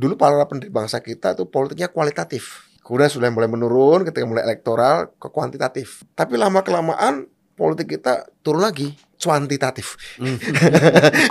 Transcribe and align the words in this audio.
dulu 0.00 0.16
para 0.16 0.40
pendiri 0.48 0.72
bangsa 0.72 1.04
kita 1.04 1.36
tuh 1.36 1.52
politiknya 1.52 1.92
kualitatif. 1.92 2.72
Kemudian 2.80 3.12
sudah 3.12 3.28
mulai 3.28 3.46
menurun 3.46 4.08
ketika 4.08 4.24
mulai 4.24 4.48
elektoral 4.48 5.12
ke 5.20 5.28
kuantitatif. 5.28 6.02
Tapi 6.16 6.40
lama 6.40 6.64
kelamaan 6.64 7.28
politik 7.52 8.00
kita 8.00 8.24
turun 8.40 8.64
lagi 8.64 8.96
cuantitatif. 9.20 10.00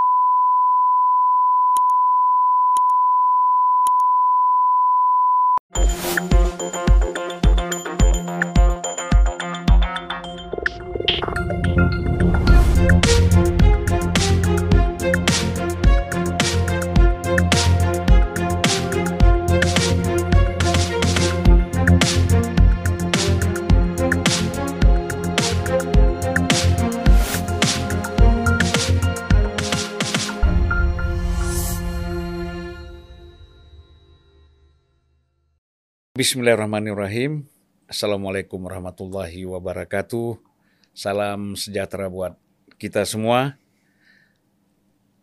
Bismillahirrahmanirrahim. 36.19 37.47
Assalamualaikum 37.88 38.59
warahmatullahi 38.59 39.47
wabarakatuh. 39.47 40.36
Salam 40.91 41.55
sejahtera 41.55 42.11
buat 42.11 42.36
kita 42.75 43.08
semua. 43.08 43.55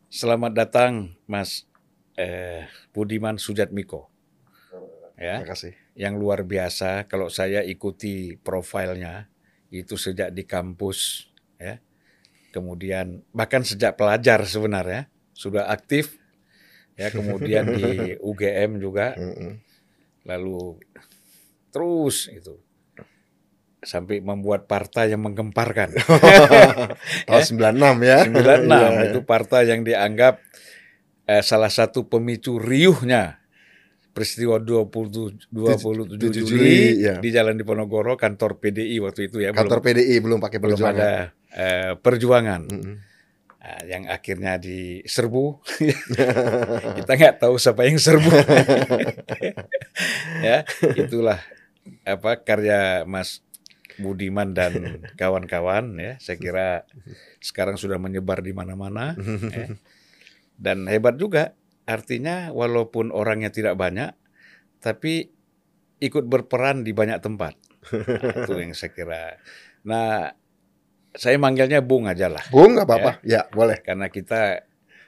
Selamat 0.09 0.57
datang 0.57 1.13
Mas 1.29 1.69
eh, 2.17 2.65
Budiman 2.97 3.37
Sujatmiko. 3.37 4.09
Ya, 5.21 5.45
Terima 5.45 5.53
kasih. 5.53 5.77
yang 5.93 6.17
luar 6.17 6.49
biasa 6.49 7.05
kalau 7.13 7.29
saya 7.29 7.61
ikuti 7.61 8.41
profilnya 8.41 9.29
itu 9.69 10.01
sejak 10.01 10.33
di 10.33 10.49
kampus 10.49 11.29
ya. 11.61 11.77
Kemudian 12.57 13.21
bahkan 13.37 13.61
sejak 13.61 14.01
pelajar 14.01 14.49
sebenarnya 14.49 15.13
sudah 15.37 15.69
aktif 15.69 16.17
ya 16.97 17.13
kemudian 17.13 17.69
di 17.77 18.17
UGM 18.33 18.81
juga. 18.81 19.13
Lalu 20.27 20.77
terus 21.71 22.27
itu 22.29 22.59
sampai 23.79 24.19
membuat 24.19 24.67
partai 24.67 25.15
yang 25.15 25.23
menggemparkan. 25.23 25.95
Tahun 27.29 27.43
96 27.47 28.03
ya. 28.03 28.19
96 28.27 28.67
Iya. 28.67 29.03
itu 29.07 29.21
partai 29.23 29.71
yang 29.71 29.87
dianggap 29.87 30.43
eh, 31.25 31.39
salah 31.41 31.71
satu 31.71 32.11
pemicu 32.11 32.59
riuhnya 32.59 33.39
peristiwa 34.11 34.57
20 34.59 35.53
27 35.53 36.19
Tujuh 36.19 36.33
Juli, 36.33 36.49
Juli, 36.49 36.79
ya. 37.05 37.21
di 37.21 37.29
Jalan 37.31 37.55
Diponegoro 37.55 38.17
kantor 38.17 38.59
PDI 38.59 38.97
waktu 38.99 39.29
itu 39.29 39.39
ya 39.39 39.53
Kantor 39.53 39.79
belum, 39.79 39.93
PDI 40.03 40.17
belum 40.19 40.39
pakai 40.41 40.59
belum 40.59 40.79
perjuangan. 40.81 40.97
ada 40.97 41.13
eh, 41.53 41.93
perjuangan 41.95 42.61
Mm-mm. 42.65 42.95
Nah, 42.97 43.16
yang 43.87 44.07
akhirnya 44.07 44.59
diserbu. 44.59 45.61
Kita 46.99 47.13
nggak 47.17 47.37
tahu 47.43 47.55
siapa 47.59 47.87
yang 47.87 47.99
serbu. 47.99 48.31
Ya 50.37 50.69
itulah 50.93 51.41
apa 52.05 52.45
karya 52.45 53.09
Mas 53.09 53.41
Budiman 53.97 54.53
dan 54.53 55.01
kawan-kawan 55.17 55.97
ya. 55.97 56.13
Saya 56.21 56.37
kira 56.37 56.69
sekarang 57.41 57.81
sudah 57.81 57.97
menyebar 57.97 58.45
di 58.45 58.53
mana-mana 58.53 59.17
ya. 59.51 59.73
dan 60.61 60.85
hebat 60.87 61.17
juga. 61.17 61.57
Artinya 61.89 62.53
walaupun 62.53 63.09
orangnya 63.15 63.49
tidak 63.49 63.81
banyak 63.81 64.13
tapi 64.85 65.33
ikut 66.05 66.29
berperan 66.29 66.85
di 66.85 66.93
banyak 66.93 67.19
tempat. 67.25 67.57
Nah, 67.91 68.45
itu 68.45 68.53
yang 68.61 68.77
saya 68.77 68.93
kira. 68.93 69.41
Nah 69.89 70.37
saya 71.17 71.41
manggilnya 71.41 71.81
Bung 71.81 72.05
aja 72.05 72.29
lah 72.29 72.45
Bung 72.49 72.77
nggak 72.77 72.87
apa-apa. 72.87 73.13
Ya, 73.25 73.49
boleh. 73.51 73.81
karena 73.81 74.07
kita 74.07 74.63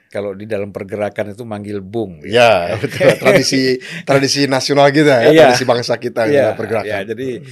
kalau 0.09 0.33
di 0.33 0.49
dalam 0.49 0.73
pergerakan 0.73 1.37
itu 1.37 1.45
manggil 1.45 1.85
bung. 1.85 2.25
Ya, 2.25 2.73
betul. 2.81 3.13
Tradisi 3.21 3.77
tradisi 4.01 4.49
nasional 4.49 4.89
kita 4.89 5.21
ya, 5.21 5.29
Iya. 5.29 5.41
tradisi 5.53 5.69
bangsa 5.69 6.01
kita 6.01 6.25
ya, 6.25 6.57
pergerakan. 6.57 6.89
ya, 6.89 6.99
jadi 7.05 7.45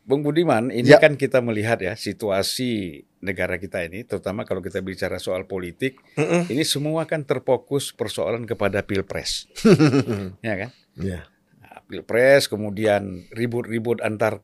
Bung 0.00 0.22
Budiman, 0.22 0.70
ini 0.70 0.86
Ya. 0.86 0.98
kan 0.98 1.14
kita 1.14 1.38
melihat 1.38 1.78
ya 1.78 1.94
situasi 1.94 3.02
negara 3.20 3.58
kita 3.58 3.82
ini, 3.82 4.02
terutama 4.02 4.42
kalau 4.42 4.58
kita 4.58 4.78
bicara 4.80 5.18
soal 5.18 5.46
politik, 5.46 5.98
Mm-mm. 6.14 6.46
ini 6.46 6.62
semua 6.62 7.06
kan 7.06 7.22
terfokus 7.22 7.90
persoalan 7.90 8.46
kepada 8.46 8.82
pilpres, 8.82 9.50
ya 10.46 10.54
kan? 10.66 10.70
Nah, 10.94 11.22
pilpres, 11.86 12.46
kemudian 12.46 13.26
ribut-ribut 13.30 13.98
antar 14.00 14.42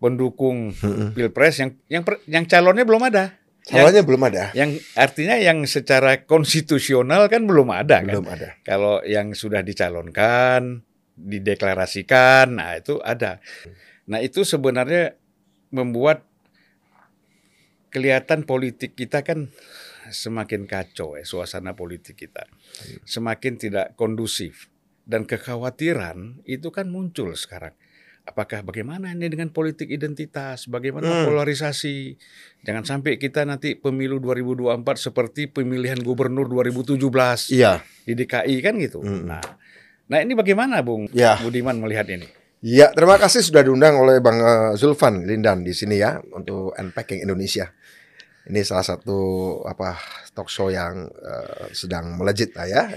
pendukung 0.00 0.72
Mm-mm. 0.72 1.12
pilpres 1.12 1.60
yang 1.60 1.70
yang 1.86 2.02
per- 2.02 2.24
yang 2.26 2.48
calonnya 2.48 2.88
belum 2.88 3.04
ada. 3.06 3.36
Yang, 3.68 3.76
Salahnya 3.76 4.02
belum 4.08 4.22
ada. 4.24 4.44
yang 4.56 4.70
artinya 4.96 5.36
yang 5.36 5.62
secara 5.68 6.24
konstitusional 6.24 7.28
kan 7.28 7.44
belum 7.44 7.68
ada 7.70 8.00
kan? 8.00 8.08
Belum 8.08 8.26
ada. 8.32 8.56
Kalau 8.64 9.04
yang 9.04 9.36
sudah 9.36 9.60
dicalonkan, 9.60 10.80
dideklarasikan, 11.14 12.56
nah 12.56 12.80
itu 12.80 12.98
ada. 13.04 13.38
Nah 14.08 14.18
itu 14.24 14.48
sebenarnya 14.48 15.14
membuat 15.70 16.24
kelihatan 17.92 18.48
politik 18.48 18.96
kita 18.96 19.20
kan 19.22 19.52
semakin 20.10 20.66
kacau 20.66 21.20
ya 21.20 21.22
suasana 21.22 21.76
politik 21.76 22.16
kita, 22.16 22.48
semakin 23.04 23.60
tidak 23.60 23.86
kondusif 23.94 24.72
dan 25.04 25.28
kekhawatiran 25.28 26.42
itu 26.48 26.72
kan 26.72 26.88
muncul 26.88 27.36
sekarang. 27.36 27.76
Apakah 28.20 28.62
bagaimana 28.62 29.10
ini 29.10 29.26
dengan 29.26 29.50
politik 29.50 29.90
identitas, 29.90 30.68
bagaimana 30.70 31.08
Hmm. 31.08 31.26
polarisasi? 31.26 32.14
Jangan 32.62 32.84
sampai 32.86 33.16
kita 33.16 33.42
nanti 33.42 33.74
pemilu 33.74 34.20
2024 34.20 35.00
seperti 35.00 35.50
pemilihan 35.50 35.98
gubernur 35.98 36.46
2017 36.46 37.50
Iya. 37.50 37.82
di 38.06 38.12
DKI 38.14 38.56
kan 38.62 38.78
gitu. 38.78 39.02
Mm. 39.02 39.24
Nah, 39.26 39.42
nah 40.06 40.18
ini 40.20 40.36
bagaimana 40.36 40.78
Bung 40.84 41.10
Ya. 41.10 41.40
Budiman 41.42 41.80
melihat 41.80 42.06
ini? 42.06 42.28
Ya, 42.60 42.92
terima 42.92 43.16
kasih 43.16 43.40
sudah 43.40 43.64
diundang 43.64 43.96
oleh 43.96 44.20
Bang 44.20 44.36
eh, 44.36 44.76
Zulfan 44.76 45.24
Lindan 45.24 45.64
di 45.64 45.72
sini 45.72 45.96
ya 45.96 46.20
untuk 46.30 46.76
Unpacking 46.76 47.24
Indonesia. 47.24 47.72
Ini 48.40 48.60
salah 48.62 48.84
satu 48.84 49.18
apa 49.64 49.96
talk 50.30 50.46
show 50.46 50.68
yang 50.68 51.08
eh, 51.08 51.72
sedang 51.72 52.14
melejit 52.14 52.52
lah 52.54 52.68
ya. 52.68 52.82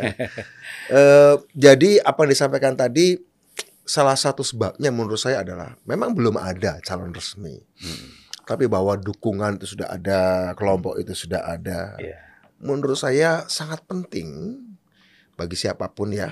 Eh, 0.91 1.35
jadi 1.55 2.03
apa 2.03 2.27
yang 2.27 2.31
disampaikan 2.35 2.75
tadi 2.75 3.15
salah 3.83 4.15
satu 4.15 4.41
sebabnya 4.43 4.89
menurut 4.89 5.19
saya 5.19 5.43
adalah 5.43 5.75
memang 5.83 6.15
belum 6.15 6.39
ada 6.39 6.79
calon 6.83 7.11
resmi. 7.11 7.59
Tapi 8.43 8.67
bahwa 8.67 8.99
dukungan 8.99 9.55
itu 9.55 9.75
sudah 9.75 9.87
ada, 9.87 10.51
kelompok 10.59 10.99
itu 10.99 11.15
sudah 11.15 11.47
ada. 11.47 11.95
Iya. 11.99 12.19
Menurut 12.59 12.99
saya 12.99 13.47
sangat 13.47 13.83
penting 13.87 14.59
bagi 15.35 15.55
siapa 15.57 15.89
pun 15.91 16.13
ya 16.13 16.29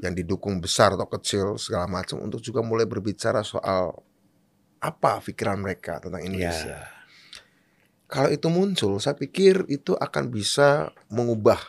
yang 0.00 0.14
didukung 0.14 0.60
besar 0.62 0.94
atau 0.94 1.08
kecil 1.08 1.56
segala 1.58 1.88
macam 1.90 2.20
untuk 2.22 2.40
juga 2.40 2.62
mulai 2.62 2.86
berbicara 2.86 3.42
soal 3.42 3.92
apa 4.80 5.20
pikiran 5.20 5.60
mereka 5.60 6.00
tentang 6.00 6.24
Indonesia. 6.24 6.80
Ya. 6.80 6.88
Kalau 8.10 8.26
itu 8.32 8.48
muncul, 8.50 8.98
saya 8.98 9.14
pikir 9.14 9.68
itu 9.70 9.94
akan 9.94 10.34
bisa 10.34 10.90
mengubah 11.12 11.60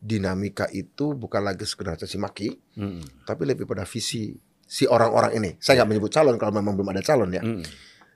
dinamika 0.00 0.64
itu 0.72 1.12
bukan 1.12 1.44
lagi 1.44 1.68
sekedar 1.68 1.98
caci 1.98 2.16
maki, 2.16 2.48
Mm. 2.78 3.26
tapi 3.28 3.42
lebih 3.44 3.68
pada 3.68 3.84
visi 3.84 4.32
si 4.70 4.86
orang-orang 4.86 5.34
ini. 5.34 5.50
Saya 5.58 5.82
nggak 5.82 5.88
menyebut 5.90 6.12
calon 6.14 6.38
kalau 6.38 6.54
memang 6.54 6.78
belum 6.78 6.94
ada 6.94 7.02
calon 7.02 7.34
ya. 7.34 7.42
Mm. 7.42 7.66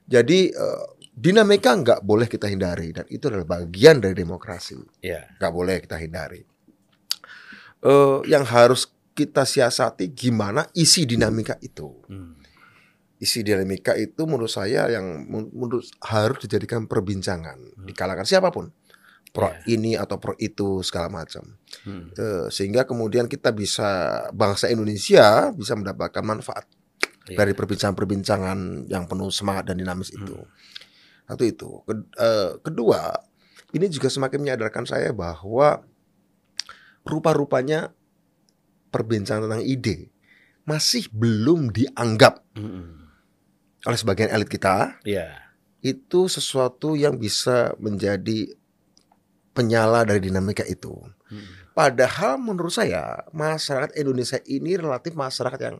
Jadi 0.06 0.54
eh, 0.54 0.84
dinamika 1.10 1.74
nggak 1.74 2.00
boleh 2.06 2.30
kita 2.30 2.46
hindari 2.46 2.94
dan 2.94 3.02
itu 3.10 3.26
adalah 3.26 3.58
bagian 3.58 3.98
dari 3.98 4.14
demokrasi 4.14 4.78
Ya. 5.02 5.26
nggak 5.42 5.50
boleh 5.52 5.82
kita 5.82 5.98
hindari. 5.98 6.46
Eh, 7.82 8.18
yang 8.30 8.46
harus 8.46 8.86
kita 9.14 9.42
siasati 9.42 10.14
gimana 10.14 10.70
isi 10.78 11.02
dinamika 11.02 11.58
itu. 11.58 11.90
Mm. 12.06 12.32
Isi 13.18 13.42
dinamika 13.42 13.98
itu 13.98 14.22
menurut 14.22 14.50
saya 14.50 14.86
yang 14.90 15.26
men- 15.26 15.50
menurut 15.50 15.82
harus 16.06 16.38
dijadikan 16.38 16.86
perbincangan 16.86 17.56
di 17.82 17.92
kalangan 17.94 18.26
siapa 18.26 18.50
pun, 18.54 18.70
pro 19.34 19.50
Ya. 19.50 19.58
ini 19.66 19.98
atau 19.98 20.22
pro 20.22 20.38
itu 20.38 20.78
segala 20.86 21.10
macam. 21.10 21.42
Mm. 21.82 22.14
Eh, 22.14 22.46
sehingga 22.54 22.86
kemudian 22.86 23.26
kita 23.26 23.50
bisa 23.50 23.90
bangsa 24.30 24.70
Indonesia 24.70 25.50
bisa 25.50 25.74
mendapatkan 25.74 26.22
manfaat 26.22 26.70
Ya. 27.26 27.42
dari 27.42 27.50
perbincangan-perbincangan 27.50 28.86
yang 28.86 29.10
penuh 29.10 29.34
semangat 29.34 29.66
dan 29.66 29.82
dinamis 29.82 30.14
itu. 30.14 30.38
Satu 31.26 31.42
itu. 31.42 31.82
Eh, 32.14 32.62
kedua, 32.62 33.10
ini 33.74 33.90
juga 33.90 34.06
semakin 34.06 34.38
menyadarkan 34.38 34.86
saya 34.86 35.10
bahwa 35.10 35.82
rupa-rupanya 37.02 37.90
perbincangan 38.88 39.50
tentang 39.50 39.64
ide 39.66 40.14
masih 40.64 41.10
belum 41.12 41.68
dianggap 41.68 42.40
Mm. 42.56 43.02
oleh 43.84 43.98
sebagian 43.98 44.30
elit 44.32 44.48
kita 44.48 44.96
Ya. 45.04 45.50
itu 45.82 46.30
sesuatu 46.30 46.96
yang 46.96 47.18
bisa 47.18 47.76
menjadi 47.76 48.54
penyala 49.54 50.02
dari 50.02 50.18
dinamika 50.18 50.66
itu. 50.66 50.90
Mm. 51.30 51.72
Padahal 51.72 52.38
menurut 52.42 52.74
saya 52.74 53.22
masyarakat 53.30 53.94
Indonesia 53.94 54.38
ini 54.44 54.74
relatif 54.74 55.14
masyarakat 55.14 55.60
yang 55.62 55.78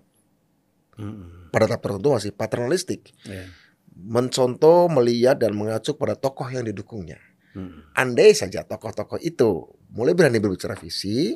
Hmm. 0.95 1.51
pada 1.51 1.67
tahap 1.67 1.83
tertentu 1.83 2.15
masih 2.15 2.31
paternalistik, 2.31 3.11
Ya. 3.27 3.51
mencontoh, 3.99 4.87
melihat 4.87 5.35
dan 5.35 5.51
mengacu 5.51 5.91
pada 5.99 6.15
tokoh 6.15 6.47
yang 6.47 6.63
didukungnya. 6.63 7.19
Hmm. 7.51 7.83
Andai 7.99 8.31
saja 8.31 8.63
tokoh-tokoh 8.63 9.19
itu 9.19 9.75
mulai 9.91 10.15
berani 10.15 10.39
berbicara 10.39 10.79
visi, 10.79 11.35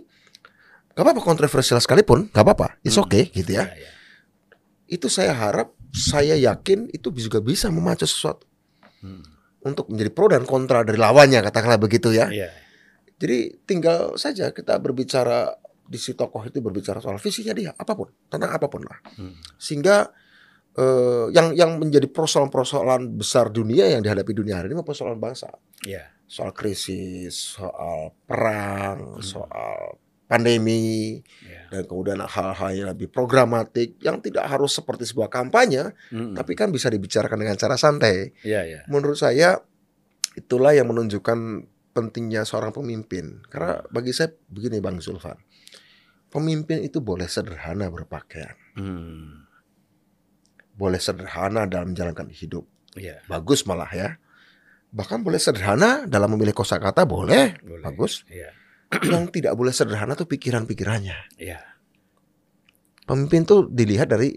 gak 0.94 1.02
apa-apa 1.02 1.22
kontroversial 1.22 1.82
sekalipun, 1.82 2.30
gak 2.30 2.42
apa-apa, 2.46 2.78
it's 2.86 2.94
Hmm. 2.94 3.06
okay 3.06 3.30
gitu 3.34 3.58
ya. 3.58 3.66
Ya, 3.66 3.74
ya. 3.82 3.90
Itu 4.86 5.10
saya 5.10 5.34
harap, 5.34 5.74
saya 5.90 6.38
yakin 6.38 6.94
itu 6.94 7.10
juga 7.18 7.42
bisa 7.42 7.66
memacu 7.66 8.06
sesuatu 8.06 8.46
Hmm. 9.02 9.22
Untuk 9.68 9.92
menjadi 9.92 10.10
pro 10.10 10.26
dan 10.32 10.44
kontra 10.48 10.80
dari 10.82 10.96
lawannya, 10.96 11.44
katakanlah 11.44 11.76
begitu 11.76 12.10
ya. 12.14 12.32
Ya. 12.32 12.48
Jadi 13.18 13.60
tinggal 13.66 14.14
saja 14.16 14.54
kita 14.54 14.78
berbicara 14.78 15.52
di 15.88 15.96
si 15.96 16.12
tokoh 16.14 16.44
itu 16.44 16.60
berbicara 16.60 17.00
soal 17.00 17.16
visinya 17.18 17.52
dia, 17.56 17.72
apa 17.74 17.92
pun, 17.96 18.08
tentang 18.28 18.52
apa 18.52 18.66
pun 18.68 18.84
lah. 18.84 18.98
Hmm. 19.16 19.34
Sehingga 19.58 20.08
eh, 20.78 21.26
yang 21.34 21.56
yang 21.56 21.80
menjadi 21.82 22.06
persoalan-persoalan 22.06 23.18
besar 23.18 23.50
dunia 23.50 23.90
yang 23.90 24.04
dihadapi 24.04 24.32
dunia 24.36 24.60
hari 24.62 24.70
ini 24.70 24.80
persoalan 24.84 25.18
bangsa. 25.18 25.50
Ya. 25.84 26.14
soal 26.28 26.52
krisis, 26.52 27.56
soal 27.56 28.12
perang, 28.28 29.16
Hmm. 29.16 29.24
soal 29.24 29.96
pandemi, 30.28 31.24
Ya. 31.40 31.66
dan 31.72 31.88
kemudian 31.88 32.20
hal-hal 32.20 32.70
yang 32.76 32.88
lebih 32.92 33.08
programatik 33.08 33.96
yang 33.98 34.20
tidak 34.20 34.44
harus 34.44 34.76
seperti 34.76 35.08
sebuah 35.08 35.32
kampanye, 35.32 35.96
Hmm. 36.12 36.36
tapi 36.36 36.52
kan 36.52 36.68
bisa 36.68 36.92
dibicarakan 36.92 37.40
dengan 37.40 37.56
cara 37.56 37.80
santai. 37.80 38.36
Ya, 38.44 38.62
ya. 38.68 38.84
Menurut 38.86 39.16
saya 39.16 39.56
itulah 40.36 40.76
yang 40.76 40.86
menunjukkan 40.92 41.64
pentingnya 41.90 42.44
seorang 42.44 42.70
pemimpin. 42.70 43.42
Karena 43.48 43.82
bagi 43.88 44.12
saya 44.12 44.30
begini 44.46 44.78
Bang 44.78 45.00
Zulfan, 45.00 45.34
pemimpin 46.28 46.84
itu 46.84 47.00
boleh 47.00 47.26
sederhana 47.26 47.88
berpakaian, 47.88 48.54
Hmm. 48.76 49.48
boleh 50.78 51.00
sederhana 51.02 51.66
dalam 51.66 51.90
menjalankan 51.90 52.30
hidup, 52.30 52.68
Ya. 52.94 53.18
bagus 53.26 53.66
malah 53.66 53.90
ya. 53.90 54.20
Bahkan 54.88 55.20
boleh 55.20 55.36
sederhana 55.36 56.06
dalam 56.08 56.32
memilih 56.32 56.54
kosakata 56.54 57.04
boleh, 57.04 57.58
Boleh. 57.60 57.82
bagus. 57.84 58.24
Ya. 58.30 58.54
yang 59.12 59.28
tidak 59.28 59.52
boleh 59.52 59.70
sederhana 59.70 60.12
tuh 60.12 60.24
pikiran-pikirannya. 60.24 61.18
Ya. 61.36 61.60
Pemimpin 63.04 63.44
tuh 63.44 63.68
dilihat 63.68 64.08
dari 64.08 64.36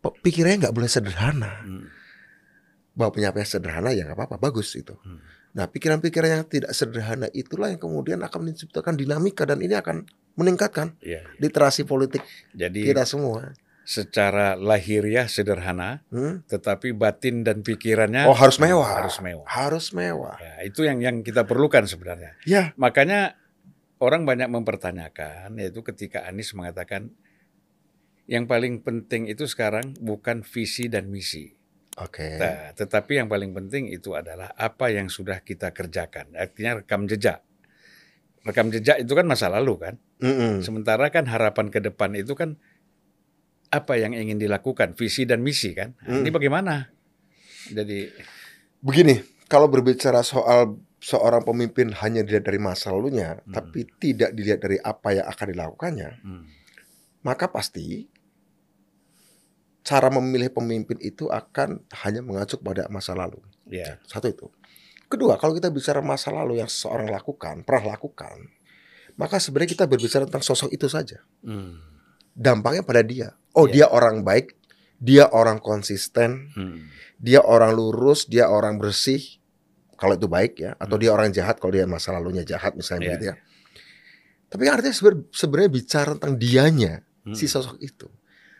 pikirannya 0.00 0.68
nggak 0.68 0.74
boleh 0.74 0.90
sederhana. 0.90 1.62
Hmm. 1.62 1.86
Bahwa 2.94 3.10
penyampaian 3.10 3.46
sederhana 3.46 3.90
ya 3.90 4.06
nggak 4.06 4.14
apa-apa, 4.14 4.36
bagus 4.38 4.74
itu. 4.74 4.94
Hmm. 5.02 5.18
Nah 5.54 5.66
pikiran-pikiran 5.66 6.30
yang 6.30 6.44
tidak 6.46 6.70
sederhana 6.70 7.26
itulah 7.30 7.70
yang 7.70 7.78
kemudian 7.78 8.22
akan 8.22 8.50
menciptakan 8.50 8.94
dinamika 8.94 9.46
dan 9.46 9.62
ini 9.62 9.74
akan 9.74 10.02
meningkatkan 10.34 10.98
Ya. 10.98 11.22
literasi 11.38 11.86
politik 11.86 12.22
Jadi 12.50 12.90
kita 12.90 13.06
semua. 13.06 13.54
secara 13.86 14.58
lahiriah 14.58 15.30
sederhana, 15.30 16.02
Hmm? 16.10 16.42
tetapi 16.48 16.90
batin 16.90 17.46
dan 17.46 17.62
pikirannya 17.62 18.26
Oh 18.26 18.34
harus 18.34 18.58
mewah, 18.58 18.98
Harus 18.98 19.22
mewah. 19.22 19.46
harus 19.46 19.86
mewah. 19.92 20.34
Ya, 20.40 20.54
itu 20.66 20.82
yang 20.82 20.98
yang 20.98 21.22
kita 21.22 21.46
perlukan 21.46 21.86
sebenarnya. 21.86 22.34
Ya, 22.42 22.74
Makanya 22.74 23.38
orang 24.04 24.28
banyak 24.28 24.52
mempertanyakan 24.52 25.56
yaitu 25.56 25.80
ketika 25.80 26.28
Anies 26.28 26.52
mengatakan 26.52 27.08
yang 28.28 28.44
paling 28.48 28.80
penting 28.84 29.28
itu 29.28 29.44
sekarang 29.48 29.96
bukan 30.00 30.44
visi 30.44 30.88
dan 30.88 31.08
misi. 31.12 31.52
oke. 32.00 32.40
Nah, 32.40 32.72
tetapi 32.72 33.20
yang 33.20 33.28
paling 33.28 33.52
penting 33.52 33.92
itu 33.92 34.16
adalah 34.16 34.52
apa 34.56 34.88
yang 34.92 35.12
sudah 35.12 35.44
kita 35.44 35.72
kerjakan. 35.76 36.32
Artinya 36.32 36.80
rekam 36.80 37.04
jejak. 37.04 37.44
Rekam 38.44 38.72
jejak 38.72 39.04
itu 39.04 39.12
kan 39.12 39.28
masa 39.28 39.52
lalu 39.52 39.76
kan. 39.76 39.94
Mm-mm. 40.24 40.64
Sementara 40.64 41.12
kan 41.12 41.28
harapan 41.28 41.68
ke 41.68 41.84
depan 41.84 42.16
itu 42.16 42.32
kan 42.32 42.56
apa 43.68 44.00
yang 44.00 44.16
ingin 44.16 44.40
dilakukan, 44.40 44.96
visi 44.96 45.28
dan 45.28 45.44
misi 45.44 45.76
kan. 45.76 45.92
Nah, 46.04 46.20
Ini 46.20 46.28
Hmm. 46.32 46.36
bagaimana? 46.36 46.74
Jadi 47.72 48.08
Begini, 48.84 49.16
kalau 49.48 49.68
berbicara 49.72 50.20
soal 50.20 50.76
seorang 51.04 51.44
pemimpin 51.44 51.92
hanya 52.00 52.24
dilihat 52.24 52.48
dari 52.48 52.56
masa 52.56 52.88
lalunya, 52.88 53.36
Hmm. 53.44 53.52
tapi 53.52 53.84
tidak 54.00 54.32
dilihat 54.32 54.56
dari 54.58 54.80
apa 54.80 55.12
yang 55.12 55.26
akan 55.28 55.46
dilakukannya, 55.52 56.10
hmm, 56.24 56.42
maka 57.22 57.44
pasti 57.46 58.08
cara 59.84 60.08
memilih 60.08 60.48
pemimpin 60.48 60.96
itu 60.98 61.28
akan 61.28 61.84
hanya 62.04 62.24
mengacu 62.24 62.56
pada 62.56 62.88
masa 62.88 63.12
lalu. 63.12 63.36
ya, 63.64 64.00
Satu 64.04 64.28
itu. 64.28 64.46
Kedua, 65.08 65.36
kalau 65.36 65.52
kita 65.52 65.68
bicara 65.68 66.00
masa 66.00 66.32
lalu 66.32 66.60
yang 66.60 66.68
seseorang 66.68 67.08
lakukan, 67.08 67.60
pernah 67.62 67.92
lakukan, 67.92 68.48
maka 69.14 69.36
sebenarnya 69.36 69.76
kita 69.76 69.84
berbicara 69.84 70.24
tentang 70.24 70.40
sosok 70.42 70.72
itu 70.72 70.88
saja. 70.88 71.20
hmm, 71.44 71.92
Dampaknya 72.34 72.82
pada 72.82 73.04
dia. 73.04 73.36
Oh, 73.52 73.68
Ya. 73.68 73.84
dia 73.84 73.86
orang 73.88 74.24
baik, 74.24 74.56
dia 74.98 75.28
orang 75.28 75.60
konsisten, 75.60 76.50
hmm, 76.56 76.88
dia 77.20 77.44
orang 77.44 77.76
lurus, 77.76 78.24
dia 78.24 78.48
orang 78.48 78.80
bersih. 78.80 79.20
Kalau 80.04 80.20
itu 80.20 80.28
baik 80.28 80.60
ya, 80.60 80.76
atau 80.76 81.00
dia 81.00 81.16
orang 81.16 81.32
jahat 81.32 81.56
kalau 81.56 81.72
dia 81.72 81.88
masa 81.88 82.12
lalunya 82.12 82.44
jahat 82.44 82.76
misalnya 82.76 83.00
Ya. 83.00 83.08
begitu 83.08 83.24
ya. 83.32 83.36
Tapi 84.52 84.62
artinya 84.68 84.92
sebenarnya 85.32 85.70
bicara 85.72 86.12
tentang 86.12 86.36
dianya, 86.36 87.00
hmm, 87.24 87.32
si 87.32 87.48
sosok 87.48 87.80
itu. 87.80 88.04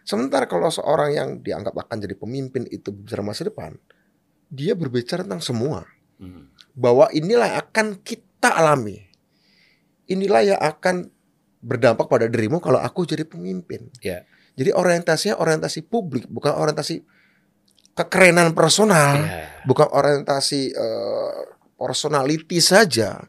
Sementara 0.08 0.48
kalau 0.48 0.72
seorang 0.72 1.10
yang 1.12 1.28
dianggap 1.44 1.76
akan 1.76 2.00
jadi 2.00 2.16
pemimpin 2.16 2.64
itu 2.72 2.88
bicara 2.96 3.20
masa 3.20 3.44
depan, 3.44 3.76
dia 4.48 4.72
berbicara 4.72 5.20
tentang 5.20 5.44
semua. 5.44 5.84
hmm, 6.16 6.72
Bahwa 6.72 7.12
inilah 7.12 7.46
yang 7.52 7.60
akan 7.60 7.86
kita 8.00 8.48
alami. 8.56 9.04
Inilah 10.08 10.42
yang 10.42 10.60
akan 10.60 11.12
berdampak 11.60 12.08
pada 12.08 12.24
dirimu 12.28 12.60
kalau 12.60 12.80
aku 12.80 13.04
jadi 13.04 13.24
pemimpin. 13.24 13.92
Ya. 14.00 14.24
Jadi 14.56 14.72
orientasinya 14.72 15.36
orientasi 15.36 15.84
publik, 15.84 16.24
bukan 16.28 16.56
orientasi 16.56 17.04
kekerenan 17.94 18.52
personal, 18.52 19.22
ya, 19.22 19.62
bukan 19.62 19.86
orientasi 19.88 20.74
eh, 20.74 21.34
personality 21.74 22.58
saja. 22.58 23.22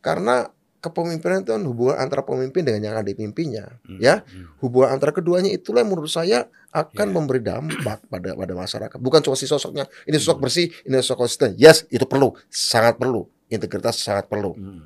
Karena 0.00 0.48
kepemimpinan 0.82 1.46
itu 1.46 1.54
kan 1.54 1.62
hubungan 1.62 1.94
antara 1.94 2.26
pemimpin 2.26 2.66
dengan 2.66 2.82
yang 2.82 2.94
akan 2.98 3.06
dipimpinnya, 3.06 3.78
hmm, 3.86 4.02
ya. 4.02 4.26
hmm, 4.26 4.58
hubungan 4.58 4.90
antara 4.90 5.14
keduanya 5.14 5.46
itulah 5.48 5.86
yang 5.86 5.94
menurut 5.94 6.10
saya 6.10 6.50
akan 6.74 7.06
Ya. 7.06 7.14
memberi 7.14 7.38
dampak 7.38 8.02
pada 8.12 8.34
pada 8.34 8.52
masyarakat. 8.52 8.98
Bukan 8.98 9.22
cuma 9.22 9.38
si 9.38 9.46
sosoknya, 9.46 9.86
ini 10.04 10.18
sosok 10.18 10.42
Hmm. 10.42 10.44
bersih, 10.44 10.66
ini 10.82 10.94
sosok 10.98 11.16
konsisten. 11.22 11.50
Yes, 11.54 11.86
itu 11.86 12.02
perlu, 12.02 12.34
sangat 12.50 12.98
perlu. 12.98 13.30
Integritas 13.46 14.00
sangat 14.00 14.26
perlu. 14.26 14.56
hmm, 14.58 14.82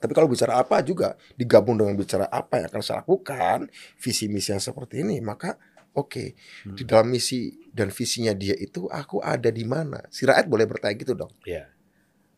Tapi 0.00 0.12
kalau 0.12 0.28
bicara 0.28 0.60
apa 0.60 0.80
juga 0.80 1.12
digabung 1.34 1.76
dengan 1.76 1.92
bicara 1.92 2.24
apa 2.28 2.60
yang 2.60 2.68
akan 2.68 2.80
saya 2.80 3.00
lakukan, 3.00 3.68
visi 3.96 4.28
misi 4.28 4.52
yang 4.52 4.60
seperti 4.60 5.00
ini, 5.00 5.20
maka 5.20 5.56
oke, 5.92 6.32
hmm, 6.64 6.76
di 6.76 6.82
dalam 6.84 7.08
misi 7.08 7.52
dan 7.74 7.90
visinya 7.90 8.30
dia 8.30 8.54
itu 8.54 8.86
aku 8.86 9.18
ada 9.18 9.50
di 9.50 9.66
mana? 9.66 10.06
Si 10.14 10.22
rakyat 10.22 10.46
boleh 10.46 10.62
bertanya 10.70 10.94
gitu 10.94 11.18
dong. 11.18 11.34
ya, 11.42 11.66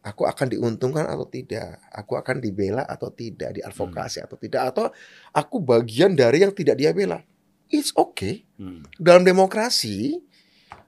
Aku 0.00 0.25
akan 0.25 0.49
diuntungkan 0.55 1.05
atau 1.05 1.28
tidak? 1.28 1.76
Aku 1.93 2.16
akan 2.16 2.40
dibela 2.40 2.88
atau 2.88 3.12
tidak? 3.12 3.61
Diadvokasi 3.61 4.25
atau 4.25 4.40
tidak? 4.40 4.73
Atau 4.73 4.88
aku 5.37 5.61
bagian 5.61 6.16
dari 6.16 6.40
yang 6.40 6.57
tidak 6.57 6.81
dia 6.81 6.97
bela? 6.97 7.21
It's 7.69 7.93
okay. 7.93 8.47
hmm, 8.57 8.87
Dalam 8.97 9.26
demokrasi, 9.26 10.23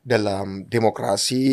dalam 0.00 0.64
demokrasi 0.64 1.45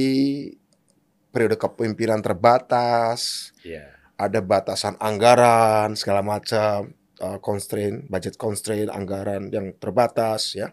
periode 1.34 1.58
kepemimpinan 1.60 2.22
terbatas, 2.24 3.52
ya, 3.66 3.92
ada 4.16 4.40
batasan 4.40 4.96
anggaran 5.02 5.98
segala 6.00 6.24
macam, 6.24 6.94
uh, 7.20 7.42
constraint, 7.42 8.08
budget 8.08 8.40
constraint, 8.40 8.88
anggaran 8.94 9.52
yang 9.52 9.74
terbatas 9.76 10.56
ya, 10.56 10.72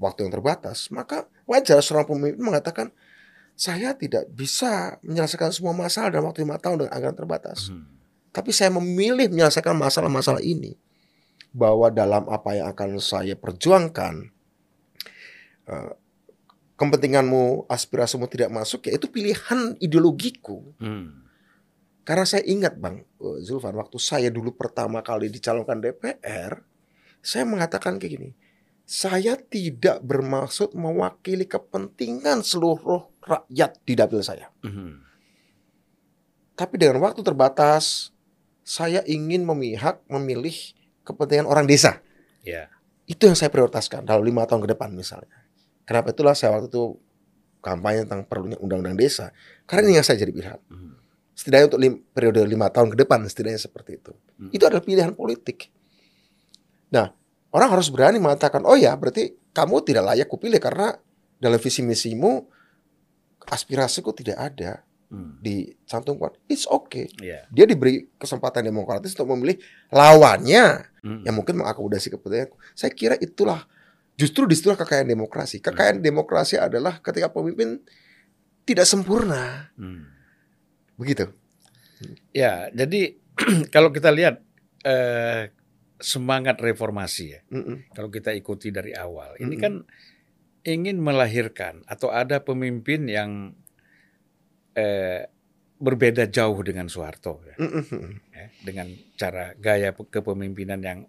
waktu 0.00 0.26
yang 0.26 0.32
terbatas, 0.32 0.88
maka 0.88 1.28
wajar 1.44 1.78
seorang 1.84 2.08
pemimpin 2.08 2.40
mengatakan 2.40 2.88
saya 3.52 3.92
tidak 3.92 4.24
bisa 4.32 4.96
menyelesaikan 5.04 5.52
semua 5.52 5.76
masalah 5.76 6.08
dalam 6.08 6.32
waktu 6.32 6.48
lima 6.48 6.56
tahun 6.56 6.88
dengan 6.88 6.92
anggaran 6.96 7.18
terbatas. 7.20 7.68
hmm, 7.68 7.84
Tapi 8.32 8.50
saya 8.56 8.72
memilih 8.72 9.28
menyelesaikan 9.28 9.76
masalah-masalah 9.76 10.40
ini 10.40 10.80
bahwa 11.52 11.92
dalam 11.92 12.24
apa 12.32 12.56
yang 12.56 12.72
akan 12.72 12.96
saya 12.96 13.36
perjuangkan 13.36 14.32
eh, 15.68 15.92
kepentinganmu, 16.80 17.68
aspirasimu 17.68 18.24
tidak 18.32 18.48
masuk 18.48 18.88
ya 18.88 18.96
itu 18.96 19.12
pilihan 19.12 19.76
ideologiku. 19.84 20.64
hmm, 20.80 21.28
Karena 22.08 22.24
saya 22.24 22.40
ingat 22.48 22.80
Bang 22.80 23.04
eh, 23.04 23.38
Zulfan 23.44 23.76
waktu 23.76 24.00
saya 24.00 24.32
dulu 24.32 24.56
pertama 24.56 25.04
kali 25.04 25.28
dicalonkan 25.28 25.84
DPR, 25.84 26.64
saya 27.20 27.44
mengatakan 27.44 28.00
kayak 28.00 28.12
gini. 28.16 28.30
Saya 28.90 29.38
tidak 29.38 30.02
bermaksud 30.02 30.74
mewakili 30.74 31.46
kepentingan 31.46 32.42
seluruh 32.42 33.06
rakyat 33.22 33.78
di 33.86 33.94
dapil 33.94 34.18
saya. 34.18 34.50
hmm, 34.66 35.06
Tapi 36.58 36.74
dengan 36.74 36.98
waktu 36.98 37.22
terbatas, 37.22 38.10
saya 38.66 39.00
ingin 39.06 39.46
memihak 39.46 40.02
memilih 40.10 40.74
kepentingan 41.06 41.46
orang 41.46 41.70
desa. 41.70 42.02
ya, 42.42 42.66
Itu 43.06 43.30
yang 43.30 43.38
saya 43.38 43.46
prioritaskan 43.48 44.02
dalam 44.02 44.26
lima 44.26 44.42
tahun 44.42 44.66
ke 44.66 44.74
depan 44.74 44.90
misalnya. 44.90 45.38
Kenapa 45.86 46.10
itulah 46.10 46.34
saya 46.34 46.58
waktu 46.58 46.66
itu 46.66 46.98
kampanye 47.62 48.10
tentang 48.10 48.26
perlunya 48.26 48.58
undang-undang 48.58 48.98
desa. 48.98 49.30
Karena 49.70 49.86
ini 49.86 50.02
yang 50.02 50.06
saya 50.06 50.18
jadi 50.18 50.34
pilihan. 50.34 50.58
hmm, 50.66 50.92
Setidaknya 51.38 51.66
untuk 51.70 51.80
lim- 51.80 52.02
periode 52.10 52.42
lima 52.42 52.66
tahun 52.68 52.90
ke 52.90 53.06
depan 53.06 53.22
setidaknya 53.24 53.60
seperti 53.62 54.02
itu. 54.02 54.12
Hmm. 54.34 54.50
Itu 54.50 54.66
adalah 54.66 54.82
pilihan 54.82 55.14
politik. 55.14 55.70
Nah, 56.90 57.14
orang 57.50 57.68
harus 57.74 57.90
berani 57.90 58.18
mengatakan, 58.18 58.62
oh 58.66 58.78
ya 58.78 58.94
berarti 58.94 59.34
kamu 59.50 59.82
tidak 59.82 60.14
layak 60.14 60.28
kupilih 60.30 60.58
karena 60.62 60.94
dalam 61.40 61.58
visi 61.58 61.82
misimu 61.82 62.46
aspirasiku 63.48 64.12
tidak 64.14 64.38
ada 64.38 64.84
Hmm. 65.10 65.42
dicantumkan. 65.42 66.38
It's 66.46 66.70
okay. 66.70 67.10
Iya. 67.18 67.42
Dia 67.50 67.66
diberi 67.66 68.06
kesempatan 68.14 68.62
demokratis 68.62 69.10
untuk 69.18 69.34
memilih 69.34 69.58
lawannya 69.90 70.86
Hmm. 71.02 71.26
yang 71.26 71.34
mungkin 71.34 71.58
mengakomodasi 71.58 72.14
kepentingan. 72.14 72.54
Saya 72.78 72.94
kira 72.94 73.18
itulah 73.18 73.66
justru 74.14 74.46
di 74.46 74.54
situlah 74.54 74.78
kekayaan 74.78 75.10
demokrasi. 75.10 75.58
Kekayaan 75.58 75.98
demokrasi 75.98 76.62
adalah 76.62 77.02
ketika 77.02 77.26
pemimpin 77.26 77.82
tidak 78.62 78.86
sempurna. 78.86 79.74
Hmm. 79.74 80.06
Begitu. 80.94 81.26
Ya, 82.30 82.70
jadi 82.70 83.18
kalau 83.74 83.90
kita 83.90 84.14
lihat 84.14 84.38
eh, 84.86 85.50
semangat 86.00 86.56
reformasi 86.58 87.36
ya, 87.36 87.40
Mm-mm. 87.52 87.92
kalau 87.92 88.08
kita 88.08 88.32
ikuti 88.32 88.72
dari 88.72 88.96
awal, 88.96 89.36
ini 89.36 89.54
Mm-mm. 89.56 89.62
kan 89.62 89.74
ingin 90.64 91.00
melahirkan 91.00 91.84
atau 91.88 92.12
ada 92.12 92.40
pemimpin 92.44 93.08
yang 93.08 93.52
eh, 94.76 95.28
berbeda 95.80 96.28
jauh 96.28 96.60
dengan 96.60 96.88
Soeharto, 96.92 97.40
ya, 97.44 97.56
Mm-mm. 97.56 98.20
ya, 98.32 98.46
dengan 98.60 98.88
cara 99.16 99.56
gaya 99.56 99.96
pe- 99.96 100.08
kepemimpinan 100.08 100.80
yang 100.80 101.00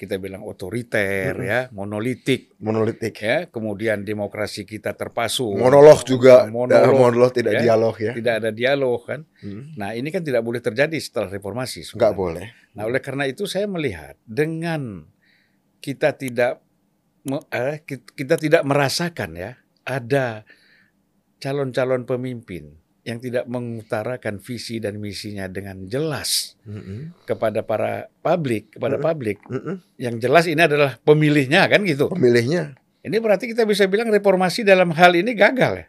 kita 0.00 0.16
bilang 0.16 0.40
otoriter, 0.40 1.36
Mm-mm. 1.36 1.44
ya, 1.44 1.60
monolitik, 1.76 2.56
Monolitik. 2.56 3.12
ya, 3.20 3.52
kemudian 3.52 4.00
demokrasi 4.00 4.64
kita 4.64 4.96
terpasu, 4.96 5.52
Monolog 5.52 6.00
juga. 6.08 6.48
Monolog, 6.48 6.96
Monolog, 7.04 7.30
tidak 7.36 7.60
ya. 7.60 7.68
dialog 7.68 7.92
ya. 8.00 8.16
tidak 8.16 8.34
ada 8.40 8.48
dialog 8.48 9.04
kan. 9.04 9.20
Mm. 9.44 9.76
Nah 9.76 9.92
ini 9.92 10.08
kan 10.08 10.24
tidak 10.24 10.40
boleh 10.40 10.64
terjadi 10.64 10.96
setelah 10.96 11.28
reformasi. 11.28 11.84
Nggak 11.84 11.92
sebenarnya. 11.92 12.16
boleh. 12.16 12.46
Nah, 12.72 12.82
oleh 12.88 13.02
karena 13.04 13.28
itu 13.28 13.44
saya 13.44 13.68
melihat 13.68 14.16
dengan 14.24 15.04
kita 15.84 16.16
tidak 16.16 16.64
eh, 17.52 17.84
ki- 17.84 18.16
kita 18.16 18.40
tidak 18.40 18.64
merasakan 18.64 19.36
ya 19.36 19.60
ada 19.84 20.48
calon-calon 21.36 22.08
pemimpin 22.08 22.79
yang 23.10 23.18
tidak 23.18 23.44
mengutarakan 23.50 24.38
visi 24.38 24.78
dan 24.78 25.02
misinya 25.02 25.50
dengan 25.50 25.82
jelas 25.90 26.54
Mm-mm. 26.62 27.26
kepada 27.26 27.66
para 27.66 28.06
publik, 28.22 28.78
kepada 28.78 28.96
Mm. 28.96 29.02
publik. 29.02 29.38
Mm-mm. 29.50 29.76
Yang 29.98 30.14
jelas 30.22 30.44
ini 30.46 30.62
adalah 30.62 30.96
pemilihnya 31.02 31.66
kan 31.66 31.82
gitu. 31.82 32.06
Pemilihnya. 32.06 32.78
Ini 33.02 33.16
berarti 33.18 33.50
kita 33.50 33.66
bisa 33.66 33.90
bilang 33.90 34.14
reformasi 34.14 34.62
dalam 34.62 34.94
hal 34.94 35.18
ini 35.18 35.34
gagal 35.34 35.82
ya. 35.82 35.86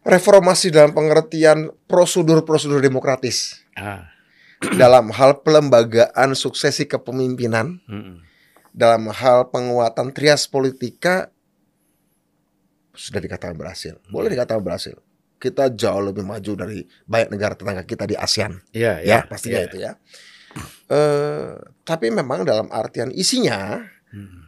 Reformasi 0.00 0.72
dalam 0.72 0.96
pengertian 0.96 1.68
prosedur-prosedur 1.84 2.80
demokratis 2.80 3.60
Ah, 3.76 4.08
dalam 4.76 5.12
hal 5.12 5.44
pelembagaan 5.44 6.32
suksesi 6.32 6.88
kepemimpinan, 6.88 7.80
mm-mm. 7.84 8.16
dalam 8.72 9.08
hal 9.12 9.48
penguatan 9.52 10.12
trias 10.12 10.48
politika 10.48 11.28
sudah 12.92 13.20
dikatakan 13.20 13.56
berhasil. 13.56 13.96
Boleh 14.12 14.32
dikatakan 14.32 14.60
berhasil. 14.60 14.96
Kita 15.40 15.72
jauh 15.72 16.04
lebih 16.04 16.20
maju 16.20 16.52
dari 16.52 16.84
banyak 16.84 17.28
negara 17.32 17.56
tetangga 17.56 17.88
kita 17.88 18.04
di 18.04 18.12
ASEAN. 18.12 18.60
Iya, 18.76 19.00
Ya, 19.00 19.24
iya, 19.24 19.24
pastinya 19.24 19.60
iya. 19.64 19.68
itu 19.72 19.76
ya. 19.80 19.92
Eh, 20.90 21.54
tapi 21.86 22.12
memang 22.12 22.44
dalam 22.44 22.68
artian 22.68 23.08
isinya, 23.14 23.80
Mm, 24.10 24.42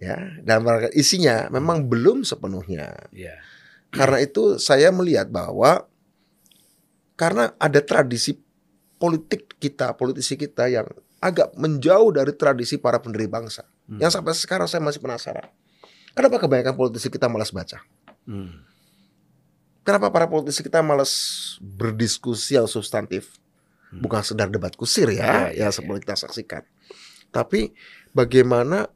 ya, 0.00 0.16
dalam 0.40 0.64
artian 0.66 0.92
isinya 0.96 1.46
memang 1.52 1.84
belum 1.86 2.24
sepenuhnya. 2.24 2.96
Iya. 3.12 3.36
Karena 3.92 4.24
itu 4.24 4.56
saya 4.56 4.88
melihat 4.88 5.28
bahwa 5.28 5.84
karena 7.14 7.52
ada 7.60 7.78
tradisi 7.84 8.40
politik 8.96 9.60
kita, 9.60 9.92
politisi 9.94 10.34
kita 10.40 10.66
yang 10.72 10.88
agak 11.20 11.52
menjauh 11.54 12.08
dari 12.10 12.32
tradisi 12.34 12.80
para 12.80 12.98
pendiri 12.98 13.28
bangsa. 13.28 13.68
Hmm. 13.86 14.00
Yang 14.00 14.18
sampai 14.18 14.32
sekarang 14.34 14.66
saya 14.66 14.80
masih 14.80 14.98
penasaran. 14.98 15.52
Kenapa 16.16 16.40
kebanyakan 16.40 16.74
politisi 16.74 17.12
kita 17.12 17.28
malas 17.28 17.52
baca? 17.52 17.84
Mm, 18.24 18.64
Kenapa 19.82 20.14
para 20.14 20.30
politisi 20.30 20.62
kita 20.62 20.78
malas 20.78 21.12
berdiskusi 21.58 22.54
yang 22.54 22.70
substantif? 22.70 23.34
Hmm. 23.90 24.02
Bukan 24.06 24.22
sekedar 24.22 24.48
debat 24.48 24.72
kusir 24.78 25.10
ya, 25.10 25.18
Iya, 25.18 25.42
iya, 25.52 25.60
yang 25.66 25.72
seperti 25.74 26.06
kita 26.06 26.16
saksikan. 26.16 26.62
Tapi 27.34 27.74
bagaimana 28.14 28.86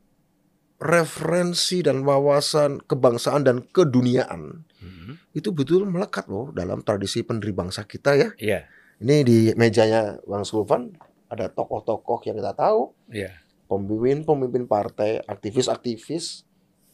referensi 0.76 1.80
dan 1.80 2.04
wawasan 2.04 2.84
kebangsaan 2.84 3.48
dan 3.48 3.64
keduniaan 3.64 4.68
mm, 4.76 5.32
itu 5.32 5.48
betul 5.48 5.88
melekat 5.88 6.28
loh 6.28 6.52
dalam 6.52 6.84
tradisi 6.84 7.24
pendiri 7.24 7.56
bangsa 7.56 7.88
kita 7.88 8.12
ya. 8.12 8.28
Iya, 8.36 8.60
Ini 9.00 9.16
di 9.24 9.38
mejanya 9.56 10.20
Bang 10.24 10.44
Sulvan 10.44 10.92
ada 11.32 11.48
tokoh-tokoh 11.50 12.22
yang 12.28 12.36
kita 12.38 12.52
tahu, 12.54 12.94
iya. 13.10 13.34
pemimpin-pemimpin 13.66 14.68
partai, 14.70 15.20
aktivis-aktivis, 15.24 16.46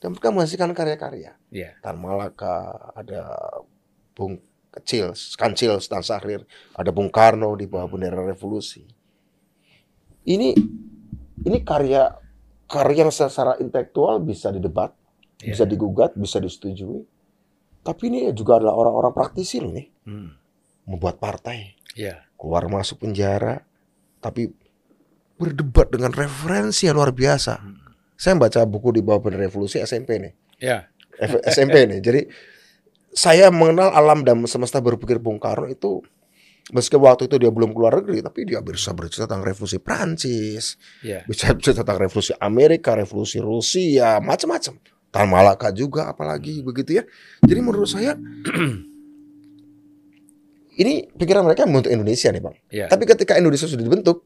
dan 0.02 0.16
mereka 0.16 0.34
menghasilkan 0.34 0.72
karya-karya. 0.74 1.38
Iya. 1.52 1.78
Tan 1.78 2.00
Malaka, 2.00 2.74
ada 2.96 3.38
Bung 4.12 4.38
Kecil, 4.72 5.12
Kancil, 5.36 5.76
Stan 5.80 6.00
Sahrir, 6.00 6.44
ada 6.72 6.88
Bung 6.88 7.12
Karno 7.12 7.52
di 7.52 7.68
bawah 7.68 7.88
bendera 7.88 8.24
revolusi. 8.24 8.80
Ini 10.22 10.48
ini 11.42 11.58
karya 11.60 12.08
karya 12.64 13.04
yang 13.04 13.12
secara 13.12 13.58
intelektual 13.58 14.22
bisa 14.22 14.48
didebat, 14.48 14.94
Iya. 15.42 15.52
bisa 15.52 15.64
digugat, 15.66 16.14
bisa 16.14 16.38
disetujui. 16.38 17.04
Tapi 17.82 18.02
ini 18.08 18.30
juga 18.32 18.62
adalah 18.62 18.78
orang-orang 18.78 19.12
praktisi 19.12 19.58
loh 19.58 19.74
nih, 19.74 19.90
Mm, 20.06 20.28
membuat 20.86 21.18
partai, 21.18 21.74
Iya. 21.92 22.22
keluar 22.38 22.70
masuk 22.70 23.02
penjara, 23.02 23.60
tapi 24.22 24.54
berdebat 25.34 25.90
dengan 25.90 26.14
referensi 26.14 26.86
yang 26.86 26.96
luar 26.96 27.10
biasa. 27.10 27.58
Hmm. 27.58 27.76
Saya 28.14 28.38
baca 28.38 28.62
buku 28.62 28.94
di 28.94 29.02
bawah 29.02 29.18
bendera 29.18 29.50
revolusi 29.50 29.82
SMP 29.82 30.22
nih. 30.22 30.32
F- 31.18 31.42
SMP 31.42 31.90
nih. 31.90 31.98
Jadi 31.98 32.20
saya 33.12 33.52
mengenal 33.52 33.92
alam 33.92 34.24
dan 34.24 34.40
semesta 34.48 34.80
berpikir 34.80 35.20
Bung 35.20 35.36
Karno 35.36 35.68
itu 35.68 36.00
meski 36.72 36.96
waktu 36.96 37.28
itu 37.28 37.36
dia 37.36 37.52
belum 37.52 37.76
keluar 37.76 38.00
negeri, 38.00 38.24
tapi 38.24 38.48
dia 38.48 38.64
bisa 38.64 38.96
bercerita 38.96 39.28
tentang 39.28 39.44
revolusi 39.44 39.76
Prancis, 39.76 40.80
Iya. 41.04 41.28
bisa 41.28 41.52
bercerita 41.52 41.84
tentang 41.84 42.08
revolusi 42.08 42.32
Amerika, 42.40 42.96
revolusi 42.96 43.36
Rusia, 43.42 44.16
macam-macam. 44.22 44.80
Tan 45.12 45.28
Malaka 45.28 45.68
juga 45.76 46.08
apalagi 46.08 46.64
begitu 46.64 46.96
ya. 46.96 47.04
Jadi 47.44 47.60
menurut 47.60 47.84
saya 47.84 48.16
ini 50.82 51.04
pikiran 51.12 51.44
mereka 51.44 51.68
membentuk 51.68 51.92
Indonesia 51.92 52.32
nih 52.32 52.40
bang. 52.40 52.56
Iya. 52.72 52.86
Tapi 52.88 53.04
ketika 53.04 53.36
Indonesia 53.36 53.68
sudah 53.68 53.84
dibentuk, 53.84 54.24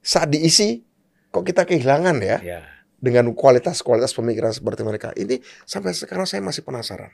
saat 0.00 0.32
diisi 0.32 0.80
kok 1.28 1.44
kita 1.44 1.68
kehilangan 1.68 2.16
ya 2.24 2.40
Iya. 2.40 2.60
dengan 2.96 3.28
kualitas-kualitas 3.36 4.16
pemikiran 4.16 4.56
seperti 4.56 4.80
mereka. 4.80 5.12
Ini 5.12 5.44
sampai 5.68 5.92
sekarang 5.92 6.24
saya 6.24 6.40
masih 6.40 6.64
penasaran. 6.64 7.12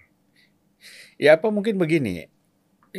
Ya 1.19 1.35
apa 1.35 1.51
mungkin 1.51 1.83
begini, 1.83 2.31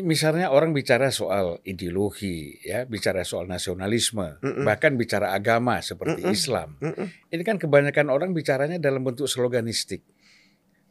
misalnya 0.03 0.51
orang 0.51 0.75
bicara 0.75 1.07
soal 1.09 1.63
ideologi, 1.63 2.59
ya 2.61 2.83
bicara 2.83 3.23
soal 3.23 3.47
nasionalisme, 3.47 4.43
Mm-mm. 4.43 4.67
bahkan 4.67 4.99
bicara 4.99 5.31
agama 5.31 5.79
seperti 5.79 6.27
Mm-mm. 6.27 6.35
Islam. 6.35 6.69
Mm-mm. 6.83 7.07
Ini 7.31 7.43
kan 7.47 7.57
kebanyakan 7.57 8.11
orang 8.11 8.35
bicaranya 8.35 8.77
dalam 8.77 9.07
bentuk 9.07 9.31
sloganistik, 9.31 10.03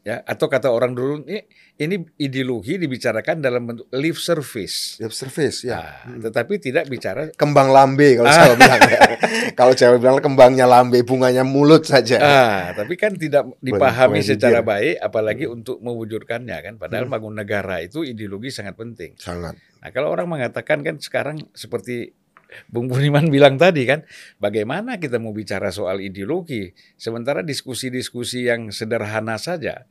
ya 0.08 0.24
atau 0.24 0.48
kata 0.48 0.72
orang 0.72 0.96
dulu 0.96 1.20
ini, 1.28 1.44
ini 1.76 2.00
ideologi 2.16 2.80
dibicarakan 2.80 3.44
dalam 3.44 3.68
bentuk 3.68 3.92
lip 3.92 4.16
service, 4.16 4.96
Lip 4.96 5.12
service 5.12 5.68
ya. 5.68 5.76
Nah, 5.76 5.92
Mm. 6.08 6.20
tetapi 6.24 6.56
tidak 6.56 6.88
bicara 6.88 7.28
Kembang 7.36 7.68
lambe 7.68 8.16
kalau 8.16 8.32
saya 8.32 8.56
bilang. 8.56 8.80
ya. 8.88 9.00
kalau 9.58 9.72
cewek 9.76 10.00
bilang 10.00 10.16
kembangnya 10.24 10.64
lambe, 10.64 11.04
bunganya 11.04 11.44
mulut 11.44 11.84
saja. 11.84 12.16
Ah, 12.18 12.62
tapi 12.72 12.96
kan 12.96 13.12
tidak 13.12 13.52
dipahami 13.60 14.24
bukan 14.24 14.30
secara 14.32 14.64
baik, 14.64 14.96
apalagi 14.96 15.44
untuk 15.44 15.76
mewujudkannya 15.84 16.56
kan. 16.56 16.74
Padahal 16.80 17.04
Hmm. 17.04 17.12
bangun 17.12 17.34
negara 17.36 17.84
itu 17.84 18.00
ideologi 18.00 18.48
sangat 18.48 18.72
penting. 18.72 19.12
Sangat. 19.20 19.60
Nah, 19.84 19.90
kalau 19.92 20.08
orang 20.08 20.26
mengatakan 20.26 20.80
kan 20.80 20.96
sekarang 20.96 21.44
seperti 21.52 22.16
Bung 22.64 22.88
Budiman 22.88 23.28
bilang 23.34 23.60
tadi 23.60 23.84
kan, 23.84 24.08
bagaimana 24.40 24.96
kita 24.96 25.20
mau 25.20 25.36
bicara 25.36 25.68
soal 25.68 26.00
ideologi, 26.00 26.72
sementara 26.96 27.44
diskusi-diskusi 27.44 28.48
yang 28.48 28.72
sederhana 28.72 29.36
saja 29.36 29.84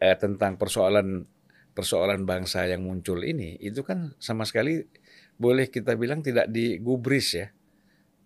eh, 0.00 0.16
tentang 0.16 0.56
persoalan 0.56 1.28
persoalan 1.70 2.26
bangsa 2.26 2.66
yang 2.66 2.82
muncul 2.82 3.22
ini, 3.22 3.54
itu 3.62 3.86
kan 3.86 4.16
sama 4.18 4.42
sekali 4.42 4.82
boleh 5.40 5.70
kita 5.70 5.96
bilang 5.96 6.20
tidak 6.20 6.50
digubris 6.50 7.38
ya 7.38 7.48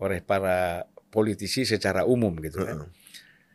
oleh 0.03 0.19
para 0.25 0.89
politisi 1.13 1.63
secara 1.63 2.03
umum 2.03 2.35
gitu 2.43 2.67
kan. 2.67 2.91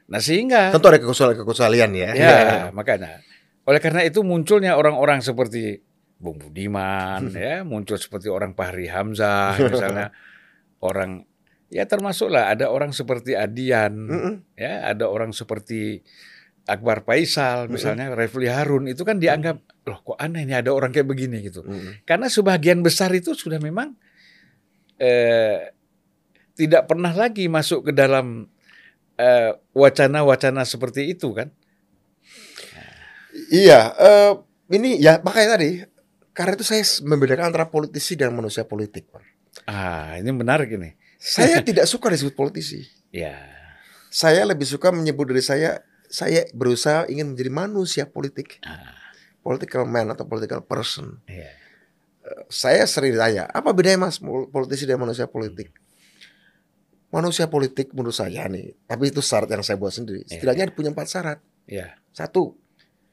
Nah 0.09 0.21
sehingga 0.23 0.71
Tentu 0.71 0.87
ada 0.87 0.99
kekecualian-kecualian 1.03 1.91
ya. 1.91 2.09
Ya, 2.15 2.37
makanya. 2.77 3.19
Oleh 3.67 3.83
karena 3.83 4.01
itu 4.07 4.23
munculnya 4.23 4.79
orang-orang 4.79 5.19
seperti 5.19 5.83
Bung 6.15 6.39
Budiman, 6.39 7.31
ya, 7.35 7.67
muncul 7.67 7.99
seperti 7.99 8.31
orang 8.31 8.55
Fahri 8.55 8.87
Hamzah, 8.87 9.59
misalnya 9.59 10.15
orang 10.89 11.27
ya 11.69 11.85
termasuklah 11.85 12.49
ada 12.49 12.71
orang 12.71 12.95
seperti 12.95 13.37
Adian, 13.37 13.93
ya, 14.57 14.89
ada 14.89 15.05
orang 15.05 15.35
seperti 15.35 16.01
Akbar 16.69 17.01
Faisal, 17.01 17.65
misalnya 17.65 18.13
Refli 18.13 18.45
Harun 18.45 18.85
itu 18.85 19.01
kan 19.01 19.17
dianggap 19.17 19.57
loh 19.89 19.99
kok 20.05 20.17
aneh 20.21 20.45
nih 20.45 20.61
ada 20.61 20.69
orang 20.69 20.93
kayak 20.93 21.09
begini 21.09 21.41
gitu. 21.41 21.65
Mm-mm. 21.65 22.05
Karena 22.05 22.29
sebagian 22.29 22.85
besar 22.85 23.09
itu 23.17 23.33
sudah 23.33 23.57
memang 23.57 23.97
eh, 25.01 25.73
tidak 26.53 26.85
pernah 26.85 27.09
lagi 27.09 27.49
masuk 27.49 27.89
ke 27.89 27.91
dalam 27.97 28.45
eh, 29.17 29.51
wacana-wacana 29.73 30.61
seperti 30.61 31.09
itu 31.09 31.33
kan? 31.33 31.49
Iya, 33.49 33.97
eh, 33.97 34.31
ini 34.77 35.01
ya 35.01 35.17
makanya 35.25 35.57
tadi 35.57 35.81
karena 36.37 36.53
itu 36.53 36.63
saya 36.63 36.85
membedakan 37.03 37.49
antara 37.49 37.65
politisi 37.67 38.13
dan 38.13 38.31
manusia 38.31 38.61
politik. 38.63 39.09
Ah, 39.65 40.15
ini 40.21 40.29
menarik 40.29 40.69
ini. 40.69 40.93
Saya 41.19 41.59
tidak 41.59 41.83
suka 41.89 42.07
disebut 42.13 42.37
politisi. 42.37 42.85
Ya. 43.11 43.35
Saya 44.07 44.47
lebih 44.47 44.63
suka 44.63 44.93
menyebut 44.93 45.27
diri 45.27 45.43
saya 45.43 45.83
saya 46.09 46.49
berusaha 46.51 47.05
ingin 47.05 47.31
menjadi 47.31 47.51
manusia 47.53 48.03
politik. 48.09 48.57
Ah, 48.65 48.97
Political 49.39 49.87
man 49.87 50.11
atau 50.11 50.27
political 50.27 50.59
person. 50.61 51.21
iya. 51.25 51.55
Saya 52.45 52.85
sering 52.85 53.15
ditanya, 53.17 53.49
apa 53.49 53.73
bedanya 53.73 54.05
mas 54.05 54.19
politisi 54.51 54.85
dan 54.85 55.01
manusia 55.01 55.25
politik? 55.25 55.73
Manusia 57.09 57.49
politik 57.49 57.89
menurut 57.89 58.13
saya 58.13 58.45
nih, 58.45 58.77
tapi 58.85 59.09
itu 59.09 59.17
syarat 59.17 59.49
yang 59.49 59.65
saya 59.65 59.81
buat 59.81 59.89
sendiri. 59.89 60.21
Iya. 60.27 60.37
Setidaknya 60.37 60.65
dia 60.69 60.75
punya 60.77 60.89
empat 60.93 61.07
syarat. 61.09 61.39
Ya. 61.65 61.97
Satu, 62.13 62.53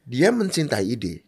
dia 0.05 0.29
mencintai 0.29 0.85
ide, 0.85 1.25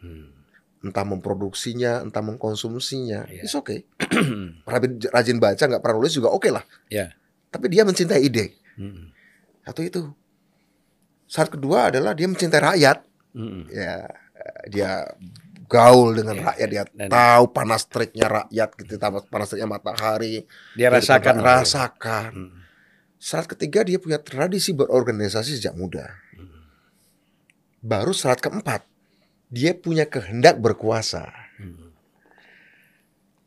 Hmm. 0.00 0.32
entah 0.80 1.04
memproduksinya, 1.04 2.00
entah 2.00 2.24
mengkonsumsinya. 2.24 3.28
Iya. 3.28 3.42
It's 3.44 3.52
okay. 3.52 3.84
Rajin, 5.12 5.36
baca, 5.36 5.60
nggak 5.60 5.82
pernah 5.84 5.96
nulis 6.00 6.16
juga 6.16 6.32
oke 6.32 6.48
lah. 6.48 6.64
Ya. 6.88 7.12
Tapi 7.52 7.68
dia 7.68 7.84
mencintai 7.84 8.24
ide. 8.24 8.56
Hmm. 8.80 9.12
Satu 9.68 9.84
itu. 9.84 10.02
Syarat 11.28 11.50
kedua 11.52 11.92
adalah 11.92 12.16
dia 12.16 12.24
mencintai 12.24 12.60
rakyat. 12.60 12.98
Hmm. 13.36 13.68
Ya, 13.68 14.08
dia 14.66 14.90
gaul 15.68 16.16
dengan 16.16 16.40
Iya, 16.40 16.44
rakyat, 16.48 16.68
dia 16.72 16.84
dan- 16.96 17.12
tahu 17.12 17.44
panas 17.52 17.84
teriknya 17.84 18.26
rakyat, 18.26 18.68
gitu, 18.80 18.96
tahu 18.96 19.20
panas 19.28 19.52
teriknya 19.52 19.68
matahari. 19.68 20.48
Dia 20.72 20.88
rasakan. 20.88 21.36
Dia 21.36 21.44
rasakan. 21.44 22.30
Hmm. 22.32 22.52
Syarat 23.20 23.46
ketiga 23.52 23.84
dia 23.84 24.00
punya 24.00 24.16
tradisi 24.16 24.72
berorganisasi 24.72 25.60
sejak 25.60 25.76
muda. 25.76 26.08
Baru 27.78 28.10
syarat 28.10 28.40
keempat, 28.42 28.82
dia 29.52 29.76
punya 29.76 30.08
kehendak 30.08 30.58
berkuasa. 30.58 31.28
Hmm. 31.60 31.92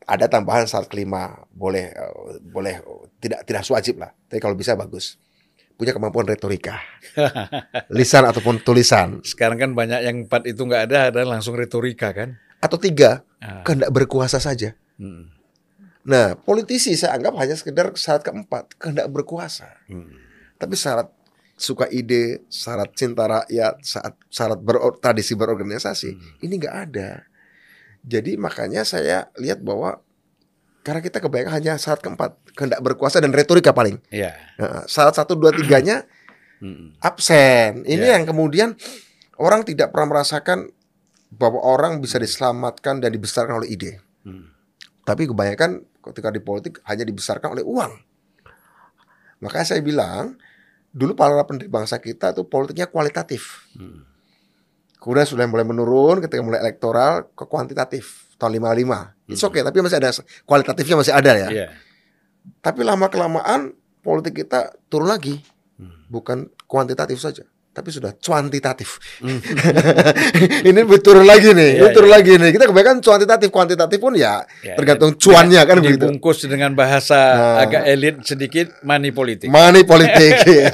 Ada 0.06 0.28
tambahan 0.30 0.64
syarat 0.70 0.86
kelima, 0.88 1.42
boleh 1.50 1.90
eh, 1.90 2.14
boleh 2.40 2.78
eh, 2.80 3.02
tidak 3.18 3.44
tidak 3.48 3.66
wajib 3.66 3.98
lah. 3.98 4.14
Tapi 4.30 4.40
kalau 4.40 4.54
bisa 4.54 4.78
bagus. 4.78 5.18
Punya 5.82 5.98
kemampuan 5.98 6.30
retorika. 6.30 6.78
Lisan 7.90 8.22
ataupun 8.22 8.62
tulisan. 8.62 9.18
Sekarang 9.26 9.58
kan 9.58 9.70
banyak 9.74 10.00
yang 10.06 10.16
empat 10.30 10.46
itu 10.46 10.62
nggak 10.62 10.82
ada, 10.86 11.10
ada 11.10 11.26
langsung 11.26 11.58
retorika 11.58 12.14
kan? 12.14 12.38
Atau 12.62 12.78
tiga, 12.78 13.26
Ah. 13.42 13.66
kehendak 13.66 13.90
berkuasa 13.90 14.38
saja. 14.38 14.78
Hmm. 14.94 15.26
Nah, 16.06 16.38
politisi 16.38 16.94
saya 16.94 17.18
anggap 17.18 17.34
hanya 17.34 17.58
sekedar 17.58 17.90
syarat 17.98 18.22
keempat, 18.22 18.78
kehendak 18.78 19.10
berkuasa. 19.10 19.82
Hmm. 19.90 20.14
Tapi 20.54 20.78
syarat 20.78 21.10
suka 21.58 21.90
ide, 21.90 22.46
syarat 22.46 22.94
cinta 22.94 23.26
rakyat, 23.26 23.82
syarat 23.82 24.14
syarat 24.30 24.62
beror, 24.62 25.02
tradisi 25.02 25.34
berorganisasi, 25.34 26.10
Hmm. 26.14 26.46
ini 26.46 26.54
nggak 26.62 26.76
ada. 26.86 27.26
Jadi 28.06 28.38
makanya 28.38 28.86
saya 28.86 29.34
lihat 29.34 29.58
bahwa 29.66 29.98
karena 30.82 30.98
kita 30.98 31.22
kebanyakan 31.22 31.52
hanya 31.54 31.72
syarat 31.78 32.02
keempat, 32.02 32.34
kehendak 32.58 32.82
berkuasa 32.82 33.22
dan 33.22 33.30
retorika 33.30 33.70
paling. 33.70 34.02
Ya. 34.10 34.34
Nah, 34.58 34.82
syarat 34.90 35.14
satu, 35.14 35.38
dua, 35.38 35.54
tiganya 35.54 36.02
absen. 37.02 37.86
Ini 37.86 38.06
Ya. 38.06 38.18
yang 38.18 38.26
kemudian 38.26 38.74
orang 39.38 39.66
tidak 39.66 39.90
pernah 39.94 40.18
merasakan 40.18 40.70
bahwa 41.32 41.62
orang 41.62 41.98
bisa 42.02 42.18
diselamatkan 42.18 42.98
dan 43.02 43.10
dibesarkan 43.10 43.62
oleh 43.62 43.72
ide. 43.72 43.92
Hmm. 44.26 44.52
Tapi 45.02 45.26
kebanyakan 45.26 45.82
ketika 46.12 46.28
di 46.30 46.42
politik 46.42 46.78
hanya 46.86 47.02
dibesarkan 47.06 47.58
oleh 47.58 47.64
uang. 47.64 47.92
Makanya 49.42 49.66
saya 49.74 49.82
bilang, 49.82 50.38
dulu 50.94 51.18
para 51.18 51.42
pendiri 51.42 51.66
bangsa 51.66 51.98
kita 51.98 52.30
tuh 52.30 52.46
politiknya 52.46 52.86
kualitatif. 52.86 53.66
Hmm. 53.74 54.06
Kemudian 55.02 55.26
sudah 55.26 55.46
mulai 55.50 55.66
menurun 55.66 56.22
ketika 56.22 56.38
mulai 56.46 56.62
elektoral 56.62 57.26
ke 57.34 57.42
kuantitatif 57.50 58.30
tahun 58.38 58.62
55. 58.62 59.21
It's 59.32 59.42
okay, 59.42 59.64
tapi 59.64 59.80
masih 59.80 59.98
ada 59.98 60.12
kualitatifnya 60.44 60.96
masih 61.00 61.12
ada 61.12 61.32
ya. 61.34 61.48
Iya. 61.48 61.66
Tapi 62.60 62.82
lama 62.82 63.06
kelamaan 63.06 63.72
politik 64.00 64.44
kita 64.44 64.74
turun 64.86 65.08
lagi. 65.08 65.38
Hmm. 65.78 66.06
Bukan 66.06 66.38
kuantitatif 66.66 67.16
saja, 67.16 67.42
tapi 67.70 67.88
sudah 67.88 68.12
cuantitatif. 68.18 69.00
Hmm. 69.18 69.38
Ini 70.68 70.80
turun 71.00 71.24
lagi 71.24 71.50
nih, 71.54 71.78
Iya, 71.78 71.88
ini 71.88 71.94
turun 71.94 72.10
lagi 72.10 72.32
nih. 72.38 72.50
Kita 72.54 72.68
kebanyakan 72.68 72.98
cuantitatif, 73.00 73.48
kuantitatif 73.50 73.98
pun 73.98 74.14
ya 74.14 74.42
Ya, 74.62 74.74
tergantung 74.78 75.14
cuannya 75.16 75.62
kan 75.64 75.76
begitu. 75.80 76.06
Dibungkus 76.06 76.44
dengan 76.46 76.74
bahasa 76.74 77.18
Nah. 77.18 77.64
agak 77.66 77.82
elit 77.88 78.16
sedikit, 78.22 78.70
money 78.82 79.10
politik. 79.10 79.48
Money 79.50 79.82
politik 79.82 80.34
ya. 80.62 80.70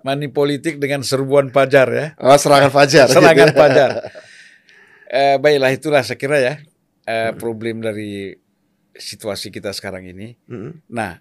money 0.00 0.28
politik 0.30 0.80
dengan 0.80 1.00
serbuan 1.02 1.50
pajar 1.50 1.86
ya. 1.90 2.06
Oh, 2.20 2.36
serangan 2.36 2.70
fajar. 2.72 3.06
Serangan 3.08 3.50
gitu. 3.52 3.60
pajar. 3.62 3.90
Eh, 5.10 5.36
baiklah 5.42 5.74
itulah 5.74 6.02
saya 6.06 6.14
kira 6.14 6.38
ya 6.38 6.54
eh, 7.10 7.30
problem 7.34 7.80
dari 7.80 8.30
situasi 8.92 9.48
kita 9.48 9.70
sekarang 9.70 10.06
ini. 10.06 10.38
Mm. 10.46 10.86
Nah, 10.88 11.18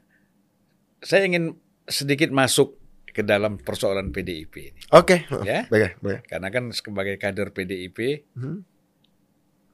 saya 0.99 1.23
ingin 1.23 1.55
sedikit 1.83 2.29
masuk 2.29 2.77
ke 3.05 3.21
dalam 3.21 3.57
persoalan 3.57 4.09
PDIP 4.09 4.53
ini, 4.69 4.81
Oke. 4.91 5.25
ya. 5.41 5.65
Baik, 5.65 5.97
baik. 5.97 6.21
Karena 6.25 6.47
kan 6.47 6.69
sebagai 6.69 7.17
kader 7.17 7.49
PDIP 7.49 8.29
Hmm. 8.31 8.61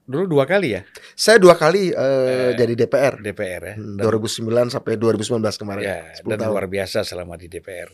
dulu 0.06 0.30
dua 0.30 0.45
kali 0.45 0.69
ya 0.71 0.86
Saya 1.13 1.36
dua 1.36 1.54
kali 1.54 1.89
eh, 1.89 2.54
jadi 2.54 2.73
DPR. 2.78 3.19
DPR 3.19 3.62
ya. 3.65 3.75
Hmm, 3.75 3.97
Dan- 3.97 4.06
2009 4.08 4.69
sampai 4.69 4.95
2019 4.95 5.58
kemarin. 5.58 5.84
Ya, 5.84 5.99
10 6.15 6.30
dan 6.30 6.38
tahun. 6.39 6.51
luar 6.54 6.65
biasa 6.65 7.01
selama 7.01 7.36
di 7.36 7.49
DPR. 7.49 7.89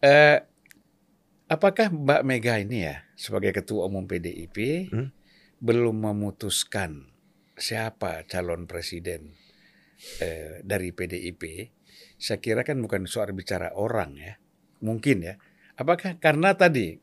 Eh, 0.00 0.38
apakah 1.46 1.90
Mbak 1.90 2.22
Mega 2.22 2.54
ini 2.56 2.84
ya 2.84 3.02
sebagai 3.14 3.52
ketua 3.52 3.84
umum 3.84 4.06
PDIP 4.06 4.88
Hmm. 4.88 5.08
belum 5.58 5.92
memutuskan 5.94 7.04
siapa 7.54 8.26
calon 8.26 8.66
presiden 8.66 9.34
eh, 10.20 10.60
dari 10.62 10.90
PDIP? 10.90 11.70
Saya 12.18 12.38
kira 12.42 12.62
kan 12.66 12.78
bukan 12.82 13.06
soal 13.06 13.34
bicara 13.34 13.74
orang 13.74 14.18
ya, 14.18 14.34
mungkin 14.82 15.22
ya. 15.22 15.34
Apakah 15.74 16.18
karena 16.22 16.54
tadi 16.54 16.98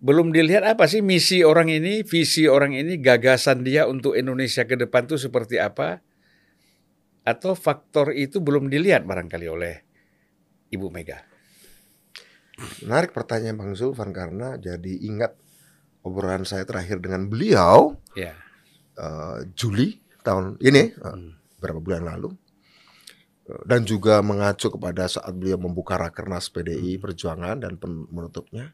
belum 0.00 0.32
dilihat 0.32 0.64
apa 0.64 0.88
sih 0.88 1.04
misi 1.04 1.44
orang 1.44 1.68
ini, 1.68 2.06
visi 2.06 2.48
orang 2.48 2.72
ini, 2.72 2.96
gagasan 2.98 3.66
dia 3.66 3.84
untuk 3.84 4.16
Indonesia 4.16 4.64
ke 4.64 4.78
depan 4.78 5.04
itu 5.04 5.20
seperti 5.20 5.60
apa? 5.60 6.00
Atau 7.20 7.52
faktor 7.52 8.16
itu 8.16 8.40
belum 8.40 8.72
dilihat 8.72 9.04
barangkali 9.04 9.46
oleh 9.46 9.74
Ibu 10.72 10.88
Mega? 10.88 11.20
Menarik 12.84 13.12
pertanyaan 13.12 13.56
Bang 13.56 13.72
Zulfan 13.76 14.12
karena 14.12 14.56
jadi 14.56 14.92
ingat 15.04 15.36
obrolan 16.04 16.48
saya 16.48 16.64
terakhir 16.64 17.00
dengan 17.00 17.28
beliau 17.28 17.96
Ya. 18.16 18.36
Eh, 18.98 19.38
Juli 19.54 19.98
tahun 20.24 20.56
ini 20.62 20.82
eh, 20.94 21.04
Hmm. 21.04 21.36
beberapa 21.58 21.80
bulan 21.82 22.06
lalu 22.08 22.32
Eh, 23.50 23.62
dan 23.66 23.82
juga 23.82 24.22
mengacu 24.22 24.70
kepada 24.70 25.10
saat 25.10 25.34
beliau 25.34 25.58
membuka 25.58 25.98
rakernas 25.98 26.46
PDI 26.54 27.02
Perjuangan 27.02 27.58
dan 27.58 27.74
menutupnya. 28.10 28.70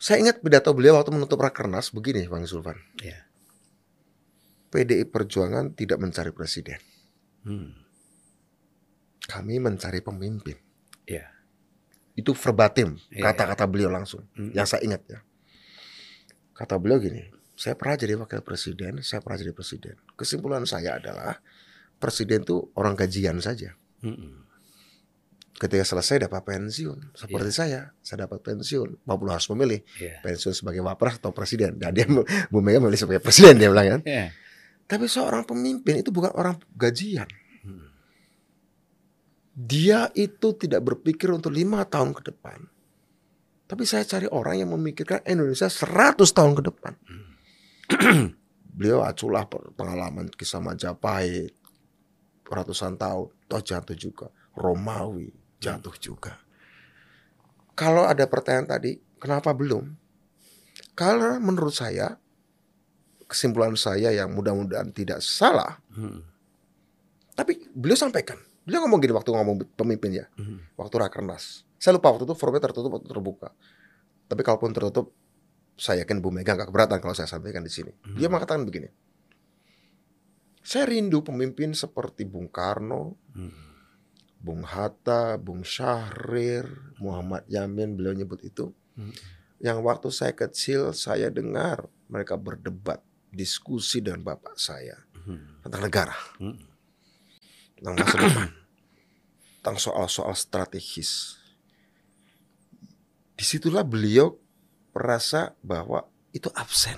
Saya 0.00 0.20
ingat 0.20 0.42
pidato 0.42 0.74
beliau 0.74 0.98
waktu 0.98 1.14
menutup 1.14 1.40
rakernas 1.40 1.94
begini 1.94 2.26
Bang 2.26 2.44
Zulfan. 2.44 2.76
Ya. 3.00 3.24
PDI 4.74 5.06
Perjuangan 5.06 5.72
tidak 5.72 6.02
mencari 6.02 6.34
presiden. 6.34 6.80
Hmm. 7.46 7.72
Kami 9.24 9.62
mencari 9.62 10.02
pemimpin. 10.02 10.58
Ya. 11.08 11.30
Itu 12.18 12.34
verbatim 12.36 13.00
Iya, 13.10 13.30
kata-kata 13.30 13.64
beliau 13.70 13.88
langsung. 13.92 14.26
Hmm. 14.34 14.50
Yang 14.52 14.66
saya 14.74 14.82
ingat 14.84 15.02
ya. 15.06 15.20
Kata 16.54 16.78
beliau 16.78 17.02
gini, 17.02 17.33
saya 17.54 17.78
pernah 17.78 17.94
jadi 17.94 18.18
wakil 18.18 18.42
presiden, 18.42 18.98
saya 19.02 19.22
pernah 19.22 19.38
jadi 19.38 19.54
presiden. 19.54 19.94
Kesimpulan 20.18 20.66
saya 20.66 20.98
adalah 20.98 21.38
presiden 22.02 22.42
itu 22.42 22.70
orang 22.74 22.98
gajian 22.98 23.38
saja. 23.38 23.78
Hmm. 24.02 24.42
Ketika 25.54 25.86
selesai 25.86 26.26
dapat 26.26 26.42
pensiun, 26.42 27.14
seperti 27.14 27.54
saya, 27.54 27.94
saya 28.02 28.26
dapat 28.26 28.42
pensiun. 28.42 29.06
Bapak 29.06 29.38
harus 29.38 29.46
memilih 29.54 29.86
Ya. 30.02 30.18
pensiun 30.18 30.50
sebagai 30.50 30.82
wapres 30.82 31.22
atau 31.22 31.30
presiden. 31.30 31.78
Dan 31.78 31.94
dia 31.94 32.10
Bu 32.50 32.58
Mega 32.58 32.82
memilih 32.82 32.98
sebagai 32.98 33.22
presiden 33.22 33.62
dia 33.62 33.70
bilang 33.70 33.98
kan. 33.98 34.00
Ya. 34.02 34.34
Tapi 34.90 35.06
seorang 35.06 35.46
pemimpin 35.46 36.02
itu 36.02 36.10
bukan 36.10 36.34
orang 36.34 36.58
gajian. 36.74 37.30
Hmm. 37.62 37.86
Dia 39.54 40.10
itu 40.18 40.58
tidak 40.58 40.82
berpikir 40.82 41.30
untuk 41.30 41.54
lima 41.54 41.86
tahun 41.86 42.18
ke 42.18 42.34
depan. 42.34 42.66
Tapi 43.70 43.86
saya 43.86 44.02
cari 44.04 44.26
orang 44.28 44.58
yang 44.58 44.74
memikirkan 44.74 45.22
Indonesia 45.24 45.70
100 45.70 46.18
tahun 46.34 46.52
ke 46.58 46.62
depan. 46.66 46.92
Beliau 48.76 49.06
aculah 49.06 49.46
pengalaman 49.48 50.26
kisah 50.34 50.58
Majapahit, 50.58 51.54
ratusan 52.44 52.98
tahun, 52.98 53.30
toh 53.46 53.62
jatuh 53.62 53.94
juga. 53.94 54.26
Romawi 54.54 55.30
jatuh 55.58 55.94
juga. 55.98 56.38
Kalau 57.74 58.06
ada 58.06 58.26
pertanyaan 58.26 58.70
tadi, 58.70 58.98
kenapa 59.18 59.50
belum? 59.50 59.94
Karena 60.94 61.38
menurut 61.38 61.74
saya, 61.74 62.18
kesimpulan 63.26 63.74
saya 63.74 64.14
yang 64.14 64.30
mudah-mudahan 64.30 64.90
tidak 64.90 65.18
salah, 65.22 65.78
Hmm. 65.90 66.22
Tapi 67.34 67.66
beliau 67.74 67.98
sampaikan, 67.98 68.38
beliau 68.62 68.86
ngomong 68.86 69.02
gini 69.02 69.10
waktu 69.10 69.30
ngomong 69.34 69.74
pemimpin 69.74 70.22
ya, 70.22 70.26
Mhm. 70.38 70.78
waktu 70.78 70.94
rakernas. 71.02 71.66
Saya 71.82 71.98
lupa 71.98 72.14
waktu 72.14 72.30
itu 72.30 72.34
forumnya 72.38 72.62
tertutup 72.62 72.94
atau 72.94 73.10
terbuka. 73.10 73.50
Tapi 74.30 74.42
kalaupun 74.46 74.70
tertutup, 74.70 75.10
saya 75.74 76.06
yakin 76.06 76.22
Bu 76.22 76.30
Mega 76.30 76.54
nggak 76.54 76.70
keberatan 76.70 76.98
kalau 77.02 77.14
saya 77.14 77.26
sampaikan 77.26 77.66
di 77.66 77.72
sini. 77.72 77.90
Dia 78.14 78.30
mengatakan 78.30 78.62
begini. 78.62 78.86
Saya 80.64 80.88
rindu 80.88 81.20
pemimpin 81.20 81.76
seperti 81.76 82.24
Bung 82.24 82.48
Karno, 82.48 83.20
Mhm. 83.36 83.62
Bung 84.40 84.64
Hatta, 84.64 85.36
Bung 85.36 85.64
Syahrir, 85.64 86.68
Muhammad 87.00 87.44
Yamin, 87.48 87.96
beliau 87.96 88.16
nyebut 88.16 88.40
itu. 88.44 88.72
Mhm. 88.96 89.12
Yang 89.60 89.78
waktu 89.84 90.08
saya 90.12 90.32
kecil 90.32 90.92
saya 90.96 91.28
dengar 91.28 91.88
mereka 92.08 92.36
berdebat, 92.36 93.00
diskusi 93.32 93.98
dengan 93.98 94.22
bapak 94.22 94.56
saya 94.56 95.00
Mhm. 95.26 95.64
tentang 95.66 95.82
negara, 95.82 96.16
Mhm. 96.38 96.56
tentang 97.80 97.94
masa 97.98 98.16
depan, 98.20 98.48
tentang 99.60 99.76
soal-soal 99.80 100.36
strategis. 100.38 101.40
Di 103.34 103.42
situlah 103.42 103.82
beliau 103.82 104.38
merasa 104.94 105.58
bahwa 105.60 106.06
itu 106.30 106.48
absen. 106.54 106.96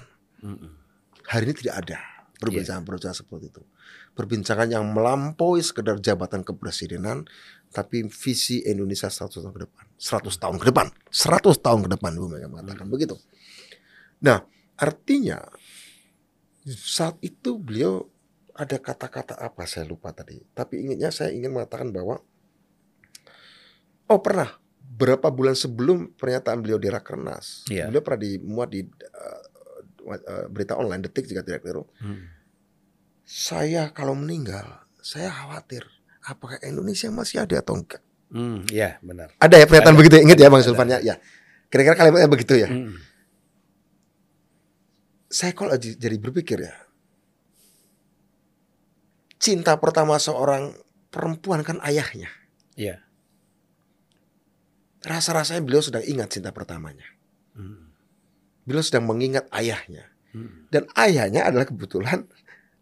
Hari 1.26 1.42
ini 1.48 1.54
tidak 1.56 1.74
ada 1.82 1.98
perbincangan-perbincangan 2.38 3.18
seperti 3.24 3.48
itu. 3.50 3.62
Perbincangan 4.12 4.68
yang 4.68 4.85
melampaui 4.92 5.61
sekedar 5.64 5.96
jabatan 6.00 6.44
kepresidenan, 6.44 7.24
tapi 7.72 8.04
visi 8.09 8.64
Indonesia 8.64 9.09
100 9.09 9.42
tahun 9.42 9.52
ke 9.52 9.61
depan. 9.68 9.85
100 9.96 10.42
tahun 10.42 10.56
ke 10.61 10.66
depan. 10.72 10.87
100 11.09 11.64
tahun 11.64 11.80
ke 11.85 11.88
depan, 11.98 12.11
Bu 12.16 12.26
Mega 12.28 12.48
mengatakan 12.48 12.87
begitu. 12.88 13.16
Nah, 14.24 14.44
artinya 14.76 15.40
saat 16.68 17.16
itu 17.20 17.61
beliau 17.61 18.09
ada 18.56 18.80
kata-kata 18.80 19.37
apa 19.37 19.68
saya 19.68 19.85
lupa 19.85 20.12
tadi. 20.16 20.40
Tapi 20.56 20.80
ingatnya 20.80 21.12
saya 21.12 21.30
ingin 21.32 21.52
mengatakan 21.52 21.92
bahwa 21.92 22.20
oh 24.09 24.20
pernah 24.24 24.48
berapa 24.87 25.29
bulan 25.35 25.59
sebelum 25.59 26.14
pernyataan 26.14 26.62
beliau 26.62 26.79
di 26.79 26.88
Rakernas, 26.88 27.66
Iya. 27.66 27.90
beliau 27.90 28.03
pernah 28.07 28.20
dimuat 28.22 28.68
di 28.70 28.81
uh, 28.87 29.42
uh, 30.07 30.46
berita 30.49 30.79
online 30.79 31.03
detik 31.05 31.27
jika 31.27 31.42
tidak 31.42 31.66
keliru. 31.66 31.85
Mhm. 32.01 32.38
Saya 33.27 33.90
kalau 33.90 34.14
meninggal, 34.14 34.87
saya 35.03 35.29
khawatir 35.35 35.83
apakah 36.22 36.62
Indonesia 36.62 37.11
masih 37.11 37.42
ada 37.42 37.59
atau 37.59 37.75
enggak. 37.77 38.01
Mhm. 38.31 38.70
Ya 38.70 38.99
benar. 39.03 39.35
Ada 39.38 39.62
ya 39.62 39.66
pernyataan 39.66 39.94
Ada. 39.94 40.01
begitu 40.01 40.14
ingat 40.22 40.38
ya 40.38 40.49
Bang. 40.51 40.62
Sulfan 40.62 40.88
ya. 40.90 40.99
ya. 41.03 41.14
Kira-kira 41.70 41.94
kalimatnya 41.99 42.31
begitu 42.31 42.55
ya. 42.55 42.70
Mhm. 42.70 42.94
Saya 45.27 45.53
kalau 45.53 45.75
jadi 45.77 46.16
berpikir 46.22 46.62
ya. 46.62 46.75
Cinta 49.37 49.77
pertama 49.77 50.16
seorang 50.16 50.75
perempuan 51.12 51.62
kan 51.62 51.79
ayahnya. 51.85 52.31
Ya. 52.75 53.06
Rasa-rasanya 55.07 55.62
beliau 55.62 55.79
sedang 55.81 56.03
ingat 56.03 56.35
cinta 56.35 56.51
pertamanya. 56.51 57.07
Mhm. 57.55 57.87
Beliau 58.66 58.83
sedang 58.83 59.07
mengingat 59.07 59.47
ayahnya. 59.55 60.11
Mhm. 60.35 60.66
Dan 60.69 60.90
ayahnya 60.99 61.47
adalah 61.47 61.64
kebetulan 61.64 62.27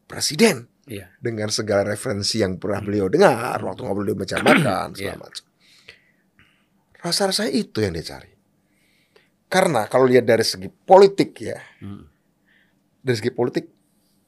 presiden. 0.04 0.68
Iya. 0.84 1.08
dengan 1.16 1.48
segala 1.48 1.80
referensi 1.96 2.44
yang 2.44 2.60
pernah 2.60 2.84
beliau 2.84 3.08
dengar 3.08 3.56
waktu 3.56 3.80
ngobrol 3.88 4.04
di 4.04 4.12
meja 4.12 4.36
makan 4.44 4.92
segala 4.92 5.16
Iya. 5.16 5.16
macam. 5.16 5.44
Rasa-rasanya 7.00 7.52
itu 7.56 7.80
yang 7.80 7.96
dia 7.96 8.04
cari. 8.04 8.28
Karena 9.48 9.88
kalau 9.88 10.04
lihat 10.04 10.28
dari 10.28 10.44
segi 10.44 10.68
politik 10.68 11.40
ya, 11.40 11.56
Mhm. 11.80 12.04
dari 13.00 13.16
segi 13.16 13.32
politik, 13.32 13.64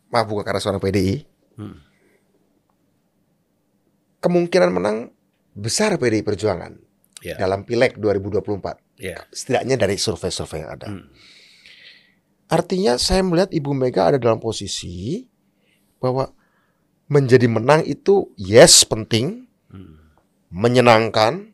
maaf 0.09 0.25
bukan 0.25 0.49
karena 0.49 0.57
seorang 0.57 0.81
PDI, 0.81 1.29
Mhm. 1.61 1.77
kemungkinan 4.25 4.71
menang 4.73 5.13
besar 5.53 5.93
PDI 5.97 6.25
Perjuangan 6.25 6.73
Ya. 7.25 7.41
dalam 7.41 7.65
Pileg 7.65 7.97
2024. 7.97 8.77
Ya. 9.01 9.25
Setidaknya 9.33 9.77
dari 9.81 9.97
survei-survei 9.97 10.63
yang 10.65 10.71
ada. 10.77 10.89
Mhm. 10.93 11.07
Artinya 12.47 12.93
saya 13.01 13.25
melihat 13.27 13.51
Ibu 13.51 13.73
Mega 13.75 14.13
ada 14.13 14.19
dalam 14.21 14.39
posisi 14.39 15.27
bahwa 15.99 16.31
menjadi 17.09 17.49
menang 17.51 17.83
itu 17.83 18.31
yes 18.39 18.87
penting, 18.87 19.49
Mhm. 19.73 19.95
menyenangkan, 20.55 21.51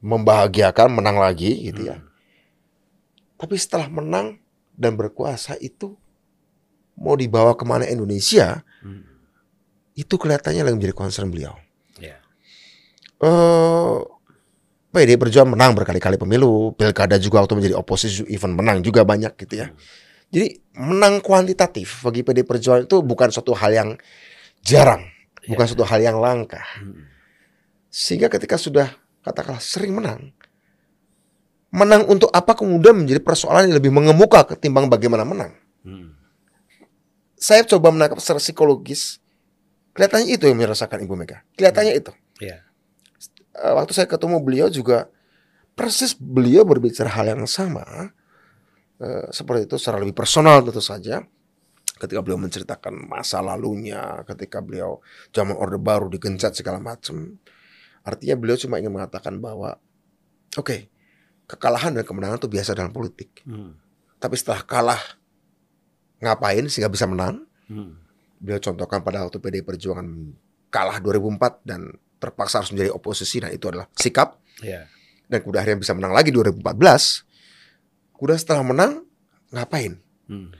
membahagiakan, 0.00 0.88
menang 0.94 1.20
lagi 1.20 1.68
gitu 1.68 1.92
ya. 1.92 2.00
Mhm. 2.00 2.08
Tapi 3.36 3.54
setelah 3.58 3.90
menang 3.90 4.38
dan 4.72 4.96
berkuasa 4.96 5.58
itu 5.58 5.98
mau 6.96 7.18
dibawa 7.18 7.58
ke 7.58 7.64
mana 7.66 7.84
Indonesia 7.84 8.62
Mhm. 8.80 9.02
itu 9.98 10.14
kelihatannya 10.16 10.62
lagi 10.64 10.76
menjadi 10.78 10.96
concern 10.96 11.28
beliau. 11.28 11.52
Ya. 12.00 12.22
Eh 13.20 13.96
PD 14.92 15.16
Perjuangan 15.16 15.56
menang 15.56 15.72
berkali-kali 15.72 16.20
pemilu, 16.20 16.76
pilkada 16.76 17.16
juga 17.16 17.40
waktu 17.40 17.56
menjadi 17.56 17.74
oposisi 17.80 18.28
even 18.28 18.52
menang 18.52 18.84
juga 18.84 19.08
banyak 19.08 19.32
gitu 19.40 19.64
ya. 19.64 19.72
Jadi 20.28 20.60
menang 20.76 21.24
kuantitatif 21.24 22.04
bagi 22.04 22.20
PD 22.20 22.44
Perjuangan 22.44 22.84
itu 22.84 23.00
bukan 23.00 23.32
suatu 23.32 23.56
hal 23.56 23.72
yang 23.72 23.88
jarang, 24.60 25.08
bukan 25.48 25.64
Ya. 25.64 25.70
suatu 25.72 25.84
hal 25.88 26.00
yang 26.04 26.20
langka. 26.20 26.60
Mhm. 26.84 27.08
Sehingga 27.88 28.28
ketika 28.28 28.60
sudah 28.60 28.92
katakanlah 29.24 29.64
sering 29.64 29.96
menang, 29.96 30.36
menang 31.72 32.04
untuk 32.08 32.28
apa 32.32 32.52
kemudian 32.52 32.92
menjadi 32.92 33.24
persoalan 33.24 33.72
yang 33.72 33.76
lebih 33.80 33.92
mengemuka 33.92 34.44
ketimbang 34.44 34.92
bagaimana 34.92 35.24
menang. 35.24 35.56
Mhm. 35.88 36.20
Saya 37.40 37.64
coba 37.64 37.90
menangkap 37.90 38.20
secara 38.20 38.38
psikologis, 38.38 39.18
kelihatannya 39.96 40.36
itu 40.36 40.44
yang 40.46 40.60
dirasakan 40.60 41.00
Ibu 41.02 41.16
Mega. 41.16 41.42
Kelihatannya 41.56 41.96
itu. 41.96 42.12
Ya. 42.38 42.60
Eh, 43.52 43.72
waktu 43.76 43.92
saya 43.92 44.08
ketemu 44.08 44.40
beliau 44.40 44.72
juga 44.72 45.12
persis 45.76 46.16
beliau 46.16 46.64
berbicara 46.64 47.08
hal 47.12 47.36
yang 47.36 47.44
sama 47.44 47.84
eh, 48.96 49.28
seperti 49.28 49.68
itu 49.68 49.76
secara 49.76 50.00
lebih 50.00 50.16
personal 50.16 50.64
tentu 50.64 50.80
saja 50.80 51.20
ketika 52.00 52.20
beliau 52.24 52.40
menceritakan 52.40 52.96
masa 53.08 53.44
lalunya 53.44 54.24
ketika 54.24 54.64
beliau 54.64 55.04
zaman 55.36 55.52
orde 55.54 55.76
baru 55.76 56.08
digencat 56.08 56.56
segala 56.56 56.80
macam 56.80 57.36
artinya 58.02 58.34
beliau 58.40 58.56
cuma 58.56 58.80
ingin 58.80 58.90
mengatakan 58.90 59.36
bahwa 59.36 59.76
oke 60.56 60.88
kekalahan 61.44 61.92
dan 61.92 62.08
kemenangan 62.08 62.40
itu 62.40 62.48
biasa 62.48 62.72
dalam 62.72 62.92
politik 62.92 63.44
Mhm. 63.44 63.72
tapi 64.16 64.34
setelah 64.40 64.64
kalah 64.64 65.02
ngapain 66.24 66.66
sehingga 66.72 66.88
bisa 66.88 67.04
menang 67.04 67.44
Mhm. 67.68 67.92
beliau 68.40 68.60
contohkan 68.64 69.04
pada 69.04 69.22
waktu 69.28 69.38
PDI 69.38 69.62
Perjuangan 69.62 70.08
kalah 70.72 70.98
2004 70.98 71.60
dan 71.68 71.92
terpaksa 72.22 72.62
harus 72.62 72.70
menjadi 72.70 72.94
oposisi. 72.94 73.42
Nah 73.42 73.50
itu 73.50 73.66
adalah 73.66 73.90
sikap. 73.98 74.38
Ya. 74.62 74.86
dan 75.32 75.40
kemudian 75.40 75.64
akhirnya 75.64 75.80
bisa 75.80 75.96
menang 75.96 76.12
lagi 76.12 76.28
2014 76.28 76.60
kemudian 78.14 78.38
setelah 78.38 78.62
menang 78.62 78.92
ngapain? 79.50 79.98
Mhm. 80.30 80.50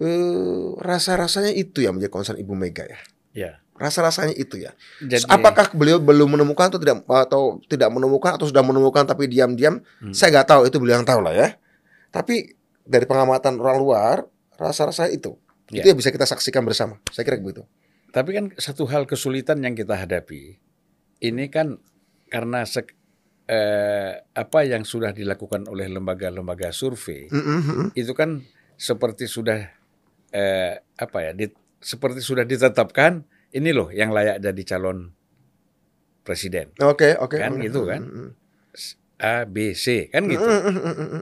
eh 0.00 0.68
rasa-rasanya 0.80 1.50
itu 1.52 1.82
yang 1.82 1.98
menjadi 1.98 2.12
concern 2.14 2.38
Ibu 2.38 2.54
Mega 2.54 2.86
ya. 2.86 3.00
Ya. 3.34 3.52
rasa-rasanya 3.80 4.36
itu 4.36 4.60
ya. 4.60 4.76
Jadi 5.00 5.24
apakah 5.24 5.72
beliau 5.72 5.96
belum 5.96 6.36
menemukan 6.36 6.68
atau 6.68 6.78
tidak 6.78 7.00
atau 7.08 7.42
tidak 7.64 7.88
menemukan 7.88 8.36
atau 8.36 8.44
sudah 8.44 8.60
menemukan 8.60 9.08
tapi 9.08 9.24
diam-diam? 9.24 9.80
Hmm. 10.04 10.12
saya 10.12 10.36
nggak 10.36 10.48
tahu 10.52 10.62
itu 10.68 10.76
beliau 10.76 11.00
yang 11.00 11.08
tahu 11.08 11.24
lah 11.24 11.32
ya. 11.32 11.48
Tapi 12.12 12.54
dari 12.84 13.08
pengamatan 13.08 13.56
orang 13.56 13.80
luar 13.80 14.16
rasa-rasanya 14.60 15.16
itu. 15.16 15.34
Ya. 15.72 15.80
itu 15.80 15.96
yang 15.96 15.98
bisa 15.98 16.12
kita 16.12 16.28
saksikan 16.28 16.60
bersama. 16.60 17.00
Saya 17.08 17.24
kira 17.24 17.40
begitu. 17.40 17.64
Tapi 18.12 18.30
kan 18.36 18.44
satu 18.60 18.84
hal 18.84 19.08
kesulitan 19.08 19.64
yang 19.64 19.72
kita 19.72 19.96
hadapi 19.96 20.60
ini 21.20 21.48
kan 21.48 21.76
karena 22.26 22.64
sek- 22.64 22.96
eh, 23.44 24.12
apa 24.22 24.58
yang 24.62 24.82
sudah 24.82 25.10
dilakukan 25.10 25.66
oleh 25.66 25.86
lembaga-lembaga 25.86 26.70
survei 26.70 27.26
Mm, 27.28 27.42
mm, 27.42 27.60
mm. 27.62 27.88
itu 27.94 28.12
kan 28.14 28.40
seperti 28.74 29.26
sudah 29.26 29.60
eh, 30.30 30.74
apa 30.78 31.18
ya 31.20 31.32
di- 31.34 31.52
seperti 31.76 32.20
sudah 32.20 32.44
ditetapkan 32.44 33.24
ini 33.50 33.70
loh 33.74 33.90
yang 33.90 34.14
layak 34.14 34.38
jadi 34.38 34.62
calon 34.64 35.10
presiden 36.22 36.70
Oke, 36.78 37.16
oke. 37.18 37.36
Kan 37.36 37.58
Mm, 37.58 37.62
gitu 37.66 37.80
kan? 37.84 38.02
A 39.20 39.44
B 39.44 39.76
C 39.76 40.08
kan 40.08 40.24
gitu. 40.24 40.40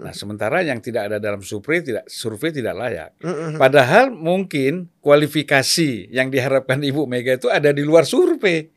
Nah 0.07 0.15
sementara 0.15 0.63
yang 0.63 0.79
tidak 0.79 1.11
ada 1.11 1.19
dalam 1.19 1.43
survei 1.43 1.83
tidak 1.83 2.07
survei 2.07 2.55
tidak 2.55 2.79
layak. 2.79 3.11
Padahal 3.59 4.15
mungkin 4.15 4.87
kualifikasi 5.03 6.07
yang 6.15 6.31
diharapkan 6.31 6.79
Ibu 6.79 7.11
Mega 7.11 7.35
itu 7.35 7.51
ada 7.51 7.75
di 7.75 7.83
luar 7.83 8.07
survei. 8.07 8.71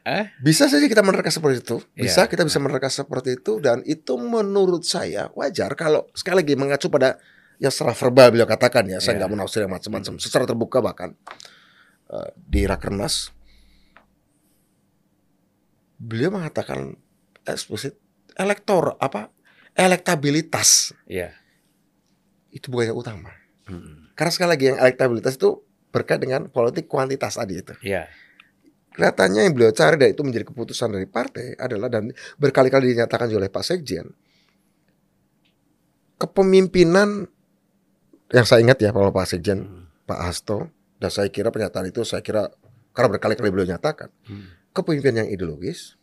Ah, 0.00 0.32
Bisa 0.40 0.64
saja 0.64 0.80
kita 0.88 1.04
menerka 1.04 1.28
seperti 1.28 1.60
itu. 1.60 1.76
Bisa 1.92 2.24
Iya. 2.24 2.30
kita 2.32 2.42
bisa 2.48 2.56
menerka 2.56 2.88
seperti 2.88 3.36
itu 3.36 3.60
dan 3.60 3.84
itu 3.84 4.16
menurut 4.16 4.80
saya 4.80 5.28
wajar 5.36 5.76
kalau 5.76 6.08
sekali 6.16 6.40
lagi 6.40 6.56
mengacu 6.56 6.88
pada 6.88 7.20
yang 7.60 7.68
secara 7.68 7.92
verbal 7.92 8.32
beliau 8.32 8.48
katakan 8.48 8.88
ya, 8.88 8.96
saya 8.98 9.14
Iya. 9.14 9.18
nggak 9.20 9.32
menafsir 9.36 9.60
yang 9.60 9.72
macam-macam, 9.76 10.16
secara 10.16 10.48
terbuka 10.48 10.80
bahkan 10.80 11.12
eh, 12.10 12.30
di 12.34 12.64
Rakernas 12.64 13.28
beliau 16.00 16.32
mengatakan 16.32 16.96
eksplisit 17.44 17.92
elektor 18.34 18.96
apa 18.96 19.28
elektabilitas 19.76 20.96
iya. 21.04 21.36
itu 22.50 22.72
bukan 22.72 22.90
yang 22.90 22.98
utama. 22.98 23.30
Mm, 23.68 24.16
Karena 24.16 24.32
sekali 24.32 24.50
lagi 24.56 24.64
yang 24.72 24.78
elektabilitas 24.80 25.36
itu 25.36 25.60
berkait 25.92 26.18
dengan 26.18 26.48
politik 26.48 26.88
kuantitas 26.88 27.36
tadi 27.36 27.60
itu. 27.60 27.76
Iya. 27.84 28.08
Kelihatannya 28.90 29.46
yang 29.46 29.54
beliau 29.54 29.70
cari 29.70 29.96
dan 29.96 30.10
itu 30.10 30.22
menjadi 30.22 30.44
keputusan 30.46 30.90
dari 30.90 31.06
partai 31.06 31.54
adalah 31.56 31.86
dan 31.86 32.10
berkali-kali 32.36 32.92
dinyatakan 32.92 33.30
oleh 33.30 33.46
Pak 33.46 33.64
Sekjen 33.64 34.10
kepemimpinan 36.20 37.30
yang 38.30 38.46
saya 38.46 38.62
ingat 38.62 38.78
ya 38.78 38.90
kalau 38.92 39.10
Pak 39.10 39.26
Sekjen 39.26 39.60
Hmm. 39.64 39.86
Pak 40.04 40.20
Hasto 40.26 40.68
dan 40.98 41.08
saya 41.08 41.30
kira 41.30 41.48
pernyataan 41.48 41.86
itu 41.88 42.02
saya 42.02 42.20
kira 42.20 42.50
karena 42.92 43.08
berkali-kali 43.14 43.48
beliau 43.48 43.68
nyatakan 43.68 44.10
Hmm. 44.26 44.50
kepemimpinan 44.74 45.24
yang 45.26 45.30
ideologis 45.30 45.96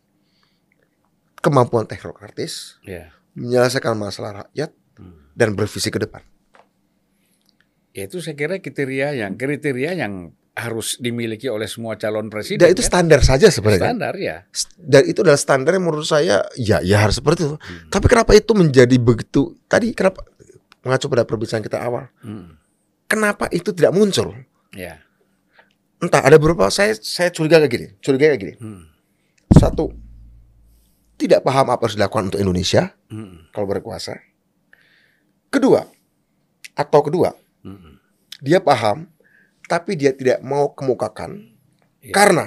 kemampuan 1.39 1.85
teknokratis 1.85 2.81
Ya. 2.81 3.13
menyelesaikan 3.37 3.93
masalah 3.93 4.47
rakyat 4.47 4.71
Hmm. 4.97 5.29
dan 5.35 5.53
bervisi 5.53 5.91
ke 5.91 5.99
depan 5.99 6.23
Ya, 7.91 8.05
Itu 8.05 8.21
saya 8.21 8.37
kira 8.37 8.61
kriteria 8.61 9.17
yang 9.17 9.41
kriteria 9.41 9.97
yang 9.97 10.29
harus 10.57 10.97
dimiliki 10.97 11.45
oleh 11.47 11.69
semua 11.69 11.93
calon 11.95 12.33
presiden. 12.33 12.65
dan 12.65 12.73
itu 12.73 12.81
ya. 12.81 12.89
standar 12.89 13.21
saja 13.21 13.53
sebenarnya 13.53 13.93
standar 13.93 14.13
ya. 14.17 14.37
dan 14.81 15.05
itu 15.05 15.21
adalah 15.21 15.37
standar 15.37 15.77
yang 15.77 15.85
menurut 15.85 16.09
saya 16.09 16.41
ya 16.57 16.81
ya 16.81 16.97
harus 16.97 17.21
seperti 17.21 17.45
itu. 17.45 17.61
Hmm. 17.61 17.93
Tapi 17.93 18.05
kenapa 18.09 18.33
itu 18.33 18.57
menjadi 18.57 18.97
begitu? 18.97 19.53
Tadi 19.69 19.93
kenapa 19.93 20.25
mengacu 20.81 21.05
pada 21.05 21.29
perbincangan 21.29 21.61
kita 21.61 21.77
awal? 21.77 22.09
Hmm. 22.25 22.57
Kenapa 23.05 23.45
itu 23.53 23.69
tidak 23.69 23.93
muncul? 23.93 24.33
Ya. 24.73 24.97
Entah 26.01 26.25
ada 26.25 26.41
beberapa 26.41 26.65
saya 26.67 26.97
saya 26.97 27.29
curiga 27.29 27.61
kayak 27.61 27.71
gini, 27.71 27.87
curiga 28.01 28.25
kayak 28.33 28.41
gini. 28.41 28.53
Hmm. 28.57 28.81
Satu 29.53 29.93
tidak 31.15 31.41
paham 31.41 31.69
apa 31.69 31.85
harus 31.85 31.93
dilakukan 31.93 32.33
untuk 32.33 32.41
Indonesia 32.41 32.97
Hmm. 33.07 33.45
kalau 33.53 33.69
berkuasa. 33.69 34.17
Kedua 35.47 35.85
atau 36.73 36.99
kedua 37.01 37.31
Hmm. 37.61 37.97
dia 38.39 38.57
paham 38.57 39.05
tapi 39.67 39.93
dia 39.93 40.11
tidak 40.11 40.39
mau 40.41 40.71
kemukakan 40.71 41.53
Iya. 41.99 42.13
karena 42.13 42.45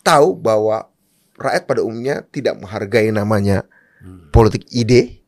tahu 0.00 0.32
bahwa 0.34 0.88
rakyat 1.36 1.64
pada 1.64 1.80
umumnya 1.80 2.24
tidak 2.26 2.56
menghargai 2.56 3.08
namanya 3.10 3.64
Hmm. 4.00 4.32
politik 4.32 4.64
ide 4.72 5.20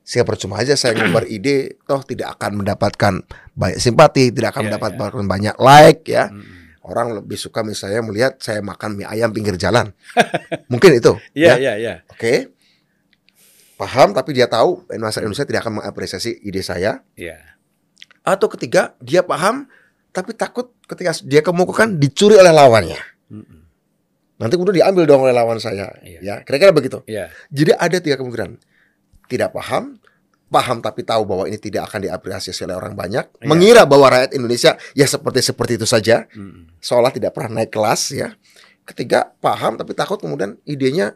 sehingga 0.00 0.24
percuma 0.24 0.56
aja 0.56 0.72
saya 0.72 0.96
ngombar 0.96 1.28
ide 1.30 1.76
toh 1.84 2.00
tidak 2.00 2.40
akan 2.40 2.64
mendapatkan 2.64 3.20
banyak 3.52 3.76
simpati 3.76 4.32
tidak 4.32 4.56
akan 4.56 4.64
Iya, 4.64 4.68
mendapatkan 4.72 5.26
banyak 5.26 5.54
like 5.60 6.08
ya 6.08 6.32
Hmm. 6.32 6.72
orang 6.80 7.20
lebih 7.20 7.36
suka 7.36 7.60
misalnya 7.60 8.00
melihat 8.00 8.40
saya 8.40 8.64
makan 8.64 8.96
mie 8.96 9.04
ayam 9.04 9.28
pinggir 9.28 9.60
jalan 9.60 9.92
mungkin 10.72 10.96
itu 10.96 11.12
Iya, 11.36 11.52
ya 11.52 11.56
iya, 11.60 11.72
iya. 11.76 11.94
oke 12.08 12.48
paham 13.76 14.10
tapi 14.10 14.32
dia 14.32 14.48
tahu 14.48 14.88
masyarakat 14.88 15.22
Indonesia 15.22 15.44
tidak 15.44 15.60
akan 15.62 15.74
mengapresiasi 15.78 16.42
ide 16.42 16.64
saya 16.64 17.04
Iya. 17.12 17.36
atau 18.24 18.48
ketiga 18.48 18.96
dia 18.98 19.20
paham 19.20 19.68
tapi 20.18 20.34
takut 20.34 20.74
ketika 20.84 21.14
dia 21.22 21.38
kemukakan 21.40 21.94
dicuri 21.94 22.34
oleh 22.34 22.50
lawannya 22.50 22.98
nanti 24.34 24.54
kemudian 24.54 24.82
diambil 24.82 25.04
dong 25.06 25.22
oleh 25.22 25.34
lawan 25.34 25.58
saya 25.58 25.94
Iya. 26.02 26.18
ya 26.18 26.34
kira-kira 26.42 26.70
begitu 26.70 26.98
Iya. 27.06 27.30
jadi 27.50 27.74
ada 27.74 27.96
tiga 27.98 28.18
kemungkinan 28.18 28.58
tidak 29.26 29.50
paham 29.50 29.98
paham 30.48 30.78
tapi 30.80 31.02
tahu 31.02 31.22
bahwa 31.22 31.44
ini 31.44 31.54
tidak 31.56 31.86
akan 31.86 32.02
diapresiasi 32.02 32.64
oleh 32.64 32.74
orang 32.74 32.94
banyak 32.94 33.26
Iya. 33.38 33.46
mengira 33.46 33.82
bahwa 33.84 34.08
rakyat 34.08 34.32
Indonesia 34.32 34.74
ya 34.92 35.06
seperti 35.06 35.38
seperti 35.40 35.78
itu 35.78 35.86
saja 35.86 36.26
Hmm. 36.30 36.66
seolah 36.78 37.10
tidak 37.10 37.30
pernah 37.30 37.62
naik 37.62 37.70
kelas 37.70 38.10
ya 38.10 38.34
ketiga 38.82 39.30
paham 39.38 39.74
tapi 39.74 39.92
takut 39.92 40.18
kemudian 40.18 40.56
idenya 40.64 41.14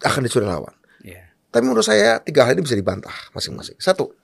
akan 0.00 0.20
dicuri 0.22 0.46
lawan 0.46 0.72
Iya. 1.02 1.26
tapi 1.50 1.64
menurut 1.66 1.84
saya 1.84 2.18
tiga 2.18 2.46
hal 2.46 2.56
ini 2.56 2.62
bisa 2.62 2.74
dibantah 2.74 3.14
masing-masing 3.32 3.76
satu 3.78 4.14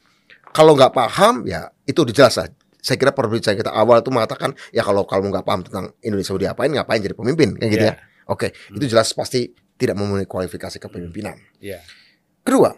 kalau 0.51 0.75
nggak 0.75 0.91
paham 0.91 1.45
ya 1.45 1.69
itu 1.83 2.01
dijelas 2.03 2.39
lah 2.39 2.49
saya 2.81 2.97
kira 2.97 3.13
perbincangan 3.13 3.57
kita 3.57 3.71
awal 3.71 4.01
itu 4.01 4.09
mengatakan 4.09 4.51
ya 4.71 4.81
kalau 4.81 5.05
kamu 5.05 5.31
nggak 5.31 5.45
paham 5.45 5.61
tentang 5.63 5.93
Indonesia 6.01 6.33
mau 6.33 6.41
diapain 6.41 6.71
ngapain 6.71 7.01
jadi 7.01 7.15
pemimpin 7.15 7.49
kayak 7.55 7.71
gitu 7.71 7.85
Iya. 7.85 7.95
ya 7.95 8.01
oke 8.27 8.47
itu 8.73 8.85
jelas 8.87 9.13
pasti 9.13 9.49
tidak 9.75 9.95
memenuhi 9.95 10.25
kualifikasi 10.25 10.77
kepemimpinan 10.79 11.37
Iya. 11.59 11.81
kedua 12.41 12.73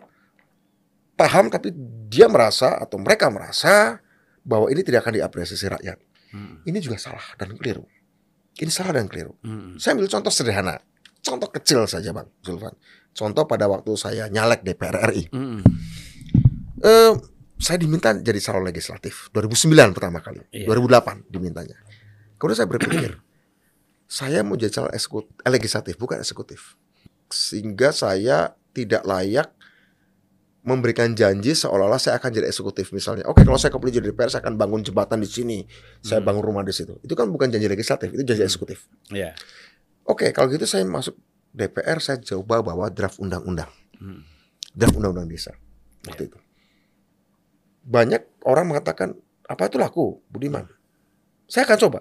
paham 1.15 1.49
tapi 1.49 1.71
dia 2.09 2.27
merasa 2.27 2.77
atau 2.77 2.97
mereka 2.97 3.29
merasa 3.29 4.01
bahwa 4.43 4.67
ini 4.67 4.83
tidak 4.83 5.07
akan 5.07 5.15
diapresiasi 5.17 5.69
rakyat 5.69 5.99
Hmm. 6.33 6.65
ini 6.65 6.81
juga 6.81 6.97
salah 6.97 7.21
dan 7.37 7.53
keliru 7.53 7.85
ini 8.57 8.73
salah 8.73 8.97
dan 8.97 9.05
keliru 9.05 9.37
Hmm. 9.41 9.77
saya 9.77 9.93
ambil 9.93 10.09
contoh 10.09 10.33
sederhana 10.33 10.81
contoh 11.21 11.47
kecil 11.47 11.85
saja 11.85 12.09
bang 12.11 12.25
Zulfan 12.41 12.73
contoh 13.12 13.45
pada 13.45 13.69
waktu 13.69 13.93
saya 13.95 14.27
nyalek 14.27 14.65
DPR 14.65 15.12
RI 15.12 15.29
Hmm. 15.29 15.61
Eh, 16.81 17.12
saya 17.62 17.79
diminta 17.79 18.11
jadi 18.11 18.42
calon 18.42 18.66
legislatif 18.66 19.31
2009 19.31 19.94
pertama 19.94 20.18
kali, 20.18 20.42
Iya. 20.51 20.66
2008 20.66 21.22
dimintanya. 21.31 21.79
Kemudian 22.37 22.59
saya 22.59 22.68
berpikir, 22.68 23.22
saya 24.05 24.42
mau 24.42 24.59
jadi 24.59 24.75
calon 24.75 24.90
eksekut- 24.90 25.31
eh, 25.40 25.48
legislatif 25.48 25.94
bukan 25.94 26.18
eksekutif, 26.18 26.75
sehingga 27.31 27.94
saya 27.94 28.59
tidak 28.75 29.07
layak 29.07 29.55
memberikan 30.62 31.11
janji 31.12 31.55
seolah-olah 31.55 31.98
saya 31.98 32.18
akan 32.18 32.31
jadi 32.31 32.46
eksekutif 32.46 32.90
misalnya. 32.90 33.27
Oke, 33.27 33.42
kalau 33.42 33.59
saya 33.59 33.70
kepilih 33.70 33.98
jadi 33.98 34.07
DPR, 34.11 34.31
saya 34.31 34.42
akan 34.42 34.55
bangun 34.55 34.83
jembatan 34.83 35.18
di 35.18 35.27
sini, 35.27 35.66
saya 35.98 36.22
Hmm. 36.22 36.31
bangun 36.31 36.42
rumah 36.42 36.62
di 36.62 36.70
situ. 36.70 36.98
Itu 37.03 37.14
kan 37.14 37.27
bukan 37.27 37.51
janji 37.51 37.66
legislatif, 37.66 38.11
itu 38.11 38.22
janji 38.22 38.42
Hmm. 38.42 38.51
eksekutif. 38.51 38.87
Iya. 39.11 39.35
Oke, 40.03 40.31
kalau 40.31 40.51
gitu 40.51 40.66
saya 40.66 40.83
masuk 40.83 41.18
DPR, 41.51 41.98
saya 41.98 42.18
coba 42.18 42.62
bawa 42.62 42.90
draft 42.90 43.18
undang-undang, 43.18 43.70
Hmm. 43.98 44.22
draft 44.70 44.94
undang-undang 44.94 45.27
desa. 45.27 45.55
Waktu 46.07 46.31
itu. 46.31 46.38
Banyak 47.83 48.47
orang 48.47 48.71
mengatakan, 48.71 49.18
apa 49.47 49.66
itu 49.66 49.77
laku, 49.79 50.23
Budiman? 50.31 50.66
Saya 51.51 51.66
akan 51.66 51.79
coba. 51.88 51.99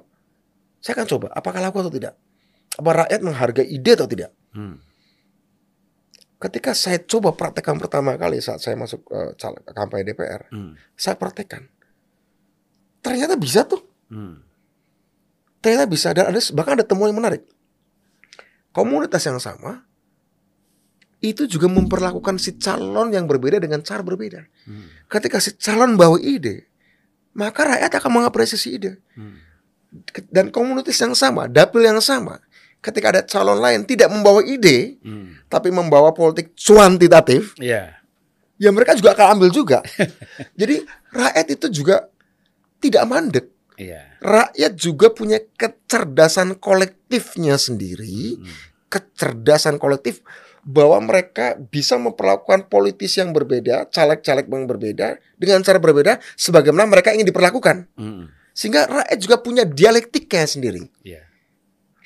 Saya 0.81 0.97
akan 0.97 1.07
coba, 1.09 1.27
apakah 1.33 1.59
laku 1.61 1.81
atau 1.81 1.93
tidak? 1.93 2.13
Apa 2.77 3.05
rakyat 3.05 3.19
menghargai 3.21 3.67
ide 3.67 3.93
atau 3.93 4.07
tidak? 4.09 4.31
Hmm. 4.55 4.79
Ketika 6.41 6.73
saya 6.73 6.97
coba 6.97 7.37
praktekkan 7.37 7.77
pertama 7.77 8.17
kali 8.17 8.41
saat 8.41 8.57
saya 8.65 8.73
masuk 8.73 9.05
caleg 9.37 9.61
kampanye 9.61 10.05
DPR, 10.09 10.49
Hmm. 10.49 10.73
saya 10.97 11.13
praktekkan. 11.13 11.69
Ternyata 13.05 13.37
bisa 13.37 13.61
tuh. 13.65 13.81
Hmm. 14.09 14.41
Ternyata 15.61 15.85
bisa 15.85 16.09
dan 16.17 16.33
ada 16.33 16.41
bahkan 16.57 16.73
ada 16.81 16.85
temuan 16.85 17.13
yang 17.13 17.21
menarik. 17.21 17.45
Komunitas 18.73 19.21
yang 19.21 19.37
sama 19.37 19.85
itu 21.21 21.45
juga 21.45 21.69
memperlakukan 21.69 22.41
si 22.41 22.57
calon 22.57 23.13
yang 23.13 23.29
berbeda 23.29 23.61
dengan 23.61 23.85
cara 23.85 24.01
berbeda. 24.01 24.41
Hmm. 24.65 24.89
Ketika 25.05 25.37
si 25.37 25.53
calon 25.53 25.93
bawa 25.93 26.17
ide, 26.17 26.65
maka 27.37 27.61
rakyat 27.77 27.93
akan 27.93 28.11
mengapresiasi 28.21 28.81
ide. 28.81 28.97
Hmm. 29.13 29.37
Dan 30.33 30.49
komunitas 30.49 30.97
yang 30.97 31.13
sama, 31.13 31.45
dapil 31.45 31.85
yang 31.85 32.01
sama, 32.01 32.41
ketika 32.81 33.13
ada 33.13 33.21
calon 33.21 33.61
lain 33.61 33.85
tidak 33.85 34.09
membawa 34.09 34.41
ide, 34.41 34.97
Hmm. 35.05 35.37
tapi 35.45 35.69
membawa 35.69 36.09
politik 36.09 36.57
cuantitatif, 36.57 37.53
Iya. 37.61 38.01
ya 38.57 38.69
mereka 38.73 38.97
juga 38.97 39.13
akan 39.13 39.37
ambil 39.37 39.49
juga. 39.53 39.85
Jadi 40.59 40.81
rakyat 41.13 41.47
itu 41.53 41.67
juga 41.69 42.09
tidak 42.81 43.05
mandek. 43.05 43.45
Iya. 43.77 44.17
Rakyat 44.25 44.73
juga 44.73 45.13
punya 45.13 45.37
kecerdasan 45.37 46.57
kolektifnya 46.57 47.61
sendiri, 47.61 48.41
Hmm. 48.41 48.49
kecerdasan 48.89 49.77
kolektif 49.77 50.25
bahwa 50.61 51.01
mereka 51.01 51.57
bisa 51.57 51.97
memperlakukan 51.97 52.69
politis 52.69 53.17
yang 53.17 53.33
berbeda, 53.33 53.89
caleg-caleg 53.89 54.45
yang 54.45 54.65
berbeda 54.69 55.17
dengan 55.37 55.65
cara 55.65 55.81
berbeda 55.81 56.21
sebagaimana 56.37 56.85
mereka 56.85 57.13
ingin 57.13 57.25
diperlakukan. 57.25 57.89
Hmm. 57.97 58.29
Sehingga 58.53 58.85
rakyat 58.85 59.17
juga 59.17 59.35
punya 59.41 59.63
dialektiknya 59.65 60.45
sendiri. 60.45 60.83
Iya. 61.01 61.25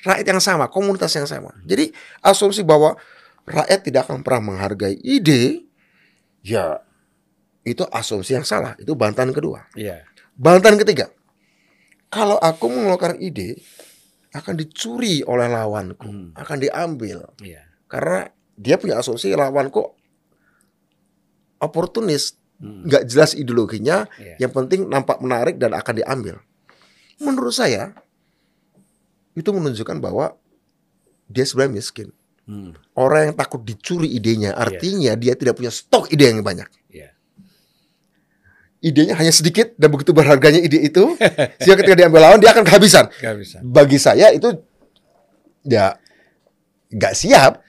Rakyat 0.06 0.26
yang 0.26 0.40
sama, 0.40 0.70
komunitas 0.70 1.12
yang 1.18 1.26
sama. 1.28 1.52
Jadi 1.66 1.90
asumsi 2.22 2.62
bahwa 2.62 2.96
rakyat 3.44 3.80
tidak 3.84 4.08
akan 4.08 4.22
pernah 4.24 4.54
menghargai 4.54 4.96
ide, 5.04 5.66
ya 6.46 6.80
itu 7.66 7.82
asumsi 7.90 8.38
yang 8.38 8.46
salah. 8.46 8.78
Itu 8.78 8.94
bantahan 8.94 9.34
kedua. 9.34 9.66
Iya. 9.74 10.06
Bantahan 10.38 10.78
ketiga, 10.78 11.10
kalau 12.08 12.38
aku 12.38 12.70
mengeluarkan 12.70 13.18
ide 13.18 13.58
akan 14.32 14.54
dicuri 14.54 15.24
oleh 15.26 15.48
lawanku, 15.50 16.06
Hmm. 16.06 16.30
akan 16.36 16.56
diambil 16.60 17.24
Iya. 17.40 17.66
karena 17.88 18.28
dia 18.56 18.80
punya 18.80 18.98
asumsi 18.98 19.32
lawanku 19.32 19.84
oportunis, 21.56 22.36
Hmm. 22.56 22.88
nggak 22.88 23.04
jelas 23.04 23.36
ideologinya, 23.36 24.08
Iya. 24.16 24.48
yang 24.48 24.52
penting 24.52 24.88
nampak 24.88 25.20
menarik 25.20 25.60
dan 25.60 25.76
akan 25.76 25.94
diambil. 26.00 26.40
Menurut 27.20 27.52
saya 27.52 27.92
itu 29.36 29.44
menunjukkan 29.52 30.00
bahwa 30.00 30.32
dia 31.28 31.44
sebenarnya 31.44 31.74
miskin. 31.76 32.08
Hmm. 32.48 32.72
Orang 32.96 33.28
yang 33.32 33.36
takut 33.36 33.60
dicuri 33.60 34.08
idenya, 34.08 34.56
artinya 34.56 35.12
dia 35.20 35.36
tidak 35.36 35.60
punya 35.60 35.68
stok 35.68 36.08
ide 36.08 36.32
yang 36.32 36.40
banyak. 36.40 36.64
Iya. 36.88 37.12
Idenya 38.80 39.18
hanya 39.18 39.32
sedikit 39.34 39.74
dan 39.76 39.90
begitu 39.92 40.14
berharganya 40.16 40.62
ide 40.62 40.80
itu, 40.80 41.12
sehingga 41.60 41.76
ketika 41.82 41.96
diambil 41.98 42.24
lawan 42.24 42.38
dia 42.40 42.54
akan 42.56 42.64
kehabisan. 42.64 43.10
Bisa. 43.36 43.58
Bagi 43.60 43.98
saya 44.00 44.32
itu 44.32 44.48
ya 45.66 45.98
nggak 46.88 47.12
siap. 47.12 47.65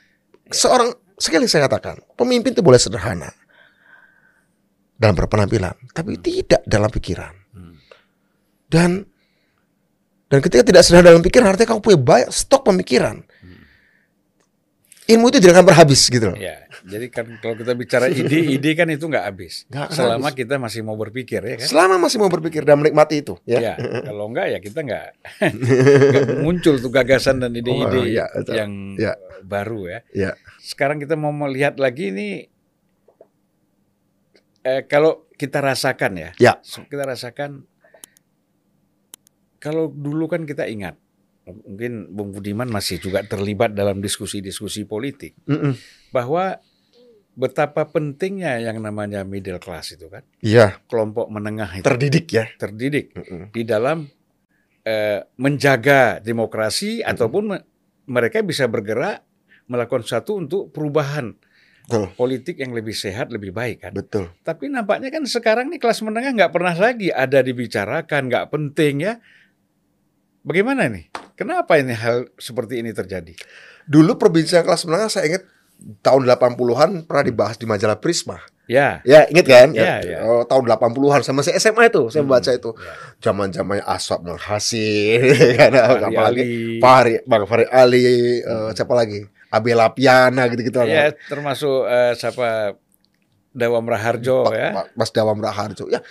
Seorang 0.51 0.93
sekali 1.17 1.49
saya 1.49 1.65
katakan, 1.65 1.99
pemimpin 2.15 2.53
itu 2.53 2.61
boleh 2.61 2.77
sederhana 2.77 3.31
dalam 4.97 5.15
berpenampilan, 5.15 5.73
tapi 5.95 6.17
tidak 6.19 6.61
dalam 6.67 6.91
pikiran. 6.91 7.33
Hmm. 7.53 7.75
Dan 8.67 8.89
Dan 10.27 10.43
ketika 10.43 10.59
tidak 10.59 10.83
sederhana 10.83 11.15
dalam 11.15 11.23
pikiran, 11.23 11.47
artinya 11.47 11.71
kamu 11.71 11.79
punya 11.79 11.99
banyak 12.03 12.29
stok 12.35 12.67
pemikiran. 12.67 13.23
Ilmu 15.07 15.31
itu 15.31 15.39
tidak 15.39 15.55
akan 15.55 15.65
berhabis 15.71 16.03
gitu 16.11 16.35
loh. 16.35 16.35
Ya, 16.35 16.66
jadi 16.87 17.05
kan 17.07 17.27
kalau 17.37 17.53
kita 17.53 17.73
bicara 17.73 18.07
ide, 18.07 18.25
ide 18.55 18.71
kan 18.73 18.87
itu 18.87 19.03
nggak 19.03 19.23
habis. 19.23 19.67
Nggak 19.67 19.83
akan 19.85 19.95
Selama 19.95 20.25
habis. 20.25 20.39
kita 20.39 20.53
masih 20.55 20.81
mau 20.81 20.95
berpikir 20.95 21.41
ya 21.41 21.55
kan. 21.59 21.67
Selama 21.67 21.95
masih 21.99 22.17
mau 22.17 22.27
berpikir 22.27 22.63
dan 22.63 22.79
menikmati 22.79 23.19
itu, 23.19 23.35
ya. 23.43 23.59
Ya, 23.61 23.73
kalau 24.07 24.27
enggak 24.27 24.47
ya 24.47 24.59
kita 24.59 24.79
enggak 24.81 25.05
muncul 26.39 26.75
tuh 26.77 26.87
gagasan 26.87 27.37
dan 27.37 27.51
ide-ide 27.59 27.83
Oh, 28.17 28.27
betul. 28.33 28.55
yang 28.55 28.71
Ya. 28.95 29.13
baru 29.43 29.85
ya. 29.85 29.99
Ya. 30.11 30.31
Sekarang 30.57 30.97
kita 30.97 31.13
mau 31.13 31.29
melihat 31.29 31.75
lagi 31.77 32.09
ini 32.09 32.27
eh, 34.63 34.83
kalau 34.83 35.27
kita 35.33 35.59
rasakan 35.59 36.11
ya. 36.17 36.29
Ya. 36.37 36.53
Kita 36.63 37.03
rasakan 37.03 37.67
kalau 39.57 39.89
dulu 39.89 40.27
kan 40.27 40.43
kita 40.43 40.65
ingat 40.65 40.95
mungkin 41.47 42.11
Bung 42.11 42.35
Budiman 42.35 42.67
masih 42.67 42.99
juga 42.99 43.23
terlibat 43.23 43.71
dalam 43.71 44.03
diskusi-diskusi 44.03 44.83
politik 44.83 45.31
Mm-mm. 45.47 45.79
bahwa 46.11 46.59
betapa 47.37 47.85
pentingnya 47.85 48.57
yang 48.57 48.81
namanya 48.81 49.21
middle 49.21 49.61
class 49.61 49.93
itu 49.93 50.09
kan 50.09 50.25
Iya, 50.41 50.81
kelompok 50.89 51.29
menengah 51.29 51.69
itu 51.77 51.85
terdidik 51.85 52.27
ya. 52.33 52.49
terdidik 52.57 53.13
Mm-mm. 53.13 53.53
di 53.53 53.61
dalam 53.61 54.09
eh, 54.81 55.21
menjaga 55.37 56.17
demokrasi 56.17 57.05
ataupun 57.05 57.43
me- 57.53 57.65
mereka 58.09 58.41
bisa 58.41 58.65
bergerak 58.65 59.21
melakukan 59.69 60.01
satu 60.01 60.41
untuk 60.41 60.73
perubahan 60.73 61.37
Betul. 61.87 62.09
politik 62.17 62.57
yang 62.57 62.73
lebih 62.75 62.91
sehat 62.91 63.31
lebih 63.31 63.53
baik 63.55 63.85
kan. 63.85 63.91
Betul. 63.95 64.33
Tapi 64.43 64.67
nampaknya 64.67 65.07
kan 65.07 65.23
sekarang 65.23 65.71
nih 65.71 65.79
kelas 65.79 66.03
menengah 66.03 66.35
nggak 66.35 66.51
pernah 66.51 66.75
lagi 66.75 67.13
ada 67.13 67.39
dibicarakan, 67.39 68.27
nggak 68.27 68.47
penting 68.51 69.07
ya. 69.07 69.13
Bagaimana 70.43 70.87
nih? 70.87 71.11
Kenapa 71.35 71.77
ini 71.77 71.93
hal 71.93 72.27
seperti 72.39 72.79
ini 72.81 72.95
terjadi? 72.95 73.35
Dulu 73.87 74.15
perbincangan 74.17 74.65
kelas 74.65 74.83
menengah 74.87 75.11
saya 75.11 75.25
ingat 75.31 75.43
tahun 75.99 76.25
80-an 76.25 77.05
pernah 77.05 77.23
dibahas 77.23 77.55
di 77.55 77.65
majalah 77.65 77.97
Prisma. 77.97 78.37
Ya, 78.67 78.99
Ya, 79.01 79.23
ingat 79.31 79.47
kan? 79.47 79.71
Ya, 79.71 80.03
ya. 80.03 80.27
Oh, 80.27 80.43
tahun 80.43 80.67
80-an 80.67 81.23
sama 81.23 81.39
saya 81.39 81.55
SMA 81.55 81.87
itu, 81.87 82.11
saya 82.11 82.21
Hmm, 82.21 82.29
baca 82.29 82.51
itu. 82.51 82.75
ya. 82.75 82.91
Zaman-zamannya 83.23 83.79
Aswab 83.81 84.27
Menghasil, 84.27 85.23
kan 85.55 85.71
Fahri 85.71 86.03
apalagi 86.03 86.15
Ali. 86.19 86.43
Fahri, 86.83 87.13
Bang 87.23 87.43
Fahri 87.47 87.63
Ali, 87.65 88.03
eh, 88.39 88.69
siapa 88.75 88.91
lagi? 88.91 89.23
Abela 89.47 89.87
Piana 89.89 90.51
gitu-gitu. 90.51 90.83
ya 90.83 91.15
termasuk 91.23 91.87
eh, 91.87 92.11
siapa 92.13 92.75
Dawam 93.55 93.87
Raharjo 93.87 94.43
Pa- 94.43 94.53
ya. 94.53 94.69
Mas 94.93 95.09
Dawam 95.09 95.39
Raharjo. 95.39 95.87
Ya. 95.87 96.03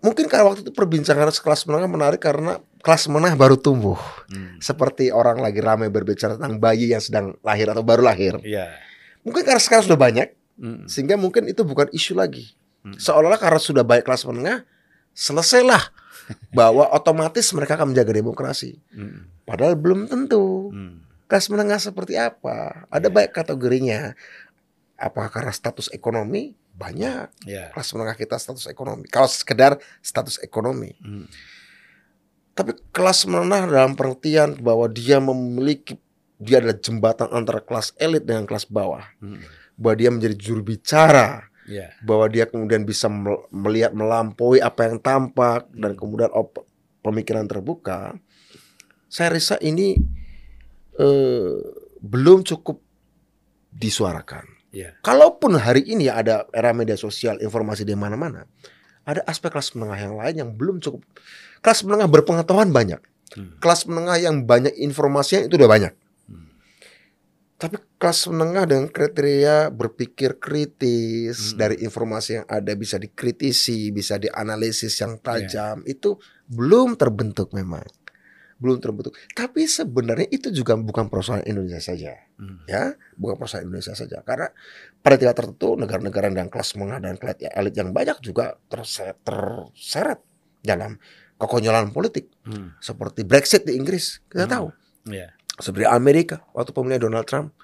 Mungkin 0.00 0.32
karena 0.32 0.48
waktu 0.48 0.64
itu 0.64 0.72
perbincangan 0.72 1.28
kelas 1.28 1.68
menengah 1.68 1.90
menarik 1.92 2.20
karena 2.24 2.56
kelas 2.80 3.04
menengah 3.12 3.36
baru 3.36 3.60
tumbuh. 3.60 4.00
Hmm. 4.32 4.56
Seperti 4.56 5.12
orang 5.12 5.40
lagi 5.44 5.60
ramai 5.60 5.92
berbicara 5.92 6.40
tentang 6.40 6.56
bayi 6.56 6.88
yang 6.92 7.04
sedang 7.04 7.36
lahir 7.44 7.68
atau 7.68 7.84
baru 7.84 8.00
lahir. 8.00 8.40
Iya. 8.40 8.72
Mungkin 9.20 9.44
karena 9.44 9.60
sekarang 9.60 9.84
sudah 9.84 10.00
banyak 10.00 10.32
Hmm. 10.60 10.84
sehingga 10.84 11.16
mungkin 11.16 11.48
itu 11.48 11.64
bukan 11.64 11.88
isu 11.88 12.12
lagi. 12.12 12.52
Hmm. 12.84 12.92
Seolah-olah 13.00 13.40
karena 13.40 13.56
sudah 13.56 13.80
baik 13.80 14.04
kelas 14.04 14.28
menengah, 14.28 14.68
selesailah 15.16 15.80
bahwa 16.58 16.84
otomatis 16.92 17.48
mereka 17.56 17.80
akan 17.80 17.96
menjaga 17.96 18.12
demokrasi. 18.12 18.76
Hmm. 18.92 19.24
Padahal 19.48 19.72
belum 19.80 20.04
tentu. 20.04 20.68
Hmm. 20.68 21.00
Kelas 21.24 21.48
menengah 21.48 21.80
seperti 21.80 22.20
apa? 22.20 22.84
Ada 22.92 23.08
baik 23.08 23.32
kategorinya. 23.32 24.12
Apakah 25.00 25.32
karena 25.32 25.52
status 25.54 25.88
ekonomi? 25.96 26.52
Banyak. 26.80 27.44
Ya. 27.44 27.68
Kelas 27.76 27.92
menengah 27.92 28.16
kita 28.16 28.40
status 28.40 28.64
ekonomi. 28.64 29.04
Kalau 29.12 29.28
sekedar 29.28 29.76
status 30.00 30.40
ekonomi. 30.40 30.96
Hmm. 31.04 31.28
Tapi 32.56 32.72
kelas 32.88 33.28
menengah 33.28 33.68
dalam 33.68 33.92
pengertian 33.92 34.56
bahwa 34.56 34.88
dia 34.88 35.20
memiliki 35.20 36.00
dia 36.40 36.56
adalah 36.56 36.80
jembatan 36.80 37.28
antara 37.36 37.60
kelas 37.60 37.92
elit 38.00 38.24
dengan 38.24 38.48
kelas 38.48 38.64
bawah. 38.64 39.04
Hmm. 39.20 39.44
Bahwa 39.76 39.94
dia 40.00 40.08
menjadi 40.08 40.36
juru 40.40 40.64
bicara 40.64 41.44
Ya. 41.70 41.94
bahwa 42.02 42.26
dia 42.26 42.50
kemudian 42.50 42.82
bisa 42.82 43.06
mel- 43.06 43.46
melihat 43.54 43.94
melampaui 43.94 44.58
apa 44.58 44.90
yang 44.90 44.98
tampak 44.98 45.70
dan 45.70 45.94
kemudian 45.94 46.26
op- 46.34 46.66
pemikiran 46.98 47.46
terbuka. 47.46 48.18
Saya 49.06 49.38
rasa 49.38 49.54
ini 49.62 49.94
eh, 50.98 51.54
belum 52.02 52.42
cukup 52.42 52.82
disuarakan. 53.70 54.49
Ya. 54.70 54.94
Kalaupun 55.02 55.58
hari 55.58 55.82
ini 55.82 56.06
ada 56.06 56.46
era 56.54 56.70
media 56.70 56.94
sosial, 56.94 57.42
informasi 57.42 57.82
di 57.82 57.98
mana-mana, 57.98 58.46
ada 59.02 59.22
aspek 59.26 59.50
kelas 59.50 59.74
menengah 59.74 59.98
yang 59.98 60.14
lain 60.14 60.34
yang 60.46 60.50
belum 60.54 60.78
cukup. 60.78 61.02
Kelas 61.58 61.82
menengah 61.82 62.06
berpengetahuan 62.06 62.70
banyak. 62.70 63.02
Hmm. 63.34 63.58
Kelas 63.58 63.86
menengah 63.90 64.18
yang 64.18 64.46
banyak 64.46 64.74
informasinya 64.78 65.50
itu 65.50 65.58
udah 65.58 65.70
banyak. 65.70 65.92
Hmm. 66.30 66.46
Tapi 67.58 67.76
kelas 67.98 68.30
menengah 68.30 68.64
dengan 68.64 68.86
kriteria 68.88 69.68
berpikir 69.74 70.38
kritis 70.38 71.52
Hmm. 71.52 71.58
dari 71.58 71.76
informasi 71.82 72.30
yang 72.42 72.46
ada 72.46 72.72
bisa 72.78 72.96
dikritisi, 72.96 73.90
bisa 73.90 74.16
dianalisis 74.16 74.94
yang 75.02 75.18
Iya. 75.18 75.22
tajam 75.22 75.76
itu 75.84 76.14
belum 76.46 76.94
terbentuk 76.94 77.50
memang. 77.52 77.82
Belum 78.60 78.76
terbentuk. 78.76 79.16
Tapi 79.32 79.64
sebenarnya 79.64 80.28
itu 80.28 80.52
juga 80.52 80.76
bukan 80.76 81.08
persoalan 81.08 81.48
Indonesia 81.48 81.80
saja, 81.80 82.12
Hmm. 82.36 82.60
ya, 82.68 82.92
bukan 83.16 83.34
persoalan 83.34 83.66
Indonesia 83.66 83.96
saja. 83.96 84.20
Karena 84.20 84.52
pada 85.00 85.16
tingkat 85.16 85.32
tertentu 85.34 85.74
negara-negara 85.74 86.28
dengan 86.28 86.46
kelas 86.46 86.76
menengah 86.76 87.00
dan 87.00 87.16
kelas 87.16 87.40
elit 87.40 87.74
yang 87.74 87.90
banyak 87.90 88.20
juga 88.20 88.60
terse- 88.68 89.16
terseret 89.24 90.20
dalam 90.60 91.00
kekonyolan 91.36 91.88
politik 91.88 92.28
Hmm. 92.44 92.76
seperti 92.78 93.24
Brexit 93.24 93.64
di 93.64 93.74
Inggris. 93.74 94.20
Kita 94.28 94.44
Hmm. 94.44 94.52
tahu 94.52 94.66
Ya. 95.08 95.32
seperti 95.56 95.88
Amerika 95.88 96.44
waktu 96.52 96.70
pemilihan 96.70 97.00
Donald 97.00 97.24
Trump 97.24 97.56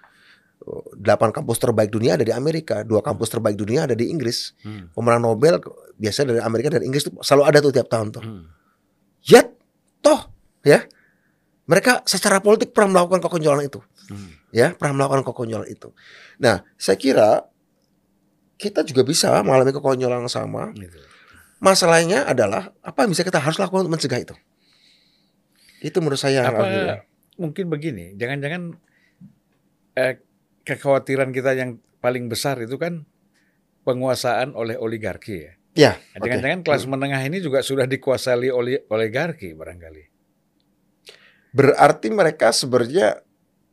oh, 0.64 0.80
delapan 0.96 1.28
kampus 1.28 1.60
terbaik 1.60 1.92
dunia 1.92 2.16
ada 2.16 2.24
di 2.24 2.32
Amerika 2.32 2.80
dua 2.80 3.04
kampus 3.04 3.28
terbaik 3.28 3.54
dunia 3.54 3.84
ada 3.84 3.92
di 3.92 4.08
Inggris 4.08 4.56
Hmm. 4.64 4.88
pemenang 4.90 5.28
Nobel 5.28 5.60
biasanya 5.94 6.32
dari 6.32 6.40
Amerika 6.40 6.72
dan 6.72 6.82
Inggris 6.82 7.04
itu 7.04 7.12
selalu 7.20 7.42
ada 7.44 7.58
tuh 7.60 7.72
tiap 7.72 7.86
tahun 7.86 8.08
tuh 8.10 8.24
Hmm. 8.24 8.48
yet 9.22 9.52
ya 10.66 10.82
mereka 11.64 12.02
secara 12.04 12.42
politik 12.42 12.74
pernah 12.74 12.98
melakukan 12.98 13.22
kekonyolan 13.22 13.64
itu 13.64 13.78
Hmm. 14.06 14.38
ya 14.54 14.70
pernah 14.70 15.02
melakukan 15.02 15.26
kekonyolan 15.26 15.66
itu 15.66 15.90
nah 16.38 16.62
saya 16.74 16.94
kira 16.94 17.42
kita 18.54 18.82
juga 18.82 19.02
bisa 19.02 19.34
mengalami 19.42 19.70
kekonyolan 19.70 20.22
yang 20.22 20.30
sama 20.30 20.70
Gitu. 20.72 20.94
masalahnya 21.58 22.22
adalah 22.22 22.70
apa 22.80 23.02
yang 23.02 23.10
bisa 23.10 23.22
kita 23.22 23.38
harus 23.38 23.58
lakukan 23.58 23.82
untuk 23.82 23.98
mencegah 23.98 24.22
itu 24.22 24.34
itu 25.82 25.98
menurut 25.98 26.16
saya 26.16 26.40
yang 26.40 26.50
Apa 26.50 26.62
akhirnya. 26.62 26.96
mungkin 27.36 27.68
begini, 27.68 28.16
jangan-jangan 28.16 28.62
eh, 29.92 30.14
kekhawatiran 30.62 31.30
kita 31.30 31.52
yang 31.52 31.70
paling 31.98 32.26
besar 32.26 32.56
itu 32.58 32.74
kan 32.76 33.04
penguasaan 33.82 34.56
oleh 34.56 34.74
oligarki 34.76 35.36
ya. 35.42 35.52
ya 35.76 35.92
Nah, 36.16 36.24
Jangan-jangan 36.24 36.60
kelas 36.64 36.84
menengah 36.88 37.20
ini 37.20 37.38
juga 37.38 37.60
sudah 37.60 37.84
dikuasai 37.84 38.48
oleh 38.48 38.82
oligarki 38.88 39.52
barangkali. 39.52 40.15
Berarti 41.56 42.12
mereka 42.12 42.52
sebenarnya 42.52 43.24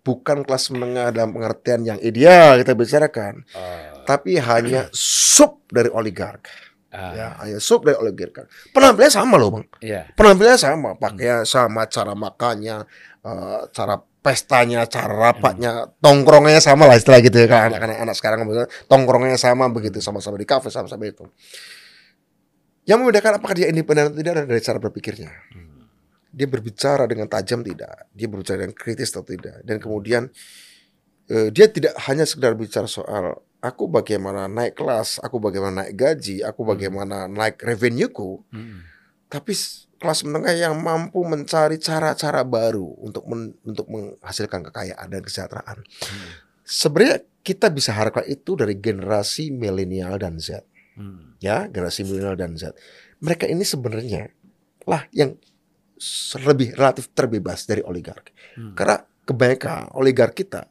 bukan 0.03 0.43
kelas 0.43 0.71
menengah 0.71 1.11
dalam 1.11 1.31
pengertian 1.31 1.83
yang 1.83 1.99
ideal 1.99 2.55
kita 2.55 2.71
bicarakan, 2.73 3.43
Oh, 3.51 4.03
tapi 4.03 4.39
hanya 4.39 4.87
sub 4.95 5.63
dari 5.67 5.91
oligark. 5.91 6.47
ah, 6.89 7.11
Ya, 7.11 7.27
hanya 7.43 7.59
sub 7.59 7.83
dari 7.83 7.99
oligark. 7.99 8.47
Penampilannya 8.71 9.11
sama 9.11 9.35
loh, 9.35 9.49
Bang. 9.51 9.65
ya. 9.79 10.07
Penampilannya 10.13 10.59
sama, 10.59 10.89
pakaian 10.95 11.43
sama, 11.43 11.87
cara 11.87 12.13
makannya, 12.13 12.87
eh, 13.19 13.59
cara 13.71 13.95
pestanya, 14.23 14.87
cara 14.87 15.11
rapatnya, 15.11 15.91
tongkrongannya 15.99 16.63
sama 16.63 16.87
lah 16.87 16.95
istilah 16.95 17.19
gitu 17.19 17.43
ya 17.43 17.47
kan 17.49 17.67
anak-anak 17.67 17.97
anak 17.99 18.15
sekarang 18.15 18.47
bilang, 18.47 18.71
tongkrongannya 18.87 19.35
sama 19.35 19.67
begitu 19.67 19.99
sama-sama 19.99 20.39
di 20.39 20.47
kafe 20.47 20.71
sama-sama 20.71 21.03
itu. 21.03 21.27
Yang 22.83 22.97
membedakan 22.99 23.39
apakah 23.39 23.55
dia 23.55 23.67
independen 23.67 24.11
atau 24.11 24.19
tidak 24.19 24.43
dari 24.43 24.59
cara 24.59 24.79
berpikirnya 24.79 25.31
Hmm. 25.51 25.72
Dia 26.34 26.49
berbicara 26.49 27.05
dengan 27.05 27.29
tajam 27.29 27.61
tidak, 27.61 28.09
dia 28.09 28.25
berbicara 28.25 28.65
dengan 28.65 28.73
kritis 28.73 29.13
atau 29.13 29.21
tidak, 29.21 29.61
dan 29.61 29.77
kemudian 29.77 30.34
eh, 31.29 31.53
dia 31.53 31.69
tidak 31.69 31.93
hanya 32.09 32.25
sekedar 32.25 32.57
bicara 32.57 32.89
soal 32.89 33.38
aku 33.63 33.88
bagaimana 33.88 34.49
naik 34.51 34.75
kelas, 34.75 35.21
aku 35.23 35.39
bagaimana 35.39 35.86
naik 35.88 35.95
gaji, 35.95 36.43
aku 36.43 36.67
bagaimana 36.67 37.31
naik 37.31 37.61
revenueku, 37.63 38.43
Hmm. 38.51 38.84
tapi 39.31 39.55
kelas 40.01 40.27
menengah 40.27 40.51
yang 40.51 40.75
mampu 40.84 41.23
mencari 41.23 41.79
cara-cara 41.79 42.43
baru 42.43 42.84
untuk 42.99 43.23
men- 43.23 43.55
untuk 43.63 43.88
menghasilkan 43.88 44.67
kekayaan 44.67 45.07
dan 45.07 45.21
kesejahteraan. 45.23 45.79
Hmm. 45.79 46.29
Sebenarnya 46.67 47.23
kita 47.39 47.71
bisa 47.71 47.95
harapkan 47.95 48.27
itu 48.27 48.55
dari 48.59 48.75
generasi 48.75 49.51
milenial 49.51 50.19
dan 50.19 50.39
Z 50.43 50.63
Hmm. 50.99 51.39
ya 51.39 51.71
generasi 51.71 52.03
milenial 52.03 52.36
dan 52.36 52.59
Z. 52.59 52.75
Mereka 53.23 53.47
ini 53.47 53.63
sebenarnya 53.63 54.27
lah 54.84 55.07
yang 55.15 55.39
lebih 56.43 56.76
relatif 56.76 57.12
terbebas 57.12 57.66
dari 57.66 57.82
oligark. 57.84 58.32
Hmm. 58.56 58.76
Karena 58.76 59.01
kebanyakan 59.24 59.95
oligark 59.95 60.36
kita 60.36 60.68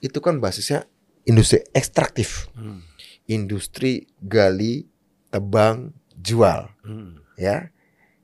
itu 0.00 0.18
kan 0.22 0.38
basisnya 0.38 0.86
industri 1.26 1.64
ekstraktif, 1.74 2.46
Hmm. 2.54 2.82
industri 3.26 4.06
gali, 4.22 4.86
tebang, 5.28 5.90
jual, 6.14 6.70
Hmm. 6.86 7.18
ya. 7.34 7.70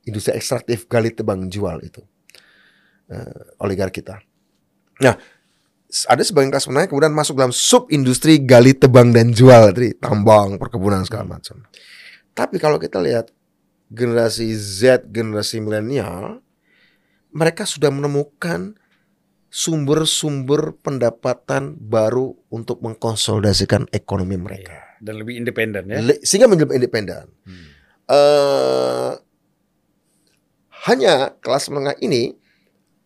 Industri 0.02 0.34
ekstraktif 0.34 0.86
gali, 0.86 1.10
tebang, 1.14 1.46
jual 1.46 1.78
itu. 1.82 2.02
uh, 3.12 3.60
oligark 3.60 3.92
kita. 3.92 4.24
Nah, 5.04 5.14
ada 6.08 6.22
sebagian 6.24 6.48
kelas 6.48 6.64
menengah 6.64 6.88
kemudian 6.88 7.12
masuk 7.12 7.36
dalam 7.36 7.52
sub 7.52 7.92
industri 7.92 8.40
gali 8.40 8.72
tebang 8.72 9.12
dan 9.12 9.36
jual 9.36 9.68
tadi 9.68 9.92
tambang 10.00 10.56
perkebunan 10.56 11.04
segala 11.04 11.36
macam. 11.36 11.60
Tapi 12.32 12.56
kalau 12.56 12.80
kita 12.80 12.96
lihat 13.04 13.28
generasi 13.92 14.48
Z 14.56 15.04
generasi 15.12 15.60
milenial 15.60 16.40
mereka 17.32 17.64
sudah 17.64 17.88
menemukan 17.88 18.76
sumber-sumber 19.52 20.72
pendapatan 20.80 21.76
baru 21.76 22.32
untuk 22.48 22.80
mengkonsolidasikan 22.80 23.84
ekonomi 23.92 24.40
mereka. 24.40 24.72
Iya, 24.72 25.04
dan 25.04 25.14
lebih 25.20 25.36
independen 25.36 25.92
ya? 25.92 26.00
Sehingga 26.24 26.48
menjadi 26.48 26.72
independen. 26.72 27.28
Hmm. 27.44 27.68
uh, 28.08 29.12
hanya 30.88 31.36
kelas 31.38 31.68
menengah 31.68 31.94
ini 32.00 32.32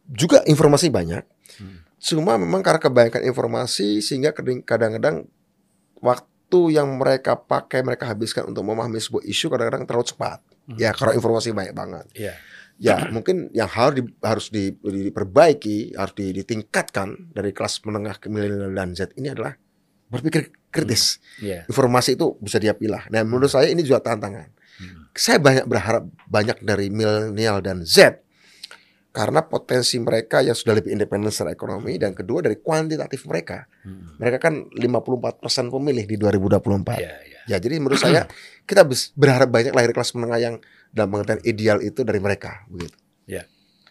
juga 0.06 0.42
informasi 0.46 0.86
banyak. 0.90 1.24
Hmm. 1.58 1.82
cuma 1.96 2.36
memang 2.38 2.60
karena 2.60 2.78
kebanyakan 2.78 3.22
informasi 3.26 4.04
sehingga 4.04 4.30
kadang-kadang 4.62 5.26
waktu 5.98 6.60
yang 6.74 6.94
mereka 6.98 7.34
pakai 7.34 7.82
mereka 7.82 8.06
habiskan 8.06 8.50
untuk 8.50 8.62
memahami 8.62 9.00
sebuah 9.00 9.24
isu 9.26 9.50
kadang-kadang 9.50 9.82
terlalu 9.82 10.06
cepat. 10.14 10.38
Hmm. 10.70 10.78
ya 10.78 10.94
karena 10.94 11.18
informasi 11.18 11.50
banyak 11.50 11.74
banget. 11.74 12.06
Yeah 12.14 12.38
ya 12.80 13.06
mungkin 13.14 13.52
yang 13.52 13.68
harus 13.68 14.00
di, 14.00 14.02
harus 14.20 14.46
di, 14.52 14.64
diperbaiki 14.76 15.96
harus 15.96 16.14
ditingkatkan 16.16 17.32
dari 17.32 17.50
kelas 17.52 17.82
menengah 17.84 18.16
ke 18.20 18.28
milenial 18.28 18.72
dan 18.72 18.92
Z 18.92 19.16
ini 19.16 19.32
adalah 19.32 19.56
berpikir 20.06 20.54
kritis 20.70 21.18
hmm. 21.40 21.44
yeah. 21.44 21.62
informasi 21.66 22.14
itu 22.14 22.38
bisa 22.38 22.62
dia 22.62 22.76
pilah 22.76 23.08
dan 23.10 23.26
menurut 23.26 23.50
saya 23.50 23.66
ini 23.72 23.82
juga 23.82 24.04
tantangan 24.04 24.52
hmm. 24.52 25.16
saya 25.16 25.42
banyak 25.42 25.64
berharap 25.66 26.04
banyak 26.28 26.62
dari 26.62 26.92
milenial 26.92 27.58
dan 27.64 27.82
Z 27.82 28.22
karena 29.16 29.40
potensi 29.48 29.96
mereka 29.96 30.44
yang 30.44 30.52
sudah 30.52 30.76
lebih 30.76 30.92
independen 30.92 31.32
secara 31.32 31.56
ekonomi 31.56 31.96
dan 31.96 32.12
kedua 32.12 32.44
dari 32.44 32.60
kuantitatif 32.60 33.24
mereka. 33.24 33.64
Hmm. 33.80 34.20
Mereka 34.20 34.36
kan 34.36 34.68
54% 34.68 35.72
pemilih 35.72 36.04
di 36.04 36.20
2024. 36.20 37.00
Yeah, 37.00 37.16
yeah. 37.24 37.44
Ya, 37.48 37.56
jadi 37.56 37.80
menurut 37.80 37.96
saya 37.96 38.28
kita 38.68 38.84
berharap 39.16 39.48
banyak 39.48 39.72
lahir 39.72 39.96
kelas 39.96 40.12
menengah 40.12 40.36
yang 40.36 40.54
dalam 40.96 41.12
pengertian 41.12 41.44
ideal 41.44 41.78
itu 41.84 42.00
dari 42.00 42.16
mereka 42.16 42.64
begitu. 42.72 42.96
Ya. 43.28 43.44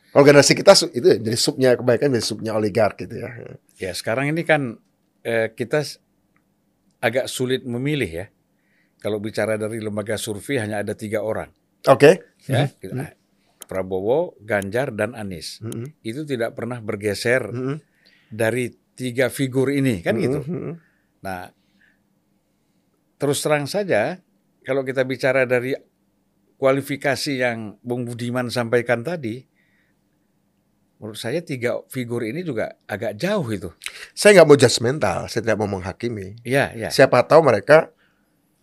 Kalau 0.09 0.25
generasi 0.25 0.57
kita 0.57 0.73
itu 0.89 1.05
ya, 1.05 1.17
jadi 1.21 1.37
subnya 1.37 1.69
kebaikan 1.77 2.09
jadi 2.09 2.25
subnya 2.25 2.51
oligark 2.57 2.97
gitu 2.97 3.21
ya. 3.21 3.29
Ya 3.77 3.91
sekarang 3.93 4.33
ini 4.33 4.41
kan 4.41 4.81
eh, 5.21 5.53
kita 5.53 5.85
agak 6.97 7.29
sulit 7.29 7.61
memilih 7.61 8.09
ya. 8.09 8.25
Kalau 8.97 9.21
bicara 9.21 9.53
dari 9.61 9.77
lembaga 9.77 10.17
survei 10.17 10.57
hanya 10.57 10.81
ada 10.81 10.97
tiga 10.97 11.21
orang. 11.21 11.53
Oke. 11.85 12.17
Okay. 12.41 12.49
Ya. 12.49 12.73
Mm 12.81 13.05
-hmm. 13.05 13.07
Prabowo, 13.69 14.33
Ganjar 14.41 14.89
dan 14.97 15.13
Anies. 15.13 15.61
Mm 15.61 15.69
-hmm. 15.69 15.85
Itu 16.01 16.25
tidak 16.25 16.57
pernah 16.57 16.81
bergeser 16.81 17.53
mm 17.53 17.61
-hmm. 17.61 17.77
dari 18.33 18.73
tiga 18.97 19.29
figur 19.29 19.69
ini 19.69 20.01
kan 20.01 20.17
mm 20.17 20.17
-hmm. 20.17 20.25
gitu. 20.25 20.39
Nah 21.21 21.53
terus 23.15 23.39
terang 23.45 23.69
saja 23.69 24.17
kalau 24.65 24.81
kita 24.81 25.05
bicara 25.05 25.45
dari 25.45 25.77
kualifikasi 26.55 27.39
yang 27.39 27.75
Bung 27.83 28.07
Budiman 28.07 28.47
sampaikan 28.47 29.03
tadi, 29.03 29.43
menurut 30.99 31.19
saya 31.19 31.43
tiga 31.43 31.83
figur 31.91 32.23
ini 32.23 32.41
juga 32.41 32.79
agak 32.87 33.19
jauh 33.19 33.45
itu. 33.51 33.69
Saya 34.15 34.41
nggak 34.41 34.47
mau 34.47 34.57
judgmental, 34.57 35.19
saya 35.27 35.41
tidak 35.43 35.57
mau 35.59 35.69
menghakimi. 35.69 36.39
Iya, 36.47 36.71
iya. 36.73 36.89
Siapa 36.89 37.27
tahu 37.27 37.43
mereka 37.43 37.91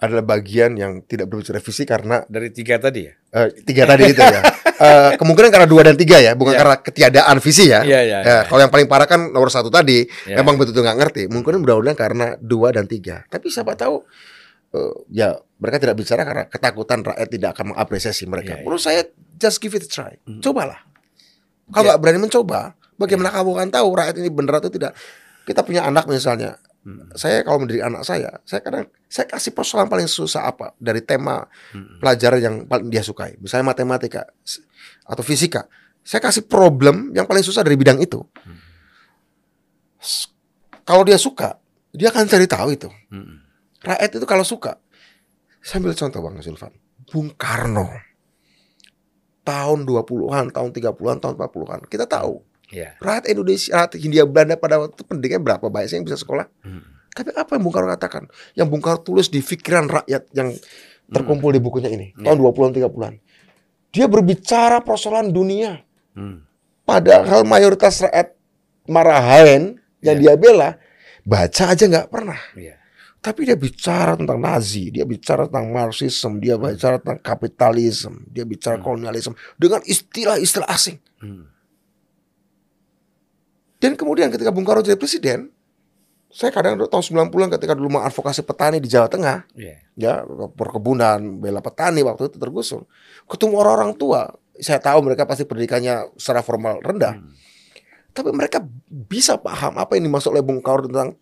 adalah 0.02 0.26
bagian 0.26 0.74
yang 0.74 1.06
tidak 1.06 1.30
berbicara 1.30 1.62
visi 1.62 1.86
karena 1.86 2.26
dari 2.26 2.50
tiga 2.50 2.74
tadi 2.82 3.06
ya. 3.06 3.14
Uh, 3.30 3.48
tiga 3.62 3.86
tadi 3.86 4.10
itu 4.10 4.18
ya. 4.18 4.42
Uh, 4.82 5.10
kemungkinan 5.22 5.54
karena 5.54 5.68
dua 5.70 5.86
dan 5.86 5.94
tiga 5.94 6.18
ya, 6.18 6.34
bukan 6.34 6.58
yeah. 6.58 6.60
karena 6.66 6.76
ketiadaan 6.82 7.36
visi 7.38 7.70
ya. 7.70 7.86
Iya, 7.86 8.00
iya. 8.02 8.18
Ya, 8.26 8.38
kalau 8.50 8.66
yang 8.66 8.72
paling 8.74 8.90
parah 8.90 9.06
kan 9.06 9.30
nomor 9.30 9.54
satu 9.54 9.70
tadi, 9.70 10.02
yeah. 10.26 10.42
memang 10.42 10.58
betul-betul 10.58 10.82
nggak 10.82 10.98
ngerti. 10.98 11.22
Mungkin 11.30 11.62
mudah-mudahan 11.62 11.94
karena 11.94 12.34
dua 12.42 12.74
dan 12.74 12.90
tiga. 12.90 13.22
Tapi 13.30 13.46
siapa 13.46 13.78
tahu 13.78 14.02
uh, 14.74 14.94
ya 15.06 15.38
mereka 15.62 15.78
tidak 15.78 15.94
bicara 15.94 16.26
karena 16.26 16.44
ketakutan 16.50 17.06
rakyat 17.06 17.28
tidak 17.30 17.50
akan 17.54 17.66
mengapresiasi 17.70 18.26
mereka. 18.26 18.58
Yeah, 18.58 18.66
Menurut 18.66 18.82
saya 18.82 19.06
just 19.38 19.62
give 19.62 19.78
it 19.78 19.86
a 19.86 19.90
try. 19.90 20.18
Hmm. 20.26 20.42
Cobalah. 20.42 20.82
Kalau 21.70 21.86
nggak 21.86 21.94
yeah. 21.94 22.02
berani 22.02 22.18
mencoba, 22.18 22.74
bagaimana 22.98 23.30
yeah. 23.30 23.38
kamu 23.38 23.50
akan 23.54 23.68
tahu 23.70 23.88
rakyat 23.94 24.14
ini 24.18 24.30
benar 24.34 24.58
atau 24.58 24.74
tidak? 24.74 24.98
Kita 25.46 25.62
punya 25.62 25.86
anak 25.86 26.10
misalnya. 26.10 26.58
Hmm. 26.82 27.14
Saya 27.14 27.46
kalau 27.46 27.62
mendidik 27.62 27.86
anak 27.86 28.02
saya, 28.02 28.42
saya 28.42 28.58
kadang 28.58 28.90
saya 29.06 29.30
kasih 29.30 29.54
persoalan 29.54 29.86
paling 29.86 30.10
susah 30.10 30.50
apa 30.50 30.74
dari 30.82 30.98
tema 30.98 31.46
hmm. 31.70 32.02
pelajaran 32.02 32.40
yang 32.42 32.56
paling 32.66 32.90
dia 32.90 33.06
sukai. 33.06 33.38
Misalnya 33.38 33.70
matematika 33.70 34.26
atau 35.06 35.22
fisika. 35.22 35.70
Saya 36.02 36.18
kasih 36.18 36.50
problem 36.50 37.14
yang 37.14 37.30
paling 37.30 37.46
susah 37.46 37.62
dari 37.62 37.78
bidang 37.78 38.02
itu. 38.02 38.18
Hmm. 38.18 38.58
Kalau 40.82 41.06
dia 41.06 41.14
suka, 41.14 41.54
dia 41.94 42.10
akan 42.10 42.26
cari 42.26 42.50
tahu 42.50 42.74
itu. 42.74 42.90
Hmm. 43.14 43.46
Rakyat 43.86 44.18
itu 44.18 44.26
kalau 44.26 44.42
suka, 44.42 44.82
Sambil 45.62 45.94
contoh 45.94 46.18
Bang 46.18 46.36
Zulfan. 46.42 46.74
Bung 47.06 47.30
Karno. 47.38 47.86
Tahun 49.42 49.78
20-an, 49.86 50.50
tahun 50.50 50.70
30-an, 50.74 51.16
tahun 51.22 51.34
40-an. 51.38 51.80
Kita 51.86 52.06
tahu. 52.10 52.42
Yeah. 52.74 52.98
Rakyat 52.98 53.30
Indonesia, 53.30 53.70
rakyat 53.78 53.98
Hindia 53.98 54.24
Belanda 54.26 54.58
pada 54.58 54.82
waktu 54.82 54.98
itu 54.98 55.04
pendidikan 55.06 55.40
berapa 55.42 55.62
banyak 55.66 55.88
sih 55.90 55.96
yang 55.98 56.06
bisa 56.06 56.18
sekolah? 56.18 56.50
Hmm. 56.66 56.82
Tapi 57.12 57.30
apa 57.36 57.58
yang 57.58 57.62
Bung 57.62 57.74
Karno 57.74 57.88
katakan? 57.94 58.26
Yang 58.58 58.68
Bung 58.72 58.82
Karno 58.82 59.00
tulis 59.06 59.30
di 59.30 59.38
pikiran 59.44 59.86
rakyat 59.86 60.22
yang 60.34 60.50
terkumpul 61.12 61.54
hmm. 61.54 61.56
di 61.58 61.60
bukunya 61.62 61.90
ini. 61.92 62.10
Yeah. 62.18 62.34
Tahun 62.34 62.38
20-an, 62.42 62.72
30-an. 62.82 63.14
Dia 63.92 64.06
berbicara 64.10 64.82
persoalan 64.82 65.30
dunia. 65.30 65.78
Hmm. 66.18 66.42
Padahal 66.82 67.46
mayoritas 67.46 68.02
rakyat 68.02 68.34
marahain 68.90 69.78
yang 70.02 70.16
yeah. 70.18 70.34
dia 70.34 70.34
bela, 70.34 70.70
baca 71.22 71.64
aja 71.70 71.84
nggak 71.86 72.08
pernah. 72.10 72.40
Yeah. 72.58 72.81
Tapi 73.22 73.46
dia 73.46 73.54
bicara 73.54 74.18
tentang 74.18 74.42
Nazi, 74.42 74.90
dia 74.90 75.06
bicara 75.06 75.46
tentang 75.46 75.70
Marxisme, 75.70 76.42
dia 76.42 76.58
bicara 76.58 76.98
tentang 76.98 77.22
kapitalisme, 77.22 78.26
dia 78.26 78.42
bicara 78.42 78.82
hmm. 78.82 78.84
kolonialisme 78.84 79.38
dengan 79.54 79.78
istilah-istilah 79.86 80.66
asing. 80.66 80.98
Hmm. 81.22 81.46
Dan 83.78 83.94
kemudian 83.94 84.26
ketika 84.26 84.50
Bung 84.50 84.66
Karno 84.66 84.82
jadi 84.82 84.98
presiden, 84.98 85.54
saya 86.34 86.50
kadang 86.50 86.82
tahun 86.82 87.30
90-an 87.30 87.50
ketika 87.54 87.78
dulu 87.78 87.94
mengadvokasi 87.94 88.42
petani 88.42 88.82
di 88.82 88.90
Jawa 88.90 89.06
Tengah, 89.06 89.46
yeah. 89.54 89.78
ya 89.94 90.26
perkebunan, 90.58 91.38
bela 91.38 91.62
petani 91.62 92.02
waktu 92.02 92.26
itu 92.26 92.42
tergusur. 92.42 92.90
Ketemu 93.30 93.54
orang-orang 93.54 93.94
tua, 93.94 94.34
saya 94.58 94.82
tahu 94.82 94.98
mereka 95.06 95.30
pasti 95.30 95.46
pendidikannya 95.46 96.10
secara 96.18 96.42
formal 96.42 96.82
rendah. 96.82 97.22
Hmm. 97.22 97.38
Tapi 98.10 98.34
mereka 98.34 98.66
bisa 98.90 99.38
paham 99.38 99.78
apa 99.78 99.94
yang 99.94 100.10
dimaksud 100.10 100.34
oleh 100.34 100.42
Bung 100.42 100.58
Karno 100.58 100.90
tentang 100.90 101.14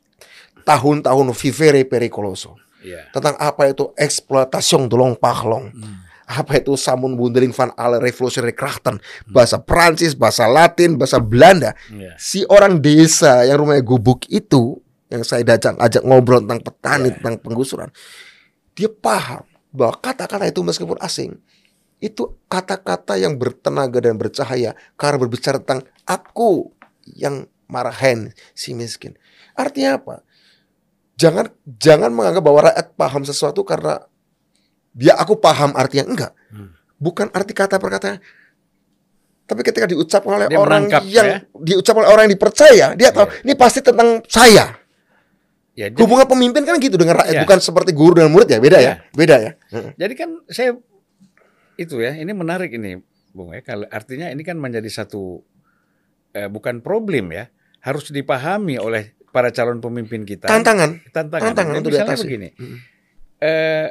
tahun-tahun 0.65 1.27
vivere 1.37 1.83
pericoloso. 1.85 2.57
Yeah. 2.81 3.09
Tentang 3.13 3.37
apa 3.37 3.69
itu 3.69 3.93
eksploitasi 3.97 4.89
dolong 4.89 5.17
pahlong. 5.17 5.73
Hmm. 5.73 6.09
Apa 6.31 6.63
itu 6.63 6.79
samun 6.79 7.19
bundeling 7.19 7.51
van 7.51 7.75
alle 7.75 7.99
revolutionary 7.99 8.55
krachten. 8.55 9.03
Bahasa 9.27 9.59
Prancis, 9.59 10.15
bahasa 10.15 10.47
Latin, 10.47 10.95
bahasa 10.95 11.19
Belanda. 11.19 11.75
Yeah. 11.91 12.15
Si 12.17 12.47
orang 12.47 12.79
desa 12.79 13.43
yang 13.45 13.61
rumahnya 13.61 13.83
gubuk 13.83 14.31
itu 14.31 14.79
yang 15.11 15.27
saya 15.27 15.43
ajak 15.43 15.75
ajak 15.75 16.03
ngobrol 16.07 16.39
tentang 16.47 16.63
petani, 16.63 17.11
yeah. 17.11 17.17
tentang 17.19 17.37
penggusuran. 17.43 17.91
Dia 18.79 18.87
paham 18.87 19.43
bahwa 19.75 19.99
kata-kata 19.99 20.47
itu 20.47 20.63
meskipun 20.63 20.99
asing, 21.03 21.35
itu 21.99 22.39
kata-kata 22.49 23.19
yang 23.21 23.37
bertenaga 23.37 24.01
dan 24.01 24.17
bercahaya 24.17 24.73
karena 24.97 25.17
berbicara 25.21 25.59
tentang 25.61 25.85
aku 26.09 26.73
yang 27.05 27.45
marahin 27.69 28.33
si 28.57 28.73
miskin. 28.73 29.15
Artinya 29.55 30.01
apa? 30.01 30.25
Jangan 31.21 31.53
jangan 31.77 32.09
menganggap 32.17 32.41
bahwa 32.41 32.61
rakyat 32.73 32.87
paham 32.97 33.23
sesuatu 33.29 33.61
karena 33.61 34.01
dia 34.97 35.13
aku 35.21 35.37
paham 35.37 35.77
artinya 35.77 36.09
enggak. 36.09 36.33
Hmm. 36.49 36.73
Bukan 36.97 37.29
arti 37.37 37.53
kata 37.53 37.77
perkataan. 37.77 38.25
Tapi 39.45 39.61
ketika 39.67 39.85
diucapkan 39.91 40.33
oleh 40.39 40.47
dia 40.47 40.63
orang 40.63 40.87
yang 41.11 41.27
ya? 41.27 41.37
diucapkan 41.59 42.07
oleh 42.07 42.13
orang 42.15 42.25
yang 42.31 42.35
dipercaya, 42.39 42.87
dia 42.95 43.11
tahu 43.11 43.27
yeah. 43.27 43.45
ini 43.45 43.53
pasti 43.59 43.83
tentang 43.83 44.23
saya. 44.31 44.79
Ya, 45.75 45.91
jadi, 45.91 45.99
Hubungan 46.07 46.27
pemimpin 46.31 46.63
kan 46.63 46.79
gitu 46.79 46.95
dengan 46.95 47.19
rakyat, 47.19 47.35
ya. 47.35 47.43
bukan 47.43 47.59
seperti 47.59 47.91
guru 47.91 48.23
dengan 48.23 48.31
murid 48.31 48.47
ya, 48.47 48.63
beda 48.63 48.79
ya, 48.79 48.87
ya 48.87 48.95
beda 49.11 49.37
ya. 49.43 49.53
Jadi 49.99 50.15
kan 50.15 50.31
saya 50.47 50.79
itu 51.75 51.99
ya, 51.99 52.15
ini 52.15 52.31
menarik 52.31 52.71
ini, 52.71 53.03
Bung 53.35 53.51
ya. 53.51 53.63
Kalau 53.67 53.91
artinya 53.91 54.31
ini 54.31 54.43
kan 54.47 54.55
menjadi 54.55 54.87
satu 54.87 55.43
eh, 56.31 56.47
bukan 56.47 56.79
problem 56.79 57.35
ya, 57.35 57.51
harus 57.83 58.07
dipahami 58.15 58.79
oleh 58.79 59.19
para 59.31 59.55
calon 59.55 59.79
pemimpin 59.79 60.27
kita. 60.27 60.47
Tantangan. 60.51 61.01
Tantangan. 61.11 61.47
Tantangan 61.51 61.75
untuk 61.79 61.91
misalnya 61.95 62.15
diatasi. 62.15 62.27
begini. 62.27 62.49
Hmm. 62.55 62.77
Eh, 63.41 63.89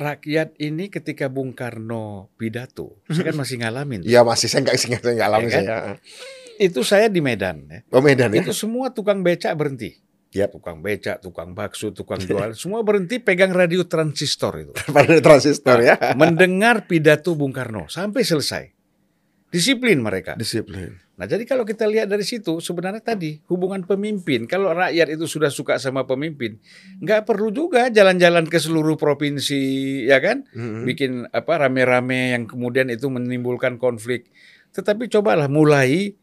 rakyat 0.00 0.56
ini 0.56 0.88
ketika 0.88 1.28
Bung 1.28 1.52
Karno 1.52 2.32
pidato, 2.40 3.04
saya 3.10 3.30
kan 3.30 3.36
masih 3.36 3.56
ngalamin. 3.60 4.00
Iya 4.06 4.24
masih, 4.24 4.48
saya 4.48 4.64
nggak 4.64 4.76
saya 4.80 4.96
ngalamin 4.96 5.48
ya 5.50 5.52
kan? 5.52 5.64
saya. 5.66 5.76
Itu 6.56 6.80
saya 6.84 7.06
di 7.12 7.20
Medan. 7.20 7.68
Ya. 7.68 7.78
Oh 7.92 8.00
Medan 8.00 8.32
ya. 8.32 8.40
Itu 8.40 8.56
semua 8.56 8.92
tukang 8.94 9.20
becak 9.20 9.52
berhenti. 9.58 10.00
Ya, 10.30 10.46
tukang 10.46 10.78
becak, 10.78 11.18
tukang 11.18 11.58
bakso, 11.58 11.90
tukang 11.90 12.22
jual, 12.22 12.54
semua 12.60 12.86
berhenti 12.86 13.18
pegang 13.18 13.50
radio 13.50 13.82
transistor 13.82 14.62
itu. 14.62 14.72
radio 14.96 15.18
transistor 15.18 15.82
ya. 15.82 15.94
Mendengar 16.14 16.86
pidato 16.86 17.34
Bung 17.34 17.50
Karno 17.50 17.90
sampai 17.90 18.22
selesai. 18.22 18.79
Disiplin 19.50 19.98
mereka. 19.98 20.38
Disiplin. 20.38 20.96
Nah, 21.20 21.28
jadi 21.28 21.44
kalau 21.44 21.68
kita 21.68 21.84
lihat 21.84 22.08
dari 22.08 22.24
situ 22.24 22.64
sebenarnya 22.64 23.04
tadi 23.04 23.44
hubungan 23.52 23.84
pemimpin, 23.84 24.48
kalau 24.48 24.72
rakyat 24.72 25.20
itu 25.20 25.28
sudah 25.28 25.52
suka 25.52 25.76
sama 25.76 26.08
pemimpin, 26.08 26.56
nggak 27.04 27.28
perlu 27.28 27.52
juga 27.52 27.92
jalan-jalan 27.92 28.48
ke 28.48 28.56
seluruh 28.56 28.96
provinsi, 28.96 29.60
ya 30.08 30.16
kan? 30.24 30.48
Mm-mm. 30.56 30.88
Bikin 30.88 31.28
apa 31.28 31.68
rame-rame 31.68 32.32
yang 32.32 32.48
kemudian 32.48 32.88
itu 32.88 33.12
menimbulkan 33.12 33.76
konflik. 33.76 34.32
Tetapi 34.72 35.12
cobalah 35.12 35.52
mulai 35.52 36.16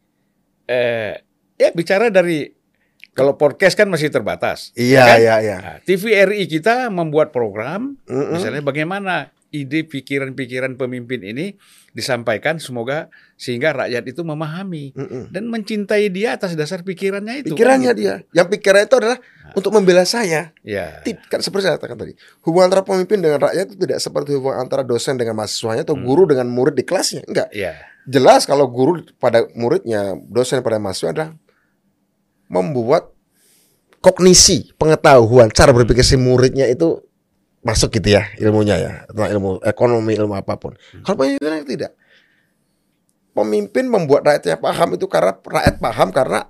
eh 0.66 1.14
ya 1.54 1.70
bicara 1.70 2.10
dari 2.10 2.50
kalau 3.14 3.38
podcast 3.38 3.78
kan 3.78 3.86
masih 3.86 4.10
terbatas. 4.10 4.74
Iya, 4.74 5.14
kan? 5.14 5.18
iya, 5.22 5.34
iya. 5.38 5.58
Nah, 5.62 5.78
TVRI 5.86 6.42
kita 6.50 6.90
membuat 6.90 7.30
program 7.30 7.94
Mm-mm. 8.02 8.34
Misalnya 8.34 8.66
bagaimana 8.66 9.30
ide 9.48 9.80
pikiran-pikiran 9.88 10.76
pemimpin 10.76 11.24
ini 11.24 11.56
disampaikan 11.96 12.60
semoga 12.60 13.08
sehingga 13.34 13.72
rakyat 13.72 14.04
itu 14.04 14.20
memahami 14.20 14.92
Mm-mm. 14.92 15.32
dan 15.32 15.48
mencintai 15.48 16.12
dia 16.12 16.36
atas 16.36 16.52
dasar 16.52 16.84
pikirannya 16.84 17.42
itu. 17.42 17.56
Pikirannya 17.56 17.92
kan 17.92 17.96
dia. 17.96 18.14
Yang 18.36 18.48
pikirannya 18.60 18.86
itu 18.86 18.96
adalah 19.00 19.18
untuk 19.56 19.72
membela 19.72 20.04
saya. 20.04 20.52
Ya. 20.60 21.00
Tid- 21.00 21.24
kan 21.32 21.40
seperti 21.40 21.64
saya 21.64 21.80
katakan 21.80 21.96
tadi, 21.96 22.12
hubungan 22.44 22.68
antara 22.68 22.84
pemimpin 22.84 23.24
dengan 23.24 23.40
rakyat 23.40 23.72
itu 23.72 23.76
tidak 23.80 23.98
seperti 24.04 24.36
hubungan 24.36 24.60
antara 24.60 24.84
dosen 24.84 25.16
dengan 25.16 25.34
mahasiswanya 25.40 25.88
atau 25.88 25.96
Hmm. 25.96 26.04
guru 26.04 26.28
dengan 26.28 26.46
murid 26.52 26.76
di 26.76 26.84
kelasnya. 26.84 27.24
Enggak. 27.24 27.48
Ya. 27.56 27.72
Jelas 28.04 28.44
kalau 28.44 28.68
guru 28.68 29.00
pada 29.16 29.48
muridnya, 29.56 30.12
dosen 30.28 30.60
pada 30.60 30.76
mahasiswa 30.76 31.12
adalah 31.16 31.30
membuat 32.48 33.12
kognisi, 34.00 34.70
pengetahuan, 34.78 35.50
cara 35.50 35.74
berpikir 35.74 36.06
si 36.06 36.14
muridnya 36.14 36.68
itu 36.70 37.02
masuk 37.68 38.00
gitu 38.00 38.16
ya 38.16 38.24
ilmunya 38.40 38.76
ya, 38.80 38.92
tentang 39.12 39.28
ilmu 39.36 39.60
ekonomi, 39.60 40.16
ilmu 40.16 40.32
apa 40.32 40.56
pun. 40.56 40.72
Kalau 41.04 41.16
pemimpin 41.20 41.68
tidak. 41.68 41.92
Pemimpin 43.36 43.84
membuat 43.86 44.24
rakyatnya 44.24 44.56
paham 44.56 44.96
itu 44.96 45.04
karena 45.04 45.36
rakyat 45.36 45.76
paham 45.76 46.08
karena 46.10 46.48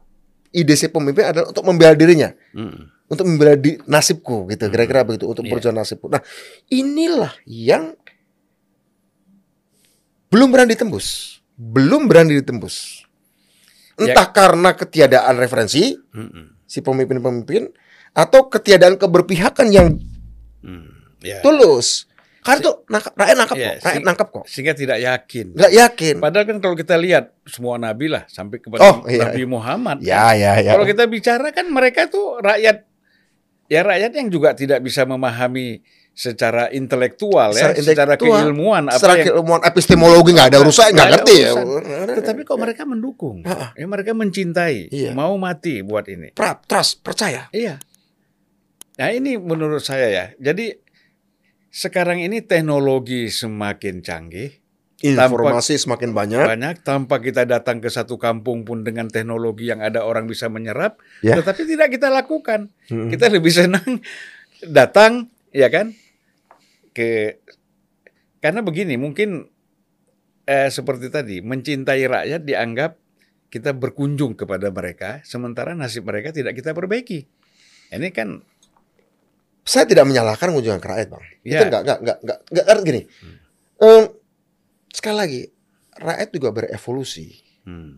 ide 0.55 0.79
si 0.79 0.87
pemimpin 0.89 1.29
adalah 1.29 1.51
untuk 1.51 1.67
membela 1.67 1.93
dirinya 1.93 2.33
Mm. 2.57 3.13
untuk 3.13 3.25
membela 3.29 3.53
di, 3.53 3.77
nasibku 3.85 4.49
gitu 4.49 4.71
kira-kira 4.73 5.05
begitu 5.05 5.29
untuk 5.29 5.45
Iya. 5.45 5.53
perjuangan 5.53 5.85
nasibku. 5.85 6.09
Nah 6.09 6.23
inilah 6.73 7.35
yang 7.45 7.93
belum 10.29 10.49
berani 10.49 10.73
ditembus, 10.73 11.41
belum 11.57 12.09
berani 12.09 12.41
ditembus. 12.41 13.05
Ya. 13.99 14.13
Entah 14.15 14.29
karena 14.31 14.71
ketiadaan 14.73 15.35
referensi 15.37 15.97
Mm-mm. 16.15 16.63
si 16.65 16.79
pemimpin-pemimpin 16.81 17.69
atau 18.15 18.47
ketiadaan 18.49 18.97
keberpihakan 18.97 19.69
yang 19.69 19.89
Mm. 20.59 20.98
Ya. 21.21 21.43
tulus. 21.43 22.07
Karena 22.39 22.65
itu 22.65 22.73
nangkap, 22.89 23.13
rakyat 23.13 23.37
nangkap 23.37 23.57
Iya, 23.59 23.69
kok, 23.69 23.85
rakyat 23.85 24.05
nangkap 24.07 24.29
kok. 24.33 24.45
Sehingga 24.49 24.73
tidak 24.73 24.99
yakin. 25.03 25.47
Nggak 25.53 25.73
yakin. 25.75 26.15
Padahal 26.17 26.45
kan 26.49 26.57
kalau 26.63 26.77
kita 26.79 26.95
lihat 26.97 27.25
semua 27.45 27.77
nabi 27.77 28.07
lah 28.09 28.25
sampai 28.25 28.57
kepada 28.63 28.81
Oh, 28.81 28.97
iya, 29.05 29.29
Nabi 29.29 29.43
Muhammad. 29.45 30.01
Ya 30.01 30.33
ya 30.33 30.57
ya. 30.63 30.73
Kalau 30.73 30.87
kita 30.87 31.05
bicara 31.05 31.53
kan 31.53 31.69
mereka 31.69 32.09
tuh 32.09 32.41
rakyat 32.41 32.89
ya 33.69 33.81
rakyat 33.85 34.13
yang 34.17 34.29
juga 34.33 34.57
tidak 34.57 34.81
bisa 34.81 35.05
memahami 35.05 35.85
secara 36.19 36.67
intelektual 36.75 37.55
ya, 37.55 37.71
Secara 37.71 37.75
secara 37.79 38.13
intelektual, 38.19 38.39
keilmuan 38.43 38.83
apa 38.91 38.97
Secara 38.99 39.15
yang 39.23 39.27
keilmuan 39.31 39.61
epistemologi 39.63 40.31
nggak 40.35 40.49
ada 40.51 40.59
urusan, 40.65 40.89
nggak 40.91 41.11
ngerti 41.15 41.35
ya. 41.39 41.51
Tetapi 42.17 42.41
kok 42.43 42.59
mereka 42.59 42.83
mendukung? 42.83 43.37
Ya 43.79 43.87
mereka 43.87 44.11
mencintai, 44.19 44.89
Iya. 44.91 45.15
mau 45.15 45.37
mati 45.39 45.79
buat 45.85 46.09
ini. 46.11 46.35
Pra- 46.35 46.59
trust, 46.59 47.05
percaya. 47.07 47.47
Iya. 47.55 47.79
Nah 48.99 49.15
ini 49.15 49.39
menurut 49.39 49.79
saya 49.79 50.11
ya. 50.11 50.25
Jadi 50.43 50.75
sekarang 51.69 52.21
ini 52.25 52.41
teknologi 52.41 53.29
semakin 53.29 54.01
canggih, 54.01 54.51
Informasi 54.99 55.79
semakin 55.79 56.11
banyak. 56.11 56.43
banyak 56.43 56.83
tanpa 56.83 57.23
kita 57.23 57.47
datang 57.47 57.79
ke 57.79 57.87
satu 57.87 58.19
kampung 58.19 58.67
pun 58.67 58.83
dengan 58.83 59.07
teknologi 59.07 59.71
yang 59.71 59.79
ada 59.79 60.03
orang 60.03 60.27
bisa 60.27 60.51
menyerap, 60.51 60.99
Ya. 61.23 61.39
tetapi 61.39 61.71
tidak 61.71 61.95
kita 61.95 62.11
lakukan. 62.11 62.75
Mm. 62.91 63.07
Kita 63.15 63.31
lebih 63.31 63.53
senang 63.55 64.03
datang, 64.67 65.31
ya 65.55 65.71
kan, 65.71 65.95
ke 66.91 67.39
karena 68.43 68.59
begini 68.67 68.99
mungkin 68.99 69.47
eh, 70.51 70.67
seperti 70.67 71.15
tadi 71.15 71.47
mencintai 71.47 72.03
rakyat 72.03 72.43
dianggap 72.43 72.99
kita 73.55 73.79
berkunjung 73.79 74.35
kepada 74.35 74.75
mereka, 74.75 75.23
sementara 75.23 75.79
nasib 75.79 76.11
mereka 76.11 76.35
tidak 76.35 76.59
kita 76.59 76.75
perbaiki. 76.75 77.23
Ini 77.95 78.11
kan 78.11 78.43
saya 79.69 79.85
tidak 79.85 80.09
menyalahkan 80.09 80.49
kunjungan 80.49 80.81
ke 80.81 80.89
rakyat 80.89 81.09
bang. 81.13 81.25
Ya. 81.45 81.61
Itu 81.61 81.63
enggak 81.69 81.83
enggak 81.85 81.99
enggak 82.01 82.19
enggak 82.25 82.39
enggak 82.49 82.65
karena 82.65 82.83
gini. 82.89 83.01
Em, 83.79 84.05
sekali 84.89 85.17
lagi 85.21 85.41
rakyat 86.01 86.29
juga 86.33 86.49
berevolusi. 86.51 87.27
hmm, 87.69 87.95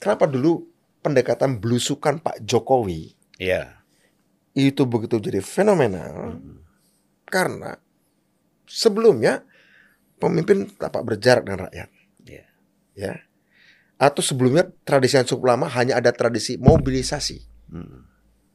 Kenapa 0.00 0.24
dulu 0.24 0.64
pendekatan 1.04 1.60
belusukan 1.60 2.18
Pak 2.24 2.40
Jokowi 2.42 3.12
ya, 3.36 3.84
itu 4.56 4.82
begitu 4.88 5.20
jadi 5.20 5.44
fenomenal? 5.44 6.40
Hmm. 6.40 6.64
Karena 7.28 7.76
sebelumnya 8.64 9.44
pemimpin 10.16 10.72
tapak 10.72 11.04
berjarak 11.04 11.44
dengan 11.44 11.68
rakyat. 11.68 11.88
ya, 12.24 12.44
Ya. 12.96 13.14
Atau 13.96 14.20
sebelumnya 14.24 14.68
tradisi 14.84 15.16
yang 15.20 15.28
cukup 15.28 15.52
lama 15.56 15.66
hanya 15.72 16.00
ada 16.00 16.12
tradisi 16.12 16.56
mobilisasi. 16.56 17.44
hmm, 17.72 17.98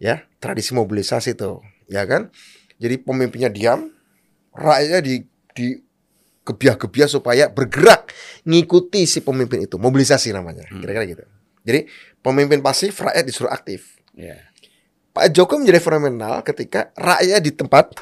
ya 0.01 0.25
tradisi 0.41 0.73
mobilisasi 0.73 1.37
tuh 1.37 1.61
ya 1.91 2.07
kan? 2.07 2.31
Jadi 2.77 2.95
pemimpinnya 2.97 3.47
diam 3.47 3.91
rakyatnya 4.51 4.99
di 4.99 5.15
di 5.51 5.67
gebiah-gebiah 6.41 7.05
supaya 7.05 7.45
bergerak 7.47 8.09
ngikuti 8.43 9.05
si 9.05 9.19
pemimpin 9.19 9.61
itu. 9.61 9.75
Mobilisasi 9.75 10.31
namanya 10.31 10.65
Hmm. 10.65 10.79
kira-kira 10.79 11.05
gitu. 11.05 11.23
Jadi 11.61 11.85
pemimpin 12.17 12.57
pasif 12.59 12.97
rakyat 12.97 13.21
disuruh 13.21 13.51
aktif. 13.51 14.01
Ya, 14.11 14.41
Pak 15.11 15.29
Jokowi 15.29 15.61
menjadi 15.61 15.79
fenomenal 15.79 16.41
ketika 16.41 16.89
rakyat 16.93 17.39
di 17.39 17.51
tempat 17.51 17.93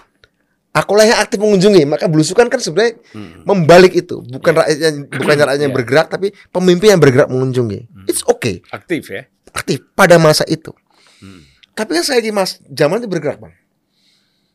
akulah 0.72 1.04
yang 1.04 1.20
aktif 1.20 1.38
mengunjungi. 1.38 1.84
Maka 1.84 2.08
belusukan 2.08 2.48
kan 2.48 2.58
sebenarnya 2.58 2.96
hmm, 3.12 3.44
membalik 3.44 3.92
itu. 3.94 4.24
Bukan 4.24 4.54
rakyatnya 4.56 4.90
bukan 5.12 5.36
rakyatnya 5.44 5.66
yang 5.66 5.74
Ya. 5.74 5.78
bergerak 5.78 6.08
tapi 6.08 6.28
pemimpin 6.48 6.88
yang 6.90 7.02
bergerak 7.02 7.28
mengunjungi. 7.28 7.80
Hmm. 7.84 8.06
it's 8.08 8.24
okay. 8.24 8.64
Aktif 8.70 9.10
ya. 9.10 9.28
aktif 9.52 9.82
pada 9.92 10.16
masa 10.16 10.46
itu. 10.46 10.70
Hmm, 11.20 11.42
tapi 11.74 11.98
kan 11.98 12.06
saya 12.06 12.22
di 12.22 12.30
mas 12.30 12.62
zaman 12.64 13.02
itu 13.02 13.10
bergerak 13.10 13.42
bang. 13.42 13.52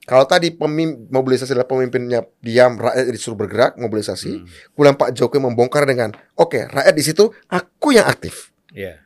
Kalau 0.05 0.25
tadi 0.25 0.53
pemim, 0.53 1.09
mobilisasi 1.09 1.51
adalah 1.51 1.65
pemimpinnya 1.65 2.23
diam, 2.39 2.77
rakyat 2.77 3.09
disuruh 3.09 3.39
bergerak 3.39 3.73
mobilisasi. 3.75 4.33
hmm, 4.35 4.47
Kemudian 4.71 4.95
Pak 4.95 5.11
Jokowi 5.13 5.41
membongkar 5.43 5.85
dengan, 5.85 6.13
oke 6.35 6.69
rakyat 6.69 6.93
di 6.93 7.01
situ, 7.01 7.25
aku 7.47 7.91
yang 7.91 8.05
aktif. 8.05 8.53
ya, 8.69 9.01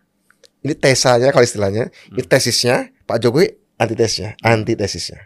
Ini 0.58 0.74
tesanya 0.74 1.30
kalau 1.30 1.42
istilahnya, 1.42 1.86
ini 2.08 2.18
Hmm. 2.18 2.28
tesisnya 2.28 2.76
Pak 3.04 3.18
Jokowi 3.20 3.46
antitesnya, 3.76 4.34
antitesisnya. 4.40 5.22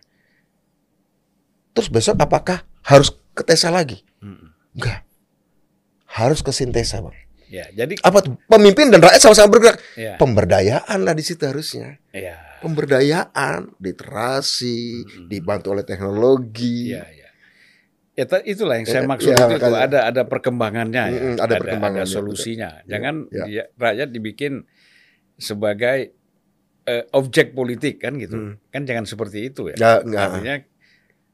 Terus 1.72 1.88
besok 1.88 2.20
apakah 2.20 2.60
harus 2.84 3.08
ke 3.32 3.40
tesa 3.40 3.72
lagi? 3.72 4.04
hmm, 4.20 4.76
Enggak. 4.76 5.08
Harus 6.04 6.44
ke 6.44 6.52
sintesa 6.52 7.00
bang. 7.00 7.16
ya. 7.48 7.64
Jadi, 7.74 7.96
Apa 7.98 8.20
tuh? 8.20 8.36
Pemimpin 8.44 8.92
dan 8.92 9.00
rakyat 9.00 9.20
sama-sama 9.22 9.48
bergerak. 9.50 9.80
ya, 9.94 10.16
Pemberdayaan 10.16 11.00
lah 11.00 11.16
di 11.16 11.24
situ 11.24 11.40
harusnya. 11.42 11.96
ya, 12.10 12.36
pemberdayaan, 12.62 13.74
literasi, 13.76 14.78
Mm-mm. 15.02 15.26
dibantu 15.26 15.66
oleh 15.70 15.82
teknologi. 15.82 16.90
ya, 16.90 17.02
ya. 17.04 17.28
Ya, 18.12 18.24
ta- 18.24 18.44
itulah 18.44 18.76
yang 18.76 18.84
saya 18.84 19.02
Ya, 19.02 19.08
maksud 19.08 19.28
ya, 19.28 19.36
itu, 19.40 19.56
itu 19.56 19.66
makanya. 19.66 19.80
ada 19.82 19.98
ada 20.04 20.22
perkembangannya, 20.24 21.04
ya. 21.06 21.18
Mm-mm, 21.18 21.36
ada 21.38 21.54
perkembangannya, 21.56 22.04
ada 22.04 22.12
solusinya. 22.12 22.70
betul. 22.78 22.88
Jangan 22.88 23.14
Ya. 23.28 23.44
dia- 23.44 23.68
rakyat 23.74 24.08
dibikin 24.08 24.52
sebagai 25.34 26.12
eh, 26.82 27.06
objek 27.10 27.54
politik 27.54 28.02
kan 28.02 28.18
gitu. 28.18 28.34
Hmm. 28.34 28.54
Kan 28.68 28.82
jangan 28.82 29.06
seperti 29.06 29.46
itu 29.46 29.70
ya. 29.70 30.02
Ya. 30.02 30.02
Artinya 30.02 30.66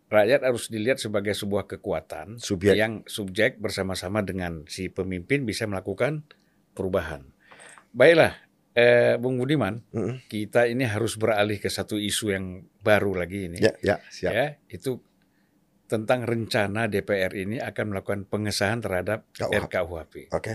rakyat 0.07 0.41
harus 0.45 0.69
dilihat 0.69 1.01
sebagai 1.01 1.33
sebuah 1.33 1.65
kekuatan 1.67 2.37
Subjek. 2.37 2.77
yang 2.77 3.01
subjek 3.05 3.57
bersama-sama 3.57 4.21
dengan 4.21 4.69
si 4.69 4.89
pemimpin 4.89 5.45
bisa 5.45 5.65
melakukan 5.65 6.29
perubahan. 6.73 7.33
Baiklah, 7.91 8.37
eh, 8.79 9.15
Bung 9.19 9.43
Budiman, 9.43 9.83
Mm-mm. 9.91 10.23
kita 10.31 10.71
ini 10.71 10.87
harus 10.87 11.19
beralih 11.19 11.59
ke 11.59 11.67
satu 11.67 11.99
isu 11.99 12.31
yang 12.31 12.63
baru 12.87 13.19
lagi 13.19 13.51
ini. 13.51 13.59
Ya, 13.59 13.75
ya, 13.83 13.99
siap. 14.07 14.31
Ya, 14.31 14.47
itu 14.71 15.03
tentang 15.91 16.23
rencana 16.23 16.87
DPR 16.87 17.33
ini 17.35 17.59
akan 17.59 17.97
melakukan 17.97 18.29
pengesahan 18.29 18.79
terhadap 18.79 19.27
KUHP. 19.35 19.53
RKUHP. 19.67 20.15
Oke. 20.31 20.55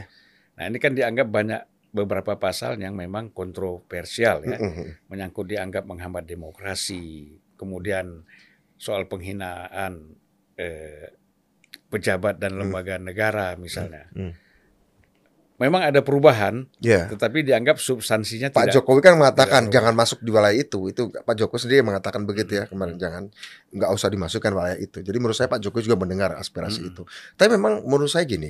Nah, 0.56 0.64
ini 0.70 0.78
kan 0.78 0.94
dianggap 0.94 1.28
banyak 1.28 1.62
beberapa 1.94 2.38
pasal 2.38 2.80
yang 2.80 2.96
memang 2.96 3.36
kontroversial 3.36 4.46
ya, 4.48 4.58
Mm-mm. 4.62 5.10
menyangkut 5.12 5.50
dianggap 5.50 5.84
menghambat 5.84 6.24
demokrasi, 6.24 7.36
kemudian 7.60 8.24
soal 8.78 9.10
penghinaan 9.10 10.16
eh, 10.56 11.12
pejabat 11.90 12.38
dan 12.42 12.58
lembaga 12.58 12.98
negara 12.98 13.54
misalnya. 13.58 14.10
Hmm. 14.14 14.34
Memang 15.62 15.86
ada 15.86 16.02
perubahan, 16.02 16.66
Ya. 16.82 17.06
tetapi 17.08 17.46
dianggap 17.46 17.78
substansinya 17.78 18.50
Pak 18.50 18.68
tidak. 18.68 18.74
Jokowi 18.82 19.00
kan 19.06 19.14
mengatakan 19.16 19.70
jangan 19.70 19.94
masuk 19.94 20.20
di 20.20 20.34
wilayah 20.34 20.58
itu. 20.58 20.90
Itu 20.90 21.14
Pak 21.14 21.36
Jokowi 21.38 21.62
sendiri 21.62 21.78
yang 21.86 21.94
mengatakan 21.94 22.26
begitu 22.26 22.58
ya 22.58 22.66
kemarin 22.66 22.98
jangan 22.98 23.30
nggak 23.70 23.90
usah 23.94 24.10
dimasukkan 24.10 24.50
wilayah 24.50 24.78
itu. 24.82 25.06
Jadi 25.06 25.18
menurut 25.22 25.38
saya 25.38 25.48
Pak 25.48 25.62
Jokowi 25.62 25.86
juga 25.86 26.02
mendengar 26.02 26.34
aspirasi 26.36 26.82
Mm-mm. 26.82 26.92
itu. 26.98 27.04
Tapi 27.38 27.54
memang 27.54 27.86
menurut 27.86 28.10
saya 28.10 28.26
gini, 28.26 28.50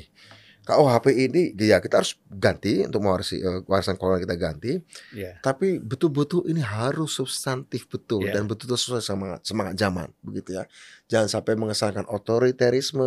KUHP 0.64 1.05
ini 1.11 1.51
ya 1.53 1.78
kita 1.78 1.99
harus 1.99 2.16
ganti 2.28 2.82
untuk 2.82 2.99
mewarisi 2.99 3.39
uh, 3.39 3.61
warisan 3.68 3.95
kolonial 3.95 4.24
kita 4.24 4.36
ganti. 4.36 4.80
Ya. 5.11 5.36
Tapi 5.38 5.76
betul-betul 5.78 6.47
ini 6.47 6.64
harus 6.64 7.11
substantif 7.14 7.86
betul 7.86 8.24
Ya. 8.24 8.34
dan 8.34 8.47
betul-betul 8.47 8.80
sesuai 8.80 9.03
sama 9.03 9.28
semangat 9.43 9.76
zaman 9.76 10.07
begitu 10.20 10.55
ya. 10.55 10.64
Jangan 11.05 11.28
sampai 11.30 11.53
mengesankan 11.53 12.07
otoriterisme 12.07 13.03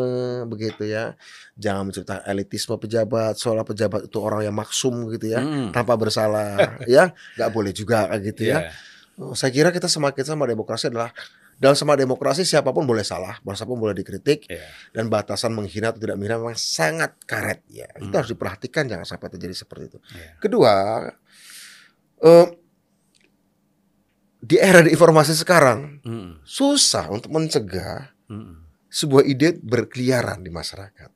begitu 0.46 0.84
ya. 0.84 1.16
Jangan 1.56 1.88
menciptakan 1.88 2.22
elitisme 2.26 2.76
pejabat, 2.76 3.34
seolah 3.34 3.64
pejabat 3.64 4.06
itu 4.06 4.18
orang 4.20 4.44
yang 4.44 4.54
maksum 4.54 5.08
gitu 5.10 5.32
ya, 5.32 5.40
Mm. 5.40 5.72
tanpa 5.72 5.96
bersalah 5.96 6.76
ya. 6.84 7.16
nggak 7.34 7.50
boleh 7.50 7.72
juga 7.72 8.04
gitu 8.18 8.46
ya. 8.46 8.68
Ya. 8.68 8.72
Oh, 9.16 9.32
Saya 9.32 9.48
kira 9.48 9.72
kita 9.72 9.88
semakin 9.88 10.28
sama 10.28 10.44
demokrasi 10.44 10.92
adalah 10.92 11.08
dalam 11.56 11.72
sama 11.72 11.96
demokrasi 11.96 12.44
siapa 12.44 12.68
pun 12.68 12.84
boleh 12.84 13.00
salah, 13.00 13.40
siapa 13.40 13.72
pun 13.72 13.80
boleh 13.80 13.96
dikritik 13.96 14.44
Ya. 14.44 14.60
dan 14.92 15.08
batasan 15.08 15.56
menghina 15.56 15.88
atau 15.88 16.04
tidak 16.04 16.20
menghina 16.20 16.36
memang 16.36 16.52
sangat 16.54 17.16
karet 17.24 17.64
ya. 17.66 17.88
Itu 17.96 18.12
Hmm. 18.12 18.16
harus 18.20 18.30
diperhatikan 18.36 18.84
jangan 18.84 19.08
sampai 19.08 19.32
terjadi 19.32 19.56
seperti 19.56 19.84
itu. 19.88 19.98
Ya. 20.12 20.36
Kedua, 20.36 20.72
eh, 22.20 22.46
di 24.36 24.56
era 24.60 24.84
di 24.84 24.92
informasi 24.92 25.32
sekarang 25.32 26.04
Mm. 26.04 26.44
susah 26.44 27.08
untuk 27.08 27.32
mencegah 27.32 28.12
Mm. 28.28 28.68
sebuah 28.86 29.24
ide 29.24 29.56
berkeliaran 29.56 30.44
di 30.44 30.52
masyarakat. 30.52 31.10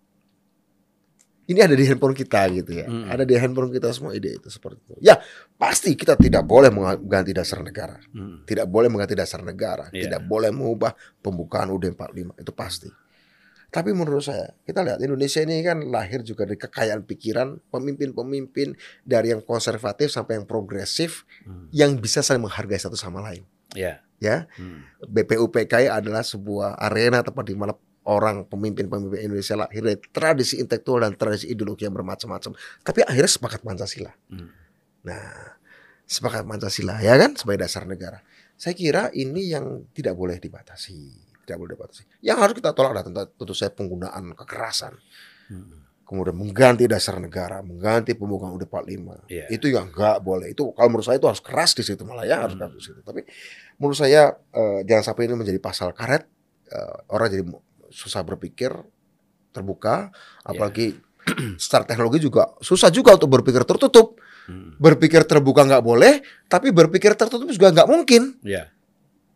Ini 1.50 1.66
ada 1.66 1.74
di 1.74 1.82
handphone 1.82 2.14
kita 2.14 2.46
gitu 2.54 2.78
ya. 2.78 2.86
Hmm. 2.86 3.10
Ada 3.10 3.26
di 3.26 3.34
handphone 3.34 3.74
kita 3.74 3.90
semua 3.90 4.14
ide 4.14 4.38
itu 4.38 4.46
seperti 4.46 4.78
itu. 4.86 4.94
Ya, 5.02 5.18
pasti 5.58 5.98
kita 5.98 6.14
tidak 6.14 6.46
boleh 6.46 6.70
mengganti 6.70 7.34
dasar 7.34 7.58
negara. 7.58 7.98
Mm. 8.14 8.46
Tidak 8.46 8.70
boleh 8.70 8.86
mengganti 8.86 9.18
dasar 9.18 9.42
negara, 9.42 9.90
Iya. 9.90 10.06
tidak 10.06 10.30
boleh 10.30 10.54
mengubah 10.54 10.94
pembukaan 11.18 11.74
UUD 11.74 11.90
45 11.98 12.38
itu 12.38 12.52
pasti. 12.54 12.86
Tapi 13.70 13.90
menurut 13.90 14.22
saya, 14.22 14.50
kita 14.62 14.82
lihat 14.82 14.98
Indonesia 14.98 15.42
ini 15.42 15.62
kan 15.62 15.78
lahir 15.90 16.22
juga 16.22 16.42
dari 16.42 16.58
kekayaan 16.58 17.02
pikiran 17.02 17.58
pemimpin-pemimpin 17.70 18.74
dari 19.02 19.30
yang 19.30 19.42
konservatif 19.42 20.10
sampai 20.10 20.38
yang 20.38 20.46
progresif 20.46 21.26
Mm. 21.42 21.66
yang 21.74 21.90
bisa 21.98 22.22
saling 22.22 22.46
menghargai 22.46 22.78
satu 22.78 22.94
sama 22.94 23.18
lain. 23.22 23.42
Ya. 23.74 24.02
Ya, 24.20 24.46
Mm. 24.54 24.84
BPUPKI 25.08 25.88
adalah 25.88 26.20
sebuah 26.20 26.76
arena 26.76 27.24
tempat 27.24 27.42
di 27.42 27.56
mana 27.56 27.72
orang 28.08 28.48
pemimpin-pemimpin 28.48 29.20
Indonesia 29.28 29.56
lahir 29.60 29.82
dari 29.84 29.98
tradisi 30.08 30.56
intelektual 30.56 31.04
dan 31.04 31.12
tradisi 31.20 31.52
ideologi 31.52 31.84
yang 31.84 31.92
bermacam-macam. 31.92 32.56
Tapi 32.80 33.00
akhirnya 33.04 33.30
sepakat 33.30 33.60
Pancasila. 33.60 34.12
Mm. 34.32 34.48
Nah, 35.04 35.24
sepakat 36.08 36.42
Pancasila 36.48 37.00
ya 37.04 37.14
kan 37.20 37.36
sebagai 37.36 37.68
dasar 37.68 37.84
negara. 37.84 38.24
Saya 38.56 38.72
kira 38.76 39.08
ini 39.12 39.52
yang 39.52 39.88
tidak 39.92 40.16
boleh 40.16 40.36
dibatasi, 40.40 40.96
tidak 41.44 41.56
boleh 41.60 41.76
dibatasi. 41.76 42.02
Yang 42.24 42.38
harus 42.40 42.54
kita 42.56 42.70
tolak 42.72 42.96
adalah 42.96 43.04
tentu, 43.04 43.20
tentu 43.36 43.54
saya 43.56 43.72
penggunaan 43.72 44.32
kekerasan. 44.36 44.96
Mm. 45.52 45.88
Kemudian 46.10 46.34
mengganti 46.34 46.90
dasar 46.90 47.22
negara, 47.22 47.62
mengganti 47.62 48.18
pembukaan 48.18 48.50
UUD 48.58 48.66
45. 48.66 49.30
Iya. 49.30 49.46
Itu 49.46 49.70
yang 49.70 49.94
enggak 49.94 50.18
boleh. 50.26 50.50
Itu 50.50 50.74
kalau 50.74 50.90
menurut 50.90 51.06
saya 51.06 51.22
itu 51.22 51.30
harus 51.30 51.38
keras 51.38 51.70
di 51.70 51.86
situ 51.86 52.02
malah 52.02 52.26
ya 52.26 52.42
harus 52.42 52.58
Hmm. 52.58 52.66
keras 52.66 52.74
di 52.74 52.82
situ. 52.82 53.00
Tapi 53.06 53.22
menurut 53.78 53.94
saya 53.94 54.34
eh, 54.34 54.80
jangan 54.90 55.04
sampai 55.06 55.30
ini 55.30 55.38
menjadi 55.38 55.62
pasal 55.62 55.94
karet. 55.94 56.26
Eh, 56.66 56.96
orang 57.14 57.30
jadi 57.30 57.44
susah 57.90 58.22
berpikir 58.24 58.70
terbuka, 59.50 60.14
apalagi 60.46 60.96
secara 61.62 61.84
teknologi 61.84 62.22
juga 62.22 62.54
susah 62.62 62.88
juga 62.88 63.14
untuk 63.18 63.30
berpikir 63.30 63.66
tertutup. 63.66 64.16
Mm. 64.48 64.80
Berpikir 64.80 65.22
terbuka 65.28 65.62
nggak 65.66 65.84
boleh, 65.84 66.24
tapi 66.48 66.72
berpikir 66.72 67.14
tertutup 67.14 67.50
juga 67.50 67.70
nggak 67.70 67.88
mungkin. 67.90 68.40
Ya. 68.42 68.72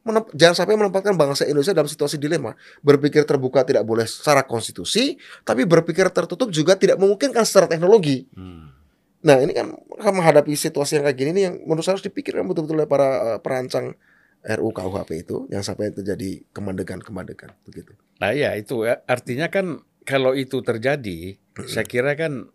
Menem- 0.04 0.28
jangan 0.36 0.64
sampai 0.64 0.74
menempatkan 0.76 1.16
bangsa 1.16 1.48
Indonesia 1.48 1.76
dalam 1.76 1.88
situasi 1.88 2.16
dilema. 2.16 2.56
Berpikir 2.80 3.24
terbuka 3.24 3.62
tidak 3.62 3.84
boleh 3.84 4.04
secara 4.08 4.42
konstitusi, 4.44 5.16
tapi 5.44 5.64
berpikir 5.68 6.08
tertutup 6.10 6.48
juga 6.50 6.76
tidak 6.76 6.98
memungkinkan 6.98 7.44
secara 7.44 7.68
teknologi. 7.68 8.26
Mm. 8.32 8.74
Nah 9.24 9.40
ini 9.40 9.52
kan 9.56 9.72
menghadapi 9.96 10.52
situasi 10.52 11.00
yang 11.00 11.04
kayak 11.08 11.16
gini 11.16 11.30
nih 11.32 11.42
yang 11.48 11.54
menurut 11.64 11.80
saya 11.80 11.96
harus 11.96 12.04
dipikirkan 12.04 12.44
betul-betul 12.44 12.84
oleh 12.84 12.88
para 12.88 13.08
eh, 13.34 13.38
perancang 13.40 13.96
RUU 14.44 14.70
KUHP 14.70 15.10
itu, 15.24 15.36
jangan 15.48 15.64
sampai 15.72 15.90
terjadi 15.90 16.44
kemandegan-kemandegan 16.52 17.56
begitu. 17.64 17.96
Nah 18.20 18.36
ya 18.36 18.52
itu 18.54 18.84
ya. 18.84 19.00
artinya 19.08 19.48
kan 19.48 19.80
kalau 20.04 20.36
itu 20.36 20.60
terjadi, 20.60 21.40
saya 21.64 21.88
kira 21.88 22.12
kan 22.12 22.52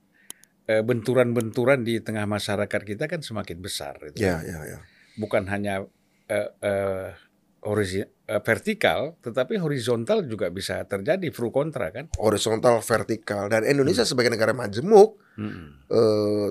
eh, 0.70 0.86
benturan-benturan 0.86 1.82
di 1.82 1.98
tengah 1.98 2.30
masyarakat 2.30 2.82
kita 2.86 3.10
kan 3.10 3.26
semakin 3.26 3.58
besar. 3.58 3.98
Itu. 4.06 4.22
Ya, 4.22 4.38
ya, 4.46 4.62
ya. 4.70 4.80
Bukan 5.18 5.50
hanya 5.50 5.90
eh, 6.30 6.50
eh, 6.62 7.10
horizi- 7.66 8.06
eh, 8.06 8.42
vertikal, 8.46 9.18
tetapi 9.26 9.58
horizontal 9.58 10.22
juga 10.30 10.54
bisa 10.54 10.86
terjadi 10.86 11.26
pro 11.34 11.50
kontra 11.50 11.90
kan. 11.90 12.14
Horizontal, 12.22 12.86
vertikal, 12.86 13.50
dan 13.50 13.66
Indonesia 13.66 14.06
sebagai 14.06 14.30
negara 14.30 14.54
majemuk 14.54 15.18
Mm. 15.42 15.90
eh, 15.90 16.48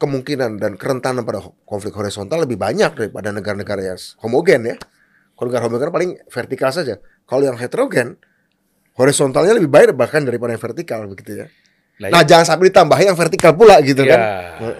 kemungkinan 0.00 0.56
dan 0.56 0.80
kerentanan 0.80 1.28
pada 1.28 1.44
konflik 1.68 1.92
horizontal 1.92 2.48
lebih 2.48 2.56
banyak 2.56 2.96
daripada 2.96 3.28
negara-negara 3.36 3.92
yang 3.92 4.00
homogen 4.24 4.72
ya. 4.72 4.76
Kalau 5.36 5.48
negara 5.52 5.68
homogen 5.68 5.92
paling 5.92 6.10
vertikal 6.32 6.72
saja. 6.72 6.96
Kalau 7.28 7.44
yang 7.44 7.60
heterogen, 7.60 8.16
horizontalnya 8.96 9.60
lebih 9.60 9.68
baik 9.68 9.92
bahkan 9.92 10.24
daripada 10.24 10.56
yang 10.56 10.62
vertikal 10.64 11.04
begitu 11.04 11.44
ya. 11.44 11.46
Nah, 12.00 12.24
jangan 12.24 12.48
sampai 12.48 12.72
ditambahin 12.72 13.12
yang 13.12 13.18
vertikal 13.20 13.52
pula 13.52 13.76
gitu 13.84 14.08
ya, 14.08 14.16
kan. 14.16 14.20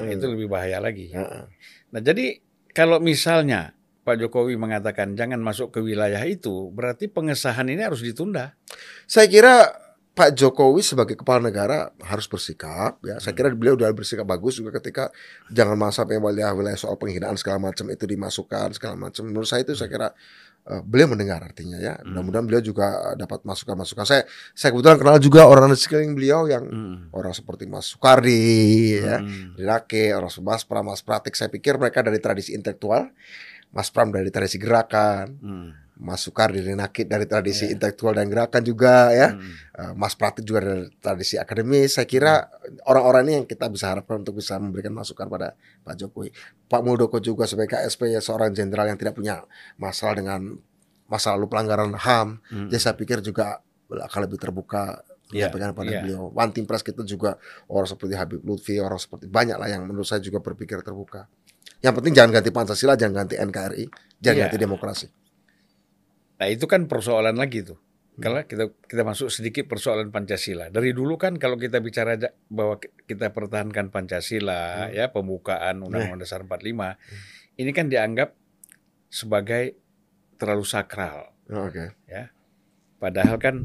Itu 0.08 0.32
lebih 0.32 0.48
bahaya 0.48 0.80
lagi. 0.80 1.12
Heeh. 1.12 1.44
Nah, 1.92 2.00
jadi 2.00 2.40
kalau 2.72 2.96
misalnya 2.96 3.76
Pak 4.00 4.16
Jokowi 4.16 4.56
mengatakan 4.56 5.12
jangan 5.20 5.36
masuk 5.44 5.68
ke 5.68 5.84
wilayah 5.84 6.24
itu, 6.24 6.72
berarti 6.72 7.12
pengesahan 7.12 7.68
ini 7.68 7.84
harus 7.84 8.00
ditunda. 8.00 8.56
Saya 9.04 9.28
kira 9.28 9.68
Pak 10.20 10.36
Jokowi 10.36 10.84
sebagai 10.84 11.16
kepala 11.16 11.40
negara 11.48 11.96
harus 12.04 12.28
bersikap 12.28 13.00
ya. 13.00 13.16
Saya 13.16 13.32
kira 13.32 13.48
beliau 13.56 13.72
sudah 13.72 13.88
bersikap 13.96 14.28
bagus 14.28 14.60
juga 14.60 14.76
ketika 14.76 15.08
jangan 15.48 15.80
masuk 15.80 16.04
sampai 16.04 16.20
wilayah 16.20 16.52
wilayah 16.52 16.76
soal 16.76 17.00
penghinaan 17.00 17.40
segala 17.40 17.56
macam 17.72 17.88
itu 17.88 18.04
dimasukkan 18.04 18.76
segala 18.76 19.00
macam. 19.00 19.24
Menurut 19.24 19.48
saya 19.48 19.64
itu 19.64 19.72
saya 19.72 19.88
kira 19.88 20.12
eh, 20.68 20.82
beliau 20.84 21.08
mendengar 21.08 21.40
artinya 21.40 21.80
ya. 21.80 21.96
Mudah-mudahan 22.04 22.44
beliau 22.44 22.60
juga 22.60 23.16
dapat 23.16 23.48
masukan-masukan. 23.48 24.04
Saya 24.04 24.22
saya 24.52 24.76
kebetulan 24.76 25.00
kenal 25.00 25.16
juga 25.24 25.48
orang 25.48 25.72
di 25.72 25.80
sekeliling 25.80 26.12
beliau 26.12 26.44
yang 26.52 26.68
Mm. 26.68 27.16
orang 27.16 27.32
seperti 27.32 27.64
Mas 27.64 27.88
Soekardi 27.88 29.00
ya. 29.00 29.24
Mm. 29.24 29.56
Dirake, 29.56 30.12
orang 30.12 30.28
Mas 30.44 30.68
Pram, 30.68 30.84
Mas 30.84 31.00
Pratik. 31.00 31.32
Saya 31.32 31.48
pikir 31.48 31.80
mereka 31.80 32.04
dari 32.04 32.20
tradisi 32.20 32.52
intelektual. 32.52 33.08
Mas 33.72 33.88
Pram 33.88 34.12
dari 34.12 34.28
tradisi 34.28 34.60
gerakan. 34.60 35.32
Mm. 35.40 35.68
Mas 36.00 36.24
dari 36.24 36.72
Nakit 36.72 37.06
dari 37.12 37.28
tradisi 37.28 37.68
Ya. 37.68 37.76
intelektual 37.76 38.16
dan 38.16 38.32
gerakan 38.32 38.64
juga 38.64 39.12
ya. 39.12 39.36
Mm. 39.36 39.52
Uh, 39.76 39.92
Mas 40.00 40.16
Pratik 40.16 40.48
juga 40.48 40.64
dari 40.64 40.88
tradisi 40.96 41.36
akademis. 41.36 42.00
Saya 42.00 42.08
kira 42.08 42.48
orang-orang 42.88 43.22
ini 43.28 43.32
yang 43.42 43.46
kita 43.46 43.68
bisa 43.68 43.92
harapkan 43.92 44.24
untuk 44.24 44.40
bisa 44.40 44.56
memberikan 44.56 44.96
masukan 44.96 45.28
pada 45.28 45.52
Pak 45.84 45.94
Jokowi. 46.00 46.32
Pak 46.66 46.80
Muldoko 46.80 47.20
juga 47.20 47.44
sebagai 47.44 47.76
KSP 47.76 48.16
ya 48.16 48.24
seorang 48.24 48.56
jenderal 48.56 48.88
yang 48.88 48.96
tidak 48.96 49.12
punya 49.12 49.44
masalah 49.76 50.16
dengan 50.16 50.56
masa 51.04 51.36
lalu 51.36 51.52
pelanggaran 51.52 51.92
HAM. 51.92 52.40
Mm. 52.48 52.68
Jadi 52.72 52.80
saya 52.80 52.94
pikir 52.96 53.20
juga 53.20 53.60
akan 53.92 54.20
lebih 54.24 54.40
terbuka 54.40 55.04
menyampaikan 55.30 55.76
pada 55.76 55.90
ya. 55.92 56.00
beliau. 56.02 56.32
One 56.32 56.50
Team 56.50 56.64
Press 56.64 56.82
kita 56.82 57.04
juga 57.04 57.36
orang 57.68 57.86
seperti 57.86 58.16
Habib 58.16 58.40
Lutfi, 58.42 58.80
orang 58.80 58.98
seperti 58.98 59.28
banyak 59.28 59.60
lah 59.60 59.68
yang 59.68 59.84
menurut 59.84 60.08
saya 60.08 60.18
juga 60.24 60.40
berpikir 60.40 60.80
terbuka. 60.80 61.28
Yang 61.84 61.94
penting 62.02 62.12
jangan 62.16 62.30
ganti 62.40 62.50
Pancasila, 62.50 62.92
jangan 62.96 63.24
ganti 63.24 63.36
NKRI, 63.36 63.84
jangan 64.18 64.36
Ya. 64.36 64.42
ganti 64.48 64.58
demokrasi. 64.58 65.06
Nah, 66.40 66.48
itu 66.48 66.64
kan 66.64 66.88
persoalan 66.88 67.36
lagi 67.36 67.60
tuh. 67.60 67.76
Hmm. 67.76 68.20
Kalau 68.20 68.38
kita 68.42 68.64
kita 68.80 69.02
masuk 69.04 69.28
sedikit 69.28 69.64
persoalan 69.64 70.08
Pancasila. 70.08 70.68
Dari 70.68 70.90
dulu 70.90 71.14
kan 71.14 71.36
kalau 71.36 71.54
kita 71.54 71.78
bicara 71.78 72.16
bahwa 72.48 72.76
ki- 72.76 73.06
kita 73.06 73.30
pertahankan 73.30 73.88
Pancasila 73.88 74.88
Hmm. 74.88 74.96
ya 74.96 75.04
pembukaan 75.08 75.80
Undang-Undang 75.80 76.20
Dasar 76.20 76.42
45 76.42 76.96
ini 77.54 77.70
kan 77.70 77.86
dianggap 77.86 78.32
sebagai 79.06 79.76
terlalu 80.34 80.64
sakral. 80.64 81.28
Oh, 81.48 81.66
Oke. 81.66 81.92
Padahal 82.96 83.36
kan 83.36 83.64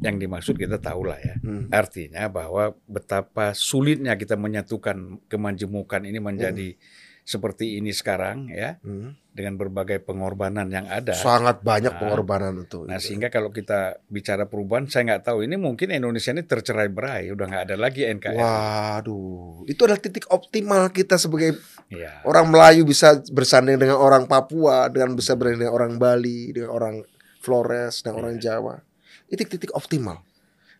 yang 0.00 0.16
dimaksud 0.18 0.56
kita 0.56 0.76
tahu 0.76 1.06
lah 1.06 1.16
ya. 1.16 1.36
Hmm. 1.38 1.68
Artinya 1.68 2.26
bahwa 2.26 2.74
betapa 2.84 3.52
sulitnya 3.52 4.16
kita 4.16 4.34
menyatukan 4.34 5.22
kemajemukan 5.28 6.02
ini 6.02 6.18
menjadi 6.18 6.74
seperti 7.22 7.78
ini 7.78 7.94
sekarang 7.94 8.50
ya 8.50 8.82
Hmm. 8.82 9.14
dengan 9.30 9.54
berbagai 9.56 10.02
pengorbanan 10.02 10.66
yang 10.68 10.90
ada. 10.90 11.14
Sangat 11.14 11.62
banyak 11.62 11.94
Nah, 11.94 12.00
pengorbanan 12.02 12.52
itu. 12.60 12.82
Nah 12.84 12.98
sehingga 12.98 13.30
kalau 13.30 13.48
kita 13.48 14.02
bicara 14.06 14.44
perubahan 14.44 14.84
saya 14.86 15.06
nggak 15.08 15.24
tahu 15.24 15.46
ini 15.46 15.54
mungkin 15.54 15.88
Indonesia 15.88 16.34
ini 16.34 16.42
tercerai 16.42 16.90
berai 16.90 17.30
udah 17.30 17.46
nggak 17.46 17.64
ada 17.64 17.76
lagi 17.78 18.04
NKRI. 18.04 18.36
Waduh, 18.36 19.64
itu 19.64 19.80
adalah 19.80 19.98
titik 19.98 20.26
optimal 20.28 20.90
kita 20.90 21.16
sebagai 21.16 21.56
Ya. 21.88 22.20
orang 22.24 22.48
Melayu 22.48 22.82
bisa 22.82 23.22
bersanding 23.30 23.76
dengan 23.76 23.96
orang 23.96 24.26
Papua, 24.26 24.88
dengan 24.88 25.14
bisa 25.14 25.32
bersanding 25.32 25.64
dengan 25.64 25.74
orang 25.76 25.92
Bali, 25.96 26.50
dengan 26.50 26.74
orang 26.74 26.96
Flores, 27.38 28.02
dengan 28.02 28.18
orang 28.20 28.36
Jawa. 28.36 28.82
Itu 29.26 29.46
titik 29.46 29.70
optimal. 29.72 30.20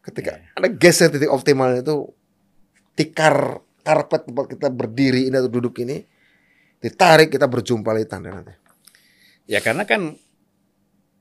Ketika 0.02 0.34
Iya. 0.34 0.50
ada 0.52 0.68
geser 0.68 1.08
titik 1.08 1.30
optimal 1.30 1.78
itu 1.78 2.10
tikar 2.92 3.62
karpet 3.80 4.28
tempat 4.28 4.46
kita 4.48 4.68
berdiri 4.68 5.26
ini 5.26 5.36
atau 5.36 5.48
duduk 5.48 5.74
ini 5.80 6.04
ditarik 6.82 7.30
kita 7.30 7.46
berjumpa 7.46 7.94
di 7.94 8.04
tanda 8.04 8.34
nanti. 8.34 8.52
Ya 9.46 9.62
karena 9.62 9.86
kan 9.86 10.18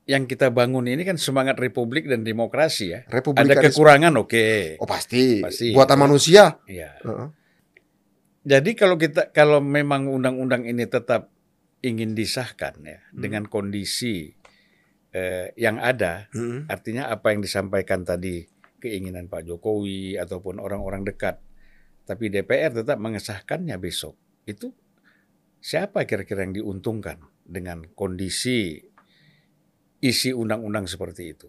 yang 0.09 0.25
kita 0.25 0.49
bangun 0.49 0.89
ini 0.89 1.05
kan 1.05 1.15
semangat 1.15 1.61
republik 1.61 2.09
dan 2.09 2.25
demokrasi 2.25 2.85
ya. 2.91 2.99
Ada 3.05 3.21
Republikanisme. 3.21 3.69
kekurangan 3.69 4.13
oke. 4.17 4.47
Oh 4.81 4.89
pasti. 4.89 5.39
Pasti. 5.39 5.71
Buatan 5.71 5.97
manusia. 6.01 6.57
Iya. 6.65 6.97
Heeh. 7.05 7.27
Jadi 8.41 8.73
kalau 8.73 8.97
kita 8.97 9.29
kalau 9.29 9.61
memang 9.61 10.09
undang-undang 10.09 10.65
ini 10.65 10.89
tetap 10.89 11.29
ingin 11.85 12.17
disahkan 12.17 12.73
ya 12.81 12.97
Hmm. 13.13 13.21
dengan 13.21 13.43
kondisi 13.45 14.33
eh, 15.11 15.51
yang 15.59 15.75
ada, 15.77 16.31
Mm-mm. 16.31 16.71
artinya 16.71 17.11
apa 17.11 17.35
yang 17.35 17.43
disampaikan 17.43 18.01
tadi 18.01 18.47
keinginan 18.79 19.27
Pak 19.27 19.43
Jokowi 19.43 20.15
ataupun 20.15 20.57
orang-orang 20.57 21.03
dekat, 21.03 21.37
tapi 22.07 22.31
DPR 22.31 22.71
tetap 22.71 22.95
mengesahkannya 22.97 23.75
besok. 23.75 24.15
Itu 24.47 24.71
siapa 25.61 26.03
kira-kira 26.09 26.43
yang 26.43 26.57
diuntungkan 26.57 27.21
dengan 27.45 27.85
kondisi 27.93 28.81
isi 30.01 30.29
undang-undang 30.33 30.89
seperti 30.89 31.23
itu? 31.29 31.47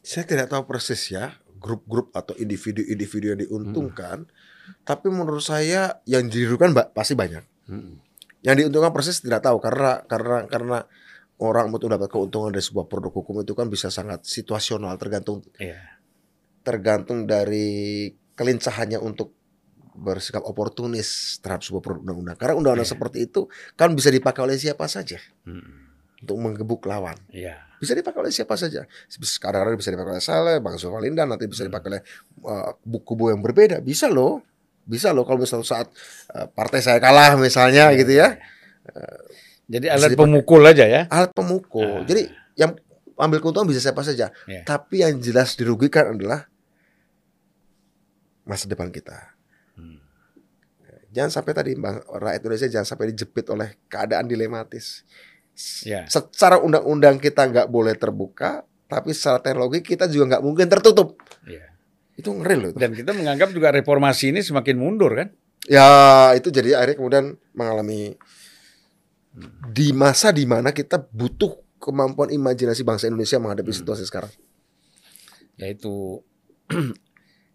Saya 0.00 0.24
tidak 0.24 0.48
tahu 0.48 0.64
persis 0.64 1.12
ya 1.12 1.36
grup-grup 1.58 2.14
atau 2.16 2.32
individu-individu 2.38 3.34
yang 3.34 3.40
diuntungkan. 3.44 4.24
Tapi 4.86 5.06
menurut 5.12 5.44
saya 5.44 6.00
yang 6.08 6.30
dirugikan 6.32 6.72
pasti 6.96 7.12
banyak. 7.12 7.44
Yang 8.40 8.56
diuntungkan 8.64 8.92
persis 8.94 9.20
tidak 9.20 9.44
tahu 9.44 9.60
karena 9.60 10.00
karena 10.08 10.48
karena 10.48 10.78
orang 11.38 11.68
untuk 11.68 11.92
dapat 11.92 12.08
keuntungan 12.08 12.50
dari 12.54 12.64
sebuah 12.64 12.88
produk 12.88 13.12
hukum 13.12 13.44
itu 13.44 13.52
kan 13.52 13.68
bisa 13.68 13.92
sangat 13.92 14.24
situasional 14.24 14.96
tergantung 14.98 15.44
Iya. 15.60 16.00
tergantung 16.66 17.24
dari 17.24 18.10
kelincahannya 18.34 19.00
untuk 19.00 19.37
bersikap 19.98 20.46
oportunis 20.46 21.38
terhadap 21.38 21.66
sebuah 21.66 21.82
produk 21.82 22.00
undang-undang. 22.06 22.36
Karena 22.38 22.54
undang-undang 22.54 22.86
Iya. 22.86 22.94
seperti 22.94 23.18
itu 23.26 23.50
kan 23.74 23.90
bisa 23.92 24.08
dipakai 24.08 24.46
oleh 24.46 24.54
siapa 24.54 24.86
saja 24.86 25.18
Mm. 25.42 26.22
untuk 26.22 26.36
menggebuk 26.38 26.86
lawan. 26.86 27.18
Iya. 27.28 27.58
Bisa 27.78 27.94
dipakai 27.94 28.22
oleh 28.22 28.30
siapa 28.30 28.54
saja. 28.54 28.86
Kadang-kadang 29.38 29.74
bisa 29.74 29.90
dipakai 29.90 30.12
oleh 30.14 30.24
Saleh, 30.24 30.56
Bang 30.58 30.78
Sofalinda, 30.78 31.22
nanti 31.22 31.46
bisa 31.46 31.62
Hmm. 31.62 31.70
dipakai 31.70 31.88
oleh 31.92 32.02
uh, 32.42 32.70
kubu 33.02 33.30
yang 33.30 33.38
berbeda. 33.38 33.78
Bisa 33.78 34.06
loh. 34.06 34.42
Bisa 34.82 35.10
loh 35.12 35.22
kalau 35.22 35.42
misalnya 35.42 35.66
saat 35.66 35.86
uh, 36.32 36.46
partai 36.48 36.80
saya 36.80 36.98
kalah 36.98 37.34
misalnya 37.36 37.90
Iya, 37.90 37.98
gitu 37.98 38.12
ya. 38.14 38.28
Jadi 39.68 39.84
Bisa 39.84 39.94
alat 39.94 40.10
dipakai. 40.10 40.24
pemukul 40.24 40.62
aja 40.64 40.84
ya. 40.88 41.02
Alat 41.06 41.30
pemukul. 41.30 41.84
Ah. 41.84 42.02
Jadi 42.02 42.22
yang 42.56 42.72
ambil 43.14 43.38
keuntungan 43.38 43.68
bisa 43.68 43.84
siapa 43.84 44.00
saja. 44.00 44.32
Iya. 44.46 44.64
Tapi 44.64 45.04
yang 45.04 45.20
jelas 45.20 45.54
dirugikan 45.54 46.16
adalah 46.16 46.48
masa 48.42 48.64
depan 48.64 48.88
kita. 48.88 49.36
Hmm. 51.08 51.14
Jangan 51.16 51.30
sampai 51.40 51.52
tadi 51.56 51.72
Bang 51.74 52.04
rakyat 52.04 52.40
Indonesia 52.44 52.68
jangan 52.68 52.88
sampai 52.88 53.06
dijepit 53.16 53.46
oleh 53.48 53.80
keadaan 53.88 54.28
dilematis. 54.28 55.08
Ya. 55.82 56.06
Secara 56.06 56.60
undang-undang 56.62 57.18
kita 57.18 57.48
nggak 57.48 57.66
boleh 57.66 57.96
terbuka, 57.98 58.62
tapi 58.86 59.10
secara 59.10 59.42
teknologi 59.42 59.82
kita 59.82 60.06
juga 60.06 60.36
nggak 60.36 60.44
mungkin 60.44 60.66
tertutup. 60.70 61.18
Iya. 61.48 61.66
Itu 62.14 62.30
ngeri 62.34 62.56
loh 62.58 62.68
itu. 62.70 62.78
Dan 62.78 62.94
kita 62.94 63.10
menganggap 63.16 63.50
juga 63.50 63.74
reformasi 63.74 64.30
ini 64.30 64.40
semakin 64.44 64.76
mundur 64.78 65.16
kan? 65.18 65.28
Ya 65.66 66.30
itu 66.38 66.48
jadi 66.54 66.78
akhirnya 66.78 66.96
kemudian 66.96 67.26
mengalami 67.52 68.14
di 69.70 69.92
masa 69.94 70.30
di 70.34 70.46
mana 70.48 70.70
kita 70.74 70.98
butuh 70.98 71.58
kemampuan 71.78 72.30
imajinasi 72.34 72.82
bangsa 72.82 73.06
Indonesia 73.06 73.38
menghadapi 73.38 73.70
Hmm. 73.70 73.80
situasi 73.82 74.04
sekarang. 74.06 74.30
Yaitu 75.58 76.22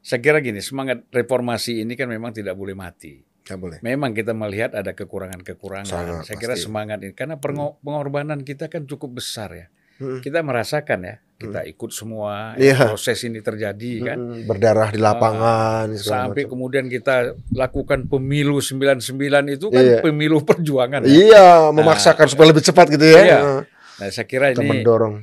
saya 0.07 0.19
kira 0.19 0.43
gini, 0.43 0.59
semangat 0.59 1.07
reformasi 1.11 1.83
ini 1.83 1.95
kan 1.95 2.11
memang 2.11 2.35
tidak 2.35 2.55
boleh 2.55 2.75
mati. 2.75 3.23
Nggak 3.43 3.59
boleh. 3.59 3.77
Memang 3.81 4.11
kita 4.11 4.31
melihat 4.31 4.71
ada 4.71 4.91
kekurangan-kekurangan. 4.91 5.83
Sangat, 5.85 6.23
Saya 6.23 6.37
kira 6.37 6.55
pasti. 6.55 6.63
semangat 6.63 6.97
ini 6.99 7.11
karena 7.11 7.35
pengo- 7.35 7.75
pengorbanan 7.79 8.39
kita 8.41 8.67
kan 8.67 8.83
cukup 8.83 9.19
besar 9.19 9.51
ya. 9.51 9.67
Mm. 9.93 10.19
Kita 10.19 10.41
merasakan 10.41 10.99
ya, 11.01 11.15
kita 11.37 11.59
ikut 11.65 11.91
semua 11.91 12.55
Iya. 12.55 12.71
ya, 12.73 12.87
proses 12.89 13.19
ini 13.21 13.39
terjadi 13.39 13.91
kan. 14.01 14.17
Mm, 14.17 14.47
Berdarah 14.47 14.89
di 14.89 14.97
lapangan 14.97 15.85
segala 15.93 16.31
Sampai 16.31 16.43
macam. 16.43 16.51
kemudian 16.51 16.85
kita 16.87 17.15
lakukan 17.51 18.07
pemilu 18.07 18.57
99 18.57 19.03
itu 19.49 19.67
kan 19.67 19.83
Iya. 19.85 19.99
pemilu 19.99 20.41
perjuangan. 20.41 21.03
ya. 21.03 21.11
Iya, 21.11 21.45
memaksakan 21.69 22.25
supaya 22.25 22.47
lebih 22.49 22.63
cepat 22.63 22.89
gitu 22.89 23.05
ya. 23.05 23.21
Iya. 23.21 23.39
Nah, 23.39 23.61
Nah, 23.93 24.09
saya 24.09 24.25
kira 24.25 24.49
Kita 24.49 24.63
ini 24.63 24.81
mendorong. 24.81 25.21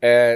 eh, 0.00 0.34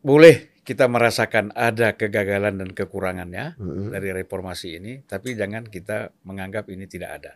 boleh 0.00 0.49
kita 0.70 0.86
merasakan 0.86 1.50
ada 1.50 1.98
kegagalan 1.98 2.62
dan 2.62 2.70
kekurangannya 2.70 3.58
Mm-mm. 3.58 3.90
dari 3.90 4.14
reformasi 4.14 4.78
ini, 4.78 5.02
tapi 5.02 5.34
jangan 5.34 5.66
kita 5.66 6.14
menganggap 6.22 6.70
ini 6.70 6.86
tidak 6.86 7.10
ada. 7.18 7.32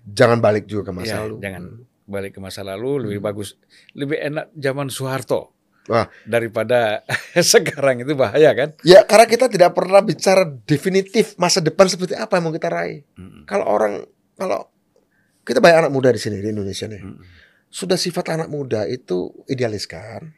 Jangan 0.00 0.40
balik 0.40 0.64
juga 0.64 0.88
ke 0.88 0.92
masa 0.96 1.12
Ya, 1.12 1.18
lalu. 1.20 1.36
jangan 1.44 1.62
Mm. 1.68 1.84
balik 2.08 2.32
ke 2.32 2.40
masa 2.40 2.64
lalu 2.64 2.90
lebih 3.04 3.20
bagus, 3.20 3.60
lebih 3.92 4.16
enak 4.16 4.48
zaman 4.56 4.88
Soeharto 4.88 5.52
Wah. 5.86 6.08
daripada 6.24 7.04
sekarang 7.36 8.00
itu 8.00 8.16
bahaya 8.16 8.56
kan? 8.56 8.72
Ya 8.80 9.04
karena 9.04 9.28
kita 9.28 9.46
tidak 9.46 9.76
pernah 9.76 10.00
bicara 10.00 10.48
definitif 10.64 11.36
masa 11.36 11.60
depan 11.60 11.84
seperti 11.84 12.16
apa 12.16 12.40
yang 12.40 12.48
mau 12.48 12.54
kita 12.56 12.66
raih. 12.66 13.04
Mm-mm. 13.14 13.44
Kalau 13.44 13.68
orang 13.68 14.08
kalau 14.34 14.72
kita 15.40 15.60
banyak 15.60 15.84
anak 15.84 15.92
muda 15.92 16.08
di 16.10 16.18
sini 16.18 16.40
di 16.40 16.48
Indonesia 16.48 16.88
nih. 16.88 17.02
Mm-mm. 17.04 17.24
Sudah 17.68 17.94
sifat 17.94 18.32
anak 18.32 18.48
muda 18.48 18.82
itu 18.84 19.30
idealis 19.46 19.84
kan. 19.84 20.32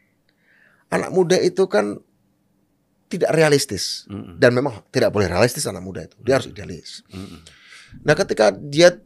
Anak 0.87 1.09
muda 1.09 1.39
itu 1.39 1.65
kan 1.65 1.97
tidak 3.09 3.29
realistis 3.31 4.05
Mm-mm. 4.09 4.37
dan 4.41 4.51
memang 4.51 4.81
tidak 4.89 5.13
boleh 5.13 5.29
realistis 5.29 5.63
anak 5.65 5.83
muda 5.85 6.03
itu. 6.03 6.17
Dia 6.21 6.39
harus 6.41 6.49
idealis. 6.49 7.05
Mm-mm. 7.13 7.39
Nah, 8.01 8.15
ketika 8.17 8.49
dia 8.49 8.97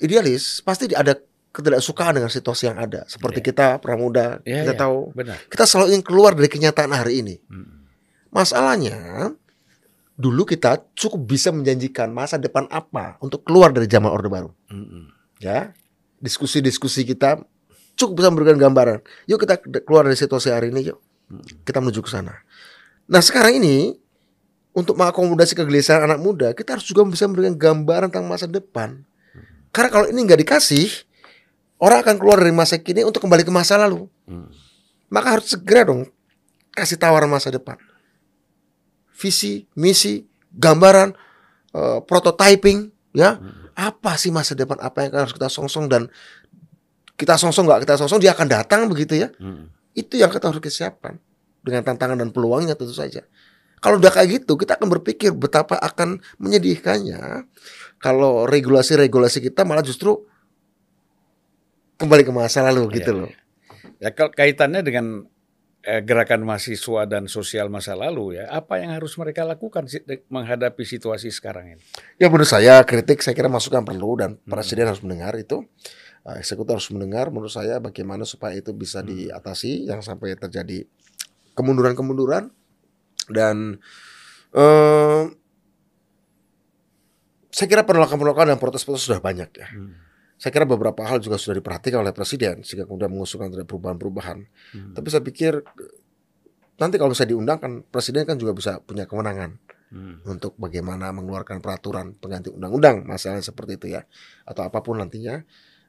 idealis, 0.00 0.64
pasti 0.64 0.88
ada 0.92 1.18
ketidaksukaan 1.52 2.16
dengan 2.16 2.30
situasi 2.30 2.70
yang 2.70 2.78
ada. 2.78 3.04
Seperti 3.04 3.42
Iya. 3.42 3.46
kita 3.52 3.66
pramuda, 3.82 4.40
Iya, 4.46 4.64
kita 4.64 4.74
iya. 4.76 4.80
tahu 4.80 4.98
Benar. 5.12 5.38
kita 5.50 5.64
selalu 5.66 5.86
ingin 5.92 6.04
keluar 6.04 6.32
dari 6.32 6.48
kenyataan 6.48 6.92
hari 6.94 7.20
ini. 7.20 7.36
Mm-mm. 7.50 7.78
Masalahnya 8.32 9.32
dulu 10.18 10.42
kita 10.44 10.82
cukup 10.94 11.30
bisa 11.30 11.54
menjanjikan 11.54 12.10
masa 12.10 12.36
depan 12.36 12.66
apa 12.70 13.16
untuk 13.20 13.44
keluar 13.46 13.70
dari 13.70 13.86
zaman 13.86 14.08
Orde 14.08 14.28
Baru. 14.28 14.50
Mm-mm. 14.70 15.10
Ya, 15.38 15.72
diskusi-diskusi 16.18 17.06
kita 17.06 17.38
cukup 17.94 18.22
bisa 18.22 18.28
memberikan 18.30 18.58
gambaran. 18.58 19.02
Yuk 19.26 19.42
kita 19.42 19.58
keluar 19.82 20.06
dari 20.06 20.18
situasi 20.18 20.50
hari 20.50 20.70
ini, 20.70 20.90
yuk 20.90 20.98
kita 21.62 21.78
menuju 21.82 22.00
ke 22.00 22.10
sana. 22.10 22.34
Nah 23.08 23.24
sekarang 23.24 23.56
ini 23.56 23.96
untuk 24.76 24.94
mengakomodasi 25.00 25.56
kegelisahan 25.56 26.04
anak 26.04 26.20
muda, 26.20 26.52
kita 26.52 26.76
harus 26.76 26.86
juga 26.86 27.02
bisa 27.08 27.24
memberikan 27.26 27.56
gambaran 27.56 28.12
tentang 28.12 28.28
masa 28.28 28.46
depan. 28.46 29.02
Karena 29.72 29.88
kalau 29.90 30.06
ini 30.06 30.20
nggak 30.22 30.44
dikasih, 30.44 30.86
orang 31.80 32.04
akan 32.04 32.14
keluar 32.20 32.38
dari 32.38 32.54
masa 32.54 32.76
kini 32.78 33.02
untuk 33.02 33.24
kembali 33.24 33.42
ke 33.42 33.50
masa 33.50 33.80
lalu. 33.80 34.06
Mm. 34.28 34.52
Maka 35.08 35.40
harus 35.40 35.48
segera 35.50 35.88
dong 35.88 36.04
kasih 36.76 37.00
tawaran 37.00 37.26
masa 37.26 37.48
depan. 37.48 37.80
Visi, 39.18 39.66
misi, 39.74 40.22
gambaran, 40.54 41.10
eh, 41.74 41.98
prototyping, 42.06 42.92
ya. 43.16 43.40
Apa 43.74 44.14
sih 44.18 44.30
masa 44.30 44.54
depan 44.54 44.78
apa 44.78 45.06
yang 45.06 45.26
harus 45.26 45.34
kita 45.34 45.50
songsong 45.50 45.86
dan 45.86 46.06
kita 47.18 47.34
songsong 47.34 47.66
nggak 47.66 47.82
kita 47.86 47.94
songsong 47.98 48.22
dia 48.22 48.34
akan 48.34 48.46
datang 48.46 48.86
begitu 48.86 49.26
ya. 49.26 49.30
Mm-mm. 49.42 49.70
Itu 49.94 50.18
yang 50.18 50.30
kita 50.30 50.50
harus 50.50 50.62
siapkan 50.70 51.18
dengan 51.62 51.82
tantangan 51.84 52.18
dan 52.18 52.30
peluangnya 52.30 52.78
tentu 52.78 52.94
saja. 52.94 53.24
Kalau 53.78 54.02
udah 54.02 54.10
kayak 54.10 54.42
gitu, 54.42 54.58
kita 54.58 54.74
akan 54.74 54.90
berpikir 54.98 55.30
betapa 55.30 55.78
akan 55.78 56.18
menyedihkannya 56.42 57.46
kalau 58.02 58.46
regulasi-regulasi 58.46 59.38
kita 59.50 59.62
malah 59.62 59.86
justru 59.86 60.26
kembali 61.98 62.22
ke 62.26 62.32
masa 62.34 62.62
lalu 62.66 62.98
gitu 62.98 63.10
Iya, 63.14 63.20
loh. 63.22 63.30
Ya 63.98 64.10
kalau 64.14 64.30
kaitannya 64.30 64.82
dengan 64.86 65.26
eh, 65.82 66.02
gerakan 66.02 66.46
mahasiswa 66.46 67.06
dan 67.06 67.26
sosial 67.26 67.70
masa 67.70 67.98
lalu 67.98 68.38
ya, 68.38 68.50
apa 68.50 68.78
yang 68.78 68.94
harus 68.94 69.18
mereka 69.18 69.42
lakukan 69.42 69.86
menghadapi 70.30 70.82
situasi 70.86 71.30
sekarang 71.34 71.78
ini? 71.78 71.82
Ya 72.18 72.30
menurut 72.30 72.50
saya 72.50 72.82
kritik 72.86 73.22
saya 73.22 73.34
kira 73.34 73.50
masukan 73.50 73.82
perlu 73.82 74.18
dan 74.18 74.38
presiden 74.46 74.86
harus 74.90 75.02
mendengar 75.02 75.34
itu. 75.38 75.66
Uh, 76.26 76.34
Eksekutif 76.38 76.82
harus 76.82 76.90
mendengar 76.90 77.30
menurut 77.30 77.50
saya 77.50 77.78
bagaimana 77.78 78.26
supaya 78.26 78.58
itu 78.58 78.74
bisa 78.74 79.06
diatasi 79.06 79.86
yang 79.86 80.02
sampai 80.02 80.34
terjadi 80.34 80.82
kemunduran-kemunduran 81.58 82.54
dan 83.28 83.82
eh 84.54 85.22
saya 87.48 87.66
kira 87.66 87.82
penolakan-penolakan 87.82 88.54
dan 88.54 88.58
protes-protes 88.60 89.02
sudah 89.02 89.18
banyak 89.18 89.50
ya. 89.50 89.66
Saya 90.38 90.54
kira 90.54 90.62
beberapa 90.62 91.02
hal 91.02 91.18
juga 91.18 91.34
sudah 91.34 91.58
diperhatikan 91.58 91.98
oleh 91.98 92.14
presiden 92.14 92.62
sehingga 92.62 92.86
kemudian 92.86 93.10
mengusulkan 93.10 93.50
terhadap 93.50 93.66
perubahan-perubahan. 93.66 94.38
Hmm. 94.70 94.92
Tapi 94.94 95.08
saya 95.10 95.18
pikir 95.18 95.58
nanti 96.78 96.94
kalau 96.94 97.10
bisa 97.10 97.26
diundang 97.26 97.58
kan 97.58 97.72
presiden 97.82 98.22
kan 98.22 98.38
juga 98.38 98.54
bisa 98.54 98.78
punya 98.80 99.04
kewenangan 99.04 99.58
Hmm. 99.88 100.20
untuk 100.28 100.52
bagaimana 100.54 101.08
mengeluarkan 101.10 101.58
peraturan 101.58 102.12
pengganti 102.12 102.52
undang-undang 102.52 103.08
masalah 103.08 103.40
seperti 103.40 103.80
itu 103.80 103.86
ya 103.90 104.04
atau 104.44 104.62
apa 104.62 104.78
pun 104.78 104.96
nantinya 104.96 105.42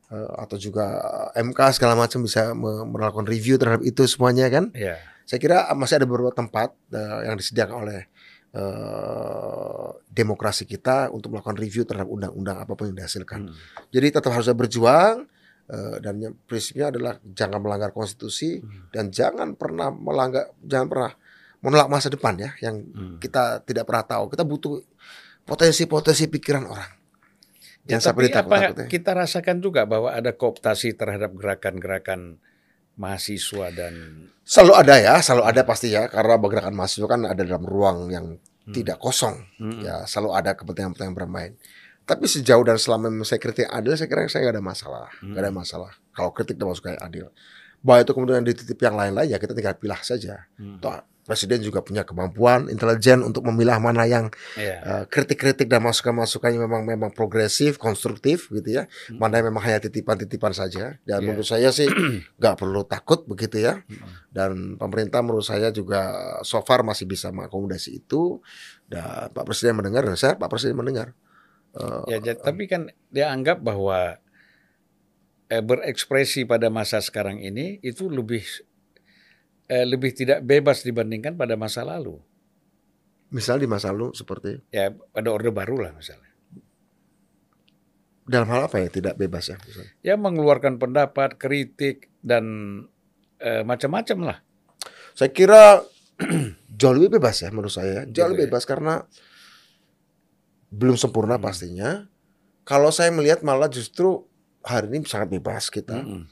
Eh, 0.10 0.32
atau 0.42 0.58
juga 0.58 0.98
eh, 1.30 1.46
MK 1.46 1.78
segala 1.78 1.94
macam 1.94 2.26
bisa 2.26 2.58
me- 2.58 2.82
melakukan 2.82 3.30
review 3.30 3.62
terhadap 3.62 3.86
itu 3.86 4.10
semuanya 4.10 4.50
kan 4.50 4.74
Ya, 4.74 4.98
saya 5.30 5.38
kira 5.38 5.58
masih 5.78 6.02
ada 6.02 6.10
beberapa 6.10 6.34
tempat 6.34 6.74
eh, 6.90 7.20
yang 7.30 7.38
disediakan 7.38 7.76
oleh 7.86 8.00
eh, 8.50 9.90
demokrasi 10.10 10.66
kita 10.66 11.14
untuk 11.14 11.38
melakukan 11.38 11.58
review 11.58 11.86
terhadap 11.86 12.10
undang-undang 12.10 12.58
apa 12.58 12.74
pun 12.74 12.90
yang 12.90 12.98
dihasilkan. 12.98 13.50
Hmm. 13.50 13.56
Jadi 13.94 14.08
tetap 14.10 14.34
harus 14.34 14.50
berjuang 14.50 15.30
eh, 15.70 15.96
dan 16.02 16.18
yang 16.18 16.34
prinsipnya 16.50 16.90
adalah 16.90 17.22
jangan 17.22 17.62
melanggar 17.62 17.94
konstitusi 17.94 18.58
Hmm. 18.58 18.90
dan 18.90 19.14
jangan 19.14 19.54
pernah 19.54 19.94
melanggar 19.94 20.50
jangan 20.66 20.88
pernah 20.90 21.12
menolak 21.62 21.88
masa 21.92 22.08
depan 22.10 22.34
ya 22.40 22.50
yang 22.66 22.82
Hmm. 22.90 23.18
kita 23.22 23.62
tidak 23.70 23.86
pernah 23.86 24.06
tahu. 24.08 24.34
Kita 24.34 24.42
butuh 24.42 24.82
potensi-potensi 25.46 26.26
pikiran 26.26 26.66
orang. 26.66 26.92
Ya, 27.86 27.98
Jangan 27.98 28.04
sampai 28.14 28.30
tapi 28.30 28.50
apa 28.50 28.58
ya. 28.62 28.70
kita 28.86 29.12
rasakan 29.18 29.58
juga 29.62 29.86
bahwa 29.86 30.14
ada 30.14 30.30
kooptasi 30.34 30.94
terhadap 30.94 31.34
gerakan-gerakan 31.34 32.38
mahasiswa 33.00 33.72
dan 33.72 33.94
Selalu 34.44 34.74
ada 34.76 34.96
ya, 34.98 35.16
selalu 35.22 35.44
ada 35.46 35.62
pasti 35.62 35.94
ya 35.94 36.10
karena 36.10 36.42
gerakan 36.42 36.74
mahasiswa 36.74 37.06
kan 37.06 37.22
ada 37.22 37.46
dalam 37.46 37.64
ruang 37.64 38.10
yang 38.10 38.36
tidak 38.74 38.98
kosong. 38.98 39.46
Hmm. 39.62 39.82
Ya, 39.82 40.06
selalu 40.10 40.34
ada 40.34 40.58
kepentingan-kepentingan 40.58 41.14
bermain. 41.14 41.54
Tapi 42.10 42.26
sejauh 42.26 42.66
dan 42.66 42.82
selama 42.82 43.14
saya 43.22 43.38
kritik 43.38 43.70
adil, 43.70 43.94
saya 43.94 44.10
kira 44.10 44.26
saya 44.26 44.50
nggak 44.50 44.58
ada 44.58 44.66
masalah, 44.66 45.08
nggak 45.22 45.42
ada 45.46 45.54
masalah. 45.54 45.92
Kalau 46.10 46.34
kritik 46.34 46.58
dan 46.58 46.66
masukan 46.66 46.98
yang 46.98 47.06
adil, 47.06 47.26
bahwa 47.86 47.98
itu 48.02 48.12
kemudian 48.18 48.42
dititip 48.42 48.80
yang 48.82 48.98
lain-lain 48.98 49.30
ya 49.30 49.38
kita 49.38 49.54
tinggal 49.54 49.78
pilah 49.78 50.02
saja. 50.02 50.50
Hmm. 50.58 50.82
Toh, 50.82 50.98
presiden 51.30 51.62
juga 51.62 51.80
punya 51.80 52.02
kemampuan 52.02 52.66
intelijen 52.68 53.22
untuk 53.22 53.46
memilah 53.46 53.78
mana 53.78 54.04
yang 54.04 54.34
Ya. 54.58 54.82
eh, 54.82 55.04
kritik-kritik 55.06 55.70
dan 55.70 55.86
masukan-masukannya 55.86 56.58
memang 56.58 56.82
memang 56.84 57.14
progresif, 57.14 57.78
konstruktif 57.78 58.50
gitu 58.50 58.66
ya. 58.74 58.90
Mana 59.12 59.38
yang 59.38 59.54
memang 59.54 59.62
hanya 59.62 59.78
titipan-titipan 59.80 60.50
saja. 60.52 60.98
Dan 61.04 61.22
Iya. 61.22 61.26
menurut 61.30 61.46
saya 61.46 61.70
sih 61.70 61.86
nggak 62.42 62.56
perlu 62.56 62.82
takut 62.84 63.24
begitu 63.24 63.62
ya. 63.62 63.80
Hmm. 63.80 64.10
Dan 64.28 64.50
pemerintah 64.76 65.22
menurut 65.22 65.46
saya 65.46 65.70
juga 65.70 66.10
so 66.42 66.58
far 66.60 66.82
masih 66.82 67.06
bisa 67.06 67.30
mengakomodasi 67.30 68.00
itu. 68.00 68.42
Dan 68.84 69.30
Pak 69.30 69.46
Presiden 69.46 69.78
mendengar 69.78 70.02
dan 70.02 70.18
saya 70.18 70.34
Pak 70.34 70.50
Presiden 70.50 70.74
mendengar. 70.74 71.14
Eh, 71.72 72.04
Ya, 72.10 72.18
ja- 72.20 72.40
tapi 72.40 72.66
kan 72.66 72.90
dia 73.08 73.30
anggap 73.30 73.62
bahwa 73.62 74.18
eh, 75.48 75.62
berekspresi 75.62 76.46
pada 76.46 76.70
masa 76.70 76.98
sekarang 77.00 77.38
ini 77.40 77.78
itu 77.82 78.06
lebih 78.06 78.46
eh, 79.70 79.86
lebih 79.86 80.12
tidak 80.12 80.42
bebas 80.44 80.84
dibandingkan 80.84 81.38
pada 81.38 81.56
masa 81.56 81.86
lalu. 81.86 82.18
misal 83.30 83.62
di 83.62 83.70
masa 83.70 83.94
lalu 83.94 84.10
seperti 84.12 84.58
Ya 84.74 84.90
pada 84.90 85.30
orde 85.30 85.54
baru 85.54 85.86
lah 85.86 85.94
misalnya. 85.94 86.26
dalam 88.26 88.46
hal 88.50 88.70
apa 88.70 88.78
ya 88.78 88.90
tidak 88.90 89.18
bebas 89.18 89.50
ya 89.50 89.58
misalnya. 89.62 89.94
Ya 90.02 90.14
mengeluarkan 90.14 90.78
pendapat, 90.78 91.38
kritik 91.38 92.14
dan 92.22 92.46
eh, 93.38 93.66
macam-macam 93.66 94.18
lah. 94.34 94.38
Saya 95.14 95.34
kira 95.34 95.82
jauh 96.80 96.94
lebih 96.94 97.18
bebas 97.18 97.42
ya 97.42 97.50
menurut 97.50 97.74
saya. 97.74 98.06
Jauh 98.06 98.30
Gitu 98.30 98.34
lebih 98.34 98.46
ya. 98.46 98.50
bebas 98.54 98.66
karena 98.70 98.94
belum 100.70 100.94
sempurna 100.94 101.38
Hmm. 101.38 101.46
pastinya. 101.46 101.90
Kalau 102.62 102.94
saya 102.94 103.10
melihat 103.10 103.42
malah 103.42 103.66
justru 103.66 104.26
hari 104.62 104.94
ini 104.94 105.02
sangat 105.10 105.34
bebas 105.34 105.74
kita. 105.74 105.98
Mm-mm. 105.98 106.30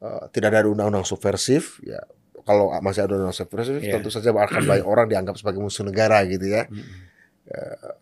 Eh, 0.00 0.24
tidak 0.32 0.56
ada 0.56 0.68
undang-undang 0.68 1.04
subversif 1.04 1.84
ya. 1.84 2.00
Kalau 2.46 2.70
masih 2.78 3.10
ada 3.10 3.26
subversif 3.34 3.82
Iya. 3.82 3.98
tentu 3.98 4.06
saja 4.06 4.30
akan 4.30 4.62
banyak 4.62 4.86
orang 4.86 5.10
dianggap 5.10 5.34
sebagai 5.34 5.58
musuh 5.58 5.82
negara 5.82 6.22
gitu 6.30 6.46
ya. 6.46 6.70
Mm-mm. 6.70 7.04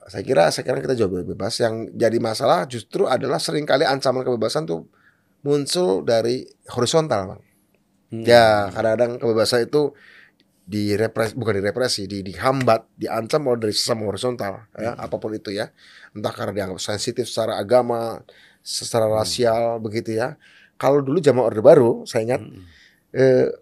Saya 0.08 0.24
kira 0.24 0.48
sekarang 0.52 0.84
kita 0.84 0.96
jauh 0.96 1.08
lebih 1.08 1.32
bebas. 1.32 1.56
Yang 1.60 1.96
jadi 1.96 2.16
masalah 2.20 2.68
justru 2.68 3.08
adalah 3.08 3.40
sering 3.40 3.64
kali 3.64 3.88
ancaman 3.88 4.20
kebebasan 4.24 4.68
tuh 4.68 4.84
muncul 5.44 6.04
dari 6.04 6.44
horizontal, 6.72 7.36
Bang. 7.36 7.42
Hmm. 8.12 8.24
Ya, 8.24 8.68
kadang-kadang 8.72 9.20
kebebasan 9.20 9.68
itu 9.68 9.92
direpres 10.64 11.36
bukan 11.36 11.60
direpresi, 11.60 12.08
di 12.08 12.24
dihambat, 12.24 12.88
diancam 12.96 13.44
oleh 13.52 13.68
dari 13.68 13.74
sesama 13.76 14.08
horizontal, 14.08 14.64
ya, 14.80 14.96
apa 14.96 15.16
pun 15.20 15.36
itu 15.36 15.52
ya. 15.52 15.68
Entah 16.16 16.32
karena 16.32 16.52
dianggap 16.56 16.80
sensitif 16.80 17.28
secara 17.28 17.60
agama, 17.60 18.24
secara 18.64 19.04
rasial 19.12 19.76
begitu 19.84 20.16
ya. 20.16 20.40
Kalau 20.80 21.04
dulu 21.04 21.20
zaman 21.20 21.44
Orde 21.44 21.60
Baru, 21.60 22.08
saya 22.08 22.24
ingat 22.24 22.40
Mm-mm. 22.40 22.64
eh, 23.12 23.52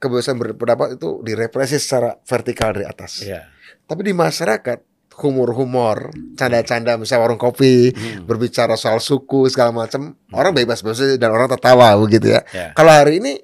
kebebasan 0.00 0.40
berpendapat 0.40 0.96
itu 0.96 1.20
direpresi 1.20 1.76
secara 1.76 2.16
vertikal 2.24 2.72
dari 2.72 2.88
atas. 2.88 3.20
Ya. 3.20 3.46
Tapi 3.84 4.00
di 4.08 4.16
masyarakat 4.16 4.80
humor-humor, 5.20 6.08
canda-canda 6.32 6.96
misalnya 6.96 7.28
warung 7.28 7.36
kopi, 7.36 7.92
Mm. 7.92 8.24
berbicara 8.24 8.72
soal 8.80 9.04
suku 9.04 9.52
segala 9.52 9.68
macam, 9.68 10.16
orang 10.32 10.56
bebas-bebas 10.56 10.96
aja 11.04 11.16
dan 11.20 11.30
orang 11.36 11.52
tertawa 11.52 11.92
begitu 12.00 12.32
ya. 12.32 12.40
Ya. 12.50 12.72
Kalau 12.72 12.88
hari 12.88 13.20
ini 13.20 13.36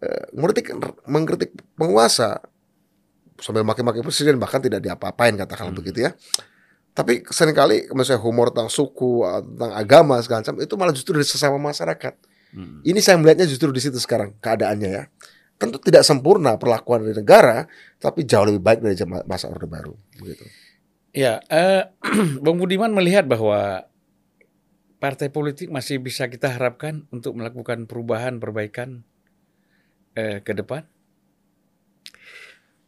eh, 0.00 0.24
mengkritik 0.36 0.72
mengkritik 1.04 1.50
penguasa 1.76 2.40
sambil 3.40 3.64
maki-maki 3.64 4.04
presiden 4.04 4.36
bahkan 4.36 4.60
tidak 4.60 4.80
diapa-apain 4.80 5.32
katakanlah 5.32 5.72
Hmm. 5.72 5.80
begitu 5.80 6.08
ya. 6.08 6.12
Tapi 6.92 7.24
sering 7.28 7.56
kali 7.56 7.88
misalnya 7.90 8.20
humor 8.22 8.52
tentang 8.52 8.68
suku, 8.70 9.24
tentang 9.24 9.72
agama 9.72 10.20
segala 10.20 10.44
macam 10.46 10.56
itu 10.60 10.74
malah 10.76 10.92
justru 10.92 11.16
dari 11.16 11.24
sesama 11.24 11.56
masyarakat. 11.58 12.14
Mm. 12.54 12.80
Ini 12.86 13.00
saya 13.00 13.16
melihatnya 13.18 13.48
justru 13.48 13.72
di 13.72 13.80
situ 13.80 13.96
sekarang 13.98 14.36
keadaannya 14.38 14.90
ya. 14.92 15.04
Tentu 15.54 15.78
tidak 15.78 16.02
sempurna 16.02 16.58
perlakuan 16.58 17.06
dari 17.06 17.14
negara, 17.14 17.64
tapi 18.02 18.26
jauh 18.26 18.44
lebih 18.44 18.62
baik 18.62 18.80
dari 18.82 18.96
zaman- 18.98 19.24
masa 19.24 19.48
Orde 19.48 19.70
Baru 19.70 19.94
begitu. 20.18 20.44
Ya, 21.14 21.38
eh, 21.46 21.94
Bang 22.44 22.58
Budiman 22.58 22.90
melihat 22.90 23.22
bahwa 23.30 23.86
partai 24.98 25.30
politik 25.30 25.70
masih 25.70 26.02
bisa 26.02 26.26
kita 26.26 26.50
harapkan 26.50 27.06
untuk 27.14 27.38
melakukan 27.38 27.86
perubahan, 27.86 28.42
perbaikan 28.42 29.06
eh, 30.18 30.42
ke 30.42 30.56
depan. 30.56 30.88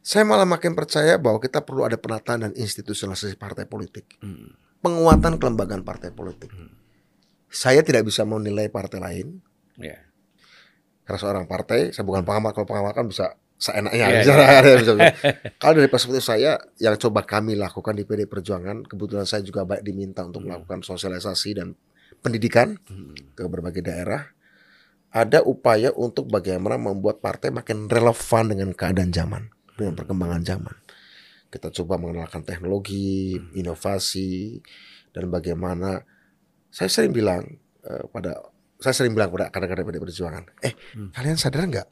Saya 0.07 0.23
malah 0.23 0.47
makin 0.47 0.79
percaya 0.79 1.19
bahwa 1.19 1.43
kita 1.43 1.67
perlu 1.67 1.83
ada 1.83 1.99
penataan 1.99 2.47
dan 2.47 2.53
institusionalisasi 2.55 3.35
partai 3.43 3.67
politik. 3.67 4.07
Hmm. 4.23 4.55
Penguatan 4.79 5.35
kelembagaan 5.35 5.83
partai 5.83 6.15
politik. 6.15 6.47
Hmm. 6.55 6.79
Saya 7.51 7.83
tidak 7.83 8.07
bisa 8.07 8.23
menilai 8.23 8.71
partai 8.71 9.03
lain. 9.03 9.43
Ya. 9.75 10.06
Karena 11.07 11.19
seorang 11.23 11.45
partai, 11.47 11.95
saya 11.95 12.03
bukan 12.03 12.27
pengamat. 12.27 12.51
Kalau 12.51 12.67
pengamat 12.67 12.93
kan 12.99 13.07
bisa 13.07 13.27
seenaknya. 13.57 14.07
Iya, 14.11 14.19
bisa, 14.21 14.33
iya. 14.35 14.75
bisa, 14.83 14.93
bisa. 14.99 15.13
Kalau 15.63 15.75
dari 15.79 15.89
perspektif 15.89 16.25
saya, 16.27 16.59
yang 16.77 16.99
coba 16.99 17.23
kami 17.23 17.55
lakukan 17.55 17.95
di 17.95 18.03
PD 18.03 18.27
Perjuangan, 18.27 18.83
kebetulan 18.85 19.25
saya 19.25 19.47
juga 19.47 19.63
baik 19.63 19.87
diminta 19.87 20.27
untuk 20.27 20.43
Hmm. 20.43 20.51
melakukan 20.53 20.83
sosialisasi 20.83 21.51
dan 21.57 21.79
pendidikan 22.21 22.75
Hmm. 22.91 23.15
ke 23.33 23.47
berbagai 23.47 23.87
daerah. 23.87 24.35
Ada 25.15 25.41
upaya 25.47 25.95
untuk 25.97 26.29
bagaimana 26.29 26.77
membuat 26.77 27.25
partai 27.25 27.49
makin 27.49 27.89
relevan 27.89 28.53
dengan 28.53 28.71
keadaan 28.77 29.15
zaman, 29.15 29.49
dengan 29.79 29.95
perkembangan 29.97 30.43
zaman. 30.45 30.77
Kita 31.49 31.73
coba 31.73 31.97
mengenalkan 31.97 32.43
teknologi, 32.45 33.39
inovasi, 33.57 34.61
dan 35.15 35.31
bagaimana. 35.31 36.03
Saya 36.69 36.91
sering 36.93 37.15
bilang 37.17 37.47
eh, 37.87 38.05
pada, 38.13 38.37
saya 38.77 38.93
sering 38.93 39.17
bilang 39.17 39.33
pada 39.33 39.49
kader-kader 39.49 39.85
PD 39.89 39.99
Perjuangan, 40.01 40.45
eh 40.61 40.73
Hmm. 40.97 41.11
kalian 41.13 41.39
sadar 41.41 41.65
nggak 41.65 41.89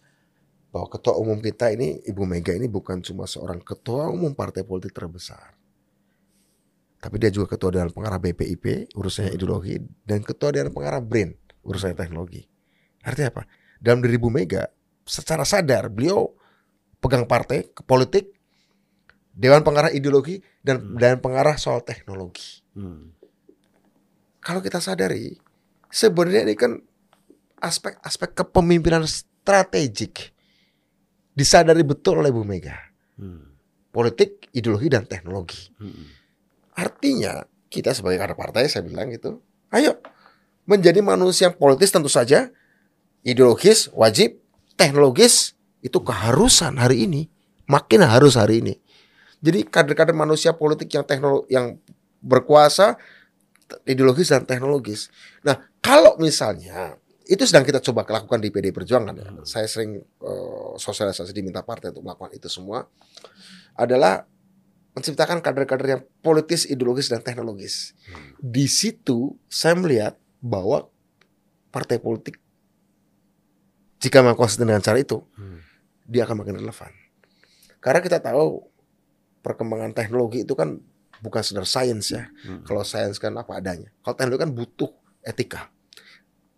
bahwa 0.68 0.86
ketua 0.90 1.14
umum 1.16 1.38
kita 1.38 1.70
ini 1.70 2.02
Ibu 2.02 2.22
Mega 2.26 2.52
ini 2.52 2.66
bukan 2.66 3.00
cuma 3.00 3.24
seorang 3.24 3.62
ketua 3.62 4.10
umum 4.10 4.34
partai 4.34 4.66
politik 4.66 4.92
terbesar, 4.92 5.54
tapi 6.98 7.16
dia 7.20 7.30
juga 7.30 7.54
ketua 7.56 7.70
dewan 7.72 7.92
pengarah 7.92 8.18
BPIP 8.18 8.92
urusannya 8.96 9.32
ideologi 9.32 9.78
dan 10.04 10.20
ketua 10.24 10.50
dewan 10.50 10.72
pengarah 10.72 11.00
BRIN 11.00 11.36
urusannya 11.62 11.96
teknologi. 11.96 12.44
Artinya 13.04 13.28
apa? 13.32 13.42
Dalam 13.80 14.00
diri 14.00 14.16
Ibu 14.16 14.28
Mega 14.32 14.64
secara 15.04 15.44
sadar 15.44 15.92
beliau 15.92 16.32
pegang 17.00 17.28
partai 17.28 17.68
ke 17.68 17.84
politik, 17.84 18.32
dewan 19.36 19.60
pengarah 19.60 19.92
ideologi 19.92 20.40
dan 20.64 20.80
Hmm. 20.80 20.96
dewan 20.96 21.20
pengarah 21.20 21.56
soal 21.60 21.84
teknologi. 21.84 22.64
Hmm. 22.72 23.12
Kalau 24.40 24.60
kita 24.60 24.80
sadari 24.80 25.36
sebenarnya 25.94 26.42
ini 26.50 26.58
kan 26.58 26.82
aspek-aspek 27.62 28.34
kepemimpinan 28.34 29.06
strategik 29.06 30.34
disadari 31.30 31.86
betul 31.86 32.18
oleh 32.18 32.34
Bu 32.34 32.42
Mega. 32.42 32.74
Hmm. 33.14 33.54
Politik, 33.94 34.50
ideologi 34.50 34.90
dan 34.90 35.06
teknologi. 35.06 35.70
Hmm. 35.78 36.10
Artinya 36.74 37.46
kita 37.70 37.94
sebagai 37.94 38.18
kader 38.18 38.34
partai 38.34 38.66
saya 38.66 38.82
bilang 38.82 39.06
gitu, 39.14 39.38
ayo 39.70 40.02
menjadi 40.66 40.98
manusia 40.98 41.50
yang 41.50 41.54
politis 41.54 41.94
tentu 41.94 42.10
saja, 42.10 42.50
ideologis 43.22 43.86
wajib, 43.94 44.42
teknologis 44.74 45.54
itu 45.78 46.02
keharusan 46.02 46.74
hari 46.74 47.06
ini, 47.06 47.30
makin 47.70 48.02
harus 48.02 48.34
hari 48.34 48.66
ini. 48.66 48.74
Jadi 49.38 49.62
kader-kader 49.68 50.16
manusia 50.16 50.56
politik 50.58 50.90
yang 50.90 51.06
teknologi 51.06 51.54
yang 51.54 51.78
berkuasa 52.18 52.98
ideologis 53.88 54.30
dan 54.32 54.44
teknologis. 54.44 55.08
Nah, 55.44 55.68
kalau 55.80 56.16
misalnya 56.20 56.96
itu 57.24 57.40
sedang 57.48 57.64
kita 57.64 57.80
coba 57.80 58.04
lakukan 58.04 58.36
di 58.36 58.52
PD 58.52 58.68
Perjuangan 58.68 59.16
ya. 59.16 59.28
Saya 59.48 59.64
sering 59.64 59.96
eh, 60.00 60.72
sosialisasi 60.76 61.32
diminta 61.32 61.64
partai 61.64 61.92
untuk 61.92 62.04
melakukan 62.04 62.36
itu 62.36 62.52
semua 62.52 62.84
adalah 63.74 64.28
menciptakan 64.94 65.42
kader-kader 65.42 65.88
yang 65.88 66.02
politis, 66.22 66.68
ideologis 66.70 67.10
dan 67.10 67.24
teknologis. 67.24 67.96
Di 68.38 68.70
situ 68.70 69.34
saya 69.50 69.74
melihat 69.74 70.14
bahwa 70.38 70.86
partai 71.74 71.98
politik 71.98 72.38
jika 73.98 74.20
melakukan 74.20 74.60
dengan 74.60 74.84
cara 74.84 75.00
itu, 75.00 75.24
Hmm. 75.34 75.64
dia 76.04 76.28
akan 76.28 76.44
makin 76.44 76.60
relevan. 76.60 76.92
Karena 77.80 78.04
kita 78.04 78.20
tahu 78.20 78.68
perkembangan 79.40 79.96
teknologi 79.96 80.44
itu 80.44 80.52
kan 80.52 80.76
bukan 81.20 81.40
sekedar 81.44 81.66
sains 81.68 82.10
ya. 82.10 82.30
Hmm. 82.46 82.64
Kalau 82.66 82.82
sains 82.82 83.20
kan 83.20 83.34
apa 83.36 83.58
adanya. 83.60 83.90
Kalau 84.02 84.14
teknologi 84.16 84.42
kan 84.42 84.52
butuh 84.54 84.90
etika. 85.22 85.70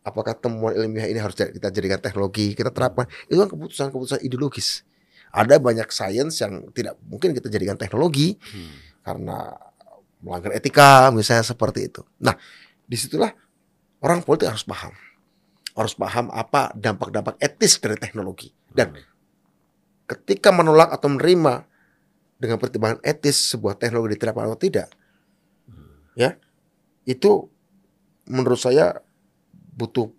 Apakah 0.07 0.39
temuan 0.39 0.77
ilmiah 0.79 1.11
ini 1.11 1.19
harus 1.19 1.35
kita 1.35 1.69
jadikan 1.75 1.99
teknologi, 1.99 2.55
kita 2.55 2.71
terapkan? 2.71 3.11
Itu 3.27 3.43
kan 3.43 3.51
keputusan-keputusan 3.51 4.23
ideologis. 4.23 4.87
Ada 5.35 5.59
banyak 5.59 5.91
sains 5.91 6.39
yang 6.39 6.71
tidak 6.71 6.95
mungkin 7.03 7.35
kita 7.35 7.51
jadikan 7.51 7.75
teknologi 7.75 8.39
Hmm. 8.39 9.03
karena 9.03 9.59
melanggar 10.23 10.55
etika, 10.55 11.11
misalnya 11.13 11.45
seperti 11.45 11.91
itu. 11.91 12.03
Nah, 12.23 12.35
di 12.87 12.97
situlah 12.97 13.35
orang 14.01 14.23
politik 14.23 14.49
harus 14.51 14.63
paham, 14.63 14.95
harus 15.75 15.95
paham 15.99 16.31
apa 16.33 16.73
dampak-dampak 16.75 17.37
etis 17.43 17.79
dari 17.83 17.99
teknologi. 17.99 18.51
Dan 18.71 18.95
ketika 20.07 20.55
menolak 20.55 20.95
atau 20.95 21.11
menerima 21.11 21.67
dengan 22.37 22.61
pertimbangan 22.61 23.01
etis 23.01 23.57
sebuah 23.57 23.80
teknologi 23.80 24.16
diterapkan 24.16 24.49
atau 24.53 24.61
tidak, 24.61 24.89
ya 26.14 26.37
itu 27.05 27.49
menurut 28.28 28.59
saya 28.59 29.01
butuh 29.76 30.11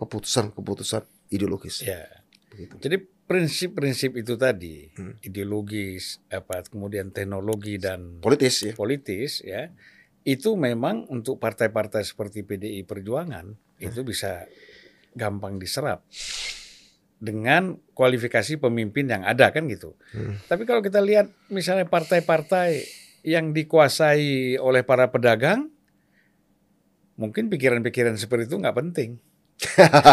keputusan-keputusan 0.00 1.02
ideologis. 1.28 1.84
Ya. 1.84 2.06
Begitu. 2.50 2.74
Jadi 2.82 2.96
prinsip-prinsip 3.30 4.18
itu 4.18 4.34
tadi, 4.34 4.90
Hmm. 4.98 5.14
ideologis, 5.22 6.18
apa 6.26 6.66
kemudian 6.66 7.14
teknologi 7.14 7.78
dan 7.78 8.18
Politis 8.18 8.66
ya. 8.66 8.72
politis 8.74 9.38
ya, 9.46 9.70
itu 10.26 10.58
memang 10.58 11.06
untuk 11.06 11.38
partai-partai 11.38 12.02
seperti 12.02 12.42
PDI 12.42 12.82
Perjuangan 12.82 13.46
Hmm. 13.54 13.78
itu 13.78 14.02
bisa 14.02 14.50
gampang 15.14 15.62
diserap 15.62 16.02
dengan 17.20 17.76
kualifikasi 17.92 18.56
pemimpin 18.56 19.12
yang 19.12 19.22
ada 19.28 19.52
kan 19.52 19.68
gitu. 19.68 19.92
Hmm. 20.16 20.40
Tapi 20.48 20.64
kalau 20.64 20.80
kita 20.80 21.04
lihat 21.04 21.28
misalnya 21.52 21.84
partai-partai 21.84 22.82
yang 23.22 23.52
dikuasai 23.52 24.56
oleh 24.56 24.80
para 24.80 25.12
pedagang, 25.12 25.68
mungkin 27.20 27.52
pikiran-pikiran 27.52 28.16
seperti 28.16 28.48
itu 28.48 28.56
nggak 28.56 28.72
penting, 28.72 29.20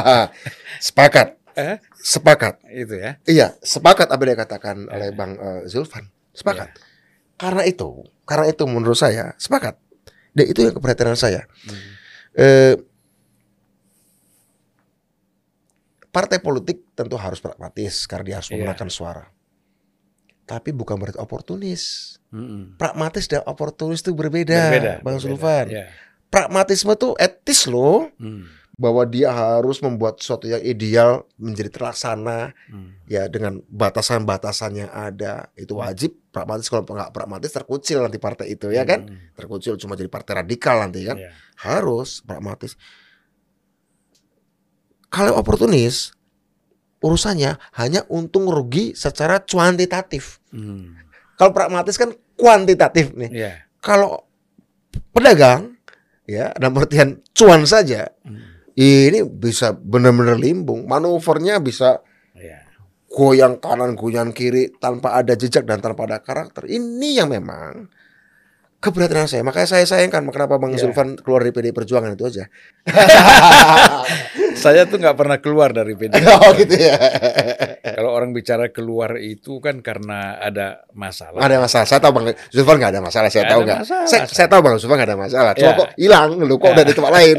sepakat, 0.87 1.39
eh, 1.55 1.79
sepakat. 1.95 2.59
itu 2.75 2.99
ya. 2.99 3.15
Iya, 3.23 3.47
sepakat 3.63 4.11
apa 4.11 4.21
yang 4.27 4.35
dikatakan 4.35 4.91
oleh 4.91 5.09
Bang 5.15 5.39
eh, 5.39 5.63
Zulfan. 5.71 6.11
Sepakat. 6.35 6.75
Iya. 6.75 6.83
Karena 7.39 7.63
itu, 7.63 8.03
karena 8.27 8.51
itu 8.51 8.63
menurut 8.67 8.99
saya 8.99 9.31
sepakat. 9.39 9.79
Dan 10.35 10.45
itu 10.51 10.59
yang 10.59 10.75
keperhatian 10.75 11.15
saya. 11.15 11.47
Hmm. 11.65 11.81
Eh, 12.37 12.75
partai 16.17 16.41
politik 16.41 16.81
tentu 16.97 17.13
harus 17.13 17.37
pragmatis 17.37 18.09
karena 18.09 18.25
dia 18.25 18.35
harus 18.41 18.49
Iya. 18.49 18.57
memenangkan 18.57 18.89
suara. 18.89 19.29
Tapi 20.47 20.71
bukan 20.71 20.97
berarti 20.97 21.19
oportunis. 21.19 22.15
Mm-mm. 22.31 22.79
Pragmatis 22.79 23.27
dan 23.27 23.43
oportunis 23.45 24.01
itu 24.01 24.15
berbeda, 24.15 24.71
Berbeda, 24.73 24.93
Bang. 25.05 25.19
Zulfan. 25.21 25.67
Ya. 25.69 25.85
Pragmatisme 26.27 26.91
itu 26.91 27.13
etis 27.15 27.67
loh, 27.67 28.09
Hmm. 28.17 28.47
bahwa 28.73 29.03
dia 29.03 29.33
harus 29.33 29.81
membuat 29.81 30.21
sesuatu 30.21 30.45
yang 30.45 30.61
ideal 30.61 31.25
menjadi 31.35 31.73
terlaksana 31.73 32.53
Hmm. 32.69 32.93
ya 33.05 33.25
dengan 33.25 33.57
batasan-batasan 33.65 34.71
yang 34.77 34.91
ada 34.93 35.49
itu 35.53 35.73
wajib 35.73 36.13
pragmatis 36.29 36.69
kalau 36.69 36.85
nggak 36.85 37.09
pragmatis 37.09 37.49
terkucil 37.49 38.05
nanti 38.05 38.21
partai 38.21 38.53
itu 38.53 38.69
ya 38.69 38.85
kan 38.85 39.09
Hmm. 39.09 39.33
terkucil 39.33 39.75
cuma 39.75 39.97
jadi 39.97 40.07
partai 40.07 40.45
radikal 40.45 40.77
nanti 40.79 41.03
kan 41.03 41.17
Ya. 41.17 41.33
harus 41.57 42.21
pragmatis 42.21 42.77
kalau 45.07 45.35
oportunis 45.35 46.11
urusannya 46.97 47.55
hanya 47.75 48.01
untung 48.09 48.49
rugi 48.49 48.91
secara 48.93 49.39
kuantitatif 49.39 50.41
Hmm. 50.49 50.97
kalau 51.37 51.53
pragmatis 51.53 51.95
kan 51.95 52.09
kuantitatif 52.33 53.13
nih 53.13 53.29
Ya. 53.29 53.53
kalau 53.79 54.25
pedagang 55.11 55.77
ya 56.25 56.51
dalam 56.55 56.77
artian 56.77 57.21
cuan 57.31 57.63
saja 57.63 58.09
Hmm. 58.25 58.41
ini 58.73 59.21
bisa 59.23 59.71
benar-benar 59.71 60.35
limbung 60.35 60.85
manuvernya 60.85 61.61
bisa 61.61 62.01
Ya. 62.33 62.65
goyang 63.07 63.57
kanan 63.57 63.93
goyang 63.93 64.29
kiri 64.29 64.73
tanpa 64.77 65.15
ada 65.15 65.33
jejak 65.33 65.63
dan 65.63 65.79
tanpa 65.79 66.05
ada 66.05 66.19
karakter 66.19 66.65
ini 66.65 67.17
yang 67.17 67.29
memang 67.29 67.89
keberatan 68.77 69.25
saya 69.25 69.41
makanya 69.41 69.65
saya 69.67 69.83
sayangkan 69.83 70.21
kenapa 70.29 70.55
bang 70.55 70.77
Ya. 70.77 70.85
Zulfan 70.85 71.17
keluar 71.17 71.41
dari 71.41 71.49
PD 71.49 71.73
Perjuangan 71.73 72.13
itu 72.13 72.25
aja 72.25 72.45
Saya 74.57 74.85
tuh 74.85 74.97
nggak 74.97 75.13
pernah 75.13 75.37
keluar 75.37 75.69
dari 75.69 75.93
PD. 75.93 76.17
oh 76.41 76.49
gitu 76.53 76.73
ya 76.73 76.97
Kalau 77.97 78.09
orang 78.11 78.33
bicara 78.33 78.69
keluar 78.69 79.17
itu 79.17 79.57
kan 79.57 79.81
karena 79.81 80.37
ada 80.37 80.85
masalah. 80.91 81.41
Ada 81.41 81.57
masalah 81.59 81.85
saya 81.85 81.99
tahu 81.99 82.11
bang 82.15 82.25
Zulfan 82.49 82.75
nggak 82.77 82.91
ada 82.91 83.01
masalah 83.01 83.29
saya 83.29 83.43
Nggak 83.43 83.53
tahu 83.53 83.61
nggak 83.63 83.79
saya, 84.05 84.25
saya 84.25 84.47
tahu 84.47 84.61
bang 84.61 84.73
Zulfan 84.77 84.97
nggak 84.97 85.09
ada 85.09 85.19
masalah 85.19 85.51
cuma 85.53 85.65
Ya. 85.67 85.73
kok 85.75 85.89
hilang 85.95 86.29
lu 86.37 86.55
kok 86.57 86.69
udah 86.69 86.85
di 86.85 86.93
tempat 86.93 87.11
lain 87.13 87.37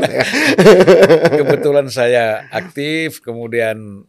Kebetulan 1.31 1.87
saya 1.89 2.25
aktif, 2.51 3.21
kemudian 3.21 4.05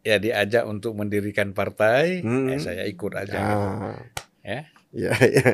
ya 0.00 0.18
diajak 0.18 0.64
untuk 0.64 0.92
mendirikan 0.92 1.50
partai, 1.50 2.20
Hmm. 2.20 2.50
ya 2.50 2.58
saya 2.60 2.82
ikut 2.84 3.12
aja. 3.14 3.38
Ah. 3.38 3.96
Ya. 4.42 4.68
Ya, 4.94 5.10
ya. 5.18 5.50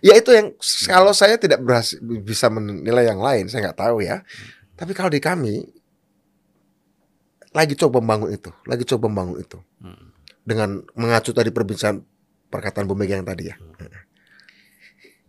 ya 0.00 0.14
itu 0.16 0.32
yang 0.32 0.56
kalau 0.88 1.12
saya 1.12 1.36
tidak 1.36 1.60
berhasil 1.60 2.00
bisa 2.00 2.48
menilai 2.48 3.04
yang 3.04 3.20
lain, 3.20 3.52
saya 3.52 3.68
nggak 3.68 3.78
tahu 3.84 4.00
ya. 4.00 4.24
Tapi 4.80 4.96
kalau 4.96 5.12
di 5.12 5.20
kami 5.20 5.68
lagi 7.52 7.76
coba 7.76 8.00
membangun 8.00 8.32
itu, 8.32 8.50
lagi 8.64 8.84
coba 8.88 9.08
membangun 9.12 9.38
itu 9.40 9.58
Hmm. 9.76 10.08
dengan 10.40 10.80
mengacu 10.96 11.36
tadi 11.36 11.52
perbincangan 11.52 12.00
perkataan 12.48 12.88
Bu 12.88 12.96
Mega 12.96 13.20
yang 13.20 13.28
tadi 13.28 13.52
ya. 13.52 13.56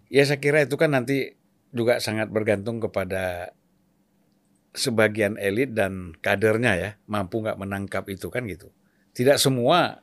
Ya 0.07 0.23
saya 0.23 0.39
kira 0.39 0.63
itu 0.63 0.79
kan 0.79 0.95
nanti 0.95 1.35
juga 1.75 1.99
sangat 1.99 2.31
bergantung 2.31 2.79
kepada 2.79 3.51
sebagian 4.71 5.35
elit 5.35 5.75
dan 5.75 6.15
kadernya 6.23 6.73
ya 6.79 6.89
mampu 7.11 7.43
nggak 7.43 7.59
menangkap 7.59 8.07
itu 8.07 8.31
kan 8.31 8.47
gitu. 8.47 8.71
Tidak 9.11 9.35
semua 9.35 9.99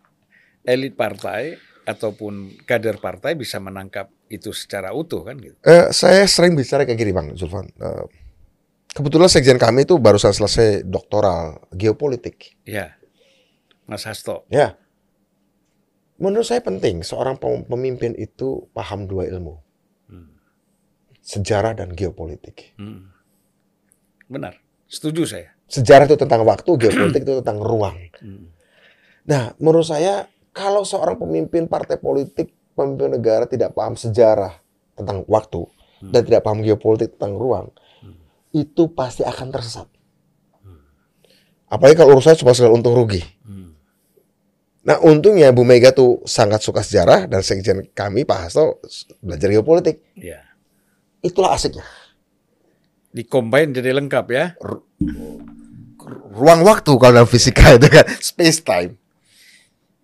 elit 0.66 0.92
partai 0.92 1.56
ataupun 1.84 2.64
kader 2.64 2.96
partai 2.98 3.36
bisa 3.36 3.60
menangkap 3.60 4.08
itu 4.26 4.50
secara 4.50 4.90
utuh 4.90 5.20
kan 5.22 5.36
gitu. 5.36 5.56
Eh, 5.62 5.92
saya 5.92 6.24
sering 6.24 6.56
bicara 6.56 6.82
kayak 6.82 6.96
gini 6.96 7.12
Bang 7.12 7.28
Zulfan. 7.36 7.68
Eh, 7.70 8.04
kebetulan 8.90 9.28
sekjen 9.28 9.60
kami 9.60 9.84
itu 9.84 10.00
barusan 10.00 10.32
selesai 10.32 10.82
doktoral 10.82 11.60
geopolitik. 11.70 12.56
Ya, 12.64 12.96
Mas 13.84 14.08
Hasto. 14.08 14.48
Ya. 14.48 14.80
Menurut 16.16 16.46
saya 16.46 16.62
penting 16.62 17.02
seorang 17.02 17.36
pem- 17.36 17.66
pemimpin 17.66 18.14
itu 18.14 18.70
paham 18.70 19.04
dua 19.04 19.26
ilmu, 19.26 19.58
Hmm. 20.08 20.30
sejarah 21.20 21.74
dan 21.74 21.90
geopolitik. 21.92 22.72
Hmm. 22.78 23.10
Benar, 24.30 24.56
setuju 24.86 25.26
saya. 25.26 25.52
Sejarah 25.66 26.06
itu 26.06 26.14
tentang 26.14 26.46
waktu, 26.46 26.70
geopolitik 26.80 27.26
itu 27.26 27.34
tentang 27.42 27.58
ruang. 27.60 27.98
Hmm. 28.22 28.46
Nah, 29.26 29.56
menurut 29.58 29.84
saya 29.84 30.30
kalau 30.54 30.86
seorang 30.86 31.18
pemimpin 31.18 31.66
partai 31.66 31.98
politik, 31.98 32.54
pemimpin 32.78 33.18
negara 33.18 33.44
tidak 33.44 33.74
paham 33.74 33.98
sejarah 33.98 34.54
tentang 34.94 35.26
waktu 35.26 35.66
dan 36.14 36.22
tidak 36.22 36.46
paham 36.46 36.62
geopolitik 36.62 37.18
tentang 37.18 37.34
ruang, 37.34 37.66
itu 38.54 38.86
pasti 38.94 39.26
akan 39.26 39.50
tersesat. 39.50 39.90
Apalagi 41.66 41.98
kalau 41.98 42.14
urusannya 42.14 42.38
cuma 42.38 42.54
soal 42.54 42.70
untung 42.70 42.94
rugi. 42.94 43.18
Hmm. 43.42 43.74
Nah, 44.86 45.00
untungnya 45.02 45.50
Bu 45.50 45.66
Mega 45.66 45.90
tuh 45.90 46.22
sangat 46.22 46.62
suka 46.62 46.86
sejarah 46.86 47.26
dan 47.26 47.42
sekjen 47.42 47.88
kami 47.90 48.22
Pak 48.22 48.38
Hasto 48.46 48.78
belajar 49.18 49.50
geopolitik. 49.50 49.98
Ya, 50.14 50.44
Itulah 51.24 51.56
asiknya. 51.56 51.82
dikombin 53.14 53.74
jadi 53.74 53.94
lengkap 53.96 54.26
ya. 54.30 54.54
Ruang 56.34 56.66
waktu 56.66 56.92
kalau 56.98 57.14
dalam 57.14 57.30
fisika 57.30 57.78
itu 57.78 57.86
kan 57.90 58.06
space 58.22 58.60
time. 58.62 58.98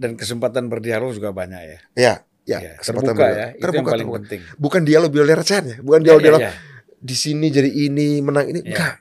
Dan 0.00 0.16
kesempatan 0.16 0.66
berdialog 0.66 1.12
juga 1.12 1.28
banyak 1.30 1.60
ya. 1.60 1.78
Ya, 1.92 2.14
ya, 2.46 2.58
Ya, 2.58 2.72
kesempatan 2.80 3.12
terbuka 3.12 3.26
ya, 3.26 3.30
itu 3.30 3.36
yang 3.36 3.60
Terbuka, 3.60 3.90
paling 3.90 4.00
terbuka. 4.02 4.18
penting. 4.24 4.40
Bukan 4.56 4.80
dialog 4.82 5.10
biar 5.10 5.26
recehannya, 5.36 5.76
bukan 5.80 6.00
Ya, 6.00 6.04
dialog 6.06 6.20
ya, 6.20 6.24
dialog 6.26 6.42
ya. 6.42 6.52
di 6.98 7.14
sini 7.14 7.46
jadi 7.48 7.68
ini 7.68 8.08
menang 8.18 8.48
ini 8.48 8.60
Ya. 8.60 8.66
enggak. 8.66 8.94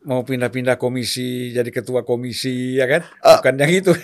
Mau 0.00 0.22
pindah-pindah 0.22 0.78
komisi 0.78 1.50
jadi 1.50 1.68
ketua 1.68 2.00
komisi 2.00 2.78
ya 2.78 2.86
kan? 2.86 3.02
Eh. 3.02 3.36
Bukan 3.36 3.54
yang 3.56 3.72
itu. 3.74 3.92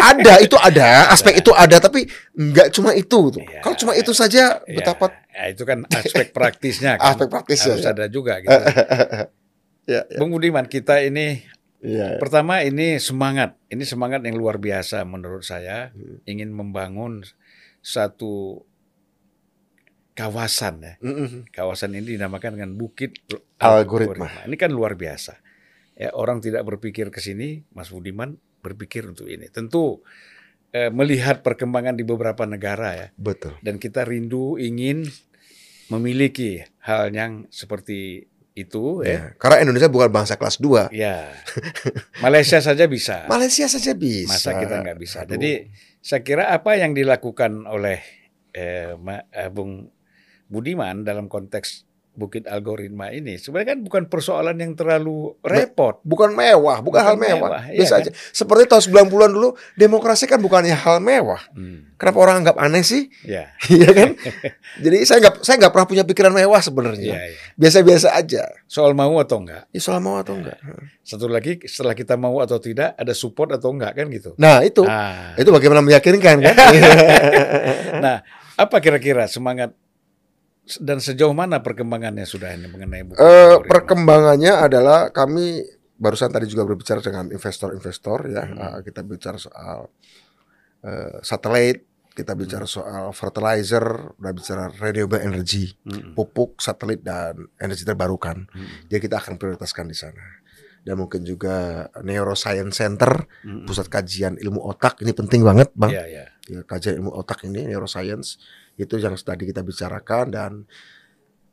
Ada 0.00 0.40
itu 0.40 0.56
ada, 0.56 1.12
aspek 1.12 1.38
itu 1.38 1.52
ada 1.52 1.76
tapi 1.76 2.08
enggak 2.32 2.72
cuma 2.72 2.90
itu 2.92 3.30
tuh. 3.30 3.36
Ya. 3.38 3.60
Kalau 3.60 3.76
cuma 3.76 3.92
itu 3.92 4.10
saja 4.10 4.58
Ya, 4.58 4.72
betapa 4.72 5.12
ya, 5.28 5.52
itu 5.52 5.62
kan 5.62 5.84
aspek 5.86 6.32
praktisnya 6.36 6.96
kan. 6.96 7.12
Aspek 7.12 7.28
praktisnya, 7.28 7.76
harus 7.76 7.84
ya. 7.84 7.92
ada 7.92 8.04
juga 8.08 8.40
gitu. 8.40 8.48
ya, 9.86 10.00
ya. 10.02 10.16
Bung 10.16 10.32
Budiman, 10.32 10.64
kita 10.64 10.98
ini 11.00 11.44
ya. 11.80 12.16
pertama 12.20 12.60
ini 12.62 13.00
semangat. 13.00 13.56
Ini 13.72 13.84
semangat 13.84 14.24
yang 14.24 14.36
luar 14.36 14.56
biasa 14.60 15.02
menurut 15.08 15.44
saya 15.44 15.92
Hmm. 15.92 16.20
ingin 16.28 16.52
membangun 16.52 17.24
satu 17.80 18.64
kawasan 20.14 20.84
ya. 20.84 20.94
Mm-mm. 21.00 21.48
Kawasan 21.48 21.96
ini 21.96 22.20
dinamakan 22.20 22.60
dengan 22.60 22.70
Bukit 22.76 23.16
Algoritma. 23.56 24.44
Ini 24.44 24.56
kan 24.60 24.68
luar 24.68 24.98
biasa. 24.98 25.40
Ya, 25.96 26.12
orang 26.16 26.40
tidak 26.40 26.64
berpikir 26.64 27.12
ke 27.12 27.20
sini, 27.20 27.64
Mas 27.76 27.92
Budiman 27.92 28.36
berpikir 28.60 29.04
untuk 29.08 29.28
ini. 29.28 29.48
Tentu 29.48 30.04
eh, 30.72 30.92
melihat 30.92 31.40
perkembangan 31.40 31.96
di 31.96 32.04
beberapa 32.04 32.44
negara 32.44 32.94
ya. 32.96 33.08
Betul. 33.16 33.56
Dan 33.64 33.80
kita 33.80 34.04
rindu 34.04 34.60
ingin 34.60 35.08
memiliki 35.90 36.62
hal 36.86 37.10
yang 37.10 37.50
seperti 37.50 38.29
itu 38.64 39.02
ya. 39.02 39.10
Ya. 39.10 39.22
Karena 39.36 39.64
Indonesia 39.64 39.88
bukan 39.88 40.10
bangsa 40.12 40.36
kelas 40.36 40.60
2. 40.60 40.92
Ya. 40.92 41.28
Malaysia 42.24 42.60
saja 42.60 42.84
bisa. 42.86 43.26
Malaysia 43.26 43.66
saja 43.66 43.92
bisa. 43.96 44.30
Masa 44.30 44.50
kita 44.56 44.80
nggak 44.80 44.98
bisa. 44.98 45.24
Aduh. 45.24 45.36
Jadi 45.36 45.72
saya 46.00 46.20
kira 46.24 46.48
apa 46.48 46.76
yang 46.78 46.96
dilakukan 46.96 47.66
oleh 47.66 48.00
eh, 48.54 48.94
Ma- 48.96 49.26
eh, 49.30 49.50
Bung 49.50 49.90
Budiman 50.50 51.06
dalam 51.06 51.30
konteks 51.30 51.89
bukit 52.20 52.44
algoritma 52.44 53.08
ini 53.08 53.34
sebenarnya 53.34 53.72
kan 53.72 53.80
bukan 53.80 54.02
persoalan 54.04 54.52
yang 54.54 54.72
terlalu 54.74 55.32
repot. 55.40 55.96
bukan 56.02 56.30
mewah, 56.30 56.78
bukan, 56.78 56.92
Bukan 56.92 57.00
hal 57.02 57.16
mewah. 57.16 57.48
mewah, 57.48 57.62
iya 57.66 57.80
Biasa 57.80 57.94
kan? 57.94 58.02
aja. 58.02 58.10
Seperti 58.30 58.62
tahun 58.66 58.82
90-an 59.08 59.30
dulu, 59.32 59.48
demokrasi 59.72 60.24
kan 60.24 60.36
bukannya 60.36 60.76
hal 60.76 61.00
mewah. 61.00 61.40
Hmm, 61.50 61.96
Kenapa 61.96 62.18
orang 62.18 62.44
anggap 62.44 62.56
aneh 62.56 62.80
sih? 62.80 63.08
ya, 63.22 63.48
Iya 63.72 63.88
kan? 63.90 64.08
Jadi 64.84 64.96
saya 65.02 65.18
nggak 65.20 65.34
saya 65.40 65.56
nggak 65.58 65.72
pernah 65.72 65.88
punya 65.88 66.04
pikiran 66.04 66.32
mewah 66.32 66.60
sebenarnya. 66.60 67.08
ya, 67.10 67.20
ya. 67.24 67.38
Biasa-biasa 67.56 68.08
aja. 68.12 68.44
Soal 68.66 68.92
mau 68.92 69.16
atau 69.16 69.40
enggak. 69.40 69.64
Ya 69.70 69.80
soal 69.80 69.98
mau 69.98 70.16
atau 70.16 70.36
enggak. 70.36 70.60
Satu 71.00 71.24
lagi 71.26 71.56
setelah 71.64 71.92
kita 71.92 72.14
mau 72.14 72.38
atau 72.38 72.56
tidak 72.56 72.92
ada 72.94 73.12
support 73.12 73.48
atau 73.50 73.70
enggak 73.70 73.94
kan 73.94 74.06
gitu. 74.08 74.36
Nah, 74.36 74.60
itu. 74.60 74.84
Nah, 74.84 75.32
Itu 75.34 75.48
bagaimana 75.48 75.80
meyakinkan 75.80 76.36
kan? 76.38 76.54
nah 78.04 78.16
apa 78.54 78.76
kira-kira 78.78 79.24
semangat 79.24 79.72
dan 80.78 80.98
sejauh 80.98 81.32
mana 81.32 81.58
perkembangannya 81.58 82.22
sudah 82.22 82.52
ini 82.52 82.66
mengenai 82.66 83.02
bukit 83.02 83.18
Eh, 83.18 83.26
algoritma? 83.26 83.66
perkembangannya 83.66 84.52
adalah 84.54 85.00
kami 85.08 85.64
barusan 85.96 86.28
tadi 86.28 86.46
juga 86.46 86.62
berbicara 86.62 87.00
dengan 87.00 87.26
investor-investor 87.28 88.18
ya. 88.28 88.44
Hmm. 88.44 88.56
Eh, 88.56 88.78
kita 88.84 89.02
bicara 89.02 89.36
soal 89.36 89.90
eh, 90.80 91.18
satelit, 91.20 91.84
kita 92.10 92.32
bicara 92.32 92.64
soal 92.64 93.12
fertilizer, 93.12 93.84
udah 94.16 94.32
bicara 94.32 94.68
renewable 94.72 95.20
energy, 95.20 95.72
Mm, 95.82 96.12
pupuk, 96.12 96.58
satelit 96.58 97.00
dan 97.00 97.36
energi 97.56 97.84
terbarukan. 97.84 98.44
mm, 98.46 98.88
Jadi 98.88 99.00
kita 99.00 99.16
akan 99.18 99.36
prioritaskan 99.36 99.86
di 99.86 99.94
sana. 99.94 100.24
Dan 100.80 100.96
mungkin 100.96 101.20
juga 101.22 101.84
neuroscience 102.00 102.72
center, 102.74 103.28
mm, 103.44 103.68
pusat 103.68 103.86
kajian 103.86 104.40
ilmu 104.40 104.64
otak 104.64 105.04
ini 105.04 105.12
penting 105.12 105.44
banget, 105.44 105.68
Bang. 105.76 105.92
Ya, 105.92 106.08
ya. 106.08 106.24
Ya, 106.48 106.64
kajian 106.64 106.98
ilmu 106.98 107.12
otak 107.12 107.44
ini 107.44 107.68
neuroscience 107.68 108.40
itu 108.80 108.96
yang 108.96 109.12
tadi 109.16 109.44
kita 109.44 109.60
bicarakan 109.60 110.24
dan 110.32 110.52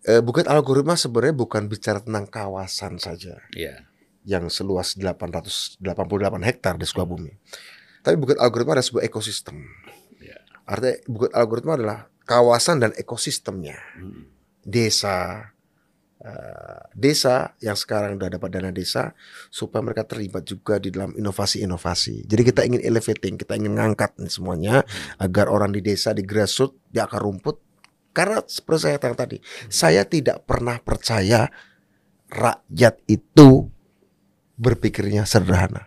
eh, 0.04 0.24
Bukit 0.24 0.48
Algoritma 0.48 0.96
sebenarnya 0.96 1.36
bukan 1.36 1.68
bicara 1.68 2.00
tentang 2.00 2.26
kawasan 2.26 2.96
saja 2.98 3.44
Ya. 3.52 3.84
yang 4.24 4.48
seluas 4.48 4.96
888 4.96 5.84
hektar 6.44 6.76
di 6.76 6.86
Sukabumi. 6.88 7.36
Tapi 8.02 8.16
Bukit 8.16 8.40
Algoritma 8.40 8.76
adalah 8.76 8.88
sebuah 8.88 9.04
ekosistem. 9.04 9.68
Ya. 10.20 10.40
Artinya 10.64 10.96
Bukit 11.08 11.32
Algoritma 11.36 11.76
adalah 11.76 12.00
kawasan 12.24 12.80
dan 12.80 12.92
ekosistemnya. 12.96 13.80
Mm, 14.00 14.24
Desa 14.64 15.52
eh, 16.22 16.82
desa 16.94 17.54
yang 17.62 17.78
sekarang 17.78 18.18
udah 18.18 18.30
dapat 18.38 18.50
dana 18.54 18.72
desa 18.74 19.14
supaya 19.50 19.84
mereka 19.84 20.06
terlibat 20.06 20.46
juga 20.46 20.78
di 20.82 20.94
dalam 20.94 21.14
inovasi-inovasi. 21.14 22.26
Jadi 22.26 22.42
kita 22.42 22.62
ingin 22.66 22.82
elevating, 22.82 23.36
kita 23.38 23.58
ingin 23.58 23.78
ngangkat 23.78 24.18
nih 24.22 24.32
semuanya 24.32 24.76
agar 25.22 25.50
orang 25.50 25.74
di 25.74 25.82
desa 25.82 26.14
di 26.14 26.26
grassroots 26.26 26.90
di 26.90 26.98
akar 26.98 27.22
rumput 27.22 27.58
karena 28.14 28.42
seperti 28.50 28.80
saya 28.82 28.94
katakan 28.98 29.18
tadi, 29.18 29.38
saya 29.70 30.02
tidak 30.02 30.42
pernah 30.50 30.82
percaya 30.82 31.46
rakyat 32.34 33.06
itu 33.06 33.70
berpikirnya 34.58 35.30
sederhana. 35.30 35.86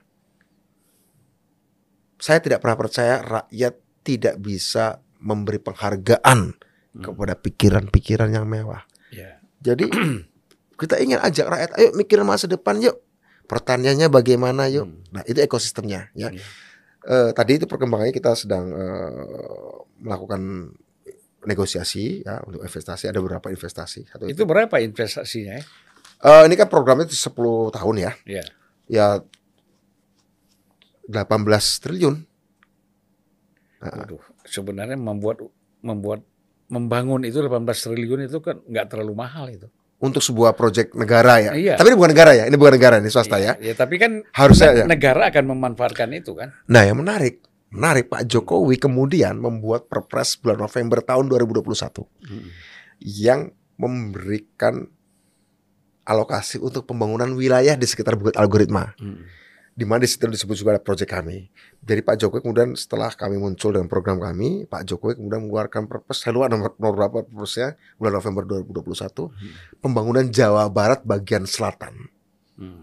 Saya 2.20 2.38
tidak 2.38 2.62
pernah 2.62 2.78
percaya 2.78 3.14
rakyat 3.18 3.74
tidak 4.06 4.38
bisa 4.38 5.02
memberi 5.18 5.58
penghargaan 5.58 6.70
Hmm. 6.90 7.06
kepada 7.06 7.38
pikiran-pikiran 7.38 8.34
yang 8.34 8.46
mewah. 8.50 8.82
Jadi 9.60 9.86
kita 10.80 10.96
ingin 11.00 11.20
ajak 11.20 11.46
rakyat, 11.46 11.70
ayo 11.76 11.88
mikirin 11.94 12.24
masa 12.24 12.48
depan 12.48 12.80
yuk. 12.80 12.96
Pertaniannya 13.46 14.08
bagaimana 14.08 14.66
yuk. 14.72 14.88
Hmm. 14.88 15.00
Nah 15.12 15.22
itu 15.28 15.38
ekosistemnya 15.40 16.08
ya. 16.16 16.32
Iya. 16.32 16.42
Eh, 17.00 17.30
tadi 17.32 17.56
itu 17.56 17.64
perkembangannya 17.64 18.12
kita 18.12 18.36
sedang 18.36 18.68
eh, 18.72 19.76
melakukan 20.04 20.72
negosiasi 21.48 22.20
ya 22.24 22.44
untuk 22.44 22.60
investasi. 22.60 23.08
Ada 23.08 23.20
beberapa 23.20 23.48
investasi. 23.48 24.04
Satu 24.08 24.28
Itu 24.28 24.44
berapa 24.44 24.76
investasinya 24.80 25.56
ya? 25.56 25.64
Eh, 26.20 26.42
ini 26.48 26.54
kan 26.60 26.68
programnya 26.68 27.08
10 27.08 27.72
tahun 27.72 27.96
ya. 27.96 28.12
Ya. 28.28 28.44
Ya 28.84 29.06
18 31.08 31.82
triliun. 31.82 32.16
Waduh, 33.80 34.20
sebenarnya 34.44 35.00
membuat 35.00 35.40
membuat 35.80 36.20
membangun 36.70 37.26
itu 37.26 37.42
18 37.42 37.66
triliun 37.66 38.30
itu 38.30 38.38
kan 38.38 38.62
nggak 38.62 38.86
terlalu 38.88 39.14
mahal 39.18 39.50
itu. 39.50 39.66
untuk 40.00 40.24
sebuah 40.24 40.56
proyek 40.56 40.96
negara 40.96 41.44
ya. 41.44 41.52
Iya. 41.52 41.74
Tapi 41.76 41.92
ini 41.92 41.96
bukan 42.00 42.12
negara 42.16 42.32
ya. 42.32 42.48
Ini 42.48 42.56
bukan 42.56 42.72
negara, 42.72 42.96
ini 43.04 43.12
swasta 43.12 43.36
ya. 43.36 43.52
Ya, 43.60 43.76
tapi 43.76 44.00
kan 44.00 44.24
Harusnya 44.32 44.72
ya. 44.72 44.84
negara 44.88 45.28
akan 45.28 45.44
memanfaatkan 45.52 46.08
itu 46.16 46.32
kan. 46.32 46.56
Nah, 46.72 46.88
yang 46.88 46.96
menarik, 46.96 47.44
menarik 47.68 48.08
Pak 48.08 48.24
Jokowi 48.24 48.80
kemudian 48.80 49.36
membuat 49.36 49.92
Perpres 49.92 50.40
bulan 50.40 50.56
November 50.56 51.04
tahun 51.04 51.28
2021 51.28 52.08
yang 53.04 53.52
memberikan 53.76 54.88
alokasi 56.04 56.56
untuk 56.56 56.88
pembangunan 56.88 57.28
wilayah 57.36 57.76
di 57.76 57.84
sekitar 57.84 58.16
Bukit 58.16 58.40
Algoritma. 58.40 58.96
Di 59.80 59.88
mana 59.88 60.04
di 60.04 60.12
situ 60.12 60.28
disebut 60.28 60.60
juga 60.60 60.76
ada 60.76 60.82
proyek 60.84 61.08
kami. 61.08 61.48
Jadi 61.80 62.04
Pak 62.04 62.20
Jokowi 62.20 62.44
kemudian 62.44 62.76
setelah 62.76 63.08
kami 63.16 63.40
muncul 63.40 63.72
dengan 63.72 63.88
program 63.88 64.20
kami, 64.20 64.68
Pak 64.68 64.84
Jokowi 64.84 65.16
kemudian 65.16 65.48
mengeluarkan 65.48 65.88
Perpres, 65.88 66.20
saya 66.20 66.36
lupa 66.36 66.52
nomor, 66.52 66.76
nomor 66.76 66.94
berapa 67.00 67.16
Perpresnya, 67.24 67.80
bulan 67.96 68.20
November 68.20 68.44
2021, 68.68 69.80
pembangunan 69.80 70.28
Jawa 70.28 70.68
Barat 70.68 71.00
bagian 71.00 71.48
selatan, 71.48 72.12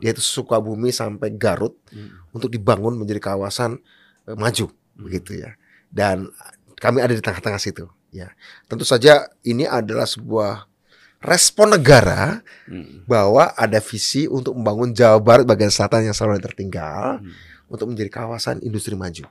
yaitu 0.01 0.25
Sukabumi 0.25 0.89
sampai 0.89 1.37
Garut 1.37 1.77
untuk 2.33 2.49
dibangun 2.49 2.97
menjadi 2.97 3.21
kawasan 3.21 3.77
eh, 4.25 4.33
maju 4.33 4.73
begitu 4.97 5.37
ya. 5.37 5.53
Dan 5.93 6.33
kami 6.81 7.05
ada 7.05 7.13
di 7.13 7.21
tengah-tengah 7.21 7.61
situ 7.61 7.85
ya. 8.09 8.33
Tentu 8.65 8.89
saja 8.89 9.29
ini 9.45 9.69
adalah 9.69 10.09
sebuah 10.09 10.65
respon 11.17 11.73
negara 11.73 12.45
bahwa 13.09 13.49
ada 13.57 13.81
visi 13.81 14.29
untuk 14.29 14.53
membangun 14.53 14.93
Jawa 14.93 15.17
Barat 15.17 15.45
bagian 15.49 15.73
selatan 15.73 16.05
yang 16.05 16.15
selalu 16.15 16.41
tertinggal 16.43 17.21
untuk 17.67 17.89
menjadi 17.89 18.09
kawasan 18.23 18.61
industri 18.61 18.93
maju. 18.93 19.25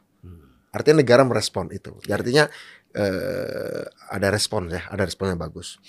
Artinya 0.74 1.00
negara 1.00 1.22
merespon 1.24 1.72
itu. 1.72 1.96
Ya, 2.04 2.20
artinya 2.20 2.52
eh, 2.92 3.84
ada 4.12 4.28
respon 4.28 4.68
ya, 4.68 4.84
ada 4.92 5.08
respon 5.08 5.32
yang 5.32 5.40
bagus. 5.40 5.80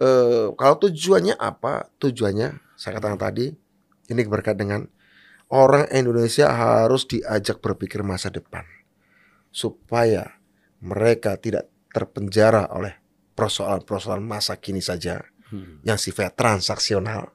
Eh, 0.00 0.48
kalau 0.56 0.80
tujuannya 0.80 1.36
apa? 1.36 1.90
Tujuannya 2.00 2.56
saya 2.78 2.96
katakan 2.96 3.20
tadi 3.20 3.52
ini 4.08 4.20
berkait 4.24 4.56
dengan 4.56 4.88
orang 5.52 5.86
Indonesia 5.92 6.48
harus 6.48 7.04
diajak 7.04 7.60
berpikir 7.60 8.00
masa 8.00 8.32
depan 8.32 8.64
supaya 9.52 10.40
mereka 10.80 11.36
tidak 11.36 11.68
terpenjara 11.92 12.72
oleh 12.72 12.96
persoalan-persoalan 13.36 14.24
masa 14.24 14.56
kini 14.56 14.80
saja 14.80 15.20
yang 15.84 15.98
sifatnya 16.00 16.32
transaksional 16.32 17.32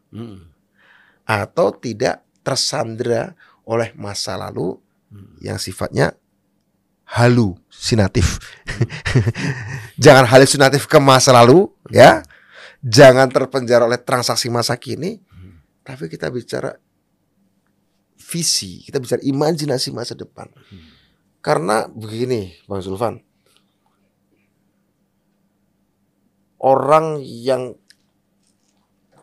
atau 1.28 1.68
tidak 1.76 2.24
tersandera 2.42 3.36
oleh 3.68 3.92
masa 4.00 4.40
lalu 4.40 4.80
yang 5.44 5.60
sifatnya 5.60 6.16
halusinatif. 7.08 8.40
Jangan 10.04 10.28
halusinatif 10.28 10.88
ke 10.88 11.00
masa 11.00 11.32
lalu 11.32 11.72
ya. 11.92 12.24
Jangan 12.84 13.28
terpenjara 13.34 13.90
oleh 13.90 14.00
transaksi 14.00 14.48
masa 14.54 14.78
kini, 14.78 15.20
tapi 15.82 16.08
kita 16.08 16.30
bicara 16.30 16.78
visi, 18.16 18.86
kita 18.86 19.02
bicara 19.02 19.24
imajinasi 19.24 19.90
masa 19.96 20.14
depan. 20.14 20.46
Karena 21.42 21.90
begini, 21.90 22.54
Bang 22.70 22.84
Zulfan. 22.84 23.24
Orang 26.62 27.24
yang 27.24 27.80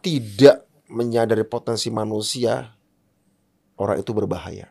tidak 0.04 0.68
menyadari 0.92 1.48
potensi 1.48 1.88
manusia, 1.88 2.76
orang 3.80 4.04
itu 4.04 4.12
berbahaya. 4.12 4.68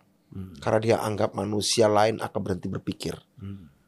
Karena 0.62 0.80
dia 0.82 0.98
anggap 1.02 1.34
manusia 1.34 1.86
lain 1.90 2.18
akan 2.22 2.40
berhenti 2.42 2.70
berpikir. 2.70 3.18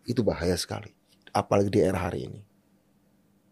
Itu 0.05 0.21
bahaya 0.21 0.57
sekali. 0.57 0.89
Apalagi 1.29 1.69
di 1.69 1.81
era 1.81 2.01
hari 2.01 2.25
ini. 2.29 2.41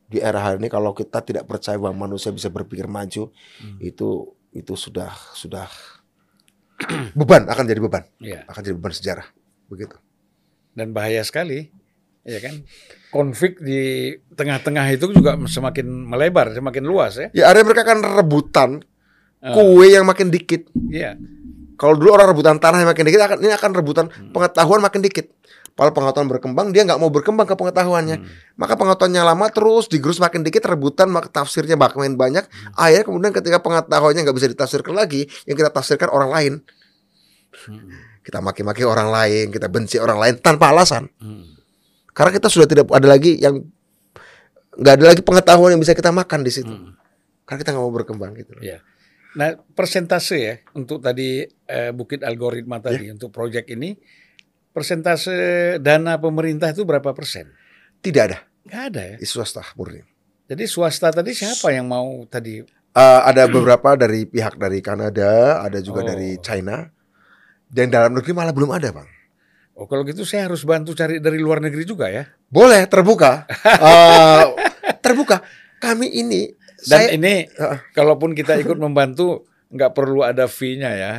Di 0.10 0.22
era 0.22 0.42
hari 0.42 0.62
ini 0.62 0.70
kalau 0.70 0.94
kita 0.94 1.26
tidak 1.26 1.50
percaya 1.50 1.78
bahwa 1.78 2.06
manusia 2.06 2.30
bisa 2.30 2.50
berpikir 2.54 2.86
maju, 2.86 3.34
itu 3.82 4.10
itu 4.54 4.74
sudah 4.78 5.10
sudah 5.34 5.66
beban 7.18 7.50
akan 7.50 7.66
jadi 7.66 7.82
beban, 7.82 8.06
Ya. 8.22 8.46
akan 8.46 8.62
jadi 8.62 8.76
beban 8.78 8.94
sejarah. 8.94 9.28
Begitu. 9.70 9.98
Dan 10.78 10.94
bahaya 10.94 11.22
sekali, 11.26 11.74
ya 12.22 12.38
kan? 12.42 12.62
Konflik 13.14 13.62
di 13.62 14.10
tengah-tengah 14.34 14.90
itu 14.90 15.14
juga 15.14 15.38
semakin 15.38 15.86
melebar, 15.86 16.50
semakin 16.50 16.84
luas 16.84 17.14
ya. 17.22 17.28
Ya 17.32 17.44
ada 17.54 17.62
mereka 17.62 17.86
akan 17.86 18.02
rebutan 18.18 18.82
Ah. 19.44 19.52
kue 19.52 19.92
yang 19.92 20.08
makin 20.08 20.32
dikit. 20.32 20.72
Iya. 20.88 21.20
Kalau 21.76 22.00
dulu 22.00 22.16
orang 22.16 22.32
rebutan 22.32 22.64
tanah 22.64 22.80
yang 22.80 22.90
makin 22.96 23.04
dikit, 23.04 23.22
akan 23.28 23.38
ini 23.44 23.52
akan 23.52 23.72
rebutan 23.76 24.08
pengetahuan 24.32 24.80
makin 24.80 25.04
dikit. 25.04 25.28
Kalau 25.74 25.92
pengetahuan 25.92 26.30
berkembang, 26.32 26.72
dia 26.72 26.88
nggak 26.88 27.02
mau 27.02 27.12
berkembang 27.12 27.50
ke 27.50 27.58
pengetahuannya. 27.60 28.24
Hmm. 28.24 28.30
Maka 28.56 28.78
pengetahuannya 28.80 29.24
lama 29.26 29.46
terus 29.52 29.92
digerus 29.92 30.22
makin 30.22 30.46
dikit 30.48 30.64
rebutan, 30.70 31.12
maka 31.12 31.28
tafsirnya 31.28 31.76
makin 31.76 32.16
banyak. 32.16 32.46
Hmm. 32.46 32.78
Akhirnya 32.78 33.04
kemudian 33.04 33.34
ketika 33.36 33.58
pengetahuannya 33.60 34.22
nggak 34.24 34.38
bisa 34.38 34.48
ditafsirkan 34.48 34.96
lagi, 34.96 35.28
yang 35.44 35.58
kita 35.60 35.74
tafsirkan 35.74 36.08
orang 36.14 36.30
lain. 36.32 36.54
Hmm. 37.68 37.90
Kita 38.24 38.40
maki-maki 38.40 38.88
orang 38.88 39.12
lain, 39.12 39.52
kita 39.52 39.68
benci 39.68 40.00
orang 40.00 40.22
lain 40.24 40.34
tanpa 40.40 40.72
alasan. 40.72 41.10
Hmm. 41.20 41.53
Karena 42.14 42.32
kita 42.32 42.48
sudah 42.48 42.68
tidak 42.70 42.86
ada 42.90 43.08
lagi 43.10 43.42
yang 43.42 43.60
nggak 44.74 44.94
ada 45.02 45.06
lagi 45.14 45.22
pengetahuan 45.22 45.74
yang 45.78 45.82
bisa 45.82 45.94
kita 45.94 46.10
makan 46.10 46.42
di 46.42 46.52
situ. 46.54 46.70
Hmm. 46.70 46.94
Karena 47.46 47.60
kita 47.62 47.70
nggak 47.74 47.84
mau 47.84 47.94
berkembang 47.94 48.32
gitu. 48.38 48.54
Ya. 48.62 48.82
Nah, 49.34 49.58
persentase 49.74 50.38
ya 50.38 50.56
untuk 50.78 51.02
tadi 51.02 51.42
eh, 51.46 51.90
bukit 51.90 52.22
algoritma 52.22 52.78
tadi 52.78 53.10
untuk 53.10 53.34
proyek 53.34 53.66
ini 53.74 53.98
persentase 54.70 55.78
dana 55.82 56.18
pemerintah 56.18 56.70
itu 56.70 56.86
berapa 56.86 57.14
persen? 57.14 57.50
Tidak 58.02 58.24
ada 58.24 58.40
Nggak 58.64 58.84
ada 58.94 59.02
ya. 59.14 59.16
di 59.18 59.28
swasta 59.28 59.62
murni. 59.74 60.02
Jadi 60.50 60.64
swasta 60.70 61.10
tadi 61.10 61.34
siapa 61.34 61.74
yang 61.74 61.90
mau 61.90 62.26
tadi? 62.30 62.62
Eh, 62.94 63.22
ada 63.26 63.50
beberapa 63.50 63.98
dari 63.98 64.30
pihak 64.30 64.54
dari 64.62 64.78
Kanada, 64.78 65.62
ada 65.66 65.82
juga 65.82 66.06
Oh. 66.06 66.08
dari 66.14 66.38
China. 66.38 66.86
Dan 67.66 67.90
dalam 67.90 68.14
negeri 68.14 68.38
malah 68.38 68.54
belum 68.54 68.70
ada, 68.70 68.94
Bang. 68.94 69.10
Oh, 69.74 69.86
kalau 69.86 70.04
gitu 70.04 70.22
saya 70.22 70.46
harus 70.46 70.62
bantu 70.62 70.94
cari 70.94 71.18
dari 71.18 71.38
luar 71.38 71.58
negeri 71.58 71.82
juga 71.82 72.06
ya. 72.06 72.30
Boleh 72.46 72.86
terbuka. 72.86 73.50
Eh, 73.84 74.44
terbuka. 75.00 75.42
Kami 75.78 76.08
ini 76.08 76.48
Dan 76.78 77.00
saya 77.00 77.08
ini 77.12 77.44
Heeh. 77.44 77.78
kalaupun 77.92 78.32
kita 78.32 78.54
ikut 78.56 78.76
membantu 78.76 79.44
nggak 79.68 79.92
perlu 79.92 80.22
ada 80.22 80.46
fee-nya 80.46 80.92
ya. 80.94 81.14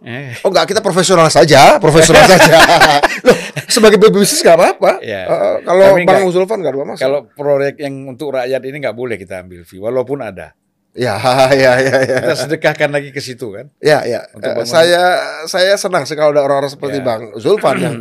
Eh, 0.00 0.36
Oh 0.42 0.50
enggak, 0.50 0.68
kita 0.68 0.80
profesional 0.80 1.28
saja, 1.28 1.78
profesional 1.78 2.26
saja. 2.26 2.60
Loh, 3.26 3.36
sebagai 3.64 3.96
pebisnis 3.96 4.42
nggak 4.42 4.52
apa-apa. 4.54 4.92
Ya. 5.00 5.22
Eh, 5.24 5.56
kalau 5.62 5.94
Tapi 5.94 6.02
Bang 6.04 6.20
nggak- 6.20 6.34
Zulfan 6.34 6.58
nggak 6.60 6.74
masalah. 6.76 6.98
kalau 6.98 7.20
proyek 7.30 7.78
yang 7.78 7.94
untuk 8.06 8.34
rakyat 8.34 8.60
ini 8.60 8.76
nggak 8.80 8.92
boleh 8.92 9.16
kita 9.16 9.40
ambil 9.40 9.62
fee 9.62 9.78
walaupun 9.78 10.20
ada. 10.20 10.52
Ya, 10.94 11.18
ya, 11.52 11.72
ya, 11.76 11.96
ya. 12.00 12.18
Kita 12.22 12.34
sedekahkan 12.38 12.88
lagi 12.88 13.10
ke 13.10 13.18
situ 13.18 13.50
kan. 13.50 13.66
Ya, 13.78 14.06
ya. 14.06 14.30
Untuk 14.30 14.46
bangun- 14.54 14.64
saya 14.64 15.02
saya 15.44 15.74
senang 15.74 16.06
sih 16.06 16.14
kalau 16.14 16.30
ada 16.30 16.40
orang-orang 16.40 16.70
seperti 16.70 16.98
Ya. 16.98 17.04
Bang 17.04 17.34
Zulfan 17.34 17.76
yang 17.76 17.96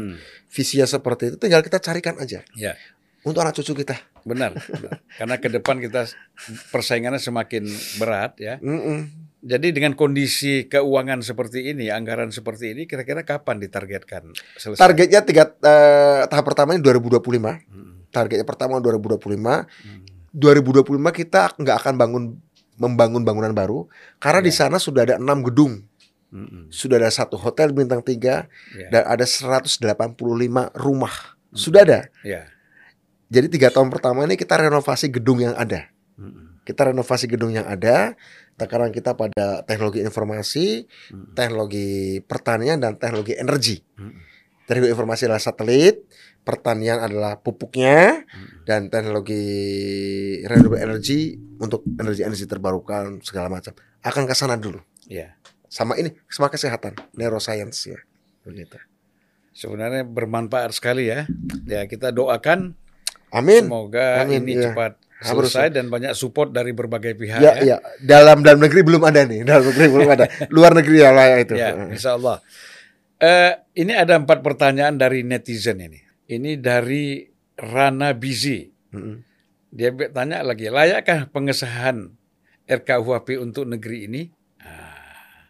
visinya 0.48 0.86
seperti 0.86 1.34
itu 1.34 1.38
tinggal 1.38 1.60
kita 1.60 1.82
carikan 1.82 2.14
aja 2.16 2.46
Ya, 2.54 2.78
untuk 3.22 3.42
anak 3.42 3.58
cucu 3.58 3.74
kita. 3.76 3.98
benar. 4.24 4.54
Karena 5.12 5.36
ke 5.36 5.50
depan 5.50 5.82
kita 5.82 6.06
persaingannya 6.70 7.18
semakin 7.18 7.66
berat 7.98 8.38
ya. 8.38 8.56
Mm-mm. 8.62 9.10
Jadi 9.44 9.76
dengan 9.76 9.92
kondisi 9.94 10.72
keuangan 10.72 11.20
seperti 11.20 11.68
ini, 11.68 11.92
anggaran 11.92 12.32
seperti 12.32 12.72
ini, 12.72 12.88
kira-kira 12.88 13.28
kapan 13.28 13.60
ditargetkan 13.60 14.32
selesai? 14.56 14.80
Targetnya 14.80 15.20
tiga 15.20 15.52
eh, 15.60 16.24
tahap 16.24 16.46
pertama 16.46 16.72
ini 16.72 16.80
2025. 16.80 17.20
Hmm. 17.68 18.08
Targetnya 18.08 18.48
pertama 18.48 18.80
2025. 18.80 19.20
Hmm. 19.68 20.00
2025 20.32 20.88
kita 21.12 21.52
nggak 21.54 21.78
akan 21.78 21.94
bangun 21.98 22.24
membangun 22.78 23.22
bangunan 23.22 23.54
baru 23.54 23.86
karena 24.18 24.42
di 24.42 24.52
Ya. 24.52 24.66
sana 24.66 24.78
sudah 24.82 25.06
ada 25.06 25.16
enam 25.22 25.46
gedung, 25.46 25.86
Hmm. 26.34 26.66
sudah 26.74 26.98
ada 26.98 27.14
satu 27.14 27.38
hotel 27.38 27.70
bintang 27.72 28.02
tiga 28.02 28.50
Ya. 28.74 28.90
dan 28.90 29.04
ada 29.06 29.26
185 29.26 30.74
rumah. 30.74 31.14
Sudah 31.54 31.86
ada. 31.86 32.10
Ya. 32.26 32.50
Jadi 33.30 33.50
tiga 33.54 33.70
tahun 33.70 33.94
pertama 33.94 34.26
ini 34.26 34.34
kita 34.34 34.58
renovasi 34.58 35.10
gedung 35.14 35.38
yang 35.42 35.54
ada. 35.54 35.90
Hmm. 36.18 36.58
Kita 36.66 36.90
renovasi 36.90 37.30
gedung 37.30 37.54
yang 37.54 37.66
ada. 37.66 38.18
Tekanan 38.54 38.94
kita 38.94 39.18
pada 39.18 39.66
teknologi 39.66 40.02
informasi, 40.02 40.86
Hmm. 41.10 41.34
teknologi 41.34 42.22
pertanian 42.26 42.78
dan 42.82 42.98
teknologi 42.98 43.34
energi. 43.34 43.82
Hmm. 43.98 44.14
Teknologi 44.66 44.94
informasi 44.94 45.22
adalah 45.28 45.42
satelit, 45.42 46.06
pertanian 46.42 47.02
adalah 47.02 47.42
pupuknya, 47.42 48.22
Hmm. 48.24 48.66
dan 48.66 48.82
teknologi 48.94 49.44
renewable 50.46 50.80
energy 50.80 51.36
untuk 51.64 51.88
energi-energi 51.96 52.44
terbarukan 52.44 53.24
segala 53.24 53.48
macam. 53.48 53.72
Akan 54.04 54.28
ke 54.28 54.36
sana 54.36 54.60
dulu. 54.60 54.84
Ya. 55.08 55.40
Sama 55.72 55.96
ini, 55.96 56.12
sama 56.28 56.52
kesehatan, 56.52 57.00
neuroscience 57.16 57.88
ya. 57.88 58.00
Begitu. 58.44 58.76
Sebenarnya 59.56 60.04
bermanfaat 60.04 60.76
sekali 60.76 61.08
ya. 61.08 61.24
Ya 61.64 61.88
kita 61.88 62.12
doakan 62.12 62.76
Amin. 63.32 63.66
semoga 63.66 64.26
Amin, 64.26 64.44
ini 64.46 64.60
iya. 64.60 64.74
cepat 64.74 65.00
Harus, 65.24 65.56
selesai 65.56 65.72
dan 65.72 65.88
banyak 65.88 66.12
support 66.14 66.52
dari 66.52 66.76
berbagai 66.76 67.16
pihak 67.16 67.40
Ya, 67.40 67.56
ya. 67.58 67.62
ya. 67.64 67.78
Dalam 68.04 68.44
dalam 68.44 68.60
negeri 68.60 68.84
belum 68.84 69.02
ada 69.08 69.24
nih. 69.24 69.48
Dalam 69.48 69.64
negeri 69.72 69.86
belum 69.88 70.10
ada. 70.10 70.26
Luar 70.52 70.76
negeri 70.76 70.98
ya 71.00 71.10
lah 71.16 71.26
ya 71.32 71.38
itu. 71.40 71.54
Ya, 71.56 71.70
insya 71.90 72.20
Allah. 72.20 72.44
Eh, 73.24 73.52
ini 73.80 73.96
ada 73.96 74.20
empat 74.20 74.44
pertanyaan 74.44 75.00
dari 75.00 75.24
netizen 75.24 75.80
ini. 75.80 76.02
Ini 76.28 76.60
dari 76.60 77.24
Rana 77.56 78.12
Bizi. 78.12 78.68
Mm-mm. 78.92 79.33
Dia 79.74 79.90
tanya 80.14 80.46
lagi, 80.46 80.70
layakkah 80.70 81.34
pengesahan 81.34 82.14
RKUHP 82.70 83.42
untuk 83.42 83.66
negeri 83.66 84.06
ini? 84.06 84.22
Ah, 84.62 85.50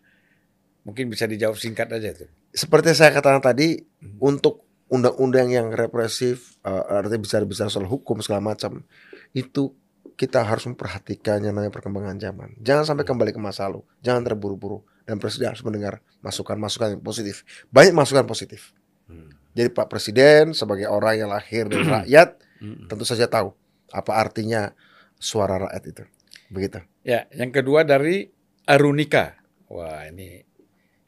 mungkin 0.87 1.11
bisa 1.11 1.27
dijawab 1.27 1.59
singkat 1.59 1.91
aja 1.91 2.15
tuh. 2.15 2.31
Seperti 2.55 2.95
saya 2.95 3.11
katakan 3.11 3.43
tadi, 3.43 3.83
untuk 4.23 4.63
undang-undang 4.87 5.51
yang 5.51 5.67
represif, 5.75 6.55
eh, 6.63 6.71
artinya 6.71 7.19
besar-besar 7.19 7.67
soal 7.67 7.83
hukum 7.83 8.23
segala 8.23 8.55
macam, 8.55 8.87
itu 9.35 9.75
kita 10.15 10.39
harus 10.39 10.71
memperhatikan 10.71 11.43
yang 11.43 11.59
namanya 11.59 11.75
perkembangan 11.75 12.15
zaman. 12.15 12.55
Jangan 12.63 12.95
sampai 12.95 13.03
kembali 13.03 13.35
ke 13.35 13.41
masa 13.43 13.67
lalu. 13.67 13.83
Jangan 13.99 14.23
terburu-buru. 14.23 14.87
Dan 15.03 15.19
presiden 15.19 15.51
harus 15.51 15.65
mendengar 15.67 15.99
masukan-masukan 16.23 16.95
yang 16.95 17.03
positif. 17.03 17.43
Banyak 17.75 17.91
masukan 17.91 18.23
positif. 18.23 18.71
Hmm. 19.03 19.35
Jadi 19.51 19.67
Pak 19.67 19.91
Presiden 19.91 20.55
sebagai 20.55 20.87
orang 20.87 21.19
yang 21.19 21.29
lahir 21.33 21.67
dari 21.67 21.83
rakyat 21.99 22.39
Hmm. 22.63 22.87
tentu 22.87 23.03
saja 23.03 23.27
tahu 23.27 23.51
apa 23.93 24.17
artinya 24.17 24.73
suara 25.21 25.61
rakyat 25.61 25.83
itu. 25.85 26.03
Begitu. 26.49 26.79
Ya, 27.05 27.29
yang 27.31 27.53
kedua 27.53 27.85
dari 27.85 28.33
Arunika. 28.65 29.37
Wah, 29.69 30.09
ini 30.09 30.41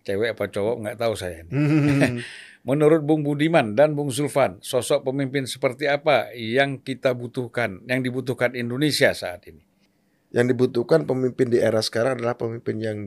cewek 0.06 0.38
apa 0.38 0.46
cowok 0.54 0.76
nggak 0.86 0.98
tahu 1.02 1.14
saya. 1.18 1.44
Ini. 1.44 1.52
Menurut 2.70 3.06
Bung 3.06 3.22
Budiman 3.22 3.78
dan 3.78 3.94
Bung 3.94 4.10
Zulfan, 4.10 4.58
sosok 4.58 5.06
pemimpin 5.06 5.46
seperti 5.46 5.86
apa 5.86 6.34
yang 6.34 6.82
kita 6.82 7.14
butuhkan, 7.14 7.86
yang 7.86 8.02
dibutuhkan 8.02 8.58
Indonesia 8.58 9.14
saat 9.14 9.46
ini? 9.46 9.66
yang 10.36 10.52
dibutuhkan 10.52 11.08
pemimpin 11.08 11.48
di 11.48 11.64
era 11.64 11.80
sekarang 11.80 12.20
adalah 12.20 12.36
pemimpin 12.36 12.76
yang 12.84 12.98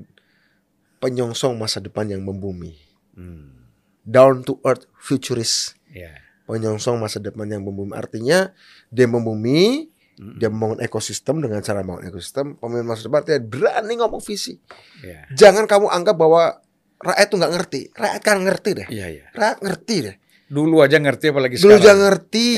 penyongsong 1.04 1.60
masa 1.60 1.84
depan 1.84 2.08
yang 2.08 2.24
membumi. 2.24 2.80
Hmm. 3.12 3.68
Down 4.08 4.40
to 4.48 4.56
earth 4.64 4.88
futurist. 4.96 5.76
Ya. 5.92 6.16
Penyongsong 6.48 6.96
masa 6.96 7.20
depan 7.20 7.44
yang 7.44 7.60
membumi. 7.60 7.92
Artinya 7.92 8.50
dia 8.88 9.04
membumi, 9.04 9.92
Hmm. 10.16 10.34
dia 10.34 10.48
membangun 10.48 10.80
ekosistem 10.80 11.38
dengan 11.38 11.60
cara 11.60 11.84
membangun 11.84 12.08
ekosistem. 12.08 12.56
Pemimpin 12.56 12.88
masa 12.88 13.06
depan 13.06 13.22
dia 13.22 13.38
berani 13.38 13.94
ngomong 13.94 14.18
visi. 14.18 14.58
Ya. 14.98 15.22
Jangan 15.30 15.68
kamu 15.68 15.86
anggap 15.86 16.16
bahwa 16.16 16.58
rakyat 16.98 17.26
itu 17.28 17.36
nggak 17.36 17.52
ngerti. 17.54 17.80
Rakyat 17.94 18.22
kan 18.24 18.36
ngerti 18.40 18.70
deh. 18.74 18.86
Iya, 18.88 19.06
iya. 19.12 19.24
Rakyat 19.30 19.58
ngerti 19.62 19.96
deh. 20.02 20.16
Dulu 20.48 20.80
aja 20.80 20.96
ngerti 20.96 21.28
apalagi 21.28 21.54
Dulu 21.54 21.70
sekarang. 21.70 21.84
jangan 21.84 22.02
ngerti. 22.08 22.48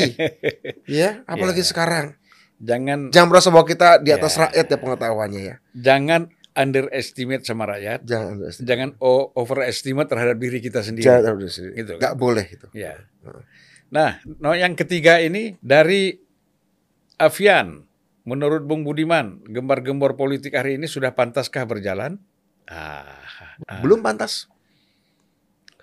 ya, 1.02 1.10
apalagi 1.26 1.60
Iya. 1.60 1.68
sekarang. 1.68 2.06
Jangan 2.56 2.98
Jangan 3.10 3.28
merasa 3.28 3.48
bahwa 3.50 3.66
kita 3.66 3.88
di 3.98 4.10
atas 4.10 4.32
Ya. 4.32 4.40
rakyat 4.46 4.66
ya 4.66 4.76
pengetahuannya 4.78 5.42
ya. 5.42 5.56
jangan 5.74 6.20
underestimate 6.52 7.42
sama 7.42 7.64
rakyat. 7.66 8.04
Jangan 8.04 8.40
Jangan 8.58 8.90
o- 8.98 9.32
overestimate 9.34 10.06
terhadap 10.06 10.36
diri 10.36 10.58
kita 10.58 10.80
sendiri. 10.80 11.04
jangan 11.04 11.36
Gitu 11.36 11.92
kan? 11.92 12.00
nggak 12.00 12.16
boleh 12.16 12.46
itu. 12.46 12.66
Ya. 12.72 12.96
Nah, 13.90 14.18
no, 14.38 14.54
yang 14.54 14.78
ketiga 14.78 15.18
ini 15.18 15.58
dari 15.58 16.14
Avian. 17.18 17.86
Menurut 18.22 18.62
Bung 18.62 18.84
Budiman, 18.84 19.42
gembar-gembor 19.48 20.14
politik 20.14 20.54
hari 20.54 20.76
ini 20.76 20.86
sudah 20.86 21.10
pantaskah 21.10 21.64
berjalan? 21.64 22.20
Ah, 22.68 23.16
ah, 23.66 23.80
Belum 23.80 24.04
pantas. 24.04 24.46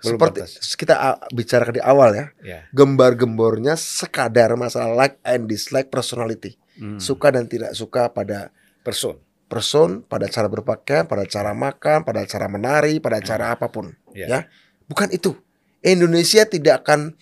Belum 0.00 0.16
Seperti 0.16 0.38
pantas. 0.46 0.72
kita 0.78 0.94
ah, 0.94 1.18
bicarakan 1.28 1.74
di 1.74 1.82
awal 1.82 2.10
ya, 2.14 2.26
Ya. 2.40 2.60
gembar-gembornya 2.70 3.74
sekadar 3.74 4.54
masalah 4.54 4.94
like 4.94 5.18
and 5.26 5.50
dislike 5.50 5.90
personality, 5.90 6.54
Hmm. 6.78 7.02
suka 7.02 7.34
dan 7.34 7.50
tidak 7.50 7.74
suka 7.74 8.08
pada 8.08 8.54
person. 8.86 9.18
person, 9.48 10.04
pada 10.04 10.28
cara 10.28 10.44
berpakaian, 10.44 11.08
pada 11.08 11.24
cara 11.24 11.56
makan, 11.56 12.04
pada 12.04 12.20
cara 12.28 12.52
menari, 12.52 13.00
pada 13.00 13.16
cara 13.18 13.56
apa 13.56 13.72
pun. 13.72 13.96
Ya. 14.12 14.28
Ya. 14.28 14.40
Bukan 14.84 15.08
itu. 15.08 15.40
Indonesia 15.80 16.44
tidak 16.44 16.84
akan 16.84 17.16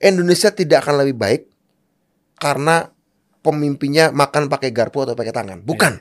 Indonesia 0.00 0.48
tidak 0.50 0.84
akan 0.88 1.04
lebih 1.04 1.16
baik 1.16 1.42
karena 2.40 2.88
pemimpinnya 3.44 4.08
makan 4.12 4.48
pakai 4.48 4.72
garpu 4.72 5.04
atau 5.04 5.12
pakai 5.12 5.32
tangan. 5.32 5.60
Bukan. 5.60 6.00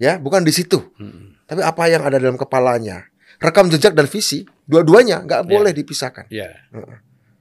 Ya, 0.00 0.16
bukan 0.18 0.42
di 0.42 0.50
situ. 0.50 0.80
Hmm. 0.98 1.36
Tapi 1.44 1.60
apa 1.60 1.84
yang 1.86 2.02
ada 2.02 2.16
dalam 2.16 2.40
kepalanya, 2.40 3.04
rekam 3.38 3.68
jejak 3.68 3.92
dan 3.92 4.08
visi, 4.08 4.48
dua-duanya 4.64 5.20
nggak 5.22 5.40
Ya. 5.44 5.48
boleh 5.48 5.72
dipisahkan. 5.76 6.26
Ya, 6.32 6.50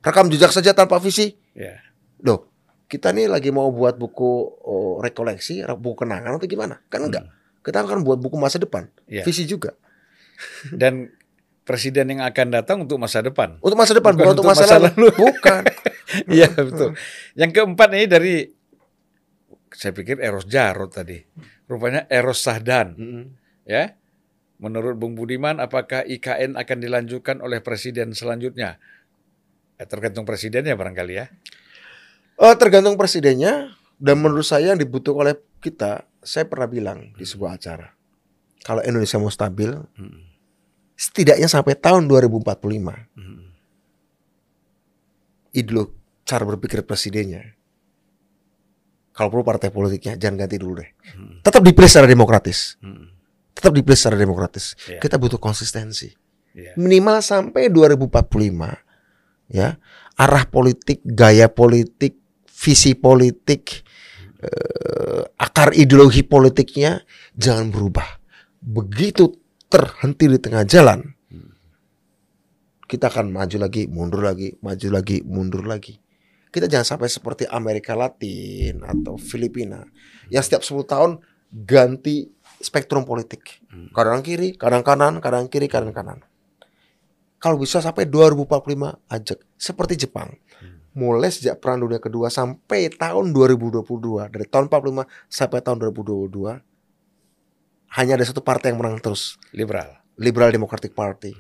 Rekam 0.04 0.28
jejak 0.28 0.52
saja 0.52 0.76
tanpa 0.76 1.00
visi, 1.00 1.32
ya. 1.56 1.80
loh 2.20 2.52
kita 2.92 3.16
nih 3.16 3.32
lagi 3.32 3.50
mau 3.56 3.72
buat 3.72 3.96
buku 3.98 4.32
oh, 4.68 5.00
rekoleksi, 5.00 5.64
buku 5.80 6.04
kenangan 6.06 6.36
atau 6.38 6.46
gimana? 6.46 6.78
Kan 6.92 7.08
enggak. 7.10 7.26
Kita 7.64 7.82
akan 7.82 8.04
buat 8.04 8.20
buku 8.20 8.36
masa 8.38 8.60
depan, 8.60 8.92
Ya. 9.08 9.24
visi 9.24 9.48
juga. 9.48 9.74
Dan 10.76 11.08
presiden 11.64 12.12
yang 12.16 12.22
akan 12.24 12.48
datang 12.52 12.78
untuk 12.84 13.00
masa 13.00 13.24
depan. 13.24 13.60
Untuk 13.64 13.80
masa 13.80 13.96
depan, 13.96 14.14
Bukan 14.16 14.24
bukan, 14.24 14.36
untuk 14.36 14.48
masa, 14.48 14.64
masa 14.68 14.78
lalu. 14.80 15.08
Bukan. 15.12 15.64
Iya 16.30 16.46
betul. 16.54 16.94
Yang 17.34 17.52
keempat 17.58 17.90
ini 17.98 18.06
dari 18.06 18.36
saya 19.74 19.98
pikir 19.98 20.22
Eros 20.22 20.46
Jarot 20.46 20.94
tadi. 20.94 21.18
Rupanya 21.66 22.06
Eros 22.06 22.46
Sahdan. 22.46 22.94
Ya. 23.66 23.98
Menurut 24.62 24.94
Bung 24.96 25.18
Budiman, 25.18 25.58
apakah 25.58 26.06
IKN 26.06 26.54
akan 26.54 26.78
dilanjutkan 26.78 27.42
oleh 27.42 27.66
presiden 27.66 28.14
selanjutnya? 28.14 28.78
Eh, 29.82 29.88
tergantung 29.90 30.24
presidennya 30.24 30.78
barangkali 30.78 31.14
ya. 31.18 31.26
Eh, 32.38 32.56
tergantung 32.62 32.94
presidennya 32.94 33.74
dan 33.98 34.22
menurut 34.22 34.46
saya 34.46 34.76
yang 34.76 34.80
dibutuhkan 34.80 35.26
oleh 35.26 35.36
kita, 35.64 36.06
saya 36.22 36.46
pernah 36.46 36.70
bilang 36.70 37.00
di 37.18 37.26
sebuah 37.26 37.58
acara, 37.58 37.92
kalau 38.62 38.86
Indonesia 38.86 39.18
mau 39.18 39.34
stabil, 39.34 39.74
Hmm. 39.98 40.33
Setidaknya 40.94 41.50
sampai 41.50 41.74
tahun 41.78 42.06
2045, 42.06 43.10
Hmm. 43.18 43.52
idul 45.54 45.94
cara 46.24 46.44
berpikir 46.48 46.82
presidennya. 46.86 47.54
Kalau 49.14 49.30
perlu 49.30 49.46
partai 49.46 49.70
politiknya 49.70 50.18
jangan 50.18 50.46
ganti 50.46 50.58
dulu 50.58 50.82
deh. 50.82 50.90
Hmm. 51.14 51.38
Tetap 51.46 51.62
dipilih 51.62 51.86
secara 51.86 52.10
demokratis. 52.10 52.82
Hmm. 52.82 53.14
Tetap 53.54 53.70
dipilih 53.70 53.94
secara 54.00 54.18
demokratis. 54.18 54.74
Iya. 54.90 54.98
Kita 54.98 55.22
butuh 55.22 55.38
konsistensi. 55.38 56.10
Iya. 56.58 56.74
Minimal 56.82 57.22
sampai 57.22 57.70
2045 57.70 58.74
ya. 59.54 59.78
Arah 60.18 60.46
politik, 60.50 61.02
gaya 61.06 61.50
politik, 61.50 62.18
visi 62.50 62.98
politik, 62.98 63.86
eh, 64.42 65.22
akar 65.38 65.78
ideologi 65.78 66.26
politiknya 66.26 67.02
jangan 67.38 67.70
berubah. 67.70 68.06
Begitu 68.62 69.43
terhenti 69.74 70.30
di 70.30 70.38
tengah 70.38 70.62
jalan, 70.70 71.02
kita 72.86 73.10
akan 73.10 73.34
maju 73.34 73.58
lagi, 73.58 73.90
mundur 73.90 74.22
lagi, 74.22 74.54
maju 74.62 74.88
lagi, 74.94 75.26
mundur 75.26 75.66
lagi. 75.66 75.98
Kita 76.54 76.70
jangan 76.70 76.86
sampai 76.86 77.10
seperti 77.10 77.50
Amerika 77.50 77.98
Latin 77.98 78.86
atau 78.86 79.18
Filipina 79.18 79.82
yang 80.30 80.46
setiap 80.46 80.62
10 80.62 80.86
tahun 80.86 81.12
ganti 81.50 82.30
spektrum 82.62 83.02
politik. 83.02 83.66
Kadang 83.90 84.22
kiri, 84.22 84.54
kadang 84.54 84.86
kanan, 84.86 85.18
kadang 85.18 85.50
kiri, 85.50 85.66
kadang 85.66 85.90
kanan. 85.90 86.22
Kalau 87.42 87.58
bisa 87.58 87.82
sampai 87.82 88.06
2045 88.06 88.94
ajak 89.10 89.42
seperti 89.58 90.06
Jepang. 90.06 90.38
Mulai 90.94 91.34
sejak 91.34 91.58
Perang 91.58 91.82
Dunia 91.82 91.98
Kedua 91.98 92.30
sampai 92.30 92.94
tahun 92.94 93.34
2022, 93.34 94.30
dari 94.30 94.46
tahun 94.46 94.70
45 94.70 95.10
sampai 95.26 95.60
tahun 95.66 95.82
2022 95.90 96.62
hanya 97.94 98.18
ada 98.18 98.26
satu 98.26 98.42
partai 98.42 98.74
yang 98.74 98.82
menang 98.82 98.98
terus, 99.00 99.38
Liberal. 99.54 100.02
Liberal 100.18 100.50
Democratic 100.50 100.94
Party. 100.94 101.34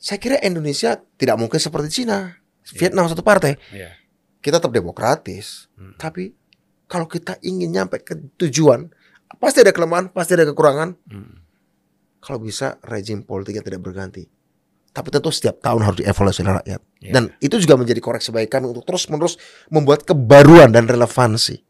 Saya 0.00 0.16
kira 0.16 0.40
Indonesia 0.40 0.96
tidak 1.20 1.36
mungkin 1.36 1.60
seperti 1.60 2.02
Cina, 2.02 2.40
Vietnam 2.72 3.04
satu 3.08 3.20
partai. 3.20 3.60
Iya. 3.72 3.92
Kita 4.40 4.56
tetap 4.56 4.72
demokratis, 4.72 5.68
Hmm. 5.76 5.92
tapi 6.00 6.32
kalau 6.88 7.04
kita 7.04 7.36
ingin 7.44 7.68
nyampe 7.68 8.00
ke 8.00 8.16
tujuan, 8.40 8.88
pasti 9.36 9.60
ada 9.60 9.76
kelemahan, 9.76 10.08
pasti 10.08 10.32
ada 10.40 10.48
kekurangan. 10.48 10.96
Hmm. 11.12 11.44
Kalau 12.20 12.40
bisa 12.40 12.80
rezim 12.84 13.20
politiknya 13.24 13.60
tidak 13.64 13.80
berganti. 13.84 14.24
Tapi 14.90 15.08
tentu 15.12 15.30
setiap 15.30 15.62
tahun 15.62 15.86
harus 15.86 16.02
dievaluasi 16.02 16.40
oleh 16.42 16.54
rakyat. 16.64 16.80
Iya. 16.98 17.12
Dan 17.14 17.24
itu 17.38 17.56
juga 17.62 17.78
menjadi 17.78 18.00
koreksi 18.02 18.34
bagi 18.34 18.50
kami 18.50 18.72
untuk 18.74 18.82
terus-menerus 18.88 19.38
membuat 19.70 20.02
kebaruan 20.02 20.74
dan 20.74 20.90
relevansi. 20.90 21.62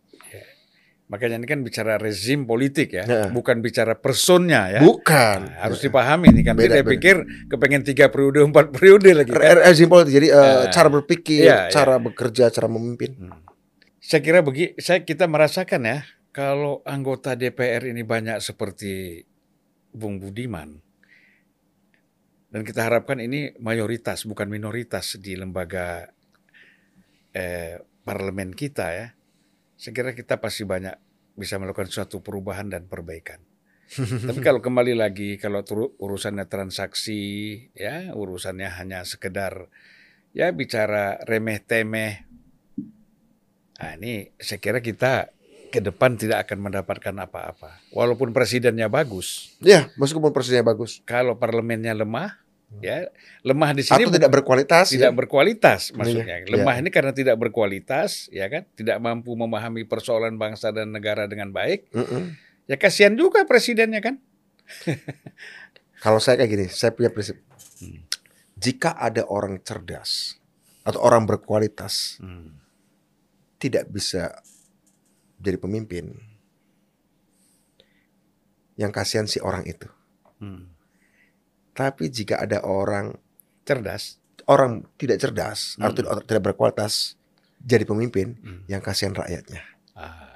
Makanya 1.10 1.42
ini 1.42 1.46
kan 1.50 1.66
bicara 1.66 1.98
rezim 1.98 2.46
politik 2.46 2.94
ya, 2.94 3.02
Ya. 3.02 3.22
bukan 3.34 3.58
bicara 3.58 3.98
personnya 3.98 4.70
ya. 4.70 4.80
Bukan. 4.80 5.50
Nah, 5.50 5.66
harus 5.66 5.82
dipahami 5.82 6.30
nih 6.30 6.46
kan. 6.46 6.54
Beda, 6.54 6.78
beda. 6.78 6.86
pikir 6.86 7.16
kepengen 7.50 7.82
tiga 7.82 8.14
periode, 8.14 8.46
empat 8.46 8.70
periode 8.70 9.10
lagi 9.10 9.34
kan. 9.34 9.42
Re- 9.42 9.66
Rezim 9.66 9.90
politik 9.90 10.22
jadi 10.22 10.28
Ya. 10.30 10.70
cara 10.70 10.86
berpikir, 10.86 11.42
iya. 11.50 11.66
cara 11.66 11.98
bekerja, 11.98 12.46
cara 12.54 12.70
memimpin. 12.70 13.26
Hmm. 13.26 13.42
Saya 13.98 14.22
kira 14.22 14.38
begi, 14.40 14.78
saya 14.78 15.02
kita 15.02 15.26
merasakan 15.26 15.82
ya, 15.82 15.98
kalau 16.30 16.78
anggota 16.86 17.34
DPR 17.34 17.90
ini 17.90 18.06
banyak 18.06 18.38
seperti 18.38 19.26
Bung 19.90 20.22
Budiman, 20.22 20.78
dan 22.50 22.62
kita 22.62 22.86
harapkan 22.86 23.18
ini 23.18 23.50
mayoritas 23.58 24.22
bukan 24.22 24.46
minoritas 24.46 25.18
di 25.18 25.34
lembaga 25.34 26.06
eh, 27.30 27.82
parlemen 28.02 28.54
kita 28.54 28.86
ya. 28.94 29.08
Saya 29.80 29.96
kira 29.96 30.12
kita 30.12 30.36
pasti 30.44 30.68
banyak 30.68 30.92
bisa 31.32 31.56
melakukan 31.56 31.88
suatu 31.88 32.20
perubahan 32.20 32.68
dan 32.68 32.84
perbaikan. 32.84 33.40
Tapi 34.28 34.44
kalau 34.44 34.60
kembali 34.60 34.92
lagi, 34.92 35.40
kalau 35.40 35.64
urusannya 35.96 36.44
transaksi, 36.52 37.56
ya 37.72 38.12
urusannya 38.12 38.68
hanya 38.76 39.08
sekedar 39.08 39.72
ya 40.36 40.52
bicara 40.52 41.16
remeh 41.24 41.64
temeh. 41.64 42.28
Nah, 43.80 43.96
ini 43.96 44.36
saya 44.36 44.60
kira 44.60 44.84
kita 44.84 45.32
ke 45.72 45.80
depan 45.80 46.20
tidak 46.20 46.44
akan 46.44 46.68
mendapatkan 46.68 47.16
apa-apa. 47.16 47.80
Walaupun 47.96 48.36
presidennya 48.36 48.92
bagus, 48.92 49.56
Ya, 49.64 49.88
meskipun 49.96 50.28
presidennya 50.28 50.76
bagus. 50.76 51.00
kalau 51.08 51.40
parlemennya 51.40 51.96
lemah, 51.96 52.36
ya 52.78 53.10
lemah 53.42 53.74
di 53.74 53.82
sini 53.82 54.06
Atau 54.06 54.14
tidak 54.14 54.30
berkualitas. 54.30 54.94
tidak 54.94 55.10
ya. 55.10 55.16
berkualitas 55.18 55.90
maksudnya. 55.90 56.46
Iya. 56.46 56.54
Lemah 56.54 56.78
ini 56.78 56.88
karena 56.94 57.10
tidak 57.10 57.34
berkualitas, 57.34 58.30
ya 58.30 58.46
kan? 58.46 58.62
Tidak 58.78 59.02
mampu 59.02 59.34
memahami 59.34 59.82
persoalan 59.82 60.38
bangsa 60.38 60.70
dan 60.70 60.94
negara 60.94 61.26
dengan 61.26 61.50
baik. 61.50 61.90
Mm-mm. 61.90 62.38
Ya 62.70 62.78
kasihan 62.78 63.18
juga 63.18 63.42
presidennya 63.42 63.98
kan? 63.98 64.22
Kalau 66.04 66.22
saya 66.22 66.38
kayak 66.38 66.50
gini, 66.54 66.66
saya 66.70 66.94
punya 66.94 67.10
prinsip. 67.10 67.42
Hmm. 67.82 68.06
Jika 68.54 68.94
ada 68.94 69.26
orang 69.26 69.58
cerdas 69.60 70.38
atau 70.86 71.02
orang 71.02 71.26
berkualitas 71.26 72.22
Hmm. 72.22 72.54
tidak 73.58 73.90
bisa 73.90 74.38
jadi 75.36 75.58
pemimpin, 75.58 76.14
yang 78.76 78.88
kasihan 78.88 79.28
si 79.28 79.36
orang 79.40 79.68
itu. 79.68 79.88
Hmm. 80.40 80.72
Tapi 81.80 82.04
jika 82.06 82.36
ada 82.38 82.60
orang 82.60 83.16
Cerdas. 83.64 84.20
orang 84.44 84.82
tidak 84.98 85.16
cerdas 85.16 85.78
Hmm. 85.78 85.86
atau 85.86 85.94
tidak- 85.96 86.26
tidak 86.26 86.42
berkualitas 86.44 87.14
jadi 87.58 87.84
pemimpin, 87.84 88.34
Hmm. 88.36 88.60
yang 88.66 88.80
kasihan 88.80 89.14
rakyatnya. 89.14 89.62
Ah, 89.94 90.26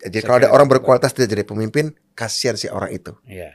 Jadi 0.00 0.16
Saya 0.16 0.26
kalau 0.26 0.38
ada 0.40 0.48
orang 0.50 0.64
berkualitas 0.66 1.12
tidak 1.12 1.28
jadi 1.30 1.44
pemimpin, 1.44 1.92
kasihan 2.14 2.56
si 2.56 2.66
orang 2.66 2.88
itu. 2.90 3.12
iya. 3.22 3.52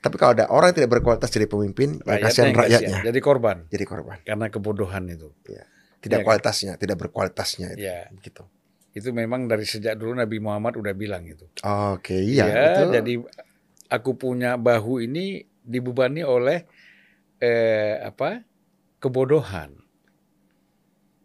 Tapi 0.00 0.16
kalau 0.16 0.32
ada 0.32 0.48
orang 0.48 0.72
yang 0.72 0.78
tidak 0.80 0.92
berkualitas 0.96 1.28
jadi 1.28 1.44
pemimpin, 1.44 1.96
yang 1.96 2.04
Rakyatnya 2.04 2.24
kasihan 2.24 2.44
yang 2.44 2.56
kasihan. 2.56 2.72
rakyatnya 2.80 2.98
Jadi 3.04 3.20
korban 3.20 3.56
jadi 3.68 3.84
korban. 3.84 4.16
karena 4.22 4.46
kebodohan 4.48 5.04
itu. 5.06 5.28
Tidak 5.44 5.60
Iya 6.00 6.10
kan? 6.10 6.20
kualitasnya, 6.22 6.72
tidak 6.74 6.96
berkualitasnya 6.98 7.68
itu. 7.72 7.84
Ya, 7.84 8.08
Gitu. 8.16 8.42
itu 8.92 9.08
memang 9.10 9.44
dari 9.44 9.64
sejak 9.64 9.94
dulu 9.94 10.12
Nabi 10.14 10.40
Muhammad 10.40 10.74
udah 10.74 10.92
bilang 10.92 11.24
itu. 11.24 11.44
Oke, 11.62 12.16
iya 12.16 12.44
Ya, 12.44 12.56
itu. 12.74 12.82
jadi 12.90 13.12
aku 13.88 14.10
punya 14.14 14.56
bahu 14.56 15.04
ini 15.04 15.44
dibebani 15.64 16.20
oleh 16.22 16.68
eh, 17.40 17.98
apa? 18.00 18.44
kebodohan, 19.00 19.74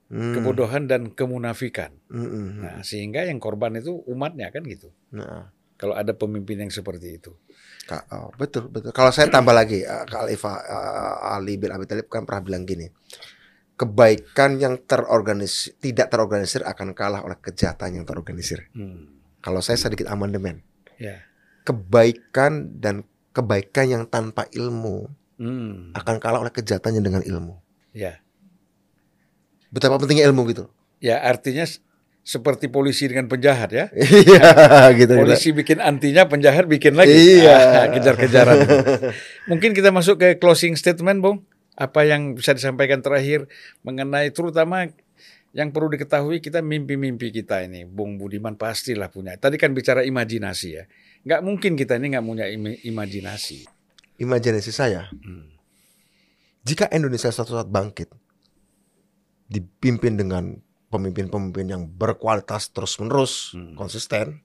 Hmm, 0.09 0.33
kebodohan 0.33 0.89
dan 0.89 1.13
kemunafikan. 1.13 1.93
hmm, 2.09 2.17
hmm, 2.17 2.29
hmm. 2.33 2.61
Nah, 2.65 2.77
sehingga 2.81 3.29
yang 3.29 3.37
korban 3.37 3.77
itu 3.77 3.93
umatnya 4.09 4.49
kan 4.49 4.65
gitu. 4.65 4.89
Nah, 5.13 5.53
Kalau 5.79 5.95
ada 5.95 6.11
pemimpin 6.11 6.59
yang 6.59 6.73
seperti 6.73 7.21
itu. 7.21 7.31
Oh, 8.11 8.27
betul 8.35 8.67
betul. 8.67 8.91
Kalau 8.91 9.15
saya 9.15 9.31
tambah 9.31 9.55
lagi, 9.55 9.79
eh, 9.79 10.03
Kak 10.03 10.27
Alifah 10.27 10.55
eh, 10.59 11.33
Ali 11.39 11.55
bin 11.55 11.71
Abi 11.71 11.87
Thalib 11.87 12.11
kan 12.11 12.27
pernah 12.27 12.43
bilang 12.43 12.67
gini, 12.67 12.89
kebaikan 13.79 14.59
yang 14.59 14.75
terorganisir 14.83 15.77
tidak 15.79 16.11
terorganisir 16.11 16.67
akan 16.67 16.91
kalah 16.91 17.23
oleh 17.23 17.39
kejahatan 17.39 18.01
yang 18.01 18.05
terorganisir. 18.05 18.67
Hmm. 18.75 19.23
Kalau 19.39 19.63
saya 19.63 19.79
sedikit 19.79 20.11
amandemen, 20.11 20.59
Ya. 20.99 21.23
kebaikan 21.63 22.75
dan 22.75 23.07
kebaikan 23.39 23.85
yang 23.87 24.03
tanpa 24.05 24.45
ilmu 24.51 25.07
Hmm. 25.39 25.95
akan 25.95 26.19
kalah 26.19 26.43
oleh 26.43 26.51
kejahatan 26.51 26.99
yang 26.99 27.05
dengan 27.07 27.23
ilmu. 27.23 27.55
Ya. 27.95 28.19
Betapa 29.71 29.95
pentingnya 29.95 30.27
ilmu 30.27 30.43
gitu. 30.51 30.67
Ya, 30.99 31.23
artinya 31.23 31.63
seperti 32.27 32.67
polisi 32.67 33.07
dengan 33.07 33.31
penjahat 33.31 33.71
ya. 33.71 33.87
Iya, 33.95 34.91
gitu. 34.99 35.15
gitu. 35.15 35.23
Polisi 35.23 35.49
bikin 35.55 35.79
antinya, 35.79 36.27
penjahat 36.27 36.67
bikin 36.67 36.99
lagi. 36.99 37.15
Iya. 37.39 37.55
Ah, 37.79 37.87
kejar-kejaran. 37.87 38.57
Mungkin 39.47 39.71
kita 39.71 39.95
masuk 39.95 40.19
ke 40.19 40.35
closing 40.43 40.75
statement, 40.75 41.23
Bung. 41.23 41.47
Apa 41.79 42.03
yang 42.03 42.35
bisa 42.35 42.51
disampaikan 42.51 42.99
terakhir 42.99 43.47
mengenai 43.87 44.35
terutama 44.35 44.91
yang 45.49 45.73
perlu 45.73 45.89
diketahui 45.97 46.39
kita 46.45 46.61
mimpi-mimpi 46.61 47.33
kita 47.33 47.65
ini, 47.65 47.81
Bung 47.85 48.21
Budiman 48.21 48.53
pastilah 48.53 49.09
punya. 49.09 49.33
Tadi 49.33 49.57
kan 49.57 49.73
bicara 49.73 50.05
imajinasi 50.05 50.69
ya. 50.69 50.85
Nggak 51.25 51.41
mungkin 51.41 51.73
kita 51.73 51.97
ini 51.97 52.13
nggak 52.13 52.25
punya 52.25 52.45
im- 52.47 52.77
imajinasi. 52.85 53.65
Imajinasi 54.19 54.71
saya, 54.75 55.09
Hmm. 55.09 55.49
jika 56.61 56.85
Indonesia 56.93 57.31
suatu 57.33 57.55
saat 57.57 57.71
bangkit, 57.71 58.11
dipimpin 59.49 60.19
dengan 60.19 60.59
pemimpin-pemimpin 60.93 61.65
yang 61.65 61.83
berkualitas 61.89 62.69
terus-menerus, 62.69 63.57
Hmm. 63.57 63.73
konsisten, 63.73 64.43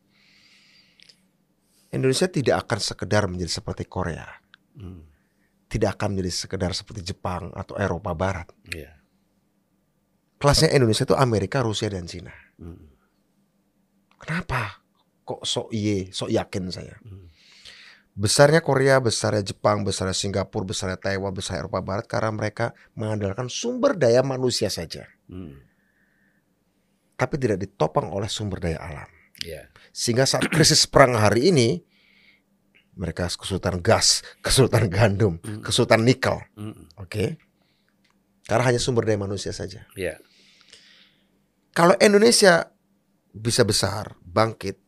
Indonesia 1.93 2.27
tidak 2.27 2.65
akan 2.65 2.79
sekedar 2.81 3.29
menjadi 3.29 3.61
seperti 3.61 3.85
Korea, 3.85 4.27
Hmm. 4.79 5.05
tidak 5.69 6.01
akan 6.01 6.17
menjadi 6.17 6.33
sekedar 6.49 6.73
seperti 6.73 7.05
Jepang 7.05 7.53
atau 7.53 7.77
Eropa 7.77 8.17
Barat. 8.17 8.49
Iya. 8.73 9.04
Kelasnya 10.45 10.77
Indonesia 10.77 11.09
itu 11.09 11.17
Amerika, 11.17 11.65
Rusia, 11.65 11.89
dan 11.89 12.05
Cina. 12.05 12.37
Hmm. 12.61 12.93
Kenapa? 14.21 14.85
Kok 15.25 15.41
sok 15.41 15.73
iye, 15.73 16.13
sok 16.13 16.29
yakin 16.29 16.69
saya? 16.69 17.01
Hmm. 17.01 17.33
Besarnya 18.13 18.61
Korea, 18.61 19.01
besarnya 19.01 19.41
Jepang, 19.41 19.89
besarnya 19.89 20.13
Singapura, 20.13 20.69
besarnya 20.69 21.01
Taiwan, 21.01 21.33
besarnya 21.33 21.65
Eropa 21.65 21.81
Barat 21.81 22.05
karena 22.05 22.31
mereka 22.31 22.77
mengandalkan 22.93 23.49
sumber 23.49 23.97
daya 23.97 24.21
manusia 24.21 24.69
saja, 24.69 25.09
Hmm. 25.27 25.59
tapi 27.19 27.41
tidak 27.43 27.65
ditopang 27.65 28.13
oleh 28.13 28.29
sumber 28.31 28.61
daya 28.63 28.79
alam. 28.85 29.11
Iya. 29.43 29.67
Sehingga 29.91 30.29
saat 30.31 30.47
krisis 30.47 30.87
perang 30.87 31.19
hari 31.19 31.51
ini, 31.51 31.83
mereka 32.95 33.27
kesulitan 33.27 33.83
gas, 33.83 34.23
kesulitan 34.45 34.87
gandum, 34.87 35.43
Hmm. 35.43 35.65
kesulitan 35.65 36.07
nikel, 36.07 36.39
Hmm. 36.55 36.87
oke? 36.95 37.35
Karena 38.47 38.63
hanya 38.71 38.79
sumber 38.79 39.09
daya 39.09 39.19
manusia 39.19 39.51
saja. 39.51 39.91
Iya. 39.99 40.23
Kalau 41.75 41.99
Indonesia 41.99 42.71
bisa 43.35 43.67
besar, 43.67 44.15
bangkit, 44.23 44.79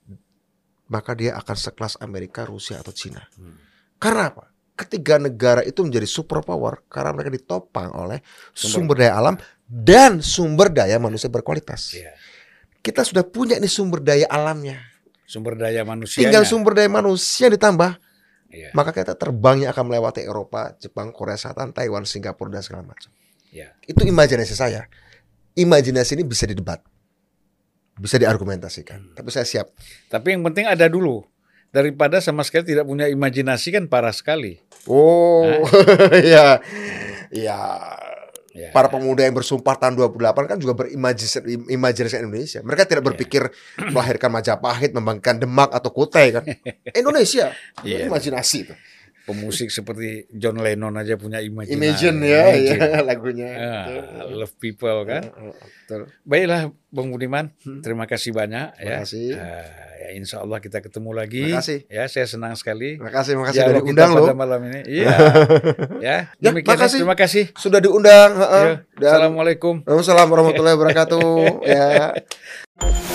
maka 0.86 1.18
dia 1.18 1.34
akan 1.34 1.56
sekelas 1.58 1.98
Amerika, 1.98 2.46
Rusia, 2.46 2.78
atau 2.78 2.94
Cina. 2.94 3.26
Hmm. 3.34 3.58
Karena 3.98 4.30
apa? 4.30 4.54
Ketiga 4.76 5.16
negara 5.16 5.64
itu 5.64 5.82
menjadi 5.82 6.04
superpower 6.04 6.84
karena 6.86 7.10
mereka 7.16 7.32
ditopang 7.32 7.90
oleh 7.96 8.20
Sumber- 8.52 8.70
sumber, 8.70 8.96
daya 9.00 9.12
alam 9.16 9.34
dan 9.64 10.20
sumber 10.20 10.68
daya 10.68 11.00
manusia 11.00 11.32
berkualitas. 11.32 11.96
Iya. 11.96 12.12
Kita 12.84 13.02
sudah 13.02 13.24
punya 13.24 13.56
nih 13.56 13.72
sumber 13.72 14.04
daya 14.04 14.28
alamnya. 14.28 14.78
Sumber 15.26 15.56
daya 15.58 15.82
manusia. 15.82 16.22
Tinggal 16.22 16.44
sumber 16.46 16.76
daya 16.76 16.92
manusia 16.92 17.48
ditambah, 17.50 17.98
Iya. 18.52 18.70
maka 18.76 18.92
kita 18.92 19.16
terbangnya 19.16 19.72
akan 19.74 19.90
melewati 19.90 20.22
Eropa, 20.22 20.76
Jepang, 20.78 21.10
Korea 21.10 21.40
Selatan, 21.40 21.72
Taiwan, 21.72 22.04
Singapura 22.06 22.52
dan 22.52 22.62
segala 22.62 22.84
macam. 22.86 23.10
Iya. 23.50 23.74
Itu 23.82 24.04
imajinasi 24.04 24.54
saya. 24.54 24.86
Imajinasi 25.56 26.14
ini 26.14 26.24
bisa 26.24 26.44
didebat. 26.44 26.84
Bisa 27.96 28.20
diargumentasikan. 28.20 29.00
Hmm. 29.00 29.14
Tapi 29.16 29.28
saya 29.32 29.48
siap. 29.48 29.72
Tapi 30.06 30.36
yang 30.36 30.44
penting 30.44 30.68
ada 30.68 30.84
dulu. 30.86 31.24
Daripada 31.72 32.20
sama 32.20 32.44
sekali 32.44 32.72
tidak 32.72 32.84
punya 32.84 33.08
imajinasi 33.08 33.72
kan 33.72 33.84
parah 33.88 34.12
sekali. 34.12 34.60
Oh, 34.86 35.44
ya. 36.22 36.60
Ya, 37.32 37.58
Ya. 38.56 38.72
para 38.72 38.88
pemuda 38.88 39.20
yang 39.20 39.36
bersumpah 39.36 39.76
tahun 39.76 40.00
28 40.00 40.16
kan 40.48 40.56
juga 40.56 40.72
berimajinasi 40.72 41.68
imajinasi 41.68 42.24
Indonesia. 42.24 42.60
Mereka 42.64 42.88
tidak 42.88 43.04
Iya. 43.04 43.08
berpikir 43.12 43.42
melahirkan 43.92 44.32
Majapahit, 44.32 44.96
membangkitkan 44.96 45.36
Demak 45.36 45.68
atau 45.76 45.92
Kutai 45.92 46.32
kan. 46.32 46.40
Indonesia, 47.00 47.52
Iya. 47.84 48.08
imajinasi 48.08 48.56
itu. 48.64 48.72
Pemusik 49.26 49.68
seperti 49.68 50.30
John 50.30 50.56
Lennon 50.56 50.94
aja 50.94 51.14
punya 51.14 51.38
imajinasi. 51.38 51.74
Imagine 51.74 52.18
ya, 52.22 52.42
Imagine. 52.48 52.78
ya 52.78 53.00
lagunya. 53.10 53.50
Betul. 53.84 54.38
love 54.38 54.54
people 54.56 54.98
kan. 55.02 55.22
Betul. 55.82 56.00
Baiklah 56.22 56.60
Bang 56.88 57.10
Budiman, 57.10 57.50
Hmm. 57.60 57.82
terima 57.82 58.06
kasih 58.06 58.30
banyak 58.30 58.72
Terima 58.72 58.86
ya. 58.88 58.96
kasih. 59.02 59.26
Ah, 59.34 59.66
ya 59.98 60.08
insya 60.12 60.40
Allah 60.40 60.58
kita 60.58 60.78
ketemu 60.78 61.10
lagi. 61.10 61.42
Terima 61.44 61.58
kasih. 61.58 61.78
Ya 61.86 62.06
saya 62.06 62.24
senang 62.24 62.54
sekali. 62.54 62.96
Terima 62.96 63.10
kasih, 63.10 63.30
terima 63.34 63.46
kasih 63.46 63.60
sudah 63.60 63.74
diundang 63.76 64.10
loh. 64.14 64.26
malam 64.32 64.60
ini. 64.64 64.80
Iya. 64.96 65.10
ya, 65.10 65.16
Ya, 65.98 66.16
demikian 66.40 66.70
ya. 66.70 66.78
makasih. 66.78 66.98
terima 67.02 67.16
kasih. 67.16 67.44
Sudah 67.52 67.80
diundang. 67.80 68.30
heeh. 68.32 68.64
Ya, 68.64 68.74
Dan 68.96 69.08
Assalamualaikum. 69.10 69.74
Waalaikumsalam 69.82 70.26
warahmatullahi 70.26 70.74
wabarakatuh. 70.78 71.26
ya. 71.66 73.05